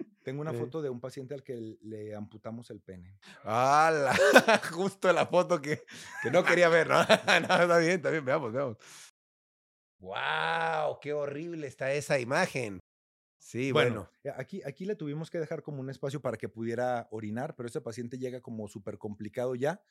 Tengo 0.23 0.41
una 0.41 0.53
foto 0.53 0.81
de 0.81 0.89
un 0.89 0.99
paciente 0.99 1.33
al 1.33 1.43
que 1.43 1.77
le 1.81 2.13
amputamos 2.13 2.69
el 2.69 2.79
pene. 2.79 3.17
¡Hala! 3.43 4.13
Justo 4.71 5.11
la 5.11 5.25
foto 5.25 5.59
que, 5.59 5.83
que 6.21 6.29
no 6.29 6.43
quería 6.43 6.69
ver, 6.69 6.87
¿no? 6.87 6.97
no, 7.47 7.61
está 7.61 7.77
bien, 7.79 7.91
está 7.93 8.11
bien, 8.11 8.23
veamos, 8.23 8.53
veamos. 8.53 8.77
¡Wow! 9.99 10.99
¡Qué 11.01 11.13
horrible 11.13 11.65
está 11.65 11.91
esa 11.91 12.19
imagen! 12.19 12.79
Sí, 13.39 13.71
bueno. 13.71 14.09
Eh, 14.23 14.31
aquí, 14.35 14.61
aquí 14.63 14.85
le 14.85 14.95
tuvimos 14.95 15.31
que 15.31 15.39
dejar 15.39 15.63
como 15.63 15.81
un 15.81 15.89
espacio 15.89 16.21
para 16.21 16.37
que 16.37 16.49
pudiera 16.49 17.07
orinar, 17.09 17.55
pero 17.55 17.67
ese 17.67 17.81
paciente 17.81 18.19
llega 18.19 18.41
como 18.41 18.67
súper 18.67 18.99
complicado 18.99 19.55
ya, 19.55 19.81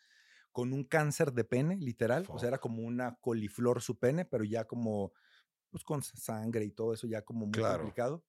con 0.53 0.73
un 0.73 0.85
cáncer 0.85 1.33
de 1.33 1.43
pene, 1.43 1.77
literal. 1.77 2.25
O 2.29 2.39
sea, 2.39 2.49
era 2.49 2.59
como 2.59 2.83
una 2.83 3.17
coliflor 3.21 3.83
su 3.83 3.99
pene, 3.99 4.25
pero 4.25 4.45
ya 4.45 4.65
como, 4.65 5.13
pues 5.71 5.83
con 5.83 6.05
sangre 6.05 6.65
y 6.65 6.71
todo 6.71 6.95
eso, 6.95 7.09
ya 7.09 7.23
como 7.23 7.47
muy 7.47 7.61
complicado 7.61 8.25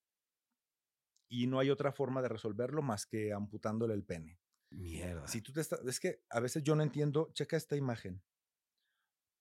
y 1.31 1.47
no 1.47 1.59
hay 1.59 1.69
otra 1.69 1.93
forma 1.93 2.21
de 2.21 2.27
resolverlo 2.27 2.81
más 2.81 3.05
que 3.05 3.31
amputándole 3.31 3.93
el 3.93 4.03
pene. 4.03 4.37
Mierda. 4.69 5.25
Si 5.27 5.41
tú 5.41 5.53
te 5.53 5.61
estás, 5.61 5.79
es 5.87 5.99
que 6.01 6.23
a 6.29 6.41
veces 6.41 6.61
yo 6.61 6.75
no 6.75 6.83
entiendo, 6.83 7.31
checa 7.33 7.55
esta 7.55 7.77
imagen. 7.77 8.21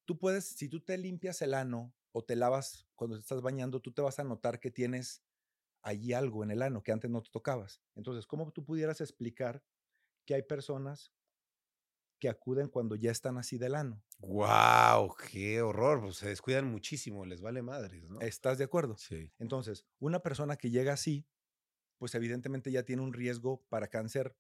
Tú 0.05 0.17
puedes, 0.17 0.45
si 0.45 0.69
tú 0.69 0.81
te 0.81 0.97
limpias 0.97 1.43
el 1.43 1.53
ano 1.53 1.93
o 2.13 2.25
te 2.25 2.37
lavas 2.37 2.87
cuando 2.95 3.17
te 3.17 3.23
estás 3.23 3.43
bañando, 3.43 3.81
tú 3.81 3.93
te 3.93 4.03
vas 4.03 4.21
a 4.21 4.25
notar 4.25 4.61
que 4.61 4.71
tienes 4.71 5.25
allí 5.83 6.13
algo 6.13 6.45
en 6.45 6.53
el 6.53 6.63
ano 6.63 6.83
que 6.85 6.93
antes 6.93 7.11
no 7.11 7.23
te 7.23 7.31
tocabas. 7.31 7.83
Entonces, 7.97 8.25
¿cómo 8.25 8.53
tú 8.53 8.65
pudieras 8.65 9.01
explicar 9.01 9.65
que 10.27 10.35
hay 10.35 10.43
personas 10.43 11.13
que 12.21 12.29
acuden 12.29 12.69
cuando 12.69 12.95
ya 12.95 13.11
están 13.11 13.39
así 13.39 13.59
del 13.59 13.75
ano. 13.75 14.05
¡Wow! 14.19 15.17
¡Qué 15.31 15.63
horror! 15.63 16.03
Pues 16.03 16.17
se 16.17 16.29
descuidan 16.29 16.71
muchísimo, 16.71 17.25
les 17.25 17.41
vale 17.41 17.63
madres, 17.63 18.09
¿no? 18.09 18.21
¿Estás 18.21 18.59
de 18.59 18.65
acuerdo? 18.65 18.97
Sí. 18.99 19.33
Entonces, 19.39 19.87
una 19.99 20.21
persona 20.21 20.57
que 20.57 20.71
llega 20.71 20.93
así, 20.93 21.27
pues 22.01 22.17
evidentemente 22.17 22.73
ya 22.73 22.85
tiene 22.85 23.05
un 23.05 23.15
riesgo 23.15 23.65
para 23.71 23.89
cáncer 23.89 24.37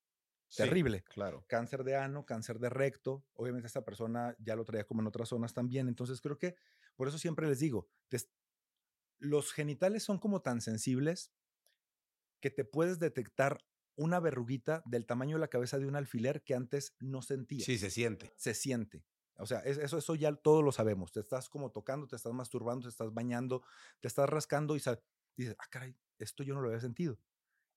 Sí, 0.48 0.62
terrible. 0.62 1.04
claro. 1.04 1.46
Cáncer 1.46 1.84
de 1.84 1.96
ano, 1.96 2.26
cáncer 2.26 2.60
de 2.60 2.70
recto. 2.70 3.26
Obviamente 3.34 3.68
esta 3.68 3.84
persona 3.84 4.36
ya 4.40 4.56
lo 4.56 4.64
traía 4.64 4.86
como 4.86 5.02
en 5.02 5.08
otras 5.08 5.28
zonas 5.30 5.54
también. 5.54 5.88
Entonces 5.88 6.20
creo 6.22 6.38
que 6.38 6.56
por 6.96 7.08
eso 7.08 7.18
siempre 7.18 7.48
les 7.48 7.60
digo, 7.60 7.90
te- 8.08 8.18
los 9.20 9.52
genitales 9.52 10.02
son 10.02 10.18
como 10.18 10.42
tan 10.42 10.60
sensibles 10.60 11.32
que 12.40 12.50
te 12.50 12.64
puedes 12.64 12.98
detectar 12.98 13.58
una 13.96 14.20
verruguita 14.20 14.82
del 14.86 15.06
tamaño 15.06 15.36
de 15.36 15.40
la 15.40 15.48
cabeza 15.48 15.78
de 15.78 15.86
un 15.86 15.96
alfiler 15.96 16.42
que 16.42 16.54
antes 16.54 16.96
no 17.00 17.22
sentías. 17.22 17.66
Sí, 17.66 17.78
se 17.78 17.90
siente. 17.90 18.32
Se 18.36 18.54
siente. 18.54 19.04
O 19.36 19.46
sea, 19.46 19.60
es- 19.60 19.78
eso, 19.78 19.98
eso 19.98 20.14
ya 20.14 20.34
todos 20.36 20.64
lo 20.64 20.72
sabemos. 20.72 21.12
Te 21.12 21.20
estás 21.20 21.48
como 21.48 21.70
tocando, 21.70 22.06
te 22.06 22.16
estás 22.16 22.32
masturbando, 22.32 22.84
te 22.84 22.90
estás 22.90 23.12
bañando, 23.12 23.62
te 24.00 24.08
estás 24.08 24.28
rascando 24.28 24.74
y 24.74 24.78
dices, 24.78 25.56
ah, 25.58 25.66
caray, 25.70 25.96
esto 26.18 26.42
yo 26.42 26.54
no 26.54 26.60
lo 26.60 26.68
había 26.68 26.80
sentido. 26.80 27.18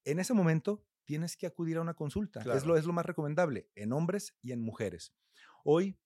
En 0.06 0.20
ese 0.20 0.34
momento 0.34 0.86
tienes 1.06 1.36
que 1.38 1.45
acudir 1.45 1.78
a 1.78 1.82
una 1.82 1.93
consulta. 1.93 2.39
Es, 2.41 2.45
lo, 2.45 2.54
Claro. 2.54 2.78
es 2.78 2.86
lo 2.86 2.93
más 2.93 3.06
recomendable 3.06 3.70
en 3.76 3.93
hombres 3.93 4.36
y 4.41 4.51
en 4.51 4.62
mujeres. 4.62 5.14
Hoy 5.64 5.97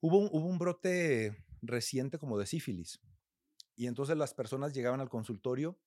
hubo 0.00 0.18
un, 0.18 0.28
hubo 0.32 0.46
un 0.46 0.58
brote 0.58 1.44
reciente 1.62 2.18
como 2.18 2.38
de 2.38 2.46
sífilis. 2.46 3.00
Y 3.74 3.86
entonces 3.86 4.16
las 4.16 4.34
personas 4.34 4.74
llegaban 4.74 5.00
al 5.00 5.10
consultorio 5.10 5.78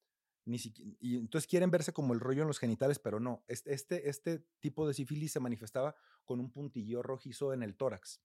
ni 0.45 0.57
y 0.99 1.17
entonces 1.17 1.47
quieren 1.47 1.69
verse 1.69 1.93
como 1.93 2.13
el 2.13 2.19
rollo 2.19 2.41
en 2.41 2.47
los 2.47 2.59
genitales, 2.59 2.97
pero 2.97 3.19
no. 3.19 3.43
Este, 3.47 3.73
este, 3.73 4.09
este 4.09 4.39
tipo 4.59 4.87
de 4.87 4.93
sífilis 4.93 5.31
se 5.31 5.39
manifestaba 5.39 5.95
con 6.25 6.39
un 6.39 6.51
puntillo 6.51 7.03
rojizo 7.03 7.53
en 7.53 7.61
el 7.61 7.75
tórax. 7.75 8.21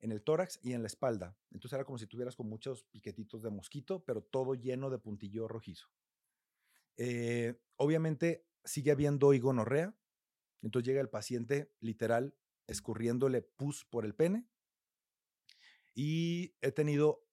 En 0.00 0.10
el 0.12 0.22
tórax 0.22 0.58
y 0.62 0.72
en 0.72 0.82
la 0.82 0.88
espalda. 0.88 1.36
Entonces 1.50 1.74
era 1.74 1.84
como 1.84 1.98
si 1.98 2.06
tuvieras 2.06 2.34
con 2.34 2.48
muchos 2.48 2.84
piquetitos 2.84 3.42
de 3.42 3.50
mosquito, 3.50 4.04
pero 4.04 4.22
todo 4.22 4.54
lleno 4.54 4.90
de 4.90 4.98
puntillo 4.98 5.48
rojizo. 5.48 5.88
Eh, 6.96 7.60
obviamente 7.76 8.46
sigue 8.64 8.90
habiendo 8.90 9.32
higonorrea. 9.32 9.96
Entonces 10.62 10.86
llega 10.86 11.00
el 11.00 11.08
paciente 11.08 11.72
literal 11.80 12.34
escurriéndole 12.66 13.42
pus 13.42 13.84
por 13.84 14.04
el 14.04 14.14
pene. 14.14 14.46
Y 15.94 16.54
he 16.60 16.72
tenido 16.72 17.26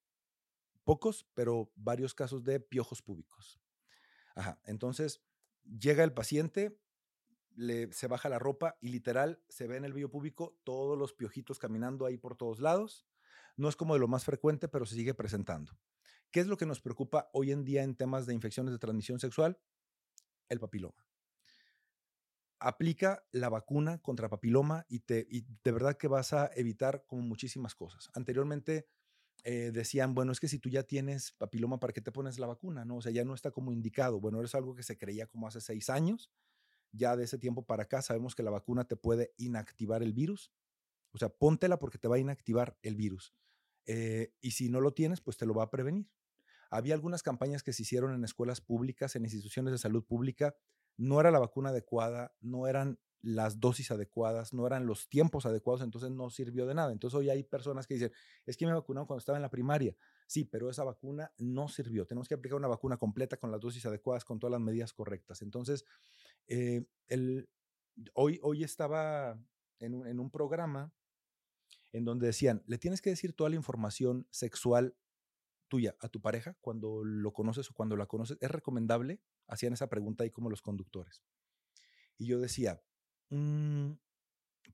pocos, 0.83 1.27
pero 1.33 1.71
varios 1.75 2.13
casos 2.13 2.43
de 2.43 2.59
piojos 2.59 3.01
púbicos. 3.01 3.59
Ajá. 4.35 4.59
Entonces 4.65 5.21
llega 5.63 6.03
el 6.03 6.13
paciente, 6.13 6.79
le, 7.55 7.91
se 7.91 8.07
baja 8.07 8.29
la 8.29 8.39
ropa 8.39 8.77
y 8.81 8.89
literal 8.89 9.41
se 9.47 9.67
ve 9.67 9.77
en 9.77 9.85
el 9.85 9.93
vello 9.93 10.09
púbico 10.09 10.59
todos 10.63 10.97
los 10.97 11.13
piojitos 11.13 11.59
caminando 11.59 12.05
ahí 12.05 12.17
por 12.17 12.35
todos 12.35 12.59
lados. 12.59 13.07
No 13.55 13.69
es 13.69 13.75
como 13.75 13.93
de 13.93 13.99
lo 13.99 14.07
más 14.07 14.25
frecuente, 14.25 14.67
pero 14.67 14.85
se 14.85 14.95
sigue 14.95 15.13
presentando. 15.13 15.77
¿Qué 16.33 16.39
es 16.39 16.47
lo 16.47 16.57
que 16.57 16.65
nos 16.65 16.81
preocupa 16.81 17.29
hoy 17.31 17.51
en 17.51 17.63
día 17.63 17.83
en 17.83 17.95
temas 17.95 18.25
de 18.25 18.33
infecciones 18.33 18.73
de 18.73 18.79
transmisión 18.79 19.19
sexual? 19.19 19.59
El 20.49 20.59
papiloma. 20.59 21.05
Aplica 22.59 23.23
la 23.31 23.49
vacuna 23.49 23.99
contra 23.99 24.29
papiloma 24.29 24.83
y, 24.89 25.01
te, 25.01 25.27
de 25.29 25.71
verdad 25.71 25.95
que 25.95 26.07
vas 26.07 26.33
a 26.33 26.49
evitar 26.55 27.05
como 27.05 27.21
muchísimas 27.21 27.75
cosas. 27.75 28.09
Anteriormente 28.15 28.87
eh, 29.43 29.69
decían, 29.71 30.15
bueno, 30.15 30.31
es 30.31 30.39
que 30.39 30.47
si 30.47 30.57
tú 30.57 30.69
ya 30.69 30.81
tienes 30.81 31.33
papiloma, 31.33 31.79
¿para 31.79 31.93
qué 31.93 32.01
te 32.01 32.11
pones 32.11 32.39
la 32.39 32.47
vacuna? 32.47 32.83
No, 32.83 32.95
o 32.95 33.01
sea, 33.03 33.11
ya 33.11 33.23
no 33.23 33.35
está 33.35 33.51
como 33.51 33.71
indicado. 33.71 34.19
Bueno, 34.19 34.41
es 34.41 34.55
algo 34.55 34.73
que 34.73 34.81
se 34.81 34.97
creía 34.97 35.27
como 35.27 35.47
hace 35.47 35.61
seis 35.61 35.91
años. 35.91 36.31
Ya 36.91 37.15
de 37.15 37.25
ese 37.25 37.37
tiempo 37.37 37.63
para 37.63 37.83
acá 37.83 38.01
sabemos 38.01 38.33
que 38.33 38.41
la 38.41 38.49
vacuna 38.49 38.85
te 38.85 38.95
puede 38.95 39.35
inactivar 39.37 40.01
el 40.01 40.13
virus. 40.13 40.51
O 41.11 41.19
sea, 41.19 41.29
póntela 41.29 41.77
porque 41.77 41.99
te 41.99 42.07
va 42.07 42.15
a 42.15 42.19
inactivar 42.19 42.75
el 42.81 42.95
virus. 42.95 43.35
Eh, 43.85 44.33
y 44.41 44.51
si 44.51 44.69
no 44.69 44.81
lo 44.81 44.95
tienes, 44.95 45.21
pues 45.21 45.37
te 45.37 45.45
lo 45.45 45.53
va 45.53 45.65
a 45.65 45.69
prevenir. 45.69 46.09
Había 46.73 46.95
algunas 46.95 47.21
campañas 47.21 47.61
que 47.61 47.71
se 47.71 47.83
hicieron 47.83 48.15
en 48.15 48.23
escuelas 48.23 48.59
públicas, 48.59 49.15
en 49.15 49.23
instituciones 49.23 49.71
de 49.71 49.77
salud 49.77 50.03
pública. 50.03 50.55
No 50.97 51.19
era 51.19 51.29
la 51.29 51.37
vacuna 51.37 51.69
adecuada, 51.69 52.33
no 52.41 52.65
eran 52.67 52.99
las 53.21 53.59
dosis 53.59 53.91
adecuadas, 53.91 54.53
no 54.53 54.65
eran 54.65 54.87
los 54.87 55.07
tiempos 55.07 55.45
adecuados, 55.45 55.83
entonces 55.83 56.09
no 56.09 56.31
sirvió 56.31 56.65
de 56.65 56.73
nada. 56.73 56.91
Entonces 56.91 57.15
hoy 57.15 57.29
hay 57.29 57.43
personas 57.43 57.85
que 57.85 57.93
dicen, 57.93 58.11
es 58.47 58.57
que 58.57 58.65
me 58.65 58.73
vacunaron 58.73 59.05
cuando 59.05 59.19
estaba 59.19 59.37
en 59.37 59.43
la 59.43 59.51
primaria. 59.51 59.95
Sí, 60.25 60.45
pero 60.45 60.67
esa 60.67 60.83
vacuna 60.83 61.31
no 61.37 61.67
sirvió. 61.67 62.07
Tenemos 62.07 62.27
que 62.27 62.33
aplicar 62.33 62.57
una 62.57 62.67
vacuna 62.67 62.97
completa 62.97 63.37
con 63.37 63.51
las 63.51 63.61
dosis 63.61 63.85
adecuadas, 63.85 64.25
con 64.25 64.39
todas 64.39 64.53
las 64.53 64.61
medidas 64.61 64.93
correctas. 64.93 65.43
Entonces, 65.43 65.85
eh, 66.47 66.87
el, 67.07 67.47
hoy, 68.15 68.39
hoy 68.41 68.63
estaba 68.63 69.39
en 69.77 69.93
un, 69.93 70.07
en 70.07 70.19
un 70.19 70.31
programa 70.31 70.91
en 71.91 72.03
donde 72.03 72.25
decían, 72.25 72.63
le 72.65 72.79
tienes 72.79 72.99
que 72.99 73.11
decir 73.11 73.33
toda 73.33 73.51
la 73.51 73.57
información 73.57 74.27
sexual 74.31 74.95
tuya 75.73 75.95
a 76.01 76.07
tu 76.07 76.21
pareja 76.21 76.55
cuando 76.61 77.03
lo 77.03 77.33
conoces 77.33 77.67
o 77.71 77.73
cuando 77.73 77.95
la 77.97 78.05
conoces. 78.05 78.37
¿Es 78.41 78.51
recomendable? 78.51 79.23
Hacían 79.47 79.73
esa 79.73 79.89
pregunta 79.89 80.23
ahí 80.23 80.29
como 80.29 80.51
los 80.51 80.61
conductores. 80.61 81.23
Y 82.19 82.27
yo 82.27 82.39
decía, 82.39 82.83
"Mm, 83.31 83.93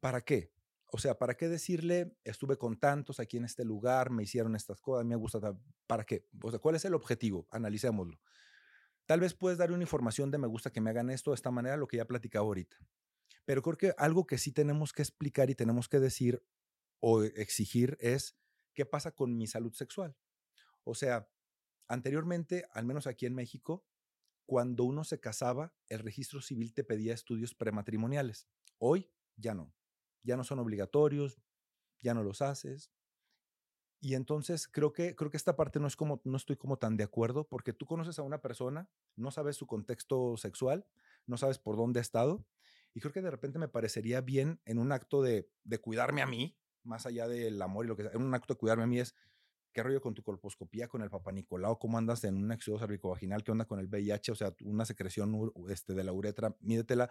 ¿para 0.01 0.19
qué? 0.25 0.51
O 0.91 0.97
sea, 0.97 1.17
¿para 1.17 1.35
qué 1.37 1.47
decirle, 1.47 2.17
estuve 2.25 2.57
con 2.57 2.77
tantos 2.77 3.21
aquí 3.21 3.37
en 3.37 3.45
este 3.45 3.63
lugar, 3.63 4.09
me 4.09 4.23
hicieron 4.23 4.57
estas 4.57 4.81
cosas, 4.81 5.05
me 5.05 5.15
gusta, 5.15 5.39
tal"? 5.39 5.57
¿para 5.87 6.03
qué? 6.03 6.27
O 6.43 6.49
sea, 6.51 6.59
¿cuál 6.59 6.75
es 6.75 6.83
el 6.83 6.93
objetivo? 6.95 7.47
Analicémoslo. 7.49 8.19
Tal 9.05 9.21
vez 9.21 9.33
puedes 9.35 9.57
dar 9.57 9.71
una 9.71 9.83
información 9.83 10.31
de 10.31 10.37
me 10.37 10.47
gusta 10.47 10.69
que 10.71 10.81
me 10.81 10.89
hagan 10.89 11.09
esto 11.11 11.31
de 11.31 11.35
esta 11.35 11.49
manera, 11.49 11.77
lo 11.77 11.87
que 11.87 11.95
ya 11.97 12.05
platicaba 12.05 12.45
ahorita. 12.45 12.75
Pero 13.45 13.61
creo 13.61 13.77
que 13.77 13.93
algo 13.97 14.27
que 14.27 14.37
sí 14.37 14.51
tenemos 14.51 14.91
que 14.91 15.03
explicar 15.03 15.49
y 15.49 15.55
tenemos 15.55 15.87
que 15.87 15.99
decir 16.01 16.43
o 16.99 17.23
exigir 17.23 17.97
es 18.01 18.35
qué 18.73 18.85
pasa 18.85 19.11
con 19.13 19.37
mi 19.37 19.47
salud 19.47 19.73
sexual. 19.73 20.15
O 20.89 20.95
sea, 20.95 21.29
anteriormente, 21.87 22.65
al 22.73 22.85
menos 22.85 23.05
aquí 23.05 23.25
en 23.25 23.35
México, 23.35 23.85
cuando 24.47 24.83
uno 24.83 25.03
se 25.03 25.19
casaba, 25.19 25.75
el 25.87 25.99
registro 25.99 26.41
civil 26.41 26.73
te 26.73 26.83
pedía 26.83 27.13
estudios 27.13 27.53
prematrimoniales. 27.53 28.47
Hoy 28.79 29.11
ya 29.35 29.53
no. 29.53 29.71
Ya 30.23 30.35
no 30.35 30.43
son 30.43 30.57
obligatorios, 30.57 31.39
ya 31.99 32.15
no 32.15 32.23
los 32.23 32.41
haces. 32.41 32.91
Y 34.01 34.15
entonces 34.15 34.67
creo 34.67 34.91
que, 34.91 35.15
creo 35.15 35.29
que 35.29 35.37
esta 35.37 35.55
parte 35.55 35.79
no, 35.79 35.85
es 35.85 35.95
como, 35.95 36.21
no 36.23 36.37
estoy 36.37 36.55
como 36.55 36.77
tan 36.77 36.97
de 36.97 37.03
acuerdo, 37.03 37.47
porque 37.47 37.73
tú 37.73 37.85
conoces 37.85 38.17
a 38.17 38.23
una 38.23 38.41
persona, 38.41 38.89
no 39.15 39.29
sabes 39.29 39.55
su 39.55 39.67
contexto 39.67 40.37
sexual, 40.37 40.87
no 41.27 41.37
sabes 41.37 41.59
por 41.59 41.77
dónde 41.77 41.99
ha 41.99 42.01
estado, 42.01 42.43
y 42.95 43.01
creo 43.01 43.13
que 43.13 43.21
de 43.21 43.29
repente 43.29 43.59
me 43.59 43.67
parecería 43.67 44.21
bien 44.21 44.61
en 44.65 44.79
un 44.79 44.91
acto 44.91 45.21
de, 45.21 45.51
de 45.63 45.79
cuidarme 45.79 46.21
a 46.21 46.25
mí, 46.25 46.57
más 46.81 47.05
allá 47.05 47.27
del 47.27 47.61
amor 47.61 47.85
y 47.85 47.89
lo 47.89 47.97
que 47.97 48.03
sea, 48.03 48.11
en 48.13 48.23
un 48.23 48.33
acto 48.33 48.53
de 48.53 48.57
cuidarme 48.57 48.83
a 48.83 48.87
mí 48.87 48.99
es, 48.99 49.15
¿qué 49.79 49.83
rollo 49.83 50.01
con 50.01 50.13
tu 50.13 50.23
colposcopía, 50.23 50.89
con 50.89 51.01
el 51.03 51.09
papá 51.09 51.31
Nicolau? 51.31 51.79
¿Cómo 51.79 51.97
andas 51.97 52.25
en 52.25 52.35
un 52.35 52.51
éxodo 52.51 52.79
cervicovaginal? 52.79 53.45
¿Qué 53.45 53.51
onda 53.51 53.63
con 53.63 53.79
el 53.79 53.87
VIH? 53.87 54.33
O 54.33 54.35
sea, 54.35 54.53
una 54.65 54.83
secreción 54.83 55.53
este, 55.69 55.93
de 55.93 56.03
la 56.03 56.11
uretra, 56.11 56.53
mídetela. 56.59 57.09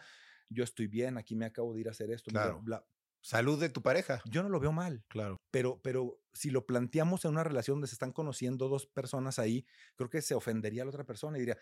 Yo 0.51 0.65
estoy 0.65 0.87
bien, 0.87 1.17
aquí 1.17 1.35
me 1.35 1.47
acabo 1.47 1.73
de 1.73 1.81
ir 1.81 1.89
a 1.89 1.93
hacer 1.93 2.11
esto. 2.11 2.31
bla, 2.31 2.43
Claro. 2.43 2.61
bla. 2.63 2.87
Salud 3.23 3.59
de 3.59 3.71
tu 3.71 3.81
pareja. 3.81 4.21
Yo 4.27 4.43
no 4.43 4.51
lo 4.51 4.61
veo 4.61 4.71
mal, 4.71 5.03
Claro. 5.09 5.39
pero, 5.51 5.81
pero 5.83 6.21
si 6.35 6.51
lo 6.51 6.67
planteamos 6.67 7.25
en 7.25 7.31
una 7.31 7.43
relación 7.43 7.77
donde 7.77 7.89
se 7.89 7.95
están 7.95 8.13
conociendo 8.13 8.69
dos 8.69 8.87
personas 8.87 9.39
ahí, 9.39 9.65
creo 9.97 10.11
que 10.11 10.21
se 10.21 10.35
ofendería 10.35 10.83
a 10.83 10.85
la 10.85 10.91
otra 10.91 11.05
persona 11.05 11.39
y 11.39 11.41
diría, 11.41 11.57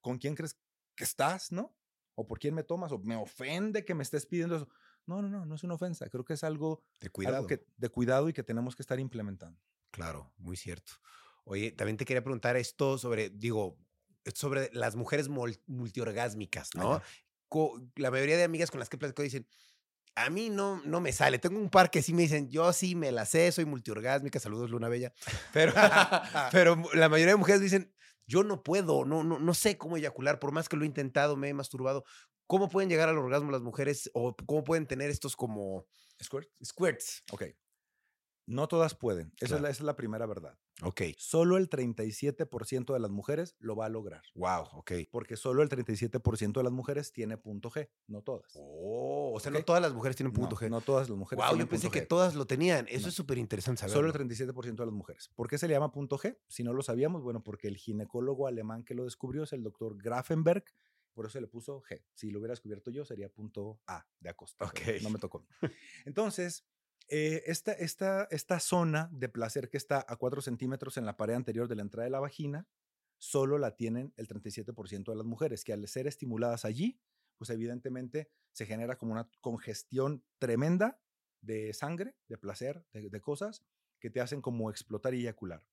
¿con 0.00 0.18
quién 0.18 0.36
crees 0.36 0.60
que 0.94 1.02
estás, 1.02 1.50
no? 1.50 1.76
¿O 2.14 2.24
por 2.24 2.38
quién 2.38 2.54
me 2.54 2.62
tomas? 2.62 2.92
¿O 2.92 3.00
me 3.00 3.16
ofende 3.16 3.84
que 3.84 3.94
me 3.94 4.04
estés 4.04 4.26
pidiendo 4.26 4.54
eso? 4.56 4.68
No, 5.06 5.20
no, 5.22 5.28
no, 5.28 5.44
no 5.44 5.54
es 5.54 5.64
una 5.64 5.74
ofensa. 5.74 6.08
Creo 6.08 6.24
que 6.24 6.34
es 6.34 6.44
algo, 6.44 6.82
De 7.00 7.10
cuidado. 7.10 7.36
algo 7.36 7.46
que, 7.48 7.66
de 7.76 7.88
cuidado 7.88 8.28
y 8.28 8.32
que 8.32 8.42
tenemos 8.42 8.74
que 8.76 8.82
estar 8.82 8.98
implementando. 8.98 9.60
Claro, 9.90 10.32
muy 10.38 10.56
cierto. 10.56 10.92
Oye, 11.44 11.72
también 11.72 11.96
te 11.96 12.04
quería 12.04 12.22
preguntar 12.22 12.56
esto 12.56 12.96
sobre, 12.98 13.28
digo, 13.30 13.78
sobre 14.34 14.70
las 14.72 14.96
mujeres 14.96 15.28
mul- 15.30 15.60
multiorgásmicas, 15.66 16.70
¿no? 16.74 17.02
La 17.96 18.10
mayoría 18.10 18.36
de 18.36 18.44
amigas 18.44 18.70
con 18.70 18.80
las 18.80 18.88
que 18.88 18.98
platico 18.98 19.22
dicen, 19.22 19.46
a 20.16 20.30
mí 20.30 20.48
no, 20.50 20.80
no 20.84 21.00
me 21.00 21.12
sale. 21.12 21.38
Tengo 21.38 21.58
un 21.60 21.70
par 21.70 21.90
que 21.90 22.02
sí 22.02 22.12
me 22.14 22.22
dicen, 22.22 22.48
yo 22.50 22.72
sí 22.72 22.94
me 22.94 23.12
la 23.12 23.26
sé, 23.26 23.52
soy 23.52 23.64
multiorgásmica, 23.64 24.40
saludos 24.40 24.70
Luna 24.70 24.88
Bella. 24.88 25.12
Pero, 25.52 25.72
pero 26.52 26.82
la 26.94 27.08
mayoría 27.08 27.34
de 27.34 27.38
mujeres 27.38 27.60
dicen, 27.60 27.94
yo 28.26 28.42
no 28.42 28.62
puedo, 28.62 29.04
no, 29.04 29.22
no, 29.22 29.38
no 29.38 29.54
sé 29.54 29.76
cómo 29.76 29.96
eyacular, 29.96 30.38
por 30.40 30.50
más 30.50 30.68
que 30.68 30.76
lo 30.76 30.84
he 30.84 30.86
intentado, 30.86 31.36
me 31.36 31.48
he 31.48 31.54
masturbado. 31.54 32.04
¿Cómo 32.46 32.68
pueden 32.68 32.88
llegar 32.90 33.08
al 33.08 33.18
orgasmo 33.18 33.50
las 33.50 33.62
mujeres 33.62 34.10
o 34.14 34.34
cómo 34.46 34.64
pueden 34.64 34.86
tener 34.86 35.10
estos 35.10 35.36
como 35.36 35.86
¿Squirt? 36.22 36.48
squirts? 36.64 37.24
Ok. 37.32 37.44
No 38.46 38.68
todas 38.68 38.94
pueden. 38.94 39.32
Esa, 39.36 39.44
es 39.44 39.48
Claro. 39.48 39.62
la, 39.62 39.70
esa 39.70 39.82
es 39.82 39.86
la 39.86 39.96
primera 39.96 40.26
verdad. 40.26 40.58
Ok. 40.82 41.00
Solo 41.16 41.56
el 41.56 41.70
37% 41.70 42.92
de 42.92 42.98
las 43.00 43.10
mujeres 43.10 43.56
lo 43.58 43.74
va 43.74 43.86
a 43.86 43.88
lograr. 43.88 44.22
Wow, 44.34 44.64
ok. 44.72 44.92
Porque 45.10 45.36
solo 45.36 45.62
el 45.62 45.70
37% 45.70 46.52
de 46.52 46.62
las 46.62 46.72
mujeres 46.72 47.10
tiene 47.12 47.38
punto 47.38 47.70
G, 47.70 47.88
no 48.06 48.20
todas. 48.20 48.52
Oh, 48.56 49.32
o 49.34 49.40
sea, 49.40 49.50
no 49.50 49.60
Ok. 49.60 49.64
todas 49.64 49.80
las 49.80 49.94
mujeres 49.94 50.14
tienen 50.16 50.32
punto 50.34 50.56
no, 50.56 50.60
G. 50.60 50.68
no 50.68 50.80
todas 50.82 51.08
las 51.08 51.16
mujeres 51.16 51.42
wow, 51.42 51.52
tienen 51.52 51.66
yo 51.66 51.70
pensé 51.70 51.86
punto 51.86 51.92
que 51.98 52.04
G. 52.04 52.08
todas 52.08 52.34
lo 52.34 52.46
tenían. 52.46 52.86
Eso 52.90 53.02
No. 53.02 53.08
es 53.08 53.14
súper 53.14 53.38
interesante 53.38 53.80
saberlo. 53.80 53.96
Solo 53.96 54.08
el 54.08 54.28
37% 54.28 54.82
de 54.82 54.86
las 54.86 54.94
mujeres. 54.94 55.30
¿Por 55.34 55.48
qué 55.48 55.56
se 55.56 55.66
le 55.66 55.72
llama 55.72 55.90
punto 55.90 56.18
G? 56.18 56.36
Si 56.48 56.62
no 56.64 56.74
lo 56.74 56.82
sabíamos, 56.82 57.22
bueno, 57.22 57.42
porque 57.42 57.68
el 57.68 57.78
ginecólogo 57.78 58.46
alemán 58.46 58.84
que 58.84 58.94
lo 58.94 59.04
descubrió 59.04 59.44
es 59.44 59.54
el 59.54 59.62
doctor 59.62 59.96
Grafenberg 59.96 60.64
por 61.14 61.26
eso 61.26 61.40
le 61.40 61.46
puso 61.46 61.80
G. 61.82 62.02
Si 62.12 62.30
lo 62.30 62.38
hubiera 62.38 62.52
descubierto 62.52 62.90
yo, 62.90 63.04
sería 63.04 63.28
punto 63.28 63.80
A 63.86 64.06
de 64.20 64.30
acosta. 64.30 64.64
Ok. 64.64 64.80
No 65.02 65.10
me 65.10 65.18
tocó. 65.18 65.46
Entonces, 66.04 66.66
eh, 67.08 67.42
esta, 67.46 67.72
esta, 67.72 68.24
esta 68.30 68.60
zona 68.60 69.08
de 69.12 69.28
placer 69.28 69.70
que 69.70 69.76
está 69.76 70.04
a 70.06 70.16
4 70.16 70.42
centímetros 70.42 70.96
en 70.96 71.06
la 71.06 71.16
pared 71.16 71.34
anterior 71.34 71.68
de 71.68 71.76
la 71.76 71.82
entrada 71.82 72.04
de 72.04 72.10
la 72.10 72.20
vagina, 72.20 72.66
solo 73.18 73.58
la 73.58 73.76
tienen 73.76 74.12
el 74.16 74.26
37% 74.26 75.04
de 75.04 75.16
las 75.16 75.26
mujeres, 75.26 75.64
que 75.64 75.72
al 75.72 75.86
ser 75.88 76.06
estimuladas 76.06 76.64
allí, 76.64 77.00
pues 77.36 77.50
evidentemente 77.50 78.30
se 78.52 78.66
genera 78.66 78.96
como 78.96 79.12
una 79.12 79.30
congestión 79.40 80.24
tremenda 80.38 81.00
de 81.40 81.72
sangre, 81.74 82.16
de 82.28 82.38
placer, 82.38 82.84
de, 82.92 83.08
de 83.10 83.20
cosas 83.20 83.64
que 84.00 84.10
te 84.10 84.20
hacen 84.20 84.40
como 84.42 84.70
explotar 84.70 85.14
y 85.14 85.20
eyacular. 85.20 85.64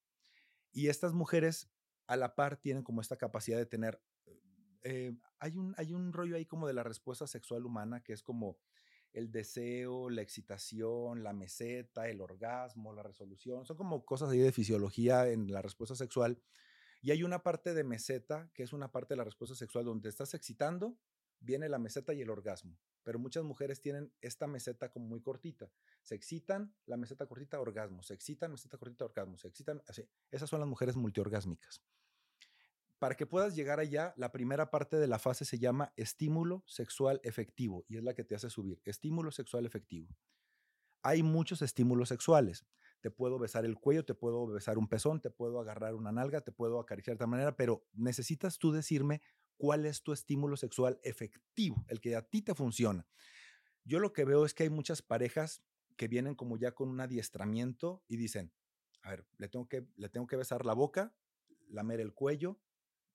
Y 0.72 0.88
estas 0.88 1.14
mujeres 1.14 1.70
a 2.08 2.18
la 2.18 2.36
par 2.36 2.58
tienen 2.58 2.84
como 2.84 3.02
esta 3.02 3.18
capacidad 3.18 3.58
de 3.58 3.66
tener, 3.66 4.02
eh, 4.84 5.14
hay, 5.40 5.56
un, 5.58 6.14
rollo 6.14 6.36
ahí 6.36 6.46
como 6.46 6.68
de 6.68 6.74
la 6.74 6.84
respuesta 6.84 7.28
sexual 7.28 7.66
humana 7.66 8.04
que 8.04 8.14
es 8.14 8.24
como 8.24 8.58
el 9.14 9.32
deseo, 9.32 10.10
la 10.10 10.22
excitación, 10.22 11.24
la 11.24 11.34
meseta, 11.34 12.08
el 12.08 12.22
orgasmo, 12.22 12.94
la 12.94 13.04
resolución, 13.04 13.66
son 13.66 13.76
como 13.78 14.06
cosas 14.06 14.30
ahí 14.30 14.40
de 14.40 14.52
fisiología 14.52 15.28
en 15.30 15.52
la 15.52 15.62
respuesta 15.62 15.96
sexual. 15.96 16.42
Y 17.02 17.12
hay 17.12 17.24
una 17.24 17.44
parte 17.44 17.74
de 17.74 17.84
meseta, 17.84 18.50
que 18.54 18.64
es 18.64 18.74
una 18.74 18.92
parte 18.92 19.14
de 19.14 19.18
la 19.18 19.24
respuesta 19.24 19.56
sexual 19.56 19.86
donde 19.86 20.08
estás 20.08 20.34
excitando, 20.34 20.98
viene 21.40 21.68
la 21.68 21.80
meseta 21.80 22.14
y 22.14 22.22
el 22.22 22.30
orgasmo. 22.30 22.78
Pero 23.04 23.20
muchas 23.20 23.44
mujeres 23.44 23.82
tienen 23.82 24.14
esta 24.22 24.48
meseta 24.48 24.92
como 24.92 25.08
muy 25.08 25.22
cortita. 25.22 25.72
Se 26.04 26.16
excitan, 26.16 26.76
la 26.86 26.98
meseta 26.98 27.26
cortita, 27.26 27.60
orgasmo. 27.60 28.04
Se 28.04 28.14
excitan, 28.14 28.52
meseta 28.52 28.78
cortita, 28.78 29.06
orgasmo. 29.06 29.38
Se 29.38 29.48
excitan, 29.48 29.82
así. 29.88 30.08
Esas 30.30 30.50
son 30.50 30.60
las 30.60 30.70
mujeres 30.70 30.96
multiorgásmicas. 30.96 31.82
Para 33.02 33.16
que 33.16 33.26
puedas 33.26 33.56
llegar 33.56 33.80
allá, 33.80 34.14
la 34.16 34.32
primera 34.32 34.70
parte 34.70 34.98
de 34.98 35.08
la 35.08 35.18
fase 35.18 35.44
se 35.44 35.58
llama 35.58 35.92
estímulo 35.98 36.64
sexual 36.68 37.20
efectivo 37.24 37.84
y 37.90 37.98
es 37.98 38.04
la 38.04 38.14
que 38.14 38.24
te 38.24 38.36
hace 38.36 38.52
subir. 38.52 38.80
Estímulo 38.86 39.32
sexual 39.32 39.66
efectivo. 39.66 40.16
Hay 41.02 41.24
muchos 41.24 41.64
estímulos 41.64 42.10
sexuales. 42.10 42.64
Te 43.00 43.10
puedo 43.10 43.40
besar 43.40 43.66
el 43.66 43.80
cuello, 43.80 44.06
te 44.06 44.14
puedo 44.14 44.46
besar 44.46 44.78
un 44.78 44.88
pezón, 44.88 45.20
te 45.20 45.32
puedo 45.32 45.60
agarrar 45.60 45.96
una 45.96 46.12
nalga, 46.12 46.42
te 46.42 46.52
puedo 46.52 46.80
acariciar 46.80 47.16
de 47.16 47.24
esta 47.24 47.26
manera, 47.26 47.56
pero 47.56 47.88
necesitas 47.92 48.60
tú 48.60 48.72
decirme 48.72 49.24
cuál 49.58 49.88
es 49.88 50.04
tu 50.04 50.14
estímulo 50.14 50.56
sexual 50.56 51.00
efectivo, 51.02 51.84
el 51.88 52.02
que 52.02 52.16
a 52.16 52.22
ti 52.22 52.44
te 52.44 52.54
funciona. 52.54 53.08
Yo 53.84 53.98
lo 53.98 54.14
que 54.14 54.26
veo 54.26 54.46
es 54.46 54.54
que 54.54 54.62
hay 54.62 54.70
muchas 54.70 55.02
parejas 55.02 55.64
que 55.98 56.08
vienen 56.08 56.36
como 56.36 56.56
ya 56.56 56.76
con 56.76 56.88
un 56.88 57.02
adiestramiento 57.02 58.04
y 58.08 58.18
dicen, 58.18 58.54
a 59.02 59.10
ver, 59.10 59.26
le 59.40 59.48
tengo 59.48 59.68
que, 59.68 59.88
le 59.96 60.10
tengo 60.10 60.28
que 60.28 60.36
besar 60.36 60.68
la 60.68 60.74
boca, 60.74 61.16
lamer 61.68 62.00
el 62.00 62.14
cuello, 62.14 62.60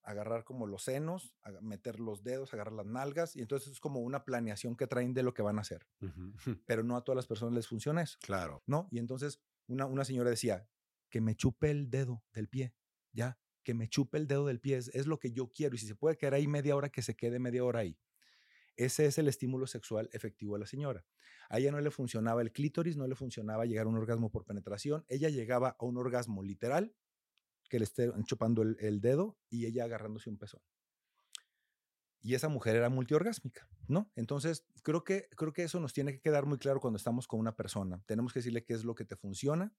agarrar 0.07 0.45
como 0.45 0.67
los 0.67 0.83
senos, 0.83 1.35
meter 1.61 1.99
los 1.99 2.23
dedos, 2.23 2.53
agarrar 2.53 2.73
las 2.73 2.85
nalgas, 2.85 3.35
y 3.35 3.41
entonces 3.41 3.73
es 3.73 3.79
como 3.79 3.99
una 3.99 4.23
planeación 4.23 4.77
que 4.77 4.87
traen 4.87 5.13
de 5.13 5.21
lo 5.21 5.33
que 5.33 5.41
van 5.41 5.57
a 5.57 5.61
hacer. 5.61 5.85
Uh 6.01 6.05
-huh. 6.07 6.63
Pero 6.65 6.81
no 6.83 6.95
a 6.95 7.03
todas 7.03 7.17
las 7.17 7.27
personas 7.27 7.53
les 7.53 7.67
funciona 7.67 8.01
eso. 8.01 8.17
Claro. 8.21 8.63
¿No? 8.65 8.87
Y 8.89 8.99
entonces 8.99 9.41
una, 9.67 9.85
una 9.85 10.05
señora 10.05 10.29
decía, 10.29 10.67
que 11.09 11.19
me 11.19 11.35
chupe 11.35 11.69
el 11.71 11.89
dedo 11.89 12.23
del 12.33 12.47
pie, 12.47 12.73
ya, 13.11 13.37
que 13.63 13.73
me 13.73 13.89
chupe 13.89 14.17
el 14.17 14.27
dedo 14.27 14.45
del 14.45 14.61
pie, 14.61 14.77
es, 14.77 14.87
es 14.95 15.07
lo 15.07 15.19
que 15.19 15.31
yo 15.33 15.51
quiero, 15.51 15.75
y 15.75 15.77
si 15.77 15.87
se 15.87 15.95
puede 15.95 16.17
quedar 16.17 16.35
ahí 16.35 16.47
media 16.47 16.75
hora, 16.75 16.89
que 16.89 17.01
se 17.01 17.15
quede 17.15 17.37
media 17.39 17.63
hora 17.65 17.81
ahí. 17.81 17.99
Ese 18.77 19.07
es 19.07 19.17
el 19.17 19.27
estímulo 19.27 19.67
sexual 19.67 20.09
efectivo 20.13 20.53
de 20.53 20.59
la 20.61 20.67
señora. 20.67 21.05
A 21.49 21.59
ella 21.59 21.71
no 21.71 21.81
le 21.81 21.91
funcionaba 21.91 22.41
el 22.41 22.51
clítoris, 22.51 22.95
no 22.95 23.07
le 23.07 23.15
funcionaba 23.15 23.65
llegar 23.65 23.87
a 23.87 23.89
un 23.89 23.97
orgasmo 23.97 24.29
por 24.29 24.45
penetración. 24.45 25.03
Ella 25.07 25.29
llegaba 25.29 25.75
a 25.79 25.85
un 25.85 25.97
orgasmo 25.97 26.43
literal, 26.43 26.93
que 27.67 27.79
le 27.79 27.85
esté 27.85 28.11
chupando 28.25 28.61
el, 28.61 29.01
dedo 29.01 29.37
y 29.49 29.65
ella 29.65 29.83
agarrándose 29.83 30.29
un 30.29 30.37
pezón. 30.37 30.61
Y 32.21 32.33
esa 32.33 32.49
mujer 32.49 32.75
era 32.75 32.89
multiorgásmica, 32.89 33.69
¿no? 33.87 34.11
Entonces, 34.15 34.65
creo 34.83 35.03
que, 35.03 35.29
creo 35.35 35.53
que 35.53 35.63
eso 35.63 35.79
nos 35.79 35.93
tiene 35.93 36.13
que 36.13 36.19
quedar 36.19 36.45
muy 36.45 36.57
claro 36.57 36.79
cuando 36.79 36.97
estamos 36.97 37.27
con 37.27 37.39
una 37.39 37.55
persona. 37.55 38.01
Tenemos 38.05 38.33
que 38.33 38.39
decirle 38.39 38.63
qué 38.63 38.73
es 38.73 38.83
lo 38.83 38.95
que 38.95 39.05
te 39.05 39.15
funciona, 39.15 39.73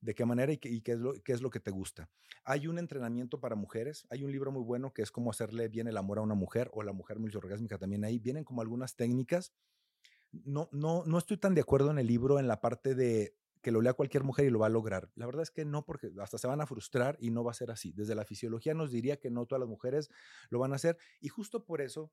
de 0.00 0.14
qué 0.14 0.24
manera 0.24 0.52
y, 0.52 0.58
qué, 0.58 0.68
y 0.68 0.80
qué, 0.80 0.92
es 0.92 0.98
lo, 0.98 1.14
qué 1.22 1.32
es 1.32 1.40
lo 1.40 1.50
que 1.50 1.60
te 1.60 1.70
gusta. 1.70 2.10
Hay 2.44 2.66
un 2.66 2.78
entrenamiento 2.78 3.40
para 3.40 3.56
mujeres, 3.56 4.06
hay 4.10 4.24
un 4.24 4.32
libro 4.32 4.52
muy 4.52 4.62
bueno 4.62 4.92
que 4.92 5.02
es 5.02 5.10
cómo 5.10 5.30
hacerle 5.30 5.68
bien 5.68 5.88
el 5.88 5.96
amor 5.96 6.18
a 6.18 6.22
una 6.22 6.34
mujer 6.34 6.70
o 6.72 6.82
la 6.82 6.92
mujer 6.92 7.18
multiorgásmica 7.18 7.78
también 7.78 8.04
ahí. 8.04 8.18
Vienen 8.18 8.44
como 8.44 8.60
algunas 8.60 8.96
técnicas. 8.96 9.52
No, 10.30 10.68
no, 10.72 11.04
no 11.04 11.18
estoy 11.18 11.38
tan 11.38 11.54
de 11.54 11.62
acuerdo 11.62 11.90
en 11.90 11.98
el 11.98 12.06
libro 12.06 12.38
en 12.38 12.48
la 12.48 12.60
parte 12.60 12.94
de 12.94 13.34
que 13.60 13.70
lo 13.70 13.80
lea 13.80 13.92
cualquier 13.92 14.24
mujer 14.24 14.46
y 14.46 14.50
lo 14.50 14.58
va 14.58 14.66
a 14.66 14.70
lograr. 14.70 15.10
La 15.14 15.26
verdad 15.26 15.42
es 15.42 15.50
que 15.50 15.64
no, 15.64 15.84
porque 15.84 16.10
hasta 16.20 16.38
se 16.38 16.46
van 16.46 16.60
a 16.60 16.66
frustrar 16.66 17.16
y 17.20 17.30
no 17.30 17.44
va 17.44 17.52
a 17.52 17.54
ser 17.54 17.70
así. 17.70 17.92
Desde 17.92 18.14
la 18.14 18.24
fisiología 18.24 18.74
nos 18.74 18.90
diría 18.90 19.18
que 19.18 19.30
no 19.30 19.46
todas 19.46 19.60
las 19.60 19.68
mujeres 19.68 20.10
lo 20.50 20.58
van 20.58 20.72
a 20.72 20.76
hacer 20.76 20.98
y 21.20 21.28
justo 21.28 21.64
por 21.64 21.80
eso, 21.80 22.12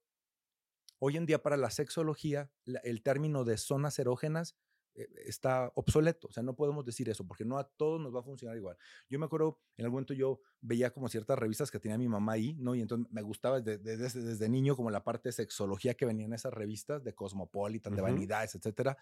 hoy 1.00 1.18
en 1.18 1.26
día 1.26 1.42
para 1.42 1.58
la 1.58 1.70
sexología, 1.70 2.52
la, 2.64 2.80
el 2.80 3.02
término 3.02 3.44
de 3.44 3.58
zonas 3.58 3.98
erógenas 4.00 4.56
eh, 4.96 5.08
está 5.26 5.72
obsoleto. 5.76 6.28
O 6.28 6.32
sea, 6.32 6.42
no 6.42 6.56
podemos 6.56 6.86
decir 6.86 7.10
eso 7.10 7.28
porque 7.28 7.46
no 7.46 7.58
a 7.58 7.68
todos 7.68 8.00
nos 8.00 8.16
va 8.16 8.22
a 8.22 8.24
funcionar 8.24 8.56
igual. 8.56 8.78
Yo 9.10 9.20
me 9.20 9.26
acuerdo, 9.26 9.60
en 9.78 9.86
algún 9.86 9.98
momento 9.98 10.14
yo 10.14 10.40
veía 10.62 10.92
como 10.92 11.10
ciertas 11.10 11.38
revistas 11.38 11.70
que 11.70 11.80
tenía 11.80 11.98
mi 11.98 12.08
mamá 12.08 12.34
ahí, 12.34 12.56
¿no? 12.56 12.76
Y 12.76 12.82
entonces 12.82 13.12
me 13.12 13.22
gustaba 13.22 13.60
desde, 13.60 13.98
desde, 13.98 14.22
desde 14.22 14.50
niño 14.50 14.76
como 14.76 14.90
la 14.90 15.04
parte 15.04 15.30
de 15.30 15.34
sexología 15.34 15.96
que 15.96 16.06
venía 16.06 16.26
en 16.26 16.34
esas 16.34 16.54
revistas 16.54 17.04
de 17.04 17.14
Cosmopolitan, 17.14 17.92
uh 17.92 17.94
-huh. 17.94 17.98
de 17.98 18.02
Vanidades, 18.02 18.56
etcétera 18.56 18.98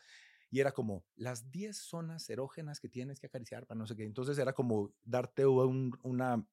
y 0.54 0.60
era 0.60 0.72
como 0.72 1.04
las 1.16 1.50
10 1.50 1.76
zonas 1.76 2.30
erógenas 2.30 2.80
que 2.80 2.88
tienes 2.88 3.20
que 3.20 3.26
acariciar 3.26 3.66
para 3.66 3.80
no 3.80 3.88
sé 3.88 3.96
qué. 3.96 4.04
Entonces 4.04 4.38
era 4.38 4.54
como 4.54 4.94
darte 5.04 5.48
un, 5.48 5.98
una 6.04 6.48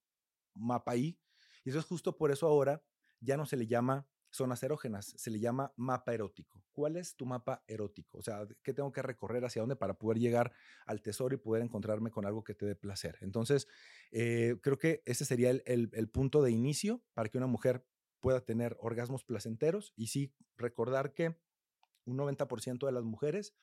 mapa 0.54 0.92
ahí. 0.92 1.18
Y 1.64 1.68
eso 1.68 1.78
es 1.80 1.84
justo 1.84 2.16
por 2.16 2.30
eso 2.30 2.46
ahora 2.46 2.82
ya 3.20 3.36
no 3.36 3.44
se 3.44 3.58
le 3.58 3.66
llama 3.66 4.08
zonas 4.30 4.62
erógenas, 4.62 5.12
se 5.18 5.30
le 5.30 5.38
llama 5.38 5.74
mapa 5.76 6.14
erótico. 6.14 6.64
¿Cuál 6.72 6.96
es 6.96 7.14
tu 7.14 7.26
mapa 7.26 7.62
erótico? 7.66 8.16
O 8.16 8.22
sea, 8.22 8.48
¿qué 8.62 8.72
tengo 8.72 8.90
que 8.90 9.02
recorrer 9.02 9.44
hacia 9.44 9.60
dónde 9.60 9.76
para 9.76 9.98
poder 9.98 10.18
llegar 10.18 10.50
al 10.86 11.02
tesoro 11.02 11.34
y 11.34 11.38
poder 11.38 11.62
encontrarme 11.62 12.10
con 12.10 12.24
algo 12.24 12.42
que 12.42 12.54
te 12.54 12.64
dé 12.64 12.76
placer? 12.76 13.18
Entonces, 13.20 13.68
eh, 14.12 14.56
creo 14.62 14.78
que 14.78 15.02
ese 15.04 15.26
sería 15.26 15.50
el, 15.50 15.62
el, 15.66 15.90
el 15.92 16.08
punto 16.08 16.40
de 16.40 16.50
inicio 16.50 17.02
para 17.12 17.28
que 17.28 17.36
una 17.36 17.48
mujer 17.48 17.84
pueda 18.18 18.40
tener 18.40 18.78
orgasmos 18.80 19.24
placenteros 19.24 19.92
y 19.94 20.06
sí 20.06 20.32
recordar 20.56 21.12
que 21.12 21.36
un 22.06 22.16
90% 22.16 22.86
de 22.86 22.92
las 22.92 23.04
mujeres 23.04 23.54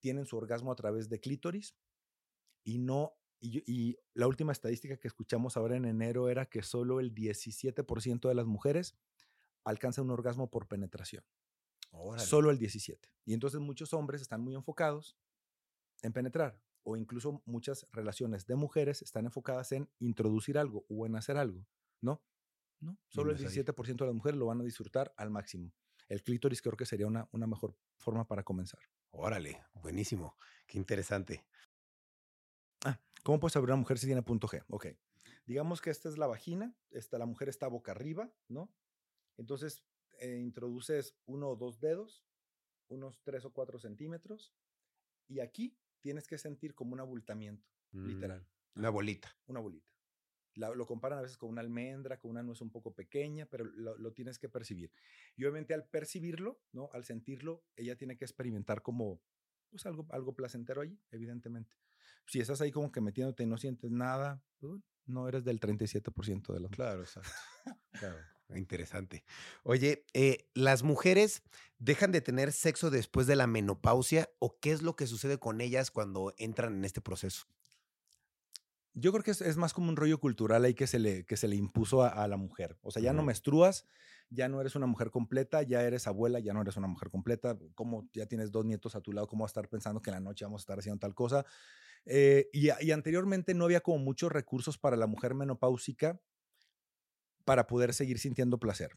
tienen 0.00 0.26
su 0.26 0.36
orgasmo 0.36 0.72
a 0.72 0.76
través 0.76 1.08
de 1.08 1.20
clítoris 1.20 1.76
y 2.64 2.78
no 2.78 3.14
y, 3.38 3.62
y, 3.70 3.98
la 4.14 4.26
última 4.26 4.52
estadística 4.52 4.96
que 4.96 5.08
escuchamos 5.08 5.58
ahora 5.58 5.76
en 5.76 5.84
enero 5.84 6.30
era 6.30 6.46
que 6.46 6.62
solo 6.62 7.00
el 7.00 7.14
17% 7.14 8.28
de 8.28 8.34
las 8.34 8.46
mujeres 8.46 8.96
alcanza 9.62 10.00
un 10.00 10.10
orgasmo 10.10 10.50
por 10.50 10.66
penetración. 10.66 11.22
Órale. 11.90 12.26
Solo 12.26 12.50
el 12.50 12.58
17. 12.58 13.10
Y 13.26 13.34
entonces 13.34 13.60
muchos 13.60 13.92
hombres 13.92 14.22
están 14.22 14.40
muy 14.40 14.54
enfocados 14.54 15.18
en 16.02 16.14
penetrar 16.14 16.58
o 16.82 16.96
incluso 16.96 17.42
muchas 17.44 17.86
relaciones 17.92 18.46
de 18.46 18.54
mujeres 18.54 19.02
están 19.02 19.26
enfocadas 19.26 19.70
en 19.72 19.90
introducir 19.98 20.56
algo 20.56 20.86
o 20.88 21.04
en 21.04 21.16
hacer 21.16 21.36
algo, 21.36 21.66
¿no? 22.00 22.22
No, 22.80 22.98
solo 23.08 23.32
el 23.32 23.38
17% 23.38 23.96
de 23.96 24.06
las 24.06 24.14
mujeres 24.14 24.38
lo 24.38 24.46
van 24.46 24.60
a 24.60 24.64
disfrutar 24.64 25.12
al 25.16 25.30
máximo 25.30 25.72
el 26.08 26.22
clítoris 26.22 26.62
creo 26.62 26.76
que 26.76 26.86
sería 26.86 27.06
una, 27.06 27.28
una 27.32 27.46
mejor 27.46 27.76
forma 27.96 28.26
para 28.26 28.42
comenzar. 28.42 28.80
Órale, 29.18 29.64
buenísimo, 29.74 30.36
qué 30.66 30.76
interesante. 30.76 31.46
Ah, 32.84 33.00
¿cómo 33.22 33.40
puedes 33.40 33.54
saber 33.54 33.70
una 33.70 33.76
mujer 33.76 33.98
si 33.98 34.06
tiene 34.06 34.22
punto 34.22 34.46
G? 34.46 34.62
Ok, 34.68 34.88
digamos 35.46 35.80
que 35.80 35.88
esta 35.88 36.10
es 36.10 36.18
la 36.18 36.26
vagina, 36.26 36.76
esta, 36.90 37.18
la 37.18 37.24
mujer 37.24 37.48
está 37.48 37.66
boca 37.66 37.92
arriba, 37.92 38.30
¿no? 38.48 38.70
Entonces 39.38 39.82
eh, 40.18 40.38
introduces 40.38 41.16
uno 41.24 41.48
o 41.48 41.56
dos 41.56 41.80
dedos, 41.80 42.26
unos 42.88 43.22
tres 43.22 43.46
o 43.46 43.52
cuatro 43.54 43.78
centímetros, 43.78 44.54
y 45.28 45.40
aquí 45.40 45.78
tienes 46.02 46.28
que 46.28 46.36
sentir 46.36 46.74
como 46.74 46.92
un 46.92 47.00
abultamiento, 47.00 47.66
mm, 47.92 48.06
literal. 48.06 48.46
Una 48.74 48.90
bolita. 48.90 49.34
Una 49.46 49.60
bolita. 49.60 49.95
La, 50.56 50.74
lo 50.74 50.86
comparan 50.86 51.18
a 51.18 51.22
veces 51.22 51.36
con 51.36 51.50
una 51.50 51.60
almendra, 51.60 52.18
con 52.18 52.30
una 52.30 52.42
nuez 52.42 52.60
un 52.60 52.70
poco 52.70 52.94
pequeña, 52.94 53.46
pero 53.46 53.64
lo, 53.64 53.96
lo, 53.96 54.12
tienes 54.12 54.38
que 54.38 54.48
percibir. 54.48 54.90
Y 55.36 55.44
obviamente 55.44 55.74
al 55.74 55.84
percibirlo, 55.84 56.60
¿no? 56.72 56.90
Al 56.92 57.04
sentirlo, 57.04 57.62
ella 57.76 57.96
tiene 57.96 58.16
que 58.16 58.24
experimentar 58.24 58.82
como 58.82 59.20
pues 59.70 59.86
algo, 59.86 60.06
algo 60.10 60.34
placentero 60.34 60.80
allí, 60.80 60.98
evidentemente. 61.10 61.76
Si 62.26 62.40
estás 62.40 62.60
ahí 62.60 62.72
como 62.72 62.90
que 62.90 63.00
metiéndote 63.00 63.42
y 63.42 63.46
no 63.46 63.58
sientes 63.58 63.90
nada, 63.90 64.42
pues, 64.58 64.80
no 65.06 65.28
eres 65.28 65.44
del 65.44 65.60
37% 65.60 66.52
de 66.52 66.60
los. 66.60 66.70
Claro, 66.70 67.02
exacto. 67.02 67.30
claro. 67.92 68.18
Interesante. 68.54 69.24
Oye, 69.64 70.04
eh, 70.12 70.48
¿las 70.54 70.84
mujeres 70.84 71.42
dejan 71.78 72.12
de 72.12 72.20
tener 72.20 72.52
sexo 72.52 72.90
después 72.90 73.26
de 73.26 73.34
la 73.34 73.48
menopausia 73.48 74.30
o 74.38 74.58
qué 74.60 74.70
es 74.70 74.82
lo 74.82 74.94
que 74.94 75.08
sucede 75.08 75.38
con 75.38 75.60
ellas 75.60 75.90
cuando 75.90 76.32
entran 76.38 76.74
en 76.74 76.84
este 76.84 77.00
proceso? 77.00 77.46
Yo 78.98 79.12
creo 79.12 79.22
que 79.22 79.30
es, 79.30 79.42
es, 79.42 79.58
más 79.58 79.74
como 79.74 79.90
un 79.90 79.96
rollo 79.96 80.18
cultural 80.18 80.64
ahí 80.64 80.72
que 80.72 80.86
se 80.86 80.98
le, 80.98 81.26
que 81.26 81.36
se 81.36 81.48
le 81.48 81.56
impuso 81.56 82.02
a, 82.02 82.08
a 82.08 82.26
la 82.28 82.38
mujer. 82.38 82.78
O 82.80 82.90
sea, 82.90 83.02
ya 83.02 83.10
uh 83.10 83.12
-huh. 83.12 83.16
no 83.16 83.22
menstruas, 83.24 83.84
ya 84.30 84.48
no 84.48 84.58
eres 84.58 84.74
una 84.74 84.86
mujer 84.86 85.10
completa, 85.10 85.62
ya 85.62 85.82
eres 85.82 86.06
abuela, 86.06 86.40
ya 86.40 86.54
no 86.54 86.62
eres 86.62 86.78
una 86.78 86.86
mujer 86.86 87.10
completa. 87.10 87.58
Como 87.74 88.08
ya 88.14 88.24
tienes 88.24 88.50
dos 88.50 88.64
nietos 88.64 88.96
a 88.96 89.02
tu 89.02 89.12
lado, 89.12 89.26
¿cómo 89.26 89.44
vas 89.44 89.50
a 89.50 89.52
estar 89.52 89.68
pensando 89.68 90.00
que 90.00 90.08
en 90.08 90.14
la 90.14 90.20
noche 90.20 90.46
vamos 90.46 90.62
a 90.62 90.64
estar 90.64 90.78
haciendo 90.78 90.98
tal 90.98 91.14
cosa? 91.14 91.44
Eh, 92.06 92.48
y, 92.54 92.68
y, 92.80 92.90
anteriormente 92.90 93.52
no 93.52 93.64
había 93.64 93.80
como 93.80 93.98
muchos 93.98 94.32
recursos 94.32 94.78
para 94.78 94.96
la 94.96 95.06
mujer 95.06 95.34
menopáusica 95.34 96.18
para 97.44 97.66
poder 97.66 97.92
seguir 97.92 98.18
sintiendo 98.18 98.58
placer. 98.58 98.96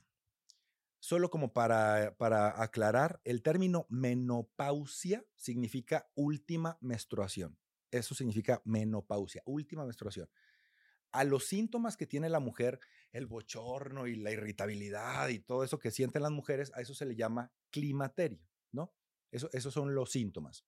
Solo 1.00 1.30
como 1.30 1.54
para, 1.54 2.16
para 2.18 2.62
aclarar, 2.62 3.20
el 3.24 3.41
término 3.41 3.86
menopausia 3.89 5.26
significa 5.36 6.10
última 6.14 6.78
menstruación. 6.82 7.58
Eso 7.92 8.16
significa 8.16 8.62
menopausia, 8.66 9.42
última 9.46 9.84
menstruación. 9.84 10.30
A 11.12 11.24
los 11.24 11.46
síntomas 11.46 11.98
que 11.98 12.06
tiene 12.06 12.30
la 12.30 12.40
mujer, 12.40 12.80
el 13.12 13.26
bochorno 13.26 14.06
y 14.06 14.16
la 14.16 14.32
irritabilidad 14.32 15.30
y 15.30 15.40
todo 15.40 15.64
eso 15.64 15.80
que 15.80 15.90
sienten 15.90 16.22
las 16.22 16.32
mujeres, 16.32 16.72
a 16.76 16.82
eso 16.82 16.94
se 16.94 17.06
le 17.06 17.16
llama 17.16 17.52
climaterio, 17.72 18.48
¿no? 18.72 18.94
Eso, 19.32 19.50
esos 19.54 19.74
son 19.74 19.96
los 19.96 20.12
síntomas. 20.12 20.66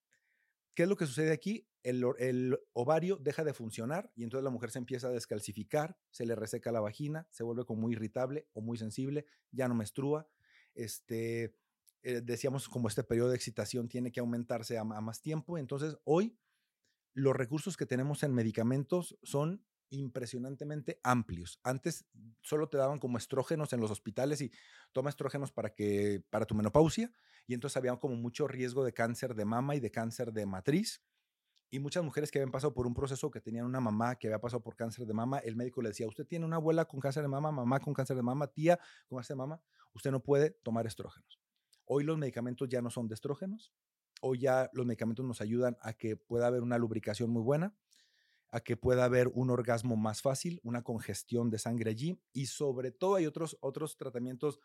¿Qué 0.74 0.84
es 0.84 0.90
lo 0.90 0.96
que 0.96 1.06
sucede 1.06 1.32
aquí? 1.32 1.68
El, 1.84 2.04
el, 2.20 2.58
ovario 2.74 3.18
deja 3.18 3.44
de 3.44 3.54
funcionar 3.54 4.12
y 4.16 4.24
entonces 4.24 4.44
la 4.44 4.52
mujer 4.52 4.72
se 4.72 4.80
empieza 4.80 5.08
a 5.08 5.12
descalcificar, 5.12 5.98
se 6.12 6.26
le 6.26 6.36
reseca 6.36 6.72
la 6.72 6.80
vagina, 6.80 7.28
se 7.30 7.44
vuelve 7.44 7.66
como 7.66 7.82
muy 7.82 7.94
irritable 7.94 8.48
o 8.54 8.62
muy 8.62 8.78
sensible, 8.78 9.26
ya 9.52 9.68
no 9.68 9.76
menstrua. 9.76 10.30
Este, 10.74 11.56
eh, 12.04 12.22
decíamos 12.24 12.70
como 12.70 12.88
este 12.88 13.04
periodo 13.04 13.30
de 13.30 13.36
excitación 13.36 13.90
tiene 13.90 14.12
que 14.12 14.22
aumentarse 14.22 14.78
a, 14.78 14.82
a 14.82 15.02
más 15.02 15.22
tiempo. 15.22 15.58
Entonces 15.58 15.98
hoy 16.06 16.38
los 17.14 17.36
recursos 17.36 17.78
que 17.78 17.86
tenemos 17.86 18.24
en 18.24 18.34
medicamentos 18.34 19.18
son 19.24 19.66
impresionantemente 19.90 21.00
amplios. 21.04 21.60
Antes 21.64 22.06
solo 22.42 22.70
te 22.70 22.78
daban 22.78 23.00
como 23.00 23.18
estrógenos 23.18 23.74
en 23.74 23.82
los 23.82 23.92
hospitales 23.92 24.42
y 24.42 24.52
toma 24.94 25.10
estrógenos 25.10 25.52
para 25.52 25.74
que 25.74 26.24
para 26.30 26.46
tu 26.46 26.56
menopausia 26.56 27.12
y 27.46 27.54
entonces 27.54 27.76
había 27.78 27.96
como 27.98 28.16
mucho 28.16 28.48
riesgo 28.48 28.86
de 28.86 28.94
cáncer 28.94 29.36
de 29.36 29.46
mama 29.46 29.76
y 29.76 29.82
de 29.82 29.92
cáncer 29.92 30.32
de 30.32 30.46
matriz. 30.46 31.04
Y 31.70 31.80
muchas 31.80 32.04
mujeres 32.04 32.32
que 32.32 32.40
habían 32.40 32.52
pasado 32.52 32.74
por 32.74 32.88
un 32.88 32.94
proceso 32.94 33.32
que 33.32 33.42
tenían 33.42 33.66
una 33.66 33.80
mamá 33.80 34.16
que 34.18 34.28
había 34.28 34.40
pasado 34.40 34.62
por 34.62 34.76
cáncer 34.76 35.06
de 35.06 35.14
mama, 35.14 35.40
el 35.40 35.56
médico 35.56 35.82
le 35.82 35.90
decía, 35.90 36.08
"Usted 36.08 36.26
tiene 36.26 36.46
una 36.46 36.58
abuela 36.58 36.86
con 36.86 37.00
cáncer 37.00 37.24
de 37.24 37.30
mama, 37.30 37.52
mamá 37.52 37.80
con 37.80 37.94
cáncer 37.94 38.18
de 38.18 38.24
mama, 38.24 38.48
tía 38.48 38.80
con 39.08 39.18
cáncer 39.18 39.36
de 39.36 39.40
mama, 39.40 39.62
usted 39.94 40.12
no 40.12 40.22
puede 40.22 40.52
tomar 40.64 40.88
estrógenos." 40.88 41.40
Hoy 41.86 42.04
los 42.04 42.18
medicamentos 42.18 42.70
ya 42.70 42.82
no 42.82 42.90
son 42.90 43.08
de 43.08 43.16
estrógenos. 43.16 43.74
Hoy 44.22 44.40
ya 44.40 44.70
los 44.74 44.86
medicamentos 44.86 45.26
nos 45.26 45.42
ayudan 45.42 45.78
a 45.82 45.94
que 45.94 46.16
pueda 46.16 46.48
haber 46.48 46.62
una 46.62 46.78
lubricación 46.78 47.30
muy 47.30 47.42
buena 47.42 47.76
a 48.52 48.60
que 48.60 48.76
pueda 48.78 49.06
haber 49.06 49.30
un 49.30 49.50
orgasmo 49.50 49.96
más 49.96 50.22
fácil, 50.22 50.60
una 50.64 50.84
congestión 50.84 51.50
de 51.50 51.58
sangre 51.58 51.92
allí 51.92 52.22
y 52.34 52.48
sobre 52.48 52.92
todo 52.92 53.16
hay 53.16 53.26
otros, 53.26 53.58
otros 53.62 53.96
tratamientos 53.96 54.60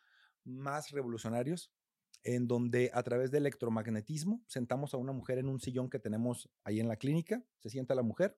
más 0.44 0.90
revolucionarios 0.90 1.72
en 2.24 2.48
donde 2.48 2.90
a 2.92 3.02
través 3.04 3.30
de 3.30 3.38
electromagnetismo 3.38 4.42
sentamos 4.48 4.92
a 4.92 4.96
una 4.96 5.12
mujer 5.12 5.38
en 5.38 5.48
un 5.48 5.60
sillón 5.60 5.88
que 5.88 6.00
tenemos 6.00 6.50
ahí 6.64 6.80
en 6.80 6.88
la 6.88 6.96
clínica, 6.96 7.44
se 7.60 7.70
sienta 7.70 7.94
la 7.94 8.02
mujer, 8.02 8.36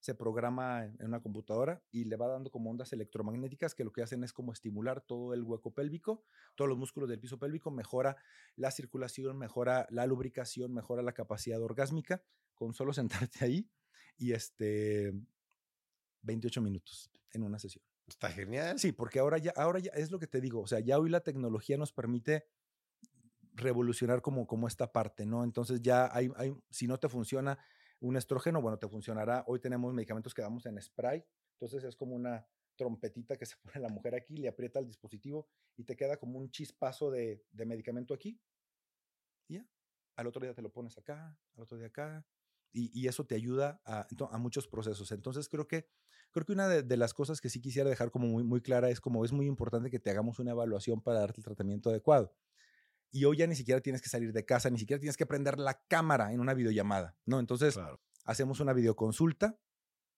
se 0.00 0.14
programa 0.14 0.86
en 0.86 1.06
una 1.06 1.20
computadora 1.20 1.82
y 1.90 2.04
le 2.04 2.16
va 2.16 2.26
dando 2.26 2.50
como 2.50 2.70
ondas 2.70 2.92
electromagnéticas 2.92 3.74
que 3.74 3.84
lo 3.84 3.92
que 3.92 4.02
hacen 4.02 4.24
es 4.24 4.32
como 4.32 4.52
estimular 4.52 5.02
todo 5.02 5.34
el 5.34 5.42
hueco 5.42 5.72
pélvico, 5.72 6.24
todos 6.54 6.68
los 6.68 6.78
músculos 6.78 7.08
del 7.08 7.20
piso 7.20 7.38
pélvico, 7.38 7.70
mejora 7.70 8.16
la 8.56 8.70
circulación, 8.70 9.38
mejora 9.38 9.86
la 9.90 10.06
lubricación, 10.06 10.72
mejora 10.72 11.02
la 11.02 11.12
capacidad 11.12 11.60
orgásmica 11.62 12.22
con 12.54 12.72
solo 12.72 12.92
sentarte 12.94 13.44
ahí 13.44 13.70
y 14.16 14.32
este 14.32 15.12
28 16.22 16.62
minutos 16.62 17.10
en 17.32 17.42
una 17.42 17.58
sesión. 17.58 17.84
Está 18.06 18.30
genial. 18.30 18.78
Sí, 18.78 18.92
porque 18.92 19.18
ahora 19.18 19.38
ya, 19.38 19.52
ahora 19.54 19.78
ya 19.78 19.92
es 19.92 20.10
lo 20.10 20.18
que 20.18 20.26
te 20.26 20.40
digo, 20.40 20.62
o 20.62 20.66
sea, 20.66 20.80
ya 20.80 20.98
hoy 20.98 21.10
la 21.10 21.20
tecnología 21.20 21.76
nos 21.76 21.92
permite 21.92 22.46
revolucionar 23.52 24.22
como, 24.22 24.46
como 24.46 24.66
esta 24.66 24.92
parte, 24.92 25.26
¿no? 25.26 25.44
Entonces 25.44 25.82
ya 25.82 26.08
hay, 26.12 26.30
hay, 26.36 26.54
si 26.70 26.86
no 26.86 26.98
te 26.98 27.08
funciona 27.08 27.58
un 28.00 28.16
estrógeno, 28.16 28.60
bueno, 28.60 28.78
te 28.78 28.88
funcionará. 28.88 29.44
Hoy 29.46 29.60
tenemos 29.60 29.92
medicamentos 29.94 30.34
que 30.34 30.42
damos 30.42 30.66
en 30.66 30.80
spray, 30.80 31.24
entonces 31.52 31.84
es 31.84 31.96
como 31.96 32.14
una 32.14 32.46
trompetita 32.76 33.36
que 33.36 33.46
se 33.46 33.56
pone 33.62 33.80
la 33.80 33.88
mujer 33.88 34.14
aquí, 34.14 34.36
le 34.36 34.48
aprieta 34.48 34.78
el 34.78 34.86
dispositivo 34.86 35.48
y 35.76 35.84
te 35.84 35.96
queda 35.96 36.16
como 36.16 36.38
un 36.38 36.50
chispazo 36.50 37.10
de, 37.10 37.44
de 37.50 37.66
medicamento 37.66 38.14
aquí. 38.14 38.40
Y 39.48 39.54
ya, 39.54 39.66
al 40.16 40.26
otro 40.26 40.42
día 40.42 40.54
te 40.54 40.62
lo 40.62 40.72
pones 40.72 40.96
acá, 40.98 41.38
al 41.54 41.62
otro 41.62 41.76
día 41.76 41.88
acá, 41.88 42.26
y, 42.72 43.08
eso 43.08 43.24
te 43.24 43.34
ayuda 43.34 43.80
a, 43.84 44.06
a, 44.30 44.38
muchos 44.38 44.68
procesos. 44.68 45.10
Entonces 45.12 45.48
creo 45.48 45.66
que, 45.66 45.88
creo 46.30 46.46
que 46.46 46.52
una 46.52 46.68
de, 46.68 46.96
las 46.96 47.14
cosas 47.14 47.40
que 47.40 47.50
sí 47.50 47.60
quisiera 47.60 47.90
dejar 47.90 48.10
como 48.10 48.28
muy, 48.28 48.44
muy 48.44 48.60
clara 48.60 48.90
es 48.90 49.00
como 49.00 49.24
es 49.24 49.32
muy 49.32 49.46
importante 49.46 49.90
que 49.90 49.98
te 49.98 50.10
hagamos 50.10 50.38
una 50.38 50.52
evaluación 50.52 51.00
para 51.00 51.20
darte 51.20 51.40
el 51.40 51.44
tratamiento 51.44 51.90
adecuado. 51.90 52.32
Y 53.10 53.24
hoy 53.24 53.38
ya 53.38 53.46
ni 53.46 53.56
siquiera 53.56 53.80
tienes 53.80 54.02
que 54.02 54.08
salir 54.08 54.32
de 54.32 54.44
casa, 54.44 54.70
ni 54.70 54.78
siquiera 54.78 55.00
tienes 55.00 55.16
que 55.16 55.26
prender 55.26 55.58
la 55.58 55.82
cámara 55.88 56.32
en 56.32 56.40
una 56.40 56.54
videollamada, 56.54 57.16
¿no? 57.26 57.40
Entonces 57.40 57.78
hacemos 58.24 58.60
una 58.60 58.72
videoconsulta, 58.72 59.58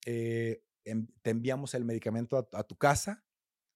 eh, 0.05 0.62
te 0.84 1.30
enviamos 1.30 1.74
el 1.74 1.84
medicamento 1.84 2.36
a, 2.36 2.59
a 2.59 2.64
tu 2.64 2.76
casa, 2.76 3.24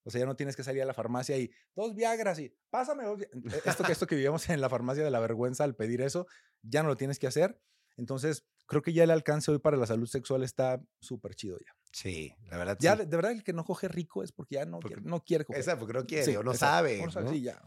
o 0.07 0.09
sea, 0.09 0.19
ya 0.19 0.25
no 0.25 0.37
tienes 0.37 0.55
que 0.55 0.63
salir 0.63 0.81
a 0.81 0.85
la 0.85 0.93
farmacia 0.93 1.37
y 1.37 1.51
dos 1.75 1.93
Viagras 1.93 2.39
y 2.39 2.55
pásame 2.69 3.03
dos. 3.03 3.21
E, 3.21 3.29
esto 3.65 3.83
que, 3.83 3.91
esto 3.91 4.07
que 4.07 4.15
vivíamos 4.15 4.47
en 4.49 4.61
la 4.61 4.69
farmacia 4.69 5.03
de 5.03 5.11
la 5.11 5.19
vergüenza 5.19 5.65
al 5.65 5.75
pedir 5.75 6.01
eso, 6.01 6.27
ya 6.61 6.81
no 6.81 6.87
lo 6.87 6.95
tienes 6.95 7.19
que 7.19 7.27
hacer. 7.27 7.61
Entonces, 7.97 8.45
creo 8.67 8.81
que 8.81 8.93
ya 8.93 9.03
el 9.03 9.11
alcance 9.11 9.51
hoy 9.51 9.59
para 9.59 9.75
la 9.75 9.85
salud 9.85 10.07
sexual 10.07 10.43
está 10.43 10.81
súper 11.01 11.35
chido 11.35 11.57
ya. 11.59 11.76
Sí, 11.91 12.33
la 12.49 12.57
verdad. 12.57 12.77
Ya, 12.79 12.95
de, 12.95 13.05
verdad, 13.05 13.31
el 13.31 13.43
que 13.43 13.53
no 13.53 13.63
coge 13.63 13.87
rico 13.87 14.23
es 14.23 14.31
porque 14.31 14.55
ya 14.55 14.65
no, 14.65 14.79
quiere, 14.79 15.01
no 15.01 15.23
quiere 15.23 15.45
coger. 15.45 15.61
Esa, 15.61 15.79
porque 15.79 15.93
no 15.93 16.05
quiere 16.05 16.37
o 16.37 16.43
no 16.43 16.53
sabe. 16.53 17.03
Sí, 17.29 17.41
ya, 17.41 17.61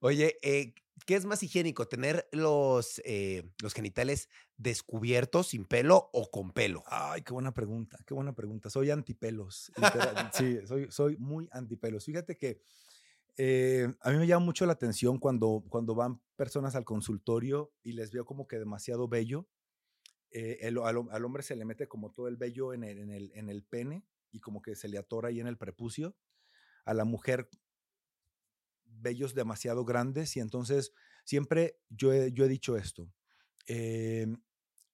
Oye, 0.00 0.38
eh, 0.42 0.74
¿qué 1.06 1.14
es 1.14 1.24
más 1.24 1.42
higiénico? 1.42 1.86
¿Tener 1.88 2.28
los, 2.32 3.00
eh, 3.04 3.50
los 3.62 3.74
genitales 3.74 4.28
descubiertos, 4.56 5.48
sin 5.48 5.64
pelo 5.64 6.10
o 6.12 6.30
con 6.30 6.52
pelo? 6.52 6.82
Ay, 6.86 7.22
qué 7.22 7.32
buena 7.32 7.52
pregunta, 7.52 7.98
qué 8.06 8.14
buena 8.14 8.34
pregunta. 8.34 8.70
Soy 8.70 8.90
antipelos. 8.90 9.72
sí, 10.32 10.58
soy, 10.66 10.90
soy 10.90 11.16
muy 11.18 11.48
antipelos. 11.52 12.04
Fíjate 12.04 12.36
que 12.36 12.60
eh, 13.36 13.92
a 14.00 14.10
mí 14.10 14.18
me 14.18 14.26
llama 14.26 14.44
mucho 14.44 14.66
la 14.66 14.72
atención 14.72 15.18
cuando, 15.18 15.64
cuando 15.68 15.94
van 15.94 16.20
personas 16.36 16.74
al 16.74 16.84
consultorio 16.84 17.72
y 17.82 17.92
les 17.92 18.10
veo 18.10 18.24
como 18.24 18.46
que 18.46 18.58
demasiado 18.58 19.08
bello 19.08 19.46
eh, 20.32 20.58
al, 20.62 21.24
hombre 21.24 21.42
se 21.42 21.56
le 21.56 21.64
mete 21.64 21.88
como 21.88 22.12
todo 22.12 22.28
el 22.28 22.36
vello 22.36 22.72
en 22.72 22.84
el, 22.84 22.98
en, 22.98 23.10
el, 23.10 23.32
en 23.34 23.48
el 23.48 23.64
pene 23.64 24.04
y 24.30 24.40
como 24.40 24.62
que 24.62 24.76
se 24.76 24.88
le 24.88 24.98
atora 24.98 25.28
ahí 25.28 25.40
en 25.40 25.46
el 25.46 25.58
prepucio. 25.58 26.16
A 26.84 26.94
la 26.94 27.04
mujer, 27.04 27.48
vellos 28.84 29.34
demasiado 29.34 29.84
grandes 29.84 30.36
y 30.36 30.40
entonces 30.40 30.92
siempre 31.24 31.80
yo 31.88 32.12
he, 32.12 32.32
yo 32.32 32.44
he 32.44 32.48
dicho 32.48 32.76
esto. 32.76 33.12
Em, 33.66 34.40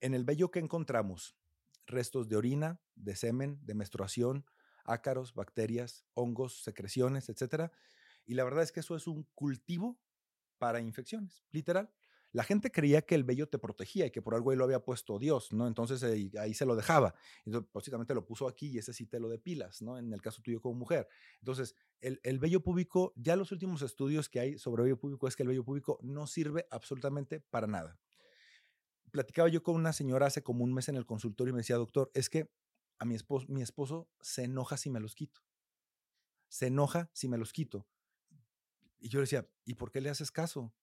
en 0.01 0.15
el 0.15 0.25
vello 0.25 0.51
que 0.51 0.59
encontramos, 0.59 1.37
restos 1.87 2.29
de 2.29 2.37
orina, 2.37 2.81
de 2.95 3.15
semen, 3.15 3.59
de 3.63 3.75
menstruación, 3.75 4.47
ácaros, 4.85 5.35
bacterias, 5.35 6.05
hongos, 6.15 6.63
secreciones, 6.63 7.29
etc. 7.29 7.71
Y 8.25 8.35
la 8.35 8.45
verdad 8.45 8.63
es 8.63 8.73
que 8.73 8.81
eso 8.81 8.97
es 8.97 9.07
un 9.07 9.25
cultivo 9.35 9.99
para 10.59 10.81
infecciones, 10.81 11.45
literal 11.51 11.91
la 12.37 12.45
gente 12.45 12.71
creía 12.71 13.01
que 13.01 13.15
el 13.15 13.25
vello 13.25 13.49
te 13.49 13.59
protegía 13.59 14.05
y 14.05 14.11
que 14.11 14.21
por 14.21 14.35
algo 14.35 14.51
ahí 14.51 14.59
lo 14.59 14.65
había 14.65 14.85
puesto 14.85 15.19
Dios, 15.19 15.55
¿no? 15.55 15.67
Entonces 15.67 16.03
ahí, 16.03 16.53
se 16.53 16.67
lo 16.67 16.77
dejaba. 16.77 17.15
Entonces, 17.47 17.71
básicamente 17.73 18.13
lo 18.13 18.27
puso 18.27 18.47
aquí 18.47 18.69
y 18.69 18.77
ese 18.77 18.93
sí 18.93 19.07
te 19.07 19.19
lo 19.19 19.31
depilas, 19.31 19.81
¿no? 19.81 19.97
En 19.97 20.13
el 20.13 20.21
caso 20.21 20.43
tuyo 20.43 20.61
como 20.61 20.75
mujer. 20.75 21.09
Entonces, 21.39 21.75
el, 22.03 22.21
el 22.25 22.39
vello 22.39 22.63
púbico, 22.63 23.15
ya 23.17 23.37
los 23.37 23.53
últimos 23.53 23.81
estudios 23.81 24.29
que 24.29 24.41
hay 24.41 24.59
sobre 24.59 24.83
vello 24.83 25.01
púbico 25.01 25.27
es 25.27 25.35
que 25.35 25.45
el 25.45 25.49
vello 25.49 25.65
púbico 25.65 25.99
no 26.03 26.27
sirve 26.27 26.67
absolutamente 26.71 27.41
para 27.41 27.67
nada. 27.67 27.99
Platicaba 29.11 29.49
yo 29.49 29.63
con 29.63 29.75
una 29.75 29.95
señora 29.95 30.27
hace 30.27 30.43
como 30.43 30.63
un 30.63 30.75
mes 30.75 30.91
en 30.91 30.97
el 30.97 31.07
consultorio 31.07 31.53
y 31.53 31.55
me 31.55 31.61
decía, 31.61 31.77
doctor, 31.77 32.11
es 32.13 32.29
que 32.29 32.51
a 32.99 33.07
mi 33.07 33.15
esposo, 33.15 33.47
mi 33.49 33.63
esposo 33.63 34.11
se 34.21 34.45
enoja 34.45 34.77
si 34.77 34.91
me 34.91 35.01
los 35.01 35.15
quito. 35.15 35.41
Se 36.49 36.67
enoja 36.67 37.09
si 37.15 37.29
me 37.29 37.39
los 37.39 37.55
quito. 37.55 37.89
Y 38.99 39.09
yo 39.09 39.21
le 39.21 39.23
decía, 39.23 39.49
¿y 39.65 39.73
por 39.73 39.91
qué 39.91 40.03
le 40.03 40.11
haces 40.11 40.31
caso? 40.31 40.75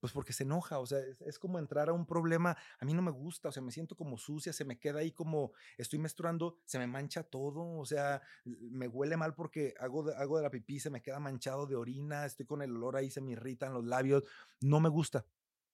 Pues 0.00 0.12
porque 0.12 0.32
se 0.32 0.44
enoja, 0.44 0.78
o 0.78 0.86
sea, 0.86 0.98
es, 1.26 1.38
como 1.38 1.58
entrar 1.58 1.90
a 1.90 1.92
un 1.92 2.06
problema, 2.06 2.56
a 2.78 2.84
mí 2.84 2.94
no 2.94 3.02
me 3.02 3.10
gusta, 3.10 3.50
o 3.50 3.52
sea, 3.52 3.62
me 3.62 3.70
siento 3.70 3.96
como 3.96 4.16
sucia, 4.16 4.52
se 4.52 4.64
me 4.64 4.78
queda 4.78 5.00
ahí 5.00 5.12
como, 5.12 5.52
estoy 5.76 5.98
menstruando, 5.98 6.56
se 6.64 6.78
me 6.78 6.86
mancha 6.86 7.22
todo, 7.22 7.78
o 7.78 7.84
sea, 7.84 8.22
me 8.44 8.88
huele 8.88 9.18
mal 9.18 9.34
porque 9.34 9.74
hago 9.78 10.02
de, 10.04 10.14
hago 10.16 10.38
de 10.38 10.42
la 10.42 10.50
pipí, 10.50 10.80
se 10.80 10.88
me 10.88 11.02
queda 11.02 11.20
manchado 11.20 11.66
de 11.66 11.76
orina, 11.76 12.24
estoy 12.24 12.46
con 12.46 12.62
el 12.62 12.74
olor 12.74 12.96
ahí, 12.96 13.10
se 13.10 13.20
me 13.20 13.32
irritan 13.32 13.74
los 13.74 13.84
labios, 13.84 14.24
no 14.60 14.80
me 14.80 14.88
gusta. 14.88 15.26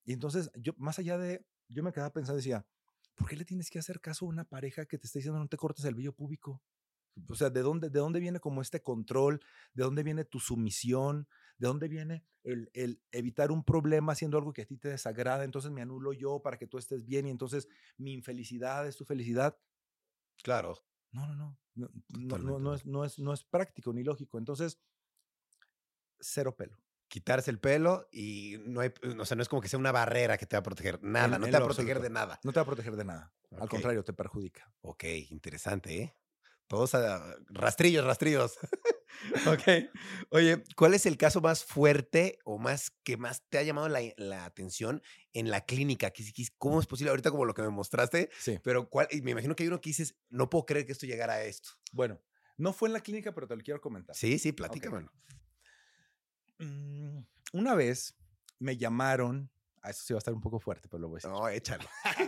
Y 0.04 0.12
entonces, 0.12 0.50
yo, 0.56 0.72
más 0.76 0.98
allá 0.98 1.18
de, 1.18 1.44
yo 1.68 1.82
me 1.82 1.92
quedaba 1.92 2.12
pensando, 2.12 2.36
decía, 2.36 2.66
¿por 3.14 3.28
qué 3.28 3.36
le 3.36 3.44
tienes 3.44 3.70
que 3.70 3.78
hacer 3.78 4.00
caso 4.00 4.26
a 4.26 4.28
una 4.28 4.44
pareja 4.44 4.86
que 4.86 4.98
te 4.98 5.06
está 5.06 5.18
diciendo 5.18 5.38
no 5.38 5.48
te 5.48 5.56
cortes 5.56 5.84
el 5.84 5.94
vello 5.94 6.12
público? 6.12 6.62
O 7.28 7.34
sea, 7.34 7.50
¿de 7.50 7.62
dónde, 7.62 7.90
¿de 7.90 7.98
dónde 7.98 8.20
viene 8.20 8.40
como 8.40 8.62
este 8.62 8.82
control? 8.82 9.40
¿De 9.74 9.84
dónde 9.84 10.02
viene 10.02 10.24
tu 10.24 10.38
sumisión? 10.38 11.28
¿De 11.58 11.68
dónde 11.68 11.88
viene 11.88 12.24
el, 12.44 12.70
el, 12.74 13.02
evitar 13.10 13.50
un 13.50 13.64
problema 13.64 14.12
haciendo 14.12 14.38
algo 14.38 14.52
que 14.52 14.62
a 14.62 14.66
ti 14.66 14.76
te 14.76 14.88
desagrada? 14.88 15.44
Entonces 15.44 15.70
me 15.70 15.82
anulo 15.82 16.12
yo 16.12 16.40
para 16.42 16.58
que 16.58 16.66
tú 16.66 16.78
estés 16.78 17.04
bien 17.04 17.26
y 17.26 17.30
entonces 17.30 17.68
mi 17.96 18.12
infelicidad 18.12 18.86
es 18.86 18.96
tu 18.96 19.04
felicidad. 19.04 19.58
Claro. 20.42 20.84
No, 21.12 21.26
no, 21.26 21.34
no. 21.34 21.58
No, 21.74 22.38
no, 22.38 22.58
no, 22.58 22.74
es, 22.74 22.86
no, 22.86 23.04
es, 23.04 23.18
no 23.18 23.32
es 23.32 23.44
práctico 23.44 23.92
ni 23.92 24.02
lógico. 24.02 24.38
Entonces, 24.38 24.80
cero 26.20 26.56
pelo 26.56 26.78
quitarse 27.08 27.50
el 27.50 27.58
pelo 27.58 28.08
y 28.10 28.56
no 28.66 28.80
hay, 28.80 28.92
o 29.18 29.24
sea, 29.24 29.36
no 29.36 29.42
es 29.42 29.48
como 29.48 29.62
que 29.62 29.68
sea 29.68 29.78
una 29.78 29.92
barrera 29.92 30.36
que 30.36 30.46
te 30.46 30.56
va 30.56 30.60
a 30.60 30.62
proteger 30.62 31.02
nada, 31.02 31.38
no 31.38 31.46
te 31.46 31.52
va 31.52 31.58
a 31.58 31.64
proteger 31.64 32.00
de 32.00 32.10
nada. 32.10 32.40
No 32.42 32.52
te 32.52 32.58
va 32.58 32.62
a 32.62 32.66
proteger 32.66 32.96
de 32.96 33.04
nada. 33.04 33.32
Al 33.58 33.68
contrario, 33.68 34.02
te 34.04 34.12
perjudica. 34.12 34.72
Ok, 34.82 35.04
interesante, 35.30 36.02
¿eh? 36.02 36.16
Todos 36.68 36.92
rastrillos, 37.48 38.04
rastrillos. 38.04 38.58
ok. 39.46 39.88
Oye, 40.30 40.64
¿cuál 40.76 40.94
es 40.94 41.06
el 41.06 41.16
caso 41.16 41.40
más 41.40 41.64
fuerte 41.64 42.38
o 42.44 42.58
más 42.58 42.90
que 43.04 43.16
más 43.16 43.42
te 43.48 43.58
ha 43.58 43.62
llamado 43.62 43.88
la, 43.88 44.00
la 44.16 44.44
atención 44.44 45.00
en 45.32 45.50
la 45.50 45.64
clínica? 45.64 46.12
¿Cómo 46.58 46.80
es 46.80 46.86
posible? 46.86 47.10
Ahorita 47.10 47.30
como 47.30 47.44
lo 47.44 47.54
que 47.54 47.62
me 47.62 47.68
mostraste, 47.70 48.30
Sí. 48.38 48.58
pero 48.64 48.88
¿cuál? 48.90 49.06
Y 49.10 49.22
me 49.22 49.30
imagino 49.30 49.54
que 49.54 49.62
hay 49.62 49.68
uno 49.68 49.80
que 49.80 49.90
dices, 49.90 50.16
no 50.28 50.50
puedo 50.50 50.66
creer 50.66 50.86
que 50.86 50.92
esto 50.92 51.06
llegara 51.06 51.34
a 51.34 51.44
esto. 51.44 51.70
Bueno, 51.92 52.20
no 52.56 52.72
fue 52.72 52.88
en 52.88 52.94
la 52.94 53.00
clínica, 53.00 53.32
pero 53.32 53.46
te 53.46 53.54
lo 53.56 53.62
quiero 53.62 53.80
comentar. 53.80 54.16
Sí, 54.16 54.38
sí, 54.38 54.50
platícamelo. 54.52 55.12
Mm, 56.58 57.20
una 57.52 57.74
vez 57.74 58.14
me 58.58 58.76
llamaron, 58.76 59.50
a 59.82 59.90
eso 59.90 60.02
sí 60.04 60.12
va 60.14 60.18
a 60.18 60.20
estar 60.20 60.34
un 60.34 60.40
poco 60.40 60.58
fuerte, 60.58 60.88
pero 60.88 61.02
lo 61.02 61.08
voy 61.08 61.16
a 61.16 61.18
decir. 61.18 61.30
No, 61.30 61.48
échalo. 61.48 61.84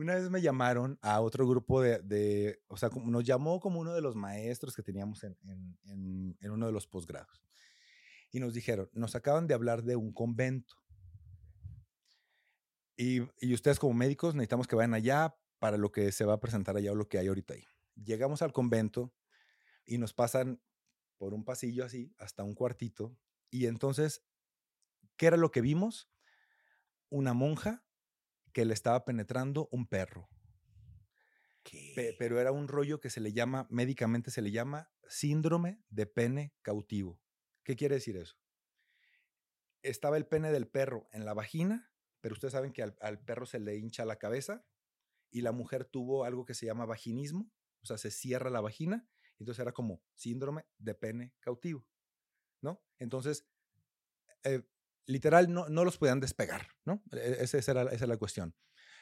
Una 0.00 0.14
vez 0.14 0.30
me 0.30 0.40
llamaron 0.40 0.98
a 1.02 1.20
otro 1.20 1.46
grupo 1.46 1.82
de, 1.82 1.98
de- 1.98 2.62
o 2.68 2.78
sea, 2.78 2.88
nos 3.04 3.22
llamó 3.22 3.60
como 3.60 3.80
uno 3.80 3.92
de 3.92 4.00
los 4.00 4.16
maestros 4.16 4.74
que 4.74 4.82
teníamos 4.82 5.22
en, 5.24 5.36
en- 5.42 5.78
en- 5.84 6.38
en 6.40 6.50
uno 6.50 6.64
de 6.66 6.72
los 6.72 6.86
posgrados. 6.86 7.42
Y 8.30 8.40
nos 8.40 8.54
dijeron, 8.54 8.88
nos 8.94 9.14
acaban 9.14 9.46
de 9.46 9.52
hablar 9.52 9.82
de 9.82 9.96
un 9.96 10.12
convento. 10.14 10.74
Y, 12.96 13.20
y 13.40 13.52
ustedes 13.52 13.78
como 13.78 13.92
médicos 13.92 14.34
necesitamos 14.34 14.66
que 14.66 14.76
vayan 14.76 14.94
allá 14.94 15.36
para 15.58 15.76
lo 15.76 15.92
que 15.92 16.12
se 16.12 16.24
va 16.24 16.32
a 16.34 16.40
presentar 16.40 16.76
allá 16.78 16.92
o 16.92 16.94
lo 16.94 17.06
que 17.08 17.18
hay 17.18 17.26
ahorita 17.28 17.52
ahí. 17.52 17.66
Llegamos 17.94 18.40
al 18.40 18.54
convento 18.54 19.14
y 19.84 19.98
nos 19.98 20.14
pasan 20.14 20.62
por 21.18 21.34
un 21.34 21.44
pasillo 21.44 21.84
así 21.84 22.14
hasta 22.18 22.42
un 22.42 22.54
cuartito. 22.54 23.14
Y 23.50 23.66
entonces, 23.66 24.24
¿qué 25.18 25.26
era 25.26 25.36
lo 25.36 25.50
que 25.50 25.60
vimos? 25.60 26.08
Una 27.10 27.34
monja 27.34 27.84
que 28.52 28.64
le 28.64 28.74
estaba 28.74 29.04
penetrando 29.04 29.68
un 29.70 29.86
perro. 29.86 30.28
Pero 32.18 32.40
era 32.40 32.52
un 32.52 32.68
rollo 32.68 33.00
que 33.00 33.10
se 33.10 33.20
le 33.20 33.32
llama, 33.32 33.66
médicamente 33.70 34.30
se 34.30 34.42
le 34.42 34.50
llama 34.50 34.90
síndrome 35.08 35.82
de 35.88 36.06
pene 36.06 36.54
cautivo. 36.62 37.20
¿Qué 37.62 37.76
quiere 37.76 37.96
decir 37.96 38.16
eso? 38.16 38.36
Estaba 39.82 40.16
el 40.16 40.26
pene 40.26 40.50
del 40.52 40.68
perro 40.68 41.08
en 41.12 41.24
la 41.24 41.34
vagina, 41.34 41.92
pero 42.20 42.32
ustedes 42.32 42.52
saben 42.52 42.72
que 42.72 42.82
al, 42.82 42.96
al 43.00 43.22
perro 43.22 43.46
se 43.46 43.60
le 43.60 43.76
hincha 43.76 44.04
la 44.04 44.16
cabeza 44.16 44.66
y 45.30 45.42
la 45.42 45.52
mujer 45.52 45.84
tuvo 45.84 46.24
algo 46.24 46.44
que 46.44 46.54
se 46.54 46.66
llama 46.66 46.86
vaginismo, 46.86 47.52
o 47.82 47.86
sea, 47.86 47.98
se 47.98 48.10
cierra 48.10 48.50
la 48.50 48.60
vagina, 48.60 49.08
entonces 49.38 49.60
era 49.60 49.72
como 49.72 50.02
síndrome 50.14 50.66
de 50.78 50.94
pene 50.94 51.34
cautivo, 51.40 51.86
¿no? 52.60 52.82
Entonces, 52.98 53.48
eh, 54.44 54.62
literal, 55.10 55.52
no, 55.52 55.68
no 55.68 55.84
los 55.84 55.98
podían 55.98 56.20
despegar, 56.20 56.68
¿no? 56.84 57.02
E- 57.12 57.38
esa, 57.40 57.58
esa 57.58 57.72
era, 57.72 57.82
esa 57.84 57.94
era 58.04 58.06
la 58.08 58.16
cuestión. 58.18 58.54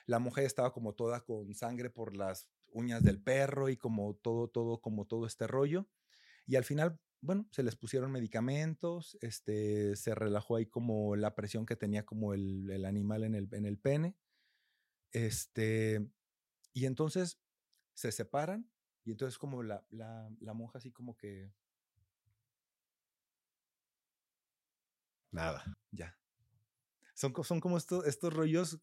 La 0.06 0.18
mujer 0.18 0.44
estaba 0.44 0.72
como 0.72 0.94
toda 0.94 1.20
con 1.24 1.54
sangre 1.54 1.90
por 1.90 2.16
las 2.16 2.48
uñas 2.72 3.02
del 3.02 3.22
perro 3.22 3.68
y 3.68 3.76
como 3.76 4.14
todo, 4.16 4.48
todo, 4.48 4.80
como 4.80 5.06
todo 5.06 5.26
este 5.26 5.46
rollo. 5.46 5.88
Y 6.46 6.56
al 6.56 6.64
final, 6.64 7.00
bueno, 7.20 7.48
se 7.52 7.62
les 7.62 7.76
pusieron 7.76 8.12
medicamentos, 8.12 9.18
este, 9.20 9.96
se 9.96 10.14
relajó 10.14 10.56
ahí 10.56 10.66
como 10.66 11.16
la 11.16 11.34
presión 11.34 11.66
que 11.66 11.76
tenía 11.76 12.04
como 12.06 12.34
el, 12.34 12.70
el 12.70 12.84
animal 12.84 13.24
en 13.24 13.34
el, 13.34 13.48
en 13.52 13.66
el 13.66 13.78
pene. 13.78 14.16
Este, 15.12 16.06
y 16.72 16.86
entonces 16.86 17.40
se 17.94 18.12
separan 18.12 18.70
y 19.04 19.12
entonces 19.12 19.38
como 19.38 19.62
la, 19.62 19.86
la, 19.90 20.30
la 20.40 20.54
monja 20.54 20.78
así 20.78 20.92
como 20.92 21.16
que 21.16 21.52
Nada. 25.30 25.64
ya. 25.90 26.16
Son, 27.14 27.32
son 27.44 27.60
como 27.60 27.76
estos, 27.76 28.06
estos 28.06 28.32
rollos 28.32 28.80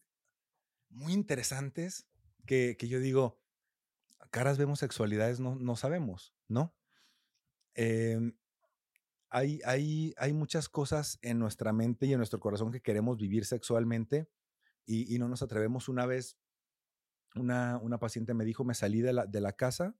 muy 0.90 1.12
interesantes 1.12 2.06
que, 2.46 2.76
que 2.78 2.88
yo 2.88 3.00
digo, 3.00 3.40
caras 4.30 4.58
vemos 4.58 4.78
sexualidades, 4.78 5.40
no, 5.40 5.56
no 5.56 5.76
sabemos, 5.76 6.34
¿no? 6.48 6.74
Em, 7.74 8.36
hay, 9.28 9.60
hay, 9.64 10.14
hay 10.16 10.32
muchas 10.32 10.68
cosas 10.68 11.18
en 11.22 11.38
nuestra 11.38 11.72
mente 11.72 12.06
y 12.06 12.12
en 12.12 12.18
nuestro 12.18 12.40
corazón 12.40 12.70
que 12.72 12.80
queremos 12.80 13.18
vivir 13.18 13.44
sexualmente 13.44 14.30
y, 14.86 15.14
y 15.14 15.18
no 15.18 15.28
nos 15.28 15.42
atrevemos. 15.42 15.88
Una 15.88 16.06
vez, 16.06 16.38
una, 17.34 17.78
una 17.78 17.98
paciente 17.98 18.34
me 18.34 18.44
dijo, 18.44 18.64
me 18.64 18.74
salí 18.74 19.00
de 19.00 19.12
la, 19.12 19.26
de 19.26 19.40
la 19.40 19.52
casa 19.52 19.96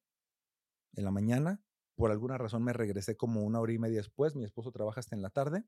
en 0.95 1.05
la 1.05 1.11
mañana, 1.11 1.63
por 1.95 2.11
alguna 2.11 2.39
razón 2.39 2.63
me 2.63 2.73
regresé 2.73 3.17
como 3.17 3.43
una 3.43 3.61
hora 3.61 3.73
y 3.73 3.79
media 3.79 3.99
después, 3.99 4.37
mi 4.37 4.45
esposo 4.45 4.73
trabaja 4.73 5.01
hasta 5.01 5.15
en 5.15 5.23
la 5.23 5.31
tarde, 5.31 5.65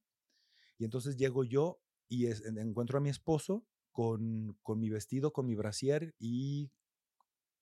y 0.78 0.84
entonces 0.84 1.16
llego 1.16 1.44
yo 1.44 1.82
y 2.08 2.26
encuentro 2.26 2.98
a 2.98 3.00
mi 3.00 3.10
esposo 3.10 3.66
con, 3.92 4.56
con 4.62 4.78
mi 4.78 4.88
vestido, 4.88 5.32
con 5.32 5.44
mi 5.44 5.54
brasier 5.54 6.14
y 6.18 6.70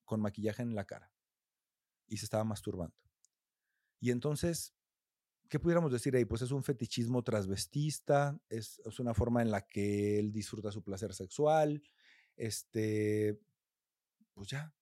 con 0.05 0.21
maquillaje 0.21 0.63
en 0.63 0.75
la 0.75 0.85
cara. 0.85 1.13
Y 2.07 2.19
se 2.19 2.27
estaba 2.27 2.45
masturbando. 2.45 2.95
Y 3.99 4.11
entonces, 4.11 4.75
¿qué 5.49 5.59
pudiéramos 5.59 5.91
decir 5.91 6.15
ahí? 6.15 6.25
Pues 6.27 6.43
es 6.43 6.51
un 6.51 6.63
fetichismo 6.63 7.25
transvestista, 7.25 8.39
es, 8.51 8.81
es 8.85 9.01
una 9.01 9.15
forma 9.15 9.43
en 9.43 9.51
la 9.51 9.63
que 9.63 10.19
él 10.19 10.31
disfruta 10.31 10.71
su 10.71 10.85
placer 10.85 11.15
sexual, 11.15 11.83
este, 12.37 13.41
pues 14.35 14.49
ya. 14.49 14.75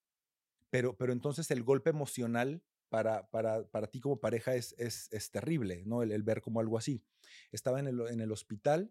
Pero, 0.69 0.97
pero 0.97 1.13
entonces 1.13 1.49
el 1.51 1.63
golpe 1.63 1.89
emocional 1.89 2.61
para, 2.95 3.27
para, 3.29 3.67
para 3.67 3.87
ti 3.87 3.99
como 3.99 4.21
pareja 4.21 4.55
es, 4.55 4.73
es, 4.77 5.09
es 5.11 5.29
terrible, 5.29 5.83
¿no? 5.85 6.01
El, 6.01 6.13
el 6.13 6.23
ver 6.23 6.39
como 6.39 6.61
algo 6.61 6.77
así. 6.77 7.03
Estaba 7.51 7.81
en 7.81 7.87
el, 7.87 7.99
en 8.07 8.21
el 8.21 8.31
hospital, 8.31 8.89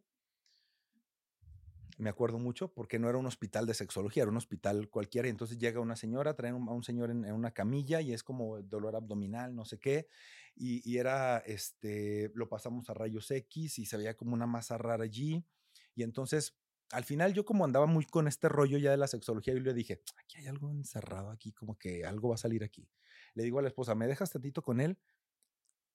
me 1.97 2.11
acuerdo 2.11 2.39
mucho, 2.39 2.71
porque 2.75 2.99
no 2.99 3.09
era 3.09 3.17
un 3.17 3.25
hospital 3.25 3.65
de 3.65 3.73
sexología, 3.73 4.25
era 4.25 4.31
un 4.31 4.37
hospital 4.37 4.91
cualquiera. 4.91 5.27
Y 5.27 5.31
entonces 5.31 5.57
llega 5.57 5.81
una 5.81 5.97
señora, 5.97 6.35
traen 6.37 6.55
un- 6.55 6.69
a 6.69 6.73
un 6.73 6.83
señor 6.83 7.11
en, 7.11 7.25
en 7.25 7.33
una 7.33 7.53
camilla 7.53 8.03
y 8.03 8.13
es 8.13 8.23
como 8.23 8.61
dolor 8.61 8.95
abdominal, 8.95 9.55
no 9.57 9.65
sé 9.65 9.79
qué. 9.79 10.07
Y, 10.55 10.83
y 10.91 10.99
era, 10.99 11.39
este, 11.39 12.31
lo 12.35 12.47
pasamos 12.51 12.91
a 12.91 12.95
rayos 12.95 13.31
X 13.31 13.79
y 13.79 13.87
se 13.87 13.97
veía 13.97 14.19
como 14.19 14.35
una 14.35 14.47
masa 14.47 14.77
rara 14.77 15.05
allí. 15.05 15.47
Y 15.95 16.03
entonces, 16.03 16.59
al 16.91 17.05
final 17.05 17.33
yo 17.33 17.47
como 17.47 17.65
andaba 17.65 17.87
muy 17.87 18.05
con 18.05 18.29
este 18.29 18.51
rollo 18.51 18.77
ya 18.77 18.91
de 18.91 18.99
la 18.99 19.07
sexología, 19.09 19.55
yo 19.55 19.61
le 19.61 19.73
dije, 19.73 20.03
aquí 20.19 20.37
hay 20.39 20.47
algo 20.49 20.71
encerrado 20.71 21.31
aquí, 21.31 21.53
como 21.53 21.79
que 21.79 22.05
algo 22.05 22.29
va 22.29 22.35
a 22.35 22.39
salir 22.39 22.65
aquí. 22.65 22.87
Le 23.35 23.45
digo 23.45 23.59
a 23.59 23.63
la 23.63 23.69
esposa, 23.69 23.95
¿me 23.95 24.07
dejas 24.07 24.31
tantito 24.31 24.63
con 24.63 24.81
él? 24.81 24.99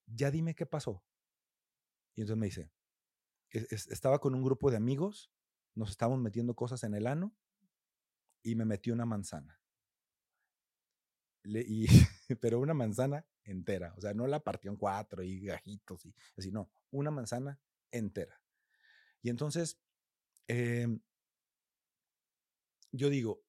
Ya 0.08 0.30
dime 0.30 0.56
qué 0.56 0.66
pasó. 0.66 1.04
Y 2.16 2.22
entonces 2.22 2.40
me 2.40 2.46
dice, 2.48 2.72
"Es- 3.52 3.72
es- 3.72 3.88
estaba 3.90 4.20
con 4.20 4.36
un 4.36 4.44
grupo 4.44 4.72
de 4.72 4.78
amigos, 4.78 5.32
nos 5.76 5.92
estábamos 5.92 6.22
metiendo 6.22 6.56
cosas 6.56 6.84
en 6.84 6.96
el 6.96 7.08
ano 7.08 7.36
y 8.44 8.56
me 8.56 8.66
metió 8.66 8.94
una 8.94 9.06
manzana. 9.06 9.62
Y, 11.44 11.88
pero 12.42 12.60
una 12.60 12.74
manzana 12.74 13.26
entera, 13.44 13.94
o 13.98 14.02
sea, 14.02 14.14
no 14.14 14.28
la 14.28 14.40
partió 14.42 14.70
en 14.72 14.78
cuatro 14.78 15.24
y 15.24 15.40
gajitos 15.40 16.06
y 16.06 16.14
así, 16.38 16.52
no, 16.52 16.70
una 16.92 17.12
manzana 17.12 17.60
entera. 17.92 18.40
Y 19.24 19.30
entonces, 19.30 19.80
em, 20.48 21.02
yo 22.92 23.10
digo, 23.10 23.44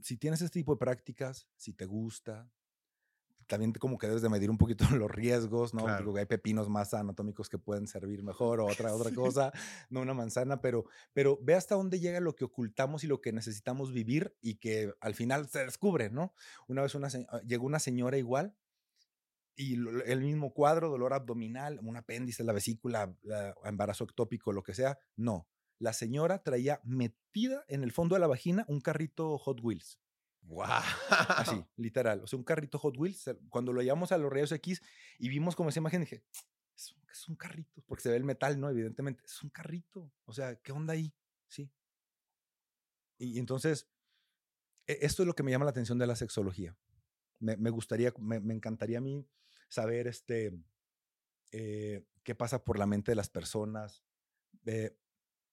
si 0.00 0.16
tienes 0.16 0.40
este 0.42 0.60
tipo 0.60 0.72
de 0.74 0.78
prácticas, 0.78 1.48
si 1.56 1.72
te 1.72 1.84
gusta, 1.86 2.50
también 3.46 3.72
como 3.72 3.98
que 3.98 4.06
debes 4.06 4.22
de 4.22 4.28
medir 4.28 4.50
un 4.50 4.58
poquito 4.58 4.84
los 5.02 5.10
riesgos, 5.10 5.74
¿no? 5.74 5.84
Claro. 5.84 6.04
Digo, 6.04 6.16
hay 6.18 6.26
pepinos 6.26 6.68
más 6.68 6.94
anatómicos 6.94 7.48
que 7.48 7.58
pueden 7.58 7.86
servir 7.86 8.22
mejor 8.22 8.60
o 8.60 8.66
otra, 8.66 8.94
otra 8.94 9.14
cosa, 9.14 9.52
no 9.90 10.00
una 10.00 10.14
manzana, 10.14 10.60
pero, 10.60 10.84
pero 11.12 11.38
ve 11.42 11.54
hasta 11.54 11.74
dónde 11.74 12.00
llega 12.00 12.20
lo 12.20 12.34
que 12.34 12.44
ocultamos 12.44 13.04
y 13.04 13.06
lo 13.06 13.20
que 13.20 13.32
necesitamos 13.32 13.92
vivir 13.92 14.36
y 14.40 14.56
que 14.56 14.92
al 15.00 15.14
final 15.14 15.48
se 15.48 15.64
descubre, 15.64 16.10
¿no? 16.10 16.34
Una 16.68 16.82
vez 16.82 16.94
una, 16.94 17.08
ah, 17.28 17.40
llegó 17.46 17.66
una 17.66 17.78
señora 17.78 18.18
igual 18.18 18.56
y 19.56 19.74
el 19.74 20.20
mismo 20.20 20.52
cuadro, 20.52 20.90
dolor 20.90 21.14
abdominal, 21.14 21.80
un 21.82 21.96
apéndice, 21.96 22.44
la 22.44 22.52
vesícula, 22.52 23.16
la- 23.22 23.54
embarazo 23.64 24.04
ectópico, 24.04 24.52
lo 24.52 24.62
que 24.62 24.74
sea, 24.74 24.98
no. 25.16 25.48
La 25.78 25.92
señora 25.92 26.42
traía 26.42 26.80
metida 26.84 27.64
en 27.68 27.82
el 27.82 27.92
fondo 27.92 28.14
de 28.14 28.20
la 28.20 28.26
vagina 28.26 28.64
un 28.68 28.80
carrito 28.80 29.38
Hot 29.38 29.60
Wheels. 29.62 29.98
¡Wow! 30.46 30.64
Así, 31.10 31.64
literal. 31.76 32.22
O 32.22 32.26
sea, 32.26 32.38
un 32.38 32.44
carrito 32.44 32.78
Hot 32.78 32.96
Wheels. 32.96 33.30
Cuando 33.50 33.72
lo 33.72 33.82
llevamos 33.82 34.12
a 34.12 34.18
los 34.18 34.32
rayos 34.32 34.52
X 34.52 34.80
y 35.18 35.28
vimos 35.28 35.56
como 35.56 35.68
esa 35.70 35.80
imagen, 35.80 36.02
dije, 36.02 36.24
es 36.76 36.92
un, 36.92 37.02
es 37.10 37.28
un 37.28 37.36
carrito. 37.36 37.82
Porque 37.86 38.02
se 38.02 38.10
ve 38.10 38.16
el 38.16 38.24
metal, 38.24 38.58
¿no? 38.60 38.70
Evidentemente, 38.70 39.24
es 39.24 39.42
un 39.42 39.50
carrito. 39.50 40.12
O 40.24 40.32
sea, 40.32 40.56
¿qué 40.56 40.72
onda 40.72 40.92
ahí? 40.92 41.12
Sí. 41.48 41.70
Y, 43.18 43.36
y 43.36 43.38
entonces, 43.38 43.88
e- 44.86 44.98
esto 45.02 45.22
es 45.22 45.26
lo 45.26 45.34
que 45.34 45.42
me 45.42 45.50
llama 45.50 45.64
la 45.64 45.70
atención 45.72 45.98
de 45.98 46.06
la 46.06 46.16
sexología. 46.16 46.76
Me, 47.38 47.56
me 47.56 47.70
gustaría, 47.70 48.12
me, 48.18 48.40
me 48.40 48.54
encantaría 48.54 48.98
a 48.98 49.02
mí 49.02 49.26
saber 49.68 50.06
este, 50.06 50.58
eh, 51.52 52.04
qué 52.22 52.34
pasa 52.34 52.64
por 52.64 52.78
la 52.78 52.86
mente 52.86 53.12
de 53.12 53.16
las 53.16 53.28
personas. 53.28 54.04
Eh, 54.64 54.96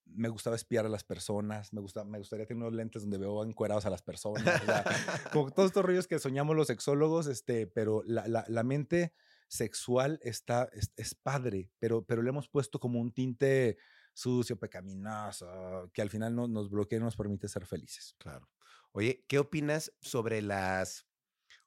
me 0.05 0.29
gustaba 0.29 0.55
espiar 0.55 0.85
a 0.85 0.89
las 0.89 1.03
personas, 1.03 1.73
me, 1.73 1.81
gusta, 1.81 2.03
me 2.03 2.17
gustaría 2.17 2.45
tener 2.45 2.61
unos 2.61 2.73
lentes 2.73 3.01
donde 3.01 3.17
veo 3.17 3.43
encuerados 3.43 3.85
a 3.85 3.89
las 3.89 4.01
personas. 4.01 4.61
o 4.61 4.65
sea, 4.65 4.83
como 5.33 5.51
todos 5.51 5.67
estos 5.67 5.83
rollos 5.83 6.07
que 6.07 6.19
soñamos 6.19 6.55
los 6.55 6.67
sexólogos, 6.67 7.27
este, 7.27 7.67
pero 7.67 8.03
la, 8.05 8.27
la, 8.27 8.45
la 8.47 8.63
mente 8.63 9.13
sexual 9.47 10.19
está, 10.23 10.69
es, 10.73 10.91
es, 10.95 11.15
padre, 11.15 11.69
pero, 11.79 12.05
pero 12.05 12.21
le 12.21 12.29
hemos 12.29 12.49
puesto 12.49 12.79
como 12.79 12.99
un 12.99 13.11
tinte 13.11 13.77
sucio, 14.13 14.59
pecaminoso, 14.59 15.89
que 15.93 16.01
al 16.01 16.09
final 16.09 16.35
no, 16.35 16.47
nos 16.47 16.69
bloquea 16.69 16.97
y 16.97 16.99
no 16.99 17.05
nos 17.05 17.17
permite 17.17 17.47
ser 17.47 17.65
felices. 17.65 18.15
Claro. 18.17 18.49
Oye, 18.91 19.25
¿qué 19.27 19.39
opinas 19.39 19.91
sobre 20.01 20.41
las 20.41 21.07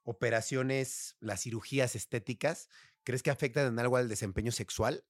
operaciones, 0.04 1.16
las 1.18 1.42
cirugías 1.42 1.96
estéticas 1.96 2.68
¿crees 3.06 3.22
que 3.22 3.30
afectan 3.30 3.68
en 3.68 3.78
algo 3.78 3.96
al 3.96 4.08
desempeño 4.08 4.50
sexual? 4.50 5.04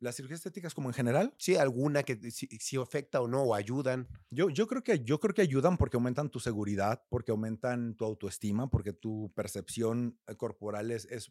¿Las 0.00 0.16
cirugías 0.16 0.40
estéticas 0.40 0.74
como 0.74 0.88
en 0.88 0.94
general? 0.94 1.34
Sí, 1.36 1.56
alguna 1.56 2.02
que 2.02 2.18
si, 2.30 2.76
afecta 2.78 3.20
o 3.20 3.28
no, 3.28 3.42
o 3.42 3.54
ayudan. 3.54 4.08
Yo, 4.30 4.48
yo, 4.48 4.66
creo 4.66 4.82
que, 4.82 5.04
yo 5.04 5.20
creo 5.20 5.34
que 5.34 5.42
ayudan 5.42 5.76
porque 5.76 5.98
aumentan 5.98 6.30
tu 6.30 6.40
seguridad, 6.40 7.04
porque 7.10 7.32
aumentan 7.32 7.94
tu 7.96 8.06
autoestima, 8.06 8.70
porque 8.70 8.94
tu 8.94 9.30
percepción 9.34 10.18
eh, 10.26 10.36
corporal 10.36 10.90
es, 10.90 11.04
es, 11.04 11.30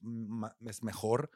es 0.68 0.84
mejor. 0.84 1.32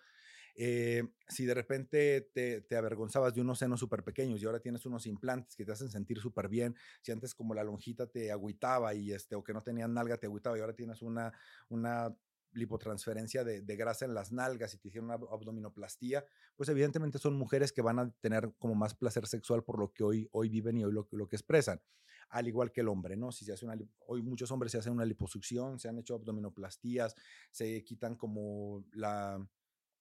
Eh, 0.56 1.04
si 1.28 1.46
de 1.46 1.56
repente 1.56 2.30
te, 2.34 2.62
te, 2.62 2.78
avergonzabas 2.78 3.34
de 3.34 3.42
unos 3.42 3.58
senos 3.58 3.80
súper 3.80 4.04
pequeños 4.04 4.40
y 4.40 4.46
ahora 4.46 4.60
tienes 4.60 4.86
unos 4.86 5.08
implantes 5.08 5.56
que 5.56 5.66
te 5.66 5.72
hacen 5.72 5.90
sentir 5.90 6.20
súper 6.20 6.48
bien, 6.48 6.76
si 7.02 7.12
antes 7.12 7.34
como 7.34 7.56
la 7.56 7.64
lonjita 7.64 8.06
te 8.06 8.32
agüitaba 8.32 8.94
y 8.94 9.12
este, 9.12 9.36
o 9.36 9.44
que 9.44 9.54
no 9.54 9.62
tenían 9.62 9.96
nalga 9.96 10.18
te 10.18 10.28
agüitaba 10.28 10.56
y 10.56 10.62
ahora 10.62 10.76
tienes 10.76 11.02
una, 11.02 11.34
una 11.70 12.16
lipotransferencia 12.54 13.44
de, 13.44 13.62
de, 13.62 13.76
grasa 13.76 14.06
en 14.06 14.14
las 14.14 14.32
nalgas 14.32 14.74
y 14.74 14.78
te 14.78 14.88
hicieron 14.88 15.10
una 15.10 15.16
abdominoplastía, 15.16 16.26
pues 16.56 16.70
evidentemente 16.70 17.20
son 17.20 17.36
mujeres 17.36 17.72
que 17.72 17.82
van 17.82 18.00
a 18.00 18.12
tener 18.22 18.54
como 18.60 18.76
más 18.76 18.96
placer 18.96 19.28
sexual 19.28 19.64
por 19.64 19.80
lo 19.80 19.92
que 19.92 20.04
hoy, 20.04 20.30
hoy 20.32 20.50
viven 20.50 20.78
y 20.78 20.84
hoy 20.84 20.94
lo, 20.94 21.08
lo 21.12 21.28
que 21.28 21.36
expresan. 21.36 21.82
Al 22.30 22.48
igual 22.48 22.72
que 22.72 22.82
el 22.82 22.88
hombre, 22.88 23.16
¿no? 23.16 23.32
Si 23.32 23.46
se 23.46 23.54
hace 23.54 23.66
una, 23.66 23.78
hoy 24.08 24.22
muchos 24.24 24.50
hombres 24.52 24.72
se 24.72 24.80
hacen 24.80 24.94
una 24.94 25.06
liposucción, 25.06 25.80
se 25.80 25.90
han 25.90 26.00
hecho 26.00 26.16
abdominoplastías, 26.16 27.16
se 27.52 27.84
quitan 27.84 28.16
como 28.16 28.86
la, 28.92 29.46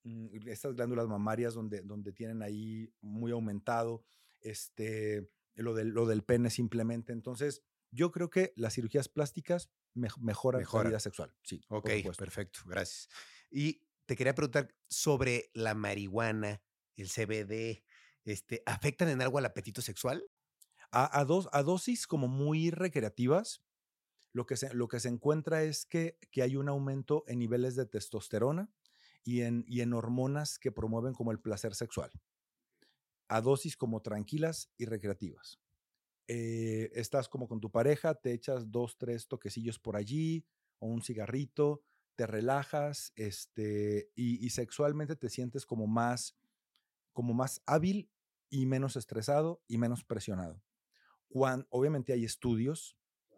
mm, 0.04 0.28
estas 0.46 0.74
glándulas 0.74 1.08
mamarias 1.08 1.54
donde, 1.54 1.82
donde 1.82 2.12
tienen 2.12 2.42
ahí 2.42 2.92
muy 3.00 3.32
aumentado 3.32 4.04
este, 4.40 5.28
lo, 5.54 5.74
del, 5.74 5.88
lo 5.88 6.06
del 6.06 6.22
pene 6.22 6.50
simplemente. 6.50 7.12
Entonces, 7.12 7.62
yo 7.90 8.10
creo 8.10 8.30
que 8.30 8.52
las 8.56 8.74
cirugías 8.74 9.08
plásticas 9.08 9.70
mejoran, 9.94 10.64
la 10.72 10.82
vida 10.82 11.00
sexual. 11.00 11.34
Sí. 11.42 11.60
Ok, 11.68 11.90
perfecto, 12.16 12.60
gracias. 12.66 13.08
Y 13.50 13.86
te 14.06 14.16
quería 14.16 14.34
preguntar 14.34 14.74
sobre 14.88 15.50
la 15.54 15.74
marihuana, 15.74 16.62
el 16.96 17.08
CBD, 17.08 17.84
este, 18.24 18.62
¿afectan 18.66 19.08
en 19.08 19.22
algo 19.22 19.38
al 19.38 19.46
apetito 19.46 19.82
sexual? 19.82 20.24
A, 20.94 21.24
dos, 21.24 21.48
a 21.52 21.62
dosis 21.62 22.06
como 22.06 22.28
muy 22.28 22.70
recreativas, 22.70 23.62
lo 24.34 24.44
que 24.44 24.58
se, 24.58 24.74
lo 24.74 24.88
que 24.88 25.00
se 25.00 25.08
encuentra 25.08 25.62
es 25.62 25.86
que, 25.86 26.18
que 26.30 26.42
hay 26.42 26.56
un 26.56 26.68
aumento 26.68 27.24
en 27.28 27.38
niveles 27.38 27.76
de 27.76 27.86
testosterona 27.86 28.70
y 29.24 29.40
en, 29.40 29.64
y 29.66 29.80
en 29.80 29.94
hormonas 29.94 30.58
que 30.58 30.70
promueven 30.70 31.14
como 31.14 31.32
el 31.32 31.40
placer 31.40 31.74
sexual. 31.74 32.10
A 33.28 33.40
dosis 33.40 33.74
como 33.74 34.02
tranquilas 34.02 34.70
y 34.76 34.84
recreativas. 34.84 35.61
Eh, 36.28 36.90
estás 36.94 37.28
como 37.28 37.48
con 37.48 37.60
tu 37.60 37.70
pareja, 37.70 38.14
te 38.14 38.32
echas 38.32 38.70
dos, 38.70 38.96
tres 38.96 39.26
toquecillos 39.26 39.78
por 39.78 39.96
allí 39.96 40.46
o 40.78 40.86
un 40.86 41.02
cigarrito, 41.02 41.82
te 42.14 42.26
relajas 42.26 43.12
este, 43.16 44.10
y, 44.14 44.48
sexualmente 44.50 45.16
te 45.16 45.28
sientes 45.28 45.66
como 45.66 45.86
más, 45.86 46.36
como 47.12 47.34
más 47.34 47.62
hábil 47.66 48.10
y 48.50 48.66
menos 48.66 48.96
estresado 48.96 49.62
y 49.66 49.78
menos 49.78 50.04
presionado. 50.04 50.62
Cuando, 51.28 51.66
obviamente 51.70 52.12
hay 52.12 52.24
estudios 52.24 52.96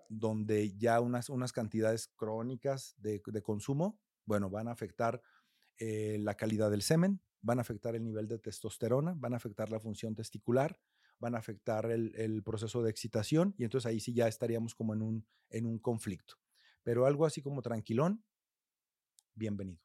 donde 0.09 0.77
ya 0.77 1.01
unas, 1.01 1.31
unas 1.31 1.53
cantidades 1.53 2.09
crónicas 2.09 2.95
de, 2.99 3.23
consumo, 3.43 3.99
bueno, 4.27 4.51
van 4.51 4.69
a 4.69 4.73
afectar 4.73 5.23
eh, 5.79 6.19
la 6.21 6.35
calidad 6.35 6.71
del 6.71 6.83
semen, 6.83 7.21
van 7.41 7.59
a 7.59 7.63
afectar 7.63 7.95
el 7.95 8.03
nivel 8.03 8.27
de 8.27 8.39
testosterona, 8.39 9.15
van 9.17 9.35
a 9.35 9.37
afectar 9.37 9.71
la 9.71 9.81
función 9.81 10.15
testicular, 10.15 10.79
van 11.19 11.35
a 11.35 11.39
afectar 11.39 11.91
el, 11.91 12.43
proceso 12.45 12.83
de 12.83 12.91
excitación 12.91 13.55
y 13.59 13.65
entonces 13.65 13.87
ahí 13.87 14.01
sí 14.01 14.13
ya 14.13 14.29
estaríamos 14.29 14.75
como 14.75 14.95
en 14.95 15.03
un, 15.03 15.27
en 15.51 15.67
un 15.67 15.79
conflicto. 15.79 16.35
Pero 16.83 17.07
algo 17.07 17.25
así 17.27 17.41
como 17.41 17.63
tranquilón, 17.63 18.25
bienvenido. 19.35 19.81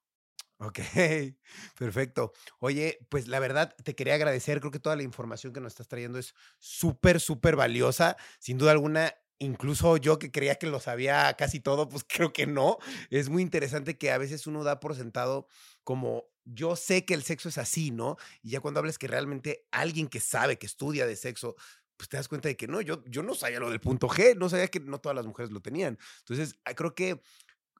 Ok, 0.61 0.79
perfecto. 1.77 2.33
Oye, 2.59 2.99
pues 3.09 3.27
la 3.29 3.39
verdad 3.39 3.73
te 3.83 3.95
quería 3.95 4.15
agradecer, 4.15 4.59
creo 4.59 4.71
que 4.71 4.79
toda 4.79 4.97
la 4.97 5.03
información 5.03 5.53
que 5.53 5.61
nos 5.61 5.71
estás 5.71 5.87
trayendo 5.87 6.19
es 6.19 6.35
súper, 6.57 7.21
súper 7.21 7.55
valiosa. 7.55 8.17
Sin 8.39 8.57
duda 8.57 8.71
alguna, 8.71 9.15
incluso 9.37 9.95
yo 9.95 10.19
que 10.19 10.31
creía 10.31 10.55
que 10.55 10.67
lo 10.67 10.81
sabía 10.81 11.33
casi 11.37 11.61
todo, 11.61 11.87
pues 11.87 12.03
creo 12.07 12.33
que 12.33 12.45
no. 12.45 12.77
Es 13.09 13.29
muy 13.29 13.41
interesante 13.41 13.97
que 13.97 14.11
a 14.11 14.17
veces 14.17 14.47
uno 14.47 14.65
da 14.65 14.81
por 14.81 14.95
sentado 14.95 15.47
como 15.85 16.25
yo 16.53 16.75
sé 16.75 17.05
que 17.05 17.13
el 17.13 17.23
sexo 17.23 17.49
es 17.49 17.57
así, 17.57 17.91
¿no? 17.91 18.17
Y 18.41 18.51
ya 18.51 18.59
cuando 18.59 18.79
hables 18.79 18.97
que 18.97 19.07
realmente 19.07 19.67
alguien 19.71 20.07
que 20.07 20.19
sabe, 20.19 20.57
que 20.57 20.65
estudia 20.65 21.05
de 21.05 21.15
sexo, 21.15 21.55
pues 21.97 22.09
te 22.09 22.17
das 22.17 22.27
cuenta 22.27 22.47
de 22.47 22.55
que 22.55 22.67
no, 22.67 22.81
yo, 22.81 23.03
yo 23.05 23.23
no 23.23 23.35
sabía 23.35 23.59
lo 23.59 23.69
del 23.69 23.81
punto 23.81 24.07
G, 24.07 24.35
no 24.37 24.49
sabía 24.49 24.67
que 24.67 24.79
no 24.79 24.99
todas 24.99 25.15
las 25.15 25.25
mujeres 25.25 25.51
lo 25.51 25.61
tenían. 25.61 25.97
Entonces, 26.19 26.55
ah, 26.65 26.73
creo 26.73 26.95
que 26.95 27.21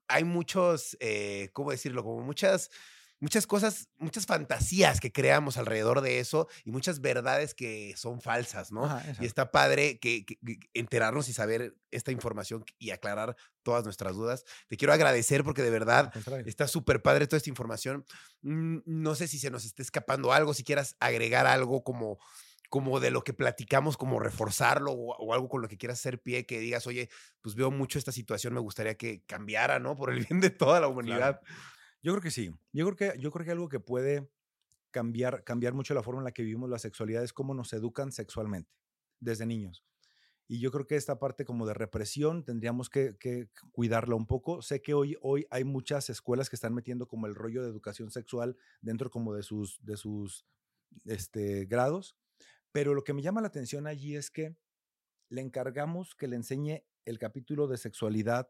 hay 0.08 0.24
muchos, 0.24 0.98
eh, 1.00 1.50
¿cómo 1.54 1.72
decirlo? 1.72 2.04
Como 2.04 2.22
muchas 2.22 2.70
muchas 3.20 3.48
cosas, 3.48 3.90
muchas 3.98 4.26
fantasías 4.26 5.00
que 5.00 5.12
creamos 5.12 5.58
alrededor 5.58 6.02
de 6.02 6.20
eso 6.20 6.48
y 6.64 6.72
muchas 6.72 7.02
verdades 7.02 7.54
que 7.54 7.94
son 7.98 8.22
falsas, 8.22 8.72
¿no? 8.72 8.88
y 9.20 9.26
está 9.26 9.52
padre 9.52 10.00
que, 10.00 10.26
enterarnos 10.74 11.30
y 11.30 11.34
saber 11.34 11.76
esta 11.92 12.12
información 12.12 12.64
y 12.78 12.92
aclarar 12.92 13.36
todas 13.64 13.84
nuestras 13.84 14.16
dudas. 14.16 14.46
Te 14.68 14.78
quiero 14.78 14.94
agradecer 14.94 15.44
porque 15.44 15.62
de 15.62 15.70
verdad 15.70 16.12
está 16.46 16.68
súper 16.68 17.02
padre 17.02 17.28
toda 17.28 17.38
esta 17.38 17.50
información. 17.50 18.06
Mm, 18.42 18.80
no 18.86 19.16
sé 19.16 19.28
si 19.28 19.40
se 19.40 19.52
nos 19.52 19.66
está 19.66 19.82
escapando 19.82 20.32
algo, 20.34 20.54
si 20.54 20.64
quieras 20.64 20.96
agregar 21.00 21.48
algo 21.48 21.84
como 21.84 22.20
como 22.70 23.00
de 23.00 23.10
lo 23.10 23.24
que 23.24 23.34
platicamos, 23.34 23.98
como 23.98 24.20
reforzarlo 24.20 24.92
o, 24.92 25.34
algo 25.34 25.50
con 25.50 25.62
lo 25.62 25.68
que 25.68 25.78
quieras 25.78 26.00
hacer 26.00 26.22
pie, 26.22 26.46
que 26.46 26.60
digas, 26.60 26.86
oye, 26.86 27.10
pues 27.42 27.56
veo 27.56 27.72
mucho 27.72 27.98
esta 27.98 28.12
situación, 28.12 28.54
me 28.54 28.60
gustaría 28.60 28.96
que 28.96 29.24
cambiara, 29.26 29.80
¿no? 29.80 29.96
Por 29.96 30.14
el 30.14 30.24
bien 30.26 30.40
de 30.40 30.52
toda 30.52 30.80
la 30.80 30.88
humanidad. 30.88 31.42
Yo 32.02 32.14
creo 32.14 32.22
que 32.22 32.32
sí. 32.32 32.52
Yo 32.72 32.86
creo 32.86 32.96
que, 32.96 33.20
yo 33.20 33.32
creo 33.32 33.46
que 33.46 33.52
algo 33.52 33.70
que 33.70 33.80
puede 33.80 34.30
cambiar, 34.92 35.44
cambiar 35.44 35.74
mucho 35.74 35.94
la 35.94 36.04
forma 36.04 36.22
en 36.22 36.26
la 36.26 36.32
que 36.32 36.44
vivimos 36.44 36.70
la 36.70 36.80
sexualidad 36.80 37.24
es 37.24 37.34
cómo 37.34 37.54
nos 37.54 37.74
educan 37.74 38.12
sexualmente 38.12 38.72
desde 39.20 39.46
niños. 39.46 39.84
Y 40.48 40.60
yo 40.60 40.72
creo 40.72 40.88
que 40.88 40.96
esta 40.96 41.20
parte 41.20 41.46
como 41.46 41.68
de 41.68 41.76
represión 41.76 42.44
tendríamos 42.44 42.90
que, 42.90 43.16
que, 43.20 43.50
cuidarla 43.72 44.16
un 44.16 44.26
poco. 44.26 44.64
Sé 44.64 44.82
que 44.82 44.96
hoy, 44.96 45.16
hoy 45.22 45.46
hay 45.52 45.64
muchas 45.64 46.10
escuelas 46.10 46.50
que 46.50 46.56
están 46.56 46.74
metiendo 46.74 47.08
como 47.08 47.28
el 47.28 47.36
rollo 47.36 47.62
de 47.62 47.70
educación 47.70 48.10
sexual 48.10 48.58
dentro 48.82 49.12
como 49.12 49.36
de 49.36 49.44
sus, 49.44 49.78
de 49.86 49.96
sus 49.96 50.48
este, 51.06 51.66
grados. 51.66 52.18
Pero 52.72 52.96
lo 52.96 53.04
que 53.04 53.14
me 53.14 53.22
llama 53.22 53.42
la 53.42 53.48
atención 53.48 53.86
allí 53.86 54.16
es 54.16 54.32
que 54.32 54.56
le 55.30 55.42
encargamos 55.42 56.16
que 56.16 56.28
le 56.28 56.38
enseñe 56.38 56.84
el 57.06 57.20
capítulo 57.20 57.68
de 57.68 57.78
sexualidad 57.78 58.50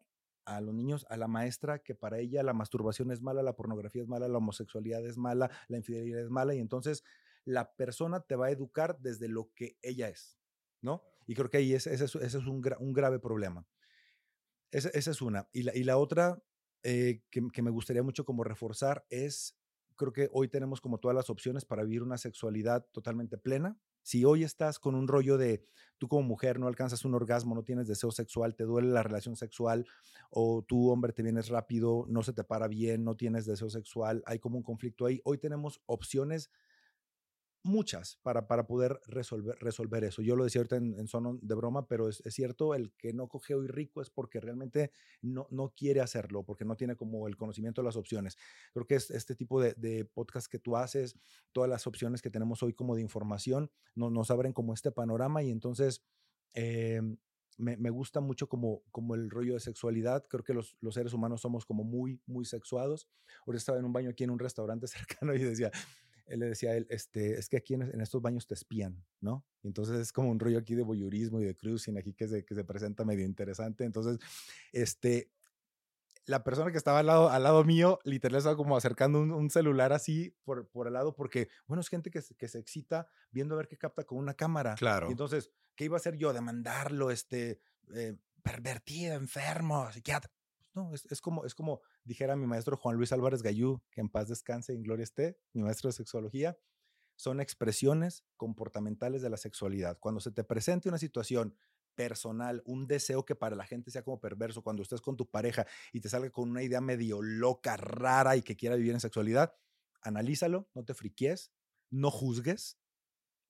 a 0.50 0.62
los 0.62 0.74
niños, 0.74 1.06
a 1.10 1.18
la 1.18 1.28
maestra, 1.28 1.80
que 1.80 1.96
para 1.96 2.20
ella 2.20 2.42
la 2.44 2.54
masturbación 2.54 3.12
es 3.12 3.22
mala, 3.22 3.44
la 3.44 3.56
pornografía 3.56 4.02
es 4.02 4.08
mala, 4.08 4.28
la 4.28 4.40
homosexualidad 4.40 5.06
es 5.06 5.18
mala, 5.18 5.50
la 5.68 5.78
infidelidad 5.78 6.22
es 6.22 6.30
mala, 6.30 6.56
y 6.56 6.60
entonces 6.60 7.04
la 7.46 7.74
persona 7.76 8.22
te 8.22 8.36
va 8.36 8.48
a 8.48 8.52
educar 8.52 8.98
desde 9.00 9.28
lo 9.28 9.52
que 9.54 9.78
ella 9.82 10.10
es, 10.10 10.40
¿no? 10.82 11.04
Y 11.28 11.36
creo 11.36 11.50
que 11.50 11.58
ahí 11.58 11.74
ese, 11.74 11.94
es 11.94 12.16
un, 12.16 12.62
grave 12.62 13.20
problema. 13.20 13.68
Esa, 14.72 14.90
es 14.90 15.22
una. 15.22 15.48
Y 15.52 15.64
la, 15.64 15.76
y 15.76 15.84
la 15.84 15.98
otra 15.98 16.42
eh, 16.84 17.22
que, 17.30 17.48
que 17.54 17.62
me 17.62 17.70
gustaría 17.70 18.02
mucho 18.02 18.26
como 18.26 18.44
reforzar 18.44 19.06
es, 19.10 19.56
creo 19.96 20.12
que 20.12 20.30
hoy 20.32 20.48
tenemos 20.48 20.82
como 20.82 21.00
todas 21.00 21.16
las 21.16 21.30
opciones 21.30 21.66
para 21.66 21.84
vivir 21.84 22.02
una 22.02 22.18
sexualidad 22.18 22.88
totalmente 22.92 23.38
plena, 23.38 23.78
si 24.02 24.26
hoy 24.26 24.44
estás 24.44 24.80
con 24.80 24.96
un 24.96 25.08
rollo 25.08 25.38
de 25.38 25.64
tú 25.98 26.08
como 26.08 26.24
mujer 26.24 26.60
no 26.60 26.68
alcanzas 26.68 27.06
un 27.06 27.14
orgasmo, 27.14 27.54
no 27.54 27.64
tienes 27.64 27.88
deseo 27.88 28.12
sexual, 28.12 28.56
te 28.56 28.64
duele 28.64 28.90
la 28.90 29.04
relación 29.04 29.36
sexual, 29.36 29.86
o 30.30 30.64
tú 30.64 30.90
hombre 30.90 31.14
te 31.14 31.24
vienes 31.24 31.50
rápido, 31.50 32.06
no 32.08 32.24
se 32.24 32.34
te 32.34 32.44
para 32.44 32.68
bien, 32.68 33.04
no 33.04 33.16
tienes 33.16 33.46
deseo 33.46 33.70
sexual, 33.70 34.24
hay 34.26 34.40
como 34.40 34.58
un 34.58 34.64
conflicto 34.64 35.06
ahí. 35.06 35.22
Hoy 35.24 35.38
tenemos 35.38 35.82
opciones 35.86 36.50
muchas 37.64 38.18
para, 38.24 38.48
para 38.48 38.66
poder 38.68 39.00
resolver, 39.08 39.58
resolver 39.60 40.04
eso. 40.04 40.22
Yo 40.22 40.36
lo 40.36 40.44
decía 40.44 40.60
ahorita 40.60 40.78
en, 40.78 40.96
en 40.98 41.08
de 41.42 41.56
broma, 41.56 41.88
pero 41.88 42.08
es, 42.10 42.22
cierto, 42.28 42.74
el 42.74 42.94
que 42.94 43.14
no 43.14 43.28
coge 43.28 43.54
hoy 43.54 43.68
rico 43.68 44.02
es 44.02 44.10
porque 44.10 44.40
realmente 44.40 44.92
no, 45.22 45.48
no 45.50 45.74
quiere 45.76 46.02
hacerlo, 46.02 46.44
porque 46.44 46.66
no 46.66 46.76
tiene 46.76 46.96
como 46.96 47.28
el 47.28 47.36
conocimiento 47.36 47.82
de 47.82 47.86
las 47.86 47.96
opciones. 47.96 48.38
Creo 48.74 48.88
que 48.88 48.96
es 48.96 49.12
este 49.12 49.36
tipo 49.36 49.62
de, 49.62 50.06
podcast 50.14 50.48
que 50.50 50.60
tú 50.60 50.78
haces, 50.78 51.18
todas 51.52 51.70
las 51.70 51.86
opciones 51.88 52.22
que 52.22 52.30
tenemos 52.30 52.64
hoy 52.64 52.74
como 52.74 52.96
de 52.96 53.02
información, 53.02 53.72
no, 53.96 54.10
nos 54.10 54.32
abren 54.32 54.54
como 54.54 54.74
este 54.74 54.92
panorama 54.92 55.44
y 55.44 55.52
entonces... 55.52 56.04
Em, 56.54 57.18
me, 57.58 57.76
me, 57.76 57.90
gusta 57.90 58.22
mucho 58.22 58.48
como, 58.48 58.84
como 58.90 59.16
el 59.16 59.30
rollo 59.30 59.54
de 59.54 59.60
sexualidad. 59.60 60.26
Creo 60.30 60.46
que 60.46 60.54
los, 60.54 60.78
los 60.80 60.94
seres 60.94 61.12
humanos 61.12 61.42
somos 61.42 61.66
como 61.66 61.84
muy, 61.84 62.22
muy 62.26 62.46
sexuados. 62.46 63.10
Ahora 63.46 63.58
estaba 63.58 63.78
en 63.78 63.84
un 63.84 63.92
baño 63.92 64.10
aquí 64.10 64.24
en 64.24 64.30
un 64.30 64.40
restaurante 64.40 64.88
cercano 65.20 65.36
y 65.36 65.40
decía, 65.40 65.70
él 66.30 66.40
le 66.40 66.48
decía 66.48 66.72
a 66.72 66.76
él, 66.76 66.88
este, 66.90 67.40
es 67.40 67.50
que 67.50 67.58
aquí 67.58 67.74
en, 67.74 68.02
estos 68.02 68.22
baños 68.22 68.48
te 68.48 68.54
espían, 68.54 69.04
¿no? 69.20 69.46
entonces 69.64 70.00
es 70.00 70.14
como 70.14 70.30
un 70.30 70.40
rollo 70.40 70.60
aquí 70.60 70.76
de 70.76 70.84
voyeurismo 70.84 71.42
y 71.42 71.46
de 71.46 71.56
cruising 71.56 71.98
aquí 71.98 72.14
que 72.14 72.28
se, 72.28 72.46
que 72.46 72.56
se 72.56 72.64
presenta 72.64 73.04
medio 73.04 73.26
interesante. 73.26 73.84
Entonces, 73.84 74.18
este, 74.72 75.32
la 76.26 76.44
persona 76.44 76.72
que 76.72 76.78
estaba 76.78 77.00
al 77.00 77.08
lado, 77.08 77.30
al 77.30 77.44
lado 77.44 77.64
mío, 77.64 78.00
literal 78.04 78.38
estaba 78.38 78.56
como 78.56 78.78
acercando 78.78 79.20
un, 79.20 79.50
celular 79.50 79.92
así 79.94 80.36
por, 80.44 80.70
por 80.70 80.88
el 80.88 80.94
lado, 80.94 81.16
porque, 81.16 81.50
bueno, 81.68 81.82
es 81.82 81.90
gente 81.90 82.12
que, 82.12 82.22
que 82.38 82.48
se 82.48 82.60
excita 82.60 83.08
viendo 83.32 83.56
a 83.56 83.58
ver 83.58 83.68
qué 83.68 83.78
capta 83.78 84.04
con 84.04 84.18
una 84.18 84.36
cámara. 84.36 84.76
Claro. 84.76 85.08
Y 85.08 85.12
entonces, 85.12 85.52
¿qué 85.76 85.86
iba 85.86 85.96
a 85.96 86.00
hacer 86.00 86.18
yo? 86.18 86.32
Demandarlo, 86.32 87.12
este, 87.12 87.60
eh, 87.96 88.16
pervertido, 88.44 89.16
enfermo, 89.16 89.92
psiquiatra. 89.92 90.32
No, 90.74 90.94
es, 90.94 91.06
es, 91.10 91.20
como, 91.20 91.46
es 91.46 91.56
como 91.56 91.82
dijera 92.04 92.36
mi 92.36 92.48
maestro 92.48 92.78
Juan 92.78 92.96
Luis 92.98 93.12
Álvarez 93.12 93.42
Gallú, 93.42 93.82
que 93.92 94.02
en 94.02 94.10
paz 94.10 94.28
descanse 94.28 94.74
en 94.74 94.84
gloria 94.84 95.04
esté, 95.04 95.40
mi 95.54 95.64
maestro 95.64 95.90
de 95.90 95.94
sexología, 95.94 96.58
son 97.16 97.42
expresiones 97.42 98.26
comportamentales 98.38 99.22
de 99.22 99.30
la 99.30 99.38
sexualidad. 99.38 99.98
Cuando 100.00 100.22
se 100.22 100.32
te 100.32 100.44
presente 100.44 100.88
una 100.88 100.98
situación 100.98 101.56
personal, 101.96 102.62
un 102.66 102.88
deseo 102.88 103.26
que 103.26 103.36
para 103.36 103.58
la 103.58 103.66
gente 103.66 103.92
sea 103.92 104.04
como 104.04 104.22
perverso, 104.22 104.64
cuando 104.64 104.84
estés 104.84 105.02
con 105.02 105.18
tu 105.18 105.30
pareja 105.30 105.68
y 105.92 106.00
te 106.00 106.08
salga 106.08 106.30
con 106.30 106.50
una 106.50 106.64
idea 106.64 106.80
medio 106.80 107.22
loca, 107.22 107.76
rara 107.76 108.38
y 108.38 108.42
que 108.42 108.56
quiera 108.56 108.78
vivir 108.78 108.94
en 108.94 109.02
sexualidad, 109.02 109.54
analízalo, 110.02 110.70
no 110.74 110.86
te 110.86 110.94
friques, 110.94 111.52
no 111.90 112.10
juzgues 112.10 112.80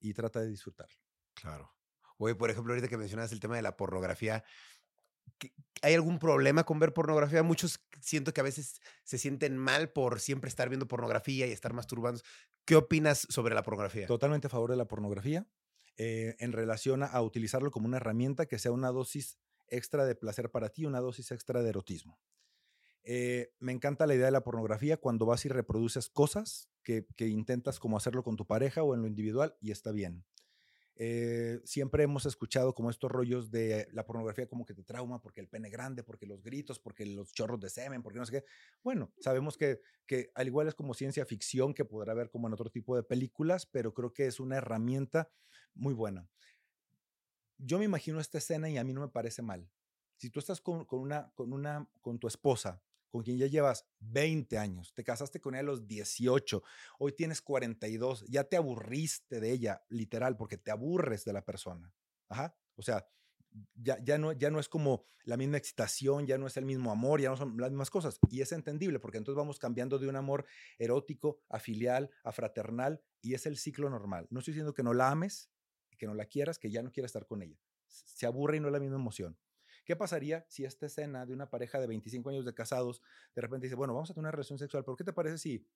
y 0.00 0.14
trata 0.14 0.40
de 0.40 0.48
disfrutarlo. 0.48 0.98
Claro. 1.34 1.72
Oye, 2.18 2.34
por 2.34 2.50
ejemplo, 2.50 2.72
ahorita 2.72 2.88
que 2.88 2.98
mencionas 2.98 3.30
el 3.30 3.40
tema 3.40 3.54
de 3.54 3.62
la 3.62 3.76
pornografía, 3.76 4.44
¿hay 5.82 5.94
algún 5.94 6.18
problema 6.18 6.64
con 6.64 6.78
ver 6.78 6.92
pornografía? 6.92 7.42
Muchos 7.42 7.80
siento 8.00 8.32
que 8.32 8.40
a 8.40 8.44
veces 8.44 8.80
se 9.04 9.18
sienten 9.18 9.56
mal 9.56 9.90
por 9.90 10.20
siempre 10.20 10.48
estar 10.48 10.68
viendo 10.68 10.88
pornografía 10.88 11.46
y 11.46 11.52
estar 11.52 11.72
masturbando. 11.72 12.20
¿Qué 12.64 12.76
opinas 12.76 13.26
sobre 13.30 13.54
la 13.54 13.62
pornografía? 13.62 14.06
Totalmente 14.06 14.46
a 14.46 14.50
favor 14.50 14.70
de 14.70 14.76
la 14.76 14.86
pornografía 14.86 15.46
eh, 15.96 16.36
en 16.38 16.52
relación 16.52 17.02
a, 17.02 17.20
utilizarlo 17.22 17.70
como 17.70 17.86
una 17.86 17.98
herramienta 17.98 18.46
que 18.46 18.58
sea 18.58 18.72
una 18.72 18.90
dosis 18.90 19.38
extra 19.68 20.04
de 20.04 20.14
placer 20.14 20.50
para 20.50 20.70
ti, 20.70 20.86
una 20.86 21.00
dosis 21.00 21.30
extra 21.30 21.62
de 21.62 21.68
erotismo. 21.68 22.18
Eh, 23.02 23.52
me 23.58 23.72
encanta 23.72 24.06
la 24.06 24.14
idea 24.14 24.26
de 24.26 24.32
la 24.32 24.44
pornografía 24.44 24.98
cuando 24.98 25.26
vas 25.26 25.44
y 25.46 25.48
reproduces 25.48 26.08
cosas 26.10 26.68
que, 26.82 27.06
que 27.16 27.28
intentas 27.28 27.78
como 27.78 27.96
hacerlo 27.96 28.22
con 28.22 28.36
tu 28.36 28.46
pareja 28.46 28.82
o 28.82 28.94
en 28.94 29.02
lo 29.02 29.08
individual 29.08 29.56
y 29.60 29.70
está 29.70 29.92
bien. 29.92 30.24
Eh, 31.02 31.62
siempre 31.64 32.02
hemos 32.02 32.26
escuchado 32.26 32.74
como 32.74 32.90
estos 32.90 33.10
rollos 33.10 33.50
de 33.50 33.88
la 33.92 34.04
pornografía 34.04 34.46
como 34.46 34.66
que 34.66 34.74
te 34.74 34.82
trauma 34.82 35.22
porque 35.22 35.40
el 35.40 35.48
pene 35.48 35.70
grande, 35.70 36.02
porque 36.02 36.26
los 36.26 36.42
gritos, 36.42 36.78
porque 36.78 37.06
los 37.06 37.32
chorros 37.32 37.58
de 37.58 37.70
semen, 37.70 38.02
porque 38.02 38.18
no 38.18 38.26
sé 38.26 38.32
qué. 38.32 38.44
Bueno, 38.84 39.10
sabemos 39.18 39.56
que, 39.56 39.80
que 40.04 40.30
al 40.34 40.48
igual 40.48 40.68
es 40.68 40.74
como 40.74 40.92
ciencia 40.92 41.24
ficción 41.24 41.72
que 41.72 41.86
podrá 41.86 42.12
haber 42.12 42.28
como 42.28 42.48
en 42.48 42.52
otro 42.52 42.68
tipo 42.68 42.96
de 42.96 43.02
películas, 43.02 43.64
pero 43.64 43.94
creo 43.94 44.12
que 44.12 44.26
es 44.26 44.40
una 44.40 44.58
herramienta 44.58 45.30
muy 45.72 45.94
buena. 45.94 46.28
Yo 47.56 47.78
me 47.78 47.86
imagino 47.86 48.20
esta 48.20 48.36
escena 48.36 48.68
y 48.68 48.76
a 48.76 48.84
mí 48.84 48.92
no 48.92 49.00
me 49.00 49.08
parece 49.08 49.40
mal. 49.40 49.70
Si 50.18 50.28
tú 50.28 50.38
estás 50.38 50.60
con 50.60 50.86
una, 50.90 51.32
con, 51.34 51.54
una, 51.54 51.88
con 52.02 52.18
tu 52.18 52.26
esposa 52.26 52.82
con 53.10 53.22
quien 53.22 53.38
ya 53.38 53.46
llevas 53.46 53.86
20 54.00 54.58
años, 54.58 54.92
te 54.94 55.04
casaste 55.04 55.40
con 55.40 55.54
ella 55.54 55.60
a 55.60 55.64
los 55.64 55.86
18, 55.86 56.62
hoy 56.98 57.12
tienes 57.12 57.42
42, 57.42 58.24
ya 58.28 58.44
te 58.44 58.56
aburriste 58.56 59.40
de 59.40 59.50
ella, 59.50 59.84
literal, 59.88 60.36
porque 60.36 60.56
te 60.56 60.70
aburres 60.70 61.24
de 61.24 61.32
la 61.32 61.44
persona. 61.44 61.92
Ajá. 62.28 62.56
O 62.76 62.82
sea, 62.82 63.06
ya, 63.74 63.98
ya, 64.02 64.18
no, 64.18 64.32
ya 64.32 64.50
no 64.50 64.60
es 64.60 64.68
como 64.68 65.04
la 65.24 65.36
misma 65.36 65.56
excitación, 65.56 66.26
ya 66.26 66.38
no 66.38 66.46
es 66.46 66.56
el 66.56 66.64
mismo 66.64 66.90
amor, 66.90 67.20
ya 67.20 67.30
no 67.30 67.36
son 67.36 67.56
las 67.58 67.70
mismas 67.70 67.90
cosas. 67.90 68.18
Y 68.30 68.40
es 68.40 68.52
entendible, 68.52 69.00
porque 69.00 69.18
entonces 69.18 69.36
vamos 69.36 69.58
cambiando 69.58 69.98
de 69.98 70.08
un 70.08 70.16
amor 70.16 70.46
erótico 70.78 71.40
a 71.48 71.58
filial, 71.58 72.10
a 72.24 72.32
fraternal, 72.32 73.02
y 73.20 73.34
es 73.34 73.46
el 73.46 73.58
ciclo 73.58 73.90
normal. 73.90 74.26
No 74.30 74.38
estoy 74.38 74.52
diciendo 74.52 74.74
que 74.74 74.82
no 74.82 74.94
la 74.94 75.10
ames, 75.10 75.50
que 75.98 76.06
no 76.06 76.14
la 76.14 76.24
quieras, 76.24 76.58
que 76.58 76.70
ya 76.70 76.82
no 76.82 76.92
quieras 76.92 77.10
estar 77.10 77.26
con 77.26 77.42
ella. 77.42 77.58
Se 77.86 78.26
aburre 78.26 78.56
y 78.56 78.60
no 78.60 78.68
es 78.68 78.72
la 78.72 78.80
misma 78.80 78.96
emoción. 78.96 79.36
¿Qué 79.90 79.96
pasaría 79.96 80.46
si 80.48 80.64
esta 80.64 80.86
escena 80.86 81.26
de 81.26 81.32
una 81.32 81.50
pareja 81.50 81.80
de 81.80 81.88
25 81.88 82.30
años 82.30 82.44
de 82.44 82.54
casados 82.54 83.02
de 83.34 83.42
repente 83.42 83.66
dice, 83.66 83.74
bueno, 83.74 83.92
vamos 83.92 84.08
a 84.08 84.14
tener 84.14 84.22
una 84.22 84.30
relación 84.30 84.56
sexual, 84.56 84.84
pero 84.84 84.94
¿qué 84.94 85.02
te 85.02 85.12
parece 85.12 85.36
si 85.36 85.66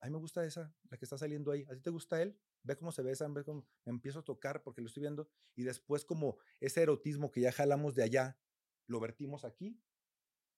a 0.00 0.04
mí 0.04 0.12
me 0.12 0.18
gusta 0.18 0.44
esa, 0.44 0.70
la 0.90 0.98
que 0.98 1.06
está 1.06 1.16
saliendo 1.16 1.50
ahí. 1.50 1.64
¿A 1.70 1.74
ti 1.74 1.80
te 1.80 1.88
gusta 1.88 2.20
él? 2.20 2.38
Ve 2.62 2.76
cómo 2.76 2.92
se 2.92 3.00
besan, 3.00 3.32
ve 3.32 3.42
cómo 3.42 3.66
me 3.86 3.92
empiezo 3.92 4.18
a 4.18 4.22
tocar 4.22 4.62
porque 4.62 4.82
lo 4.82 4.88
estoy 4.88 5.00
viendo. 5.00 5.30
Y 5.54 5.62
después 5.62 6.04
como 6.04 6.36
ese 6.60 6.82
erotismo 6.82 7.30
que 7.30 7.40
ya 7.40 7.52
jalamos 7.52 7.94
de 7.94 8.02
allá, 8.02 8.38
lo 8.86 9.00
vertimos 9.00 9.46
aquí. 9.46 9.80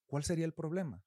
¿Cuál 0.06 0.24
sería 0.24 0.44
el 0.44 0.52
problema? 0.52 1.04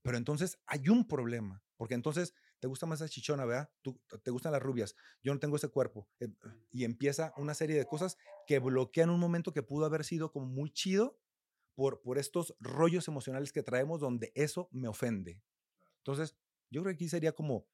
Pero 0.00 0.16
entonces 0.16 0.58
hay 0.64 0.88
un 0.88 1.06
problema, 1.06 1.62
porque 1.76 1.96
entonces 1.96 2.32
te 2.60 2.68
gusta 2.68 2.86
más 2.86 3.00
esa 3.00 3.08
chichona, 3.08 3.44
¿verdad? 3.44 3.70
Tú, 3.82 4.00
te 4.22 4.30
gustan 4.30 4.52
las 4.52 4.62
rubias, 4.62 4.94
yo 5.22 5.32
no 5.32 5.40
tengo 5.40 5.56
ese 5.56 5.68
cuerpo. 5.68 6.08
Eh, 6.20 6.28
y 6.70 6.84
empieza 6.84 7.32
una 7.36 7.54
serie 7.54 7.76
de 7.76 7.86
cosas 7.86 8.16
que 8.46 8.58
bloquean 8.58 9.10
un 9.10 9.20
momento 9.20 9.52
que 9.52 9.62
pudo 9.62 9.86
haber 9.86 10.04
sido 10.04 10.32
como 10.32 10.46
muy 10.46 10.70
chido 10.70 11.18
por, 11.74 12.00
por 12.02 12.18
estos 12.18 12.56
rollos 12.60 13.08
emocionales 13.08 13.52
que 13.52 13.62
traemos 13.62 14.00
donde 14.00 14.32
eso 14.34 14.68
me 14.72 14.88
ofende. 14.88 15.42
Entonces, 15.98 16.36
yo 16.70 16.82
creo 16.82 16.92
que 16.92 16.96
aquí 16.96 17.08
sería 17.08 17.32
como 17.32 17.68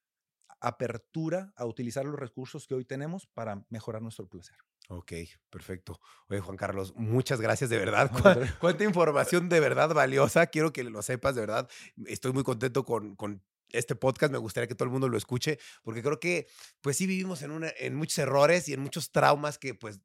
apertura 0.59 1.53
a 1.55 1.65
utilizar 1.65 2.05
los 2.05 2.19
recursos 2.19 2.67
que 2.67 2.75
hoy 2.75 2.85
tenemos 2.85 3.27
para 3.27 3.65
mejorar 3.69 4.01
nuestro 4.01 4.27
placer. 4.27 4.57
Ok, 4.89 5.13
perfecto. 5.49 5.99
Oye, 6.29 6.39
Juan 6.39 6.57
Carlos, 6.57 6.93
muchas 6.95 7.41
gracias 7.41 7.69
de 7.69 7.77
verdad. 7.77 8.11
¿Cuánta 8.59 8.83
información 8.83 9.49
de 9.49 9.59
verdad 9.59 9.93
valiosa? 9.93 10.47
Quiero 10.47 10.71
que 10.71 10.83
lo 10.83 11.01
sepas 11.01 11.35
de 11.35 11.41
verdad. 11.41 11.69
Estoy 12.05 12.33
muy 12.33 12.43
contento 12.43 12.85
con, 12.85 13.15
con 13.15 13.43
este 13.77 13.95
podcast, 13.95 14.31
me 14.31 14.37
gustaría 14.37 14.67
que 14.67 14.75
todo 14.75 14.85
el 14.85 14.91
mundo 14.91 15.09
lo 15.09 15.17
escuche, 15.17 15.59
porque 15.83 16.01
creo 16.01 16.19
que 16.19 16.47
pues 16.81 16.97
sí 16.97 17.07
vivimos 17.07 17.41
en, 17.41 17.51
una, 17.51 17.71
en 17.77 17.95
muchos 17.95 18.17
errores 18.17 18.67
y 18.69 18.73
en 18.73 18.81
muchos 18.81 19.11
traumas 19.11 19.57
que 19.57 19.73
pues 19.73 19.99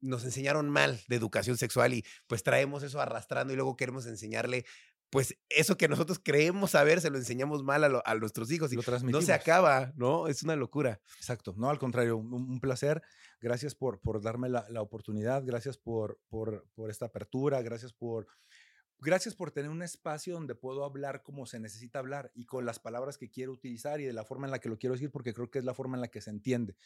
nos 0.00 0.24
enseñaron 0.24 0.70
mal 0.70 1.00
de 1.08 1.16
educación 1.16 1.56
sexual 1.56 1.94
y 1.94 2.04
pues 2.26 2.42
traemos 2.42 2.82
eso 2.82 3.00
arrastrando 3.00 3.52
y 3.52 3.56
luego 3.56 3.76
queremos 3.76 4.06
enseñarle 4.06 4.64
pues 5.10 5.36
eso 5.48 5.76
que 5.76 5.88
nosotros 5.88 6.20
creemos 6.22 6.72
saber 6.72 7.00
se 7.00 7.10
lo 7.10 7.16
enseñamos 7.16 7.62
mal 7.62 7.84
a, 8.04 8.14
nuestros 8.16 8.50
hijos 8.50 8.72
y 8.72 8.76
no 8.76 9.22
se 9.22 9.32
acaba, 9.32 9.92
¿no? 9.96 10.26
Es 10.26 10.42
una 10.42 10.56
locura. 10.56 11.00
Exacto, 11.16 11.54
no, 11.56 11.70
al 11.70 11.78
contrario, 11.78 12.16
un, 12.16 12.60
placer. 12.60 13.02
Gracias 13.40 13.74
por, 13.74 14.00
por 14.00 14.20
darme 14.20 14.48
la, 14.48 14.66
la 14.68 14.82
oportunidad, 14.82 15.44
gracias 15.44 15.78
por, 15.78 16.18
por, 16.28 16.66
por 16.74 16.90
esta 16.90 17.06
apertura, 17.06 17.62
gracias 17.62 17.92
por 17.92 18.26
Gracias 18.98 19.34
por 19.34 19.50
tener 19.50 19.70
un 19.70 19.82
espacio 19.82 20.34
donde 20.34 20.54
puedo 20.54 20.82
hablar 20.82 21.22
como 21.22 21.44
se 21.44 21.60
necesita 21.60 21.98
hablar 21.98 22.32
y 22.34 22.46
con 22.46 22.64
las 22.64 22.78
palabras 22.78 23.18
que 23.18 23.30
quiero 23.30 23.52
utilizar 23.52 24.00
y 24.00 24.04
de 24.04 24.14
la 24.14 24.24
forma 24.24 24.46
en 24.46 24.50
la 24.50 24.58
que 24.58 24.70
lo 24.70 24.78
quiero 24.78 24.94
decir, 24.94 25.10
porque 25.10 25.34
creo 25.34 25.50
que 25.50 25.58
es 25.58 25.66
la 25.66 25.74
forma 25.74 25.98
en 25.98 26.00
la 26.00 26.08
que 26.08 26.22
se 26.22 26.30
entiende. 26.30 26.76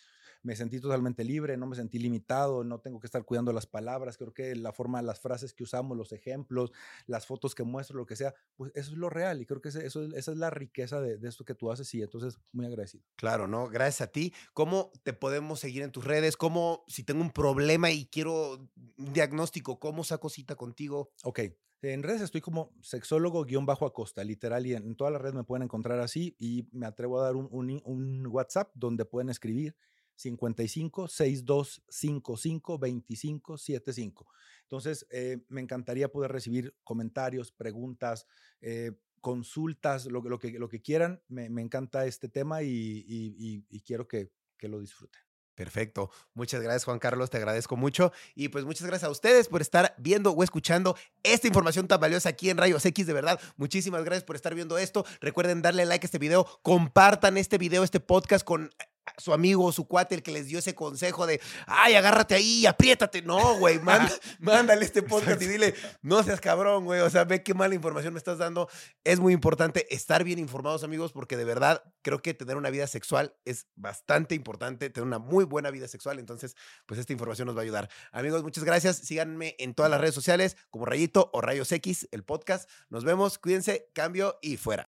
Me 0.43 0.57
sentí 0.57 0.81
totalmente 0.81 1.23
libre, 1.23 1.57
no 1.57 1.66
me 1.66 1.77
sentí 1.77 1.99
limitado, 1.99 2.65
no 2.65 2.81
tengo 2.81 2.99
que 2.99 3.07
estar 3.07 3.24
cuidando 3.24 3.53
las 3.53 3.66
palabras. 3.66 4.16
Creo 4.16 4.35
que 4.35 4.57
la 4.57 4.73
forma, 4.73 5.03
las 5.03 5.20
frases 5.20 5.53
que 5.55 5.62
usamos, 5.62 5.97
los 5.97 6.12
ejemplos, 6.12 6.73
las 7.07 7.27
fotos 7.27 7.55
que 7.55 7.62
muestro, 7.62 7.97
lo 7.97 8.07
que 8.07 8.16
sea, 8.16 8.35
pues 8.57 8.73
eso 8.74 8.91
es 8.91 8.99
lo 8.99 9.09
real 9.09 9.41
y 9.41 9.47
creo 9.47 9.61
que 9.61 9.69
eso, 9.69 9.81
esa 9.81 10.32
es 10.32 10.37
la 10.37 10.51
riqueza 10.51 11.01
de, 11.01 11.16
de 11.16 11.28
esto 11.28 11.45
que 11.45 11.55
tú 11.55 11.70
haces 11.70 11.95
y 11.95 12.03
entonces 12.03 12.41
muy 12.53 12.66
agradecido. 12.66 13.05
Claro, 13.16 13.47
¿no? 13.47 13.69
Gracias 13.69 14.01
a 14.01 14.11
ti. 14.11 14.35
¿Cómo 14.53 14.91
te 15.05 15.12
podemos 15.12 15.61
seguir 15.61 15.82
en 15.82 15.93
tus 15.93 16.05
redes? 16.05 16.37
¿Cómo, 16.37 16.85
si 16.89 17.05
tengo 17.05 17.20
un 17.20 17.31
problema 17.31 17.91
y 17.93 18.07
quiero 18.07 18.69
un 18.99 19.12
diagnóstico, 19.12 19.78
cómo 19.78 20.03
saco 20.03 20.28
cita 20.28 20.57
contigo? 20.57 21.12
Ok. 21.23 21.41
En 21.82 22.02
redes 22.02 22.20
estoy 22.20 22.43
como 22.43 22.74
sexólogo-acosta, 22.82 24.23
literal, 24.23 24.66
y 24.66 24.74
en, 24.74 24.94
todas 24.97 25.12
las 25.12 25.35
me 25.35 25.44
pueden 25.44 25.62
encontrar 25.62 25.98
así 26.01 26.36
y 26.39 26.69
me 26.73 26.86
atrevo 26.86 27.20
a 27.20 27.24
dar 27.24 27.36
un, 27.36 28.27
WhatsApp 28.27 28.70
donde 28.74 29.07
pueden 29.07 29.31
escribir 29.31 29.74
55 30.16 31.09
6255 31.09 32.78
2575. 32.78 34.27
Entonces, 34.62 35.07
eh, 35.11 35.39
me 35.48 35.62
encantaría 35.62 36.12
poder 36.12 36.32
recibir 36.32 36.74
comentarios, 36.85 37.51
preguntas, 37.51 38.27
eh, 38.61 38.93
consultas, 39.23 40.05
lo, 40.05 40.39
que, 40.39 40.82
quieran. 40.82 41.23
Me, 41.28 41.47
encanta 41.47 42.05
este 42.05 42.28
tema 42.28 42.62
y, 42.62 43.65
quiero 43.86 44.07
que 44.07 44.31
lo 44.61 44.81
disfruten. 44.81 45.30
Perfecto. 45.55 46.10
Muchas 46.35 46.62
gracias, 46.62 46.85
Juan 46.85 46.98
Carlos. 46.98 47.31
Te 47.31 47.36
agradezco 47.36 47.77
mucho. 47.77 48.12
Y 48.35 48.48
pues 48.48 48.64
muchas 48.64 48.86
gracias 48.86 49.09
a 49.09 49.10
ustedes 49.10 49.48
por 49.48 49.60
estar 49.60 49.94
viendo 49.98 50.32
o 50.32 50.43
escuchando 50.43 50.97
esta 51.22 51.47
información 51.47 51.86
tan 51.86 52.01
valiosa 52.01 52.31
aquí 52.31 52.51
en 52.51 52.56
Rayos 52.56 52.85
X. 52.85 53.06
De 53.06 53.12
verdad, 53.12 53.40
muchísimas 53.56 54.05
gracias 54.05 54.24
por 54.24 54.36
estar 54.36 54.55
viendo 54.55 54.78
esto. 54.78 55.05
Recuerden 55.20 55.62
darle 55.62 55.85
like 55.85 56.05
a 56.05 56.06
este 56.06 56.18
video, 56.18 56.47
compartan 56.62 57.36
este 57.36 57.59
video, 57.59 57.85
este 57.85 58.01
podcast 58.01 58.44
con 58.44 58.70
su 59.19 59.32
amigo 59.32 59.65
o 59.65 59.73
su 59.73 59.87
cuate 59.87 60.15
el 60.15 60.23
que 60.23 60.32
les 60.32 60.47
dio 60.47 60.59
ese 60.59 60.74
consejo 60.74 61.27
de, 61.27 61.41
ay, 61.66 61.95
agárrate 61.95 62.35
ahí, 62.35 62.66
apriétate. 62.66 63.23
No, 63.23 63.59
güey, 63.59 63.81
mándale 64.41 64.85
este 64.85 65.03
podcast 65.03 65.41
y 65.43 65.47
dile, 65.47 65.74
no 66.03 66.23
seas 66.23 66.41
cabrón, 66.41 66.85
güey. 66.85 67.01
O 67.01 67.11
sea, 67.11 67.24
ve 67.24 67.43
qué 67.43 67.55
mala 67.55 67.74
información 67.74 68.12
me 68.12 68.19
estás 68.19 68.39
dando. 68.39 68.69
Es 69.05 69.20
muy 69.20 69.32
importante 69.32 69.93
estar 69.95 70.24
bien 70.24 70.39
informados, 70.39 70.85
amigos, 70.85 71.12
porque 71.12 71.37
de 71.37 71.45
verdad 71.45 71.82
creo 72.03 72.23
que 72.23 72.35
tener 72.35 72.57
una 72.57 72.70
vida 72.70 72.87
sexual 72.87 73.35
es 73.45 73.66
bastante 73.74 74.35
importante, 74.35 74.91
tener 74.91 75.07
una 75.07 75.19
muy 75.19 75.45
buena 75.45 75.70
vida 75.70 75.89
sexual. 75.89 76.19
Entonces, 76.19 76.57
pues 76.87 77.01
esta 77.01 77.12
información 77.12 77.47
nos 77.47 77.57
va 77.57 77.61
a 77.61 77.65
ayudar. 77.65 77.91
Amigos, 78.12 78.43
muchas 78.43 78.65
gracias. 78.65 78.97
Síganme 78.97 79.57
en 79.59 79.74
todas 79.74 79.91
las 79.91 80.01
redes 80.01 80.15
sociales 80.15 80.57
como 80.70 80.87
Rayito 80.87 81.31
o 81.32 81.41
Rayos 81.41 81.73
X, 81.73 82.09
el 82.12 82.24
podcast. 82.24 82.69
Nos 82.89 83.05
vemos, 83.05 83.39
cuídense, 83.39 83.91
cambio 83.95 84.39
y 84.43 84.57
fuera. 84.57 84.89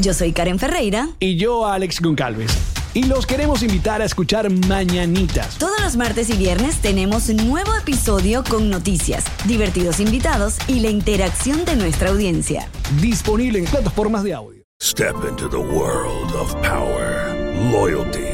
Yo 0.00 0.14
soy 0.14 0.32
Karen 0.32 0.58
Ferreira. 0.58 1.08
Y 1.20 1.36
yo, 1.36 1.66
Alex 1.66 2.00
Goncalves. 2.00 2.52
Y 2.94 3.04
los 3.04 3.26
queremos 3.26 3.62
invitar 3.62 4.02
a 4.02 4.04
escuchar 4.04 4.50
Mañanitas. 4.68 5.58
Todos 5.58 5.80
los 5.80 5.96
martes 5.96 6.30
y 6.30 6.36
viernes 6.36 6.76
tenemos 6.76 7.28
un 7.28 7.48
nuevo 7.48 7.74
episodio 7.74 8.44
con 8.44 8.70
noticias, 8.70 9.24
divertidos 9.46 9.98
invitados 9.98 10.58
y 10.68 10.80
la 10.80 10.90
interacción 10.90 11.64
de 11.64 11.74
nuestra 11.76 12.10
audiencia. 12.10 12.68
Disponible 13.00 13.58
en 13.58 13.64
plataformas 13.64 14.22
de 14.22 14.34
audio. 14.34 14.62
Step 14.80 15.16
into 15.28 15.48
the 15.48 15.56
world 15.56 16.32
of 16.34 16.54
power, 16.62 17.34
loyalty 17.72 18.33